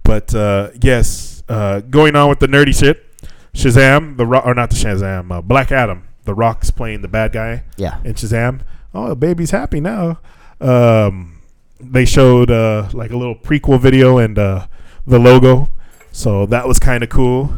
But 0.05 0.33
uh, 0.33 0.71
yes, 0.81 1.43
uh, 1.49 1.81
going 1.81 2.15
on 2.15 2.29
with 2.29 2.39
the 2.39 2.47
nerdy 2.47 2.79
shit. 2.79 3.05
Shazam, 3.53 4.17
the 4.17 4.25
Rock, 4.25 4.47
or 4.47 4.55
not 4.55 4.71
the 4.71 4.77
Shazam, 4.77 5.33
uh, 5.33 5.43
Black 5.43 5.73
Adam. 5.73 6.05
The 6.23 6.35
Rock's 6.35 6.71
playing 6.71 7.03
the 7.03 7.09
bad 7.09 7.33
guy 7.33 7.65
Yeah. 7.77 7.99
in 8.05 8.15
Shazam. 8.15 8.61
Oh, 8.95 9.17
baby's 9.17 9.51
happy 9.51 9.81
now. 9.81 10.21
Um, 10.61 11.38
they 11.81 12.05
showed 12.05 12.51
uh, 12.51 12.89
like 12.93 13.11
a 13.11 13.17
little 13.17 13.35
prequel 13.37 13.81
video 13.81 14.19
and 14.19 14.39
uh, 14.39 14.67
the 15.07 15.19
logo, 15.19 15.71
so 16.13 16.47
that 16.47 16.67
was 16.67 16.79
kind 16.79 17.03
of 17.03 17.09
cool. 17.11 17.53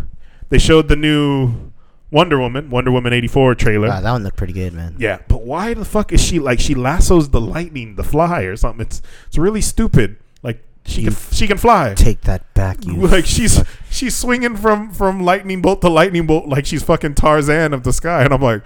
They 0.49 0.59
showed 0.59 0.89
the 0.89 0.97
new 0.97 1.71
Wonder 2.11 2.39
Woman, 2.39 2.71
Wonder 2.71 2.91
Woman 2.91 3.12
eighty 3.12 3.29
four 3.29 3.55
trailer. 3.55 3.89
Wow, 3.89 4.01
that 4.01 4.11
one 4.12 4.25
looked 4.25 4.37
pretty 4.37 4.53
good, 4.53 4.73
man. 4.73 4.97
Yeah, 4.99 5.18
but 5.29 5.43
why 5.43 5.75
the 5.75 5.85
fuck 5.85 6.12
is 6.12 6.23
she 6.23 6.39
like 6.39 6.61
she 6.61 6.75
lassos 6.75 7.31
the 7.31 7.41
lightning, 7.41 7.95
the 7.97 8.03
fly 8.05 8.43
or 8.43 8.57
something? 8.57 8.81
It's 8.81 9.01
it's 9.29 9.39
really 9.39 9.61
stupid. 9.61 10.16
Like 10.43 10.62
she 10.85 11.03
You 11.03 11.11
can 11.11 11.16
she 11.33 11.47
can 11.47 11.57
fly. 11.59 11.95
Take 11.95 12.23
that 12.23 12.53
back, 12.55 12.85
you. 12.85 12.97
Like 13.07 13.27
she's 13.27 13.62
she's 13.91 14.16
swinging 14.16 14.57
from 14.57 14.93
from 14.93 15.21
lightning 15.23 15.62
bolt 15.62 15.81
to 15.83 15.89
lightning 15.89 16.27
bolt 16.27 16.47
like 16.49 16.66
she's 16.66 16.83
fucking 16.83 17.14
Tarzan 17.14 17.73
of 17.73 17.85
the 17.85 17.93
sky, 17.93 18.25
and 18.25 18.35
I'm 18.35 18.43
like, 18.43 18.64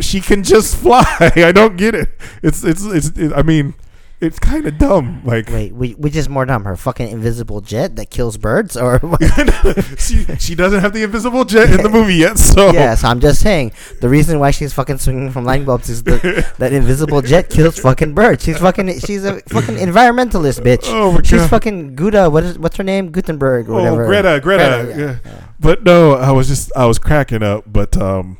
she 0.00 0.20
can 0.20 0.42
just 0.42 0.76
fly. 0.82 1.04
I 1.18 1.52
don't 1.52 1.76
get 1.76 1.94
it. 1.94 2.10
It's 2.42 2.62
it's 2.62 2.84
it's. 2.84 3.08
It, 3.18 3.32
I 3.32 3.42
mean, 3.42 3.74
it's 4.20 4.38
kind 4.38 4.66
of 4.66 4.76
dumb. 4.78 5.22
Like 5.24 5.48
Wait, 5.50 5.72
whi- 5.72 5.94
which 5.98 6.14
is 6.16 6.28
more 6.28 6.44
dumb, 6.44 6.64
her 6.64 6.76
fucking 6.76 7.08
invisible 7.08 7.60
jet 7.60 7.96
that 7.96 8.10
kills 8.10 8.36
birds, 8.36 8.76
or 8.76 9.00
she 9.98 10.24
she 10.38 10.54
doesn't 10.54 10.80
have 10.80 10.92
the 10.92 11.02
invisible 11.02 11.44
jet 11.44 11.70
in 11.70 11.82
the 11.82 11.88
movie 11.98 12.14
yet, 12.16 12.38
so 12.38 12.70
yeah, 12.72 12.94
so 12.94 13.08
I'm 13.08 13.20
just 13.20 13.40
saying 13.40 13.72
the 14.00 14.08
reason 14.08 14.38
why 14.38 14.50
she's 14.50 14.72
fucking 14.72 14.98
swinging 14.98 15.30
from 15.30 15.44
light 15.44 15.64
bulbs 15.64 15.88
is 15.88 16.02
that 16.04 16.54
that 16.58 16.72
invisible 16.72 17.22
jet 17.22 17.48
kills 17.50 17.78
fucking 17.78 18.14
birds. 18.14 18.44
She's 18.44 18.58
fucking 18.58 19.00
she's 19.00 19.24
a 19.24 19.40
fucking 19.48 19.76
environmentalist, 19.76 20.60
bitch. 20.60 20.84
Oh 20.88 21.12
my 21.12 21.22
she's 21.22 21.40
God. 21.40 21.50
fucking 21.50 21.96
Guda. 21.96 22.30
What 22.30 22.44
is 22.44 22.58
what's 22.58 22.76
her 22.76 22.84
name? 22.84 23.10
Gutenberg 23.10 23.68
or 23.68 23.72
Oh, 23.72 23.76
whatever. 23.76 24.06
Greta, 24.06 24.40
Greta, 24.42 24.86
yeah, 24.90 24.96
yeah. 24.98 25.18
yeah. 25.24 25.44
But 25.58 25.82
no, 25.84 26.12
I 26.14 26.30
was 26.32 26.48
just 26.48 26.70
I 26.76 26.86
was 26.86 26.98
cracking 26.98 27.42
up. 27.42 27.64
But 27.66 27.96
um, 27.96 28.38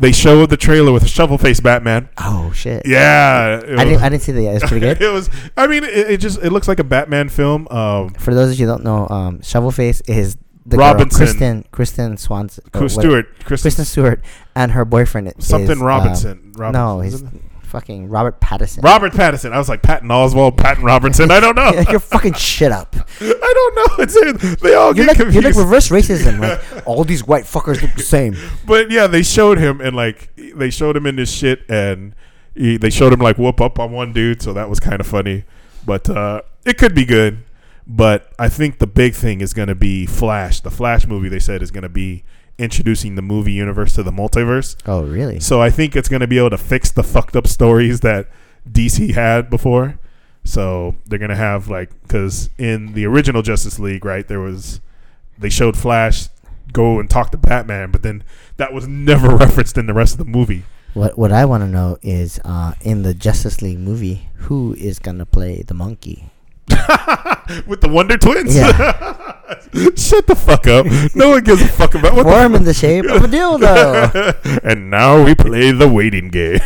they 0.00 0.12
showed 0.12 0.50
the 0.50 0.56
trailer 0.56 0.90
with 0.92 1.06
shovel 1.06 1.38
face 1.38 1.60
Batman. 1.60 2.08
Oh 2.18 2.50
shit. 2.52 2.82
Yeah, 2.86 3.60
I 3.62 3.84
didn't 3.84 4.02
I 4.02 4.08
didn't 4.08 4.22
see 4.22 4.32
that. 4.32 4.42
yet. 4.42 4.56
It's 4.56 4.66
pretty 4.66 4.80
good. 4.80 5.00
it 5.02 5.12
was. 5.12 5.30
I 5.56 5.66
mean, 5.66 5.84
it, 5.84 6.10
it 6.10 6.16
just 6.20 6.38
it 6.42 6.50
looks 6.50 6.66
like 6.66 6.78
a 6.80 6.84
Batman 6.84 7.28
film. 7.28 7.68
Um, 7.70 8.10
For 8.10 8.34
those 8.34 8.52
of 8.52 8.58
you 8.58 8.66
who 8.66 8.72
don't 8.72 8.84
know, 8.84 9.06
um, 9.08 9.38
Shovelface 9.40 10.02
is 10.08 10.36
the 10.66 10.76
Robinson. 10.76 11.18
girl, 11.18 11.26
Kristen 11.26 11.64
Kristen 11.70 12.16
Swanson. 12.16 12.64
or 12.74 12.78
Chris 12.80 12.96
what- 12.96 13.02
Stewart, 13.02 13.26
Chris, 13.44 13.62
Kristen 13.62 13.84
Stewart, 13.84 14.22
and 14.54 14.72
her 14.72 14.84
boyfriend 14.84 15.28
is 15.36 15.46
something 15.46 15.78
um, 15.78 15.82
Robinson. 15.82 16.52
Robinson. 16.56 16.72
no, 16.72 17.00
he's 17.00 17.22
fucking 17.70 18.08
Robert 18.08 18.40
Pattinson. 18.40 18.82
Robert 18.82 19.12
Pattinson. 19.12 19.52
I 19.52 19.58
was 19.58 19.68
like 19.68 19.82
Patton 19.82 20.08
Oswalt, 20.08 20.56
Patton 20.56 20.84
Robertson. 20.84 21.30
I 21.30 21.40
don't 21.40 21.54
know. 21.56 21.70
like 21.70 21.90
You're 21.90 22.00
fucking 22.00 22.34
shit 22.34 22.72
up. 22.72 22.94
I 23.20 23.52
don't 23.54 23.74
know. 23.76 24.04
It's 24.04 24.16
it. 24.16 24.60
They 24.60 24.74
all 24.74 24.94
You're 24.94 25.06
get 25.06 25.18
like, 25.18 25.32
you're 25.32 25.42
like 25.42 25.54
reverse 25.54 25.88
racism. 25.88 26.40
Like 26.40 26.86
all 26.86 27.04
these 27.04 27.24
white 27.26 27.44
fuckers 27.44 27.80
look 27.80 27.94
the 27.94 28.02
same. 28.02 28.36
but 28.66 28.90
yeah, 28.90 29.06
they 29.06 29.22
showed 29.22 29.58
him 29.58 29.80
and 29.80 29.96
like 29.96 30.30
they 30.36 30.70
showed 30.70 30.96
him 30.96 31.06
in 31.06 31.16
this 31.16 31.32
shit 31.32 31.62
and 31.68 32.14
he, 32.54 32.76
they 32.76 32.90
showed 32.90 33.12
him 33.12 33.20
like 33.20 33.38
whoop 33.38 33.60
up 33.60 33.78
on 33.78 33.92
one 33.92 34.12
dude, 34.12 34.42
so 34.42 34.52
that 34.52 34.68
was 34.68 34.80
kind 34.80 35.00
of 35.00 35.06
funny. 35.06 35.44
But 35.86 36.10
uh, 36.10 36.42
it 36.66 36.76
could 36.76 36.94
be 36.94 37.04
good. 37.04 37.44
But 37.86 38.32
I 38.38 38.48
think 38.48 38.78
the 38.78 38.86
big 38.86 39.14
thing 39.14 39.40
is 39.40 39.52
going 39.54 39.68
to 39.68 39.74
be 39.74 40.06
Flash. 40.06 40.60
The 40.60 40.70
Flash 40.70 41.06
movie 41.06 41.28
they 41.28 41.38
said 41.38 41.62
is 41.62 41.70
going 41.70 41.82
to 41.82 41.88
be 41.88 42.24
introducing 42.60 43.14
the 43.14 43.22
movie 43.22 43.52
universe 43.52 43.94
to 43.94 44.02
the 44.02 44.10
multiverse. 44.12 44.76
Oh 44.86 45.02
really? 45.04 45.40
So 45.40 45.60
I 45.60 45.70
think 45.70 45.96
it's 45.96 46.08
going 46.08 46.20
to 46.20 46.26
be 46.26 46.38
able 46.38 46.50
to 46.50 46.58
fix 46.58 46.90
the 46.90 47.02
fucked 47.02 47.34
up 47.36 47.46
stories 47.46 48.00
that 48.00 48.28
DC 48.70 49.14
had 49.14 49.50
before. 49.50 49.98
So 50.44 50.96
they're 51.06 51.18
going 51.18 51.30
to 51.30 51.36
have 51.36 51.68
like 51.68 51.90
cuz 52.08 52.50
in 52.58 52.92
the 52.92 53.06
original 53.06 53.42
Justice 53.42 53.78
League, 53.78 54.04
right, 54.04 54.26
there 54.26 54.40
was 54.40 54.80
they 55.38 55.48
showed 55.48 55.76
Flash 55.76 56.28
go 56.72 57.00
and 57.00 57.10
talk 57.10 57.30
to 57.32 57.38
Batman, 57.38 57.90
but 57.90 58.02
then 58.02 58.22
that 58.56 58.72
was 58.72 58.86
never 58.86 59.34
referenced 59.36 59.76
in 59.76 59.86
the 59.86 59.94
rest 59.94 60.12
of 60.14 60.18
the 60.18 60.24
movie. 60.24 60.64
What 60.94 61.16
what 61.18 61.32
I 61.32 61.44
want 61.44 61.62
to 61.62 61.68
know 61.68 61.98
is 62.02 62.40
uh, 62.44 62.74
in 62.80 63.02
the 63.02 63.14
Justice 63.14 63.62
League 63.62 63.78
movie, 63.78 64.28
who 64.34 64.74
is 64.74 64.98
gonna 64.98 65.26
play 65.26 65.62
the 65.62 65.74
monkey? 65.74 66.30
With 67.66 67.80
the 67.80 67.88
Wonder 67.88 68.16
Twins? 68.16 68.54
Yeah. 68.54 69.36
Shut 69.96 70.26
the 70.26 70.36
fuck 70.36 70.66
up. 70.66 70.86
No 71.14 71.30
one 71.30 71.44
gives 71.44 71.62
a 71.62 71.68
fuck 71.68 71.94
about 71.94 72.14
what 72.14 72.24
the 72.24 72.56
in 72.56 72.64
the 72.64 72.74
shape 72.74 73.04
of 73.06 73.24
a 73.24 73.28
dildo. 73.28 74.60
and 74.64 74.90
now 74.90 75.24
we 75.24 75.34
play 75.34 75.72
the 75.72 75.88
waiting 75.88 76.28
game. 76.28 76.60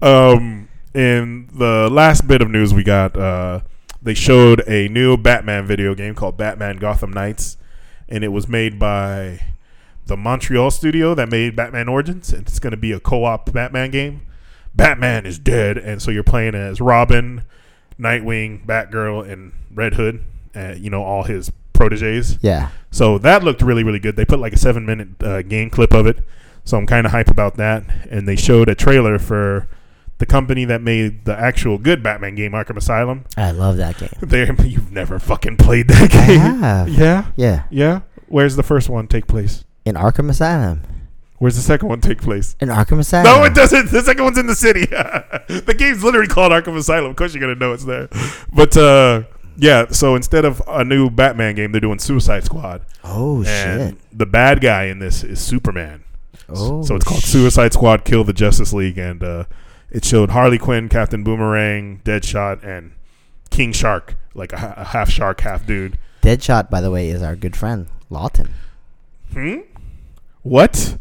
um, 0.00 0.68
in 0.94 1.48
the 1.52 1.88
last 1.90 2.26
bit 2.26 2.40
of 2.40 2.50
news 2.50 2.72
we 2.72 2.82
got, 2.82 3.16
uh, 3.16 3.60
they 4.00 4.14
showed 4.14 4.62
a 4.66 4.88
new 4.88 5.16
Batman 5.16 5.66
video 5.66 5.94
game 5.94 6.14
called 6.14 6.36
Batman 6.36 6.76
Gotham 6.76 7.12
Knights, 7.12 7.56
and 8.08 8.24
it 8.24 8.28
was 8.28 8.48
made 8.48 8.78
by 8.78 9.40
the 10.06 10.16
Montreal 10.16 10.70
studio 10.70 11.14
that 11.14 11.30
made 11.30 11.54
Batman 11.54 11.88
Origins. 11.88 12.32
And 12.32 12.46
it's 12.48 12.58
going 12.58 12.72
to 12.72 12.76
be 12.76 12.92
a 12.92 13.00
co-op 13.00 13.52
Batman 13.52 13.90
game. 13.90 14.26
Batman 14.74 15.26
is 15.26 15.38
dead, 15.38 15.76
and 15.76 16.00
so 16.00 16.10
you're 16.10 16.24
playing 16.24 16.54
as 16.54 16.80
Robin, 16.80 17.44
Nightwing, 18.02 18.66
Batgirl, 18.66 19.30
and 19.30 19.52
Red 19.74 19.94
Hood. 19.94 20.24
Uh, 20.54 20.74
you 20.76 20.90
know 20.90 21.02
all 21.02 21.22
his 21.24 21.50
proteges. 21.72 22.38
yeah. 22.42 22.68
So 22.90 23.16
that 23.18 23.42
looked 23.42 23.62
really, 23.62 23.82
really 23.84 23.98
good. 23.98 24.16
They 24.16 24.24
put 24.26 24.38
like 24.38 24.52
a 24.52 24.58
seven 24.58 24.84
minute 24.84 25.08
uh, 25.22 25.40
game 25.42 25.70
clip 25.70 25.94
of 25.94 26.06
it. 26.06 26.18
So 26.64 26.76
I'm 26.76 26.86
kind 26.86 27.06
of 27.06 27.12
hype 27.12 27.28
about 27.30 27.56
that. 27.56 27.84
And 28.10 28.28
they 28.28 28.36
showed 28.36 28.68
a 28.68 28.74
trailer 28.74 29.18
for 29.18 29.66
the 30.18 30.26
company 30.26 30.64
that 30.66 30.82
made 30.82 31.24
the 31.24 31.34
actual 31.36 31.78
good 31.78 32.02
Batman 32.02 32.34
game, 32.34 32.52
Arkham 32.52 32.76
Asylum. 32.76 33.24
I 33.36 33.50
love 33.50 33.78
that 33.78 33.96
game. 33.98 34.56
You've 34.68 34.92
never 34.92 35.18
fucking 35.18 35.56
played 35.56 35.88
that 35.88 36.14
I 36.14 36.26
game. 36.26 36.38
have. 36.40 36.88
Yeah, 36.98 37.26
Yeah. 37.36 37.64
yeah. 37.70 38.00
Where's 38.28 38.56
the 38.56 38.62
first 38.62 38.88
one 38.90 39.08
take 39.08 39.26
place? 39.26 39.64
In 39.86 39.94
Arkham 39.96 40.28
Asylum. 40.30 40.82
Where's 41.42 41.56
the 41.56 41.60
second 41.62 41.88
one 41.88 42.00
take 42.00 42.22
place? 42.22 42.54
In 42.60 42.68
Arkham 42.68 43.00
Asylum. 43.00 43.24
No, 43.24 43.42
it 43.42 43.52
doesn't. 43.52 43.90
The 43.90 44.00
second 44.02 44.22
one's 44.22 44.38
in 44.38 44.46
the 44.46 44.54
city. 44.54 44.86
the 44.86 45.74
game's 45.76 46.04
literally 46.04 46.28
called 46.28 46.52
Arkham 46.52 46.76
Asylum. 46.76 47.10
Of 47.10 47.16
course, 47.16 47.34
you're 47.34 47.40
gonna 47.40 47.56
know 47.56 47.72
it's 47.72 47.84
there. 47.84 48.08
But 48.54 48.76
uh, 48.76 49.24
yeah, 49.56 49.86
so 49.90 50.14
instead 50.14 50.44
of 50.44 50.62
a 50.68 50.84
new 50.84 51.10
Batman 51.10 51.56
game, 51.56 51.72
they're 51.72 51.80
doing 51.80 51.98
Suicide 51.98 52.44
Squad, 52.44 52.82
Oh 53.02 53.42
and 53.44 53.96
shit. 53.96 54.16
the 54.16 54.24
bad 54.24 54.60
guy 54.60 54.84
in 54.84 55.00
this 55.00 55.24
is 55.24 55.40
Superman. 55.40 56.04
Oh. 56.48 56.84
so 56.84 56.94
it's 56.94 57.04
called. 57.04 57.24
Suicide 57.24 57.72
Squad: 57.72 58.04
Kill 58.04 58.22
the 58.22 58.32
Justice 58.32 58.72
League, 58.72 58.96
and 58.96 59.24
uh, 59.24 59.44
it 59.90 60.04
showed 60.04 60.30
Harley 60.30 60.58
Quinn, 60.58 60.88
Captain 60.88 61.24
Boomerang, 61.24 62.02
Deadshot, 62.04 62.62
and 62.62 62.92
King 63.50 63.72
Shark, 63.72 64.14
like 64.32 64.52
a, 64.52 64.74
a 64.76 64.84
half 64.84 65.10
shark, 65.10 65.40
half 65.40 65.66
dude. 65.66 65.98
Deadshot, 66.22 66.70
by 66.70 66.80
the 66.80 66.92
way, 66.92 67.08
is 67.08 67.20
our 67.20 67.34
good 67.34 67.56
friend 67.56 67.88
Lawton. 68.10 68.54
Hmm. 69.32 69.56
What? 70.42 70.98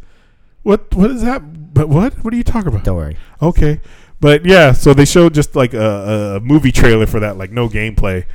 What? 0.64 0.94
What 0.94 1.12
is 1.12 1.22
that? 1.24 1.74
But 1.74 1.90
what? 1.90 2.24
What 2.24 2.34
are 2.34 2.38
you 2.38 2.44
talking 2.44 2.68
about? 2.68 2.84
Don't 2.84 2.98
worry. 2.98 3.18
Okay. 3.42 3.82
But 4.20 4.46
yeah, 4.46 4.72
so 4.72 4.94
they 4.94 5.06
showed 5.06 5.34
just 5.34 5.56
like 5.56 5.74
a, 5.74 6.36
a 6.36 6.40
movie 6.40 6.72
trailer 6.72 7.08
for 7.08 7.20
that, 7.20 7.38
like 7.38 7.52
no 7.52 7.68
gameplay, 7.68 8.26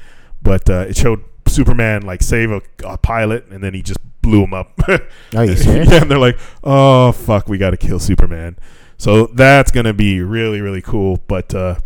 but 0.43 0.69
uh, 0.69 0.87
it 0.89 0.97
showed 0.97 1.23
Superman 1.47 2.03
like 2.03 2.23
save 2.23 2.51
a, 2.51 2.61
a 2.85 2.99
pilot, 2.99 3.47
and 3.51 3.63
then 3.63 3.73
he 3.73 3.83
just 3.83 4.01
blew 4.21 4.43
him 4.43 4.53
up. 4.53 4.73
Are 5.37 5.45
you 5.45 5.55
serious? 5.57 5.89
yeah, 5.89 6.03
and 6.03 6.11
they're 6.11 6.19
like, 6.19 6.39
"Oh 6.65 7.13
fuck, 7.13 7.49
we 7.49 7.57
got 7.57 7.71
to 7.71 7.77
kill 7.77 8.01
Superman." 8.01 8.57
So 8.99 9.27
that's 9.27 9.71
gonna 9.71 9.93
be 9.93 10.21
really 10.21 10.61
really 10.61 10.83
cool. 10.83 11.21
But 11.29 11.55
uh, 11.55 11.77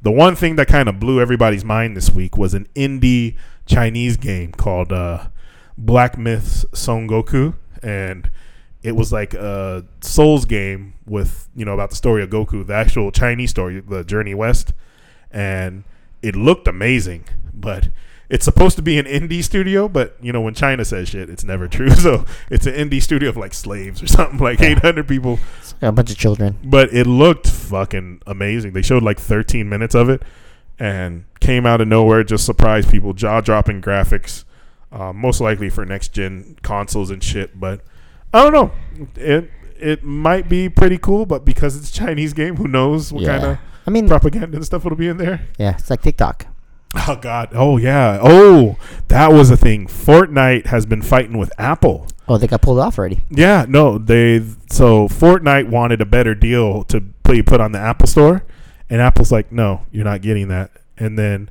the 0.00 0.10
one 0.10 0.36
thing 0.36 0.56
that 0.56 0.68
kind 0.68 0.88
of 0.88 0.98
blew 0.98 1.20
everybody's 1.20 1.64
mind 1.64 1.96
this 1.98 2.10
week 2.10 2.38
was 2.38 2.54
an 2.54 2.66
indie 2.74 3.36
Chinese 3.66 4.16
game 4.16 4.52
called 4.52 4.90
uh, 4.90 5.26
Black 5.76 6.16
Myths 6.16 6.64
Son 6.72 7.06
Goku, 7.06 7.54
and 7.82 8.30
it 8.82 8.96
was 8.96 9.12
like 9.12 9.34
a 9.34 9.84
Souls 10.00 10.44
game 10.44 10.94
with 11.06 11.48
you 11.54 11.64
know 11.64 11.74
about 11.74 11.90
the 11.90 11.96
story 11.96 12.22
of 12.22 12.30
Goku, 12.30 12.66
the 12.66 12.74
actual 12.74 13.10
Chinese 13.10 13.50
story, 13.50 13.80
the 13.80 14.04
Journey 14.04 14.34
West, 14.34 14.72
and 15.30 15.84
it 16.22 16.36
looked 16.36 16.66
amazing. 16.68 17.24
But 17.52 17.88
it's 18.30 18.44
supposed 18.44 18.76
to 18.76 18.82
be 18.82 18.98
an 18.98 19.06
indie 19.06 19.42
studio, 19.42 19.88
but 19.88 20.16
you 20.22 20.32
know 20.32 20.40
when 20.40 20.54
China 20.54 20.84
says 20.84 21.08
shit, 21.08 21.28
it's 21.28 21.44
never 21.44 21.68
true. 21.68 21.90
So 21.96 22.24
it's 22.50 22.66
an 22.66 22.74
indie 22.74 23.02
studio 23.02 23.28
of 23.28 23.36
like 23.36 23.52
slaves 23.54 24.02
or 24.02 24.06
something, 24.18 24.38
like 24.38 24.60
Yeah. 24.60 24.68
800 24.68 25.06
people. 25.06 25.38
A 25.82 25.90
bunch 25.92 26.10
of 26.10 26.16
children. 26.18 26.58
But 26.62 26.92
it 26.92 27.06
looked 27.06 27.48
fucking 27.48 28.22
amazing. 28.26 28.72
They 28.72 28.82
showed 28.82 29.02
like 29.02 29.18
13 29.18 29.68
minutes 29.68 29.94
of 29.94 30.08
it 30.10 30.22
and 30.78 31.24
came 31.40 31.64
out 31.66 31.80
of 31.80 31.88
nowhere, 31.88 32.22
just 32.22 32.44
surprised 32.46 32.90
people, 32.90 33.12
jaw 33.14 33.40
dropping 33.40 33.80
graphics, 33.82 34.44
uh, 34.92 35.12
most 35.12 35.40
likely 35.40 35.68
for 35.70 35.84
next 35.86 36.12
gen 36.12 36.56
consoles 36.62 37.10
and 37.10 37.22
shit. 37.22 37.58
But 37.58 37.80
I 38.32 38.42
don't 38.42 38.52
know. 38.52 38.72
It 39.16 39.50
it 39.78 40.04
might 40.04 40.48
be 40.48 40.68
pretty 40.68 40.98
cool, 40.98 41.26
but 41.26 41.44
because 41.44 41.76
it's 41.76 41.90
a 41.90 41.92
Chinese 41.92 42.32
game, 42.32 42.56
who 42.56 42.68
knows 42.68 43.12
what 43.12 43.22
yeah. 43.22 43.38
kind 43.38 43.52
of 43.52 43.58
I 43.86 43.90
mean, 43.90 44.08
propaganda 44.08 44.56
and 44.56 44.64
stuff 44.64 44.84
will 44.84 44.94
be 44.94 45.08
in 45.08 45.16
there? 45.16 45.48
yeah, 45.58 45.76
it's 45.76 45.90
like 45.90 46.02
TikTok. 46.02 46.46
Oh 47.08 47.16
God! 47.20 47.50
Oh 47.52 47.76
yeah! 47.76 48.18
Oh, 48.20 48.76
that 49.08 49.32
was 49.32 49.50
a 49.50 49.56
thing. 49.56 49.86
Fortnite 49.86 50.66
has 50.66 50.86
been 50.86 51.02
fighting 51.02 51.38
with 51.38 51.52
Apple. 51.56 52.08
Oh, 52.28 52.36
they 52.36 52.48
got 52.48 52.62
pulled 52.62 52.80
off 52.80 52.98
already. 52.98 53.22
Yeah, 53.30 53.64
no, 53.68 53.96
they 53.96 54.44
so 54.70 55.06
Fortnite 55.06 55.68
wanted 55.68 56.00
a 56.00 56.06
better 56.06 56.34
deal 56.34 56.82
to 56.84 57.00
play 57.22 57.42
put 57.42 57.60
on 57.60 57.70
the 57.70 57.78
Apple 57.78 58.08
Store, 58.08 58.44
and 58.88 59.00
Apple's 59.00 59.30
like, 59.30 59.52
no, 59.52 59.86
you're 59.92 60.04
not 60.04 60.20
getting 60.20 60.48
that. 60.48 60.72
And 60.98 61.16
then 61.16 61.48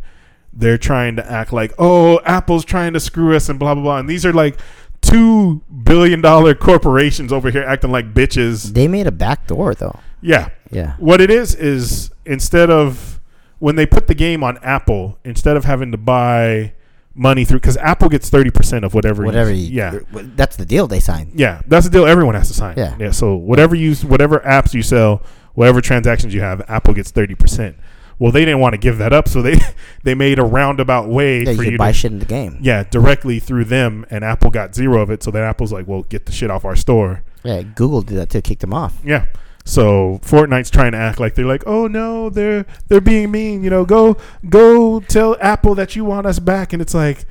they're 0.51 0.77
trying 0.77 1.15
to 1.15 1.31
act 1.31 1.53
like, 1.53 1.73
oh, 1.79 2.19
Apple's 2.25 2.65
trying 2.65 2.91
to 2.93 2.99
screw 2.99 3.33
us 3.33 3.47
and 3.47 3.57
blah 3.57 3.73
blah 3.75 3.83
blah. 3.83 3.97
And 3.99 4.09
these 4.09 4.25
are 4.25 4.33
like 4.33 4.59
two 5.01 5.61
billion 5.83 6.21
dollar 6.21 6.53
corporations 6.55 7.31
over 7.33 7.49
here 7.51 7.63
acting 7.63 7.91
like 7.91 8.13
bitches. 8.13 8.73
They 8.73 8.87
made 8.87 9.07
a 9.07 9.11
back 9.11 9.47
door 9.47 9.73
though. 9.75 9.99
Yeah, 10.21 10.49
Yeah. 10.71 10.95
what 10.97 11.21
it 11.21 11.29
is 11.31 11.55
is 11.55 12.11
instead 12.25 12.69
of 12.69 13.19
when 13.59 13.75
they 13.75 13.85
put 13.85 14.07
the 14.07 14.13
game 14.15 14.43
on 14.43 14.57
Apple, 14.59 15.17
instead 15.23 15.55
of 15.57 15.65
having 15.65 15.91
to 15.91 15.97
buy 15.97 16.73
money 17.15 17.43
through 17.43 17.59
because 17.59 17.77
Apple 17.77 18.07
gets 18.09 18.29
thirty 18.29 18.49
percent 18.49 18.85
of 18.85 18.93
whatever. 18.93 19.23
Whatever. 19.23 19.51
You, 19.51 19.63
You, 19.63 19.75
yeah, 19.77 19.99
That's 20.35 20.55
the 20.57 20.65
deal 20.65 20.87
they 20.87 20.99
sign. 20.99 21.31
yeah, 21.35 21.61
that's 21.67 21.85
the 21.85 21.91
deal. 21.91 22.05
Everyone 22.05 22.35
has 22.35 22.47
to 22.49 22.53
sign. 22.53 22.75
Yeah. 22.77 22.95
yeah. 22.99 23.11
So 23.11 23.35
whatever 23.35 23.75
you, 23.75 23.95
whatever 23.95 24.39
apps 24.39 24.73
you 24.73 24.81
sell, 24.83 25.21
whatever 25.53 25.81
transactions 25.81 26.33
you 26.33 26.41
have, 26.41 26.61
Apple 26.69 26.93
gets 26.93 27.11
thirty 27.11 27.35
percent. 27.35 27.75
Well, 28.19 28.31
they 28.33 28.41
didn't 28.41 28.59
want 28.59 28.73
to 28.73 28.77
give 28.77 28.97
that 28.97 29.13
up, 29.13 29.27
so 29.29 29.41
they 29.41 29.55
they 30.03 30.13
made 30.13 30.37
a 30.39 30.43
roundabout 30.43 31.07
way 31.09 31.41
Yeah, 31.43 31.51
you 31.51 31.55
for 31.57 31.63
could 31.63 31.71
you 31.73 31.77
buy 31.77 31.91
to, 31.91 31.97
shit 31.97 32.11
in 32.11 32.19
the 32.19 32.25
game. 32.25 32.57
yeah, 32.61 32.83
directly 32.83 33.39
through 33.39 33.65
them, 33.65 34.05
and 34.09 34.23
Apple 34.23 34.51
got 34.51 34.75
zero 34.75 35.01
of 35.01 35.09
it. 35.09 35.23
So 35.23 35.31
then 35.31 35.43
Apple's 35.43 35.71
like, 35.71 35.87
well, 35.87 36.03
get 36.03 36.25
the 36.25 36.31
shit 36.31 36.51
off 36.51 36.65
our 36.65 36.75
store. 36.75 37.23
Yeah, 37.43 37.61
Google 37.63 38.01
did 38.01 38.17
that 38.17 38.29
too. 38.29 38.41
Kicked 38.41 38.61
them 38.61 38.73
off. 38.73 38.99
Yeah. 39.03 39.25
So 39.65 40.19
Fortnite's 40.23 40.69
trying 40.69 40.93
to 40.93 40.97
act 40.97 41.19
like 41.19 41.35
they're 41.35 41.45
like, 41.45 41.63
oh 41.67 41.87
no, 41.87 42.29
they're 42.29 42.65
they're 42.87 43.01
being 43.01 43.31
mean. 43.31 43.63
You 43.63 43.69
know, 43.69 43.85
go 43.85 44.17
go 44.49 44.99
tell 44.99 45.37
Apple 45.39 45.75
that 45.75 45.95
you 45.95 46.03
want 46.03 46.25
us 46.27 46.39
back, 46.39 46.73
and 46.73 46.81
it's 46.81 46.93
like, 46.93 47.25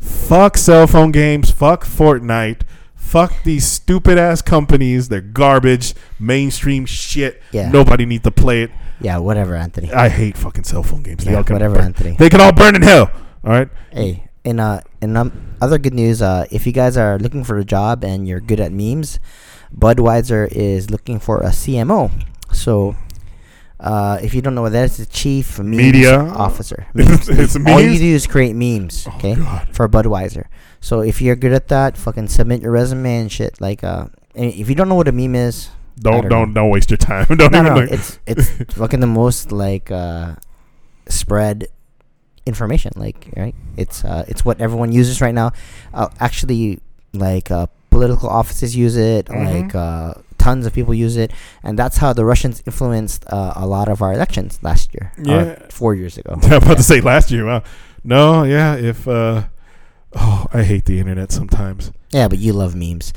fuck 0.00 0.56
cell 0.58 0.86
phone 0.86 1.12
games, 1.12 1.50
fuck 1.50 1.84
Fortnite, 1.84 2.62
fuck 2.96 3.32
these 3.44 3.64
stupid 3.66 4.18
ass 4.18 4.42
companies. 4.42 5.08
They're 5.08 5.20
garbage, 5.20 5.94
mainstream 6.18 6.86
shit. 6.86 7.40
Yeah. 7.52 7.70
Nobody 7.70 8.04
needs 8.06 8.24
to 8.24 8.30
play 8.30 8.62
it. 8.62 8.70
Yeah, 9.00 9.18
whatever, 9.18 9.54
Anthony. 9.54 9.92
I 9.92 10.08
hate 10.08 10.36
fucking 10.36 10.64
cell 10.64 10.82
phone 10.82 11.02
games. 11.02 11.24
They 11.24 11.32
Yeah, 11.32 11.42
whatever, 11.42 11.74
burn- 11.76 11.84
Anthony. 11.84 12.16
They 12.18 12.28
can 12.30 12.40
all 12.40 12.52
burn 12.52 12.74
in 12.74 12.82
hell. 12.82 13.10
All 13.44 13.52
right. 13.52 13.68
Hey, 13.92 14.24
in 14.42 14.58
uh, 14.58 14.80
in 15.00 15.16
um, 15.16 15.54
other 15.60 15.78
good 15.78 15.94
news, 15.94 16.22
uh, 16.22 16.46
if 16.50 16.66
you 16.66 16.72
guys 16.72 16.96
are 16.96 17.18
looking 17.18 17.44
for 17.44 17.58
a 17.58 17.64
job 17.64 18.02
and 18.04 18.26
you're 18.26 18.40
good 18.40 18.58
at 18.60 18.72
memes, 18.72 19.18
Budweiser 19.76 20.48
is 20.50 20.90
looking 20.90 21.18
for 21.20 21.40
a 21.40 21.50
CMO. 21.50 22.10
So, 22.52 22.96
uh, 23.80 24.18
if 24.22 24.34
you 24.34 24.40
don't 24.42 24.54
know 24.54 24.62
what 24.62 24.72
that 24.72 24.84
is, 24.84 24.96
the 24.96 25.06
Chief 25.06 25.58
Meme 25.58 26.30
Officer. 26.36 26.86
It's- 26.94 27.28
it's 27.28 27.56
All 27.56 27.80
you 27.80 27.98
do 27.98 28.14
is 28.14 28.26
create 28.26 28.54
memes, 28.56 29.06
Oh, 29.08 29.14
okay, 29.16 29.34
God. 29.36 29.68
for 29.72 29.88
Budweiser. 29.88 30.46
So 30.80 31.00
if 31.00 31.20
you're 31.20 31.36
good 31.36 31.52
at 31.52 31.68
that, 31.68 31.96
fucking 31.96 32.28
submit 32.28 32.62
your 32.62 32.70
resume 32.72 33.20
and 33.20 33.32
shit. 33.32 33.60
Like, 33.60 33.82
uh, 33.84 34.06
if 34.34 34.68
you 34.68 34.74
don't 34.74 34.88
know 34.88 34.94
what 34.94 35.08
a 35.08 35.12
meme 35.12 35.34
is, 35.34 35.68
Don't 35.98 36.22
don't 36.22 36.28
don't 36.30 36.52
don't 36.54 36.70
waste 36.70 36.90
your 36.90 36.98
time. 37.00 37.24
don't 37.36 37.52
no, 37.52 37.60
even 37.60 37.64
no, 37.74 37.80
look. 37.80 37.90
it's 37.90 38.18
it's 38.26 38.50
fucking 38.76 39.00
the 39.00 39.06
most 39.08 39.50
like 39.50 39.90
uh, 39.90 40.36
spread 41.08 41.68
information. 42.44 42.92
Like 42.96 43.32
right, 43.36 43.54
it's 43.76 44.04
uh, 44.04 44.24
it's 44.28 44.44
what 44.44 44.60
everyone 44.60 44.92
uses 44.92 45.20
right 45.20 45.34
now. 45.34 45.52
Uh, 45.94 46.08
actually, 46.20 46.80
like 47.12 47.50
uh, 47.50 47.66
political 47.90 48.28
offices 48.28 48.76
use 48.76 48.96
it. 48.96 49.26
Mhm. 49.26 49.44
Like 49.64 49.74
uh, 49.74 50.14
tons 50.46 50.62
of 50.66 50.72
people 50.78 50.94
use 51.06 51.16
it, 51.24 51.30
and 51.66 51.72
that's 51.80 51.96
how 52.02 52.10
the 52.18 52.24
Russians 52.32 52.62
influenced 52.66 53.20
uh, 53.36 53.52
a 53.64 53.66
lot 53.66 53.88
of 53.88 53.96
our 54.04 54.12
elections 54.18 54.58
last 54.68 54.94
year. 54.94 55.06
or 55.18 55.24
Yeah. 55.32 55.58
four 55.80 55.92
years 56.00 56.14
ago. 56.20 56.30
I'm 56.42 56.52
about 56.62 56.68
Yeah. 56.68 56.82
to 56.82 56.82
say 56.92 57.00
last 57.12 57.30
year. 57.34 57.44
Wow. 57.50 57.62
No, 58.04 58.44
yeah. 58.44 58.76
If 58.90 58.98
uh, 59.08 59.42
oh, 60.14 60.46
I 60.52 60.62
hate 60.62 60.84
the 60.84 60.98
internet 61.02 61.32
sometimes. 61.32 61.90
Yeah, 62.12 62.28
but 62.28 62.38
you 62.38 62.52
love 62.52 62.74
memes. 62.74 63.12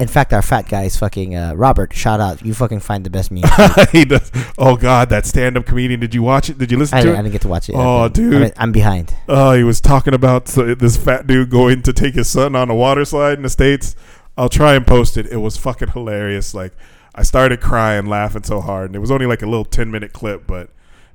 In 0.00 0.06
fact, 0.06 0.32
our 0.32 0.42
fat 0.42 0.68
guy 0.68 0.84
is 0.84 0.96
fucking 0.96 1.34
uh, 1.34 1.54
Robert. 1.56 1.92
Shout 1.92 2.20
out, 2.20 2.36
you 2.46 2.54
fucking 2.54 2.78
find 2.80 3.02
the 3.04 3.10
best 3.10 3.32
memes. 3.32 3.50
he 3.92 4.04
does. 4.04 4.30
Oh 4.56 4.76
God, 4.76 5.08
that 5.10 5.26
stand-up 5.26 5.66
comedian. 5.66 5.98
Did 5.98 6.14
you 6.14 6.22
watch 6.22 6.48
it? 6.50 6.56
Did 6.56 6.70
you 6.70 6.78
listen 6.78 6.98
I, 6.98 7.00
to 7.00 7.06
didn't, 7.06 7.18
I 7.18 7.22
didn't 7.22 7.32
get 7.32 7.42
to 7.42 7.48
watch 7.48 7.68
it. 7.68 7.74
Oh, 7.76 8.08
been- 8.08 8.30
dude. 8.30 8.42
I'm, 8.44 8.52
I'm 8.62 8.72
behind. 8.72 9.12
Oh, 9.28 9.52
he 9.54 9.64
was 9.64 9.80
talking 9.80 10.14
about 10.14 10.44
this 10.46 10.96
fat 10.96 11.26
dude 11.26 11.50
going 11.50 11.82
to 11.82 11.92
take 11.92 12.14
his 12.14 12.28
son 12.30 12.54
on 12.54 12.70
a 12.70 12.76
water 12.76 13.04
slide 13.04 13.38
in 13.38 13.42
the 13.42 13.50
states. 13.50 13.96
I'll 14.38 14.48
try 14.48 14.74
and 14.74 14.86
post 14.86 15.16
it. 15.18 15.26
It 15.26 15.36
was 15.38 15.56
fucking 15.58 15.88
hilarious. 15.88 16.54
Like 16.54 16.72
I 17.14 17.24
started 17.24 17.60
crying, 17.60 18.06
laughing 18.06 18.44
so 18.44 18.60
hard, 18.60 18.86
and 18.90 18.96
it 18.96 19.00
was 19.00 19.10
only 19.10 19.26
like 19.26 19.42
a 19.42 19.46
little 19.46 19.64
ten-minute 19.64 20.12
clip, 20.12 20.46
but 20.46 20.70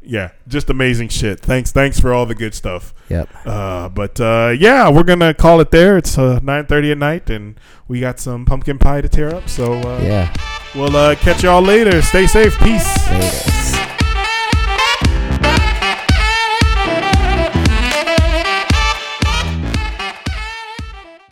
yeah, 0.05 0.31
just 0.49 0.69
amazing 0.69 1.07
shit. 1.07 1.39
Thanks, 1.39 1.71
thanks 1.71 1.97
for 1.99 2.13
all 2.13 2.25
the 2.25 2.35
good 2.35 2.53
stuff. 2.53 2.93
Yep. 3.09 3.29
Uh, 3.45 3.87
but 3.87 4.19
uh, 4.19 4.53
yeah, 4.59 4.89
we're 4.89 5.03
gonna 5.03 5.33
call 5.33 5.61
it 5.61 5.71
there. 5.71 5.97
It's 5.97 6.17
uh, 6.17 6.39
nine 6.43 6.65
thirty 6.65 6.91
at 6.91 6.97
night, 6.97 7.29
and 7.29 7.57
we 7.87 8.01
got 8.01 8.19
some 8.19 8.43
pumpkin 8.45 8.77
pie 8.77 8.99
to 9.01 9.07
tear 9.07 9.33
up. 9.33 9.47
So 9.47 9.73
uh, 9.75 9.99
Yeah. 10.03 10.33
we'll 10.75 10.95
uh, 10.95 11.15
catch 11.15 11.43
y'all 11.43 11.61
later. 11.61 12.01
Stay 12.01 12.27
safe. 12.27 12.57
Peace. 12.59 13.09
Later. 13.09 13.62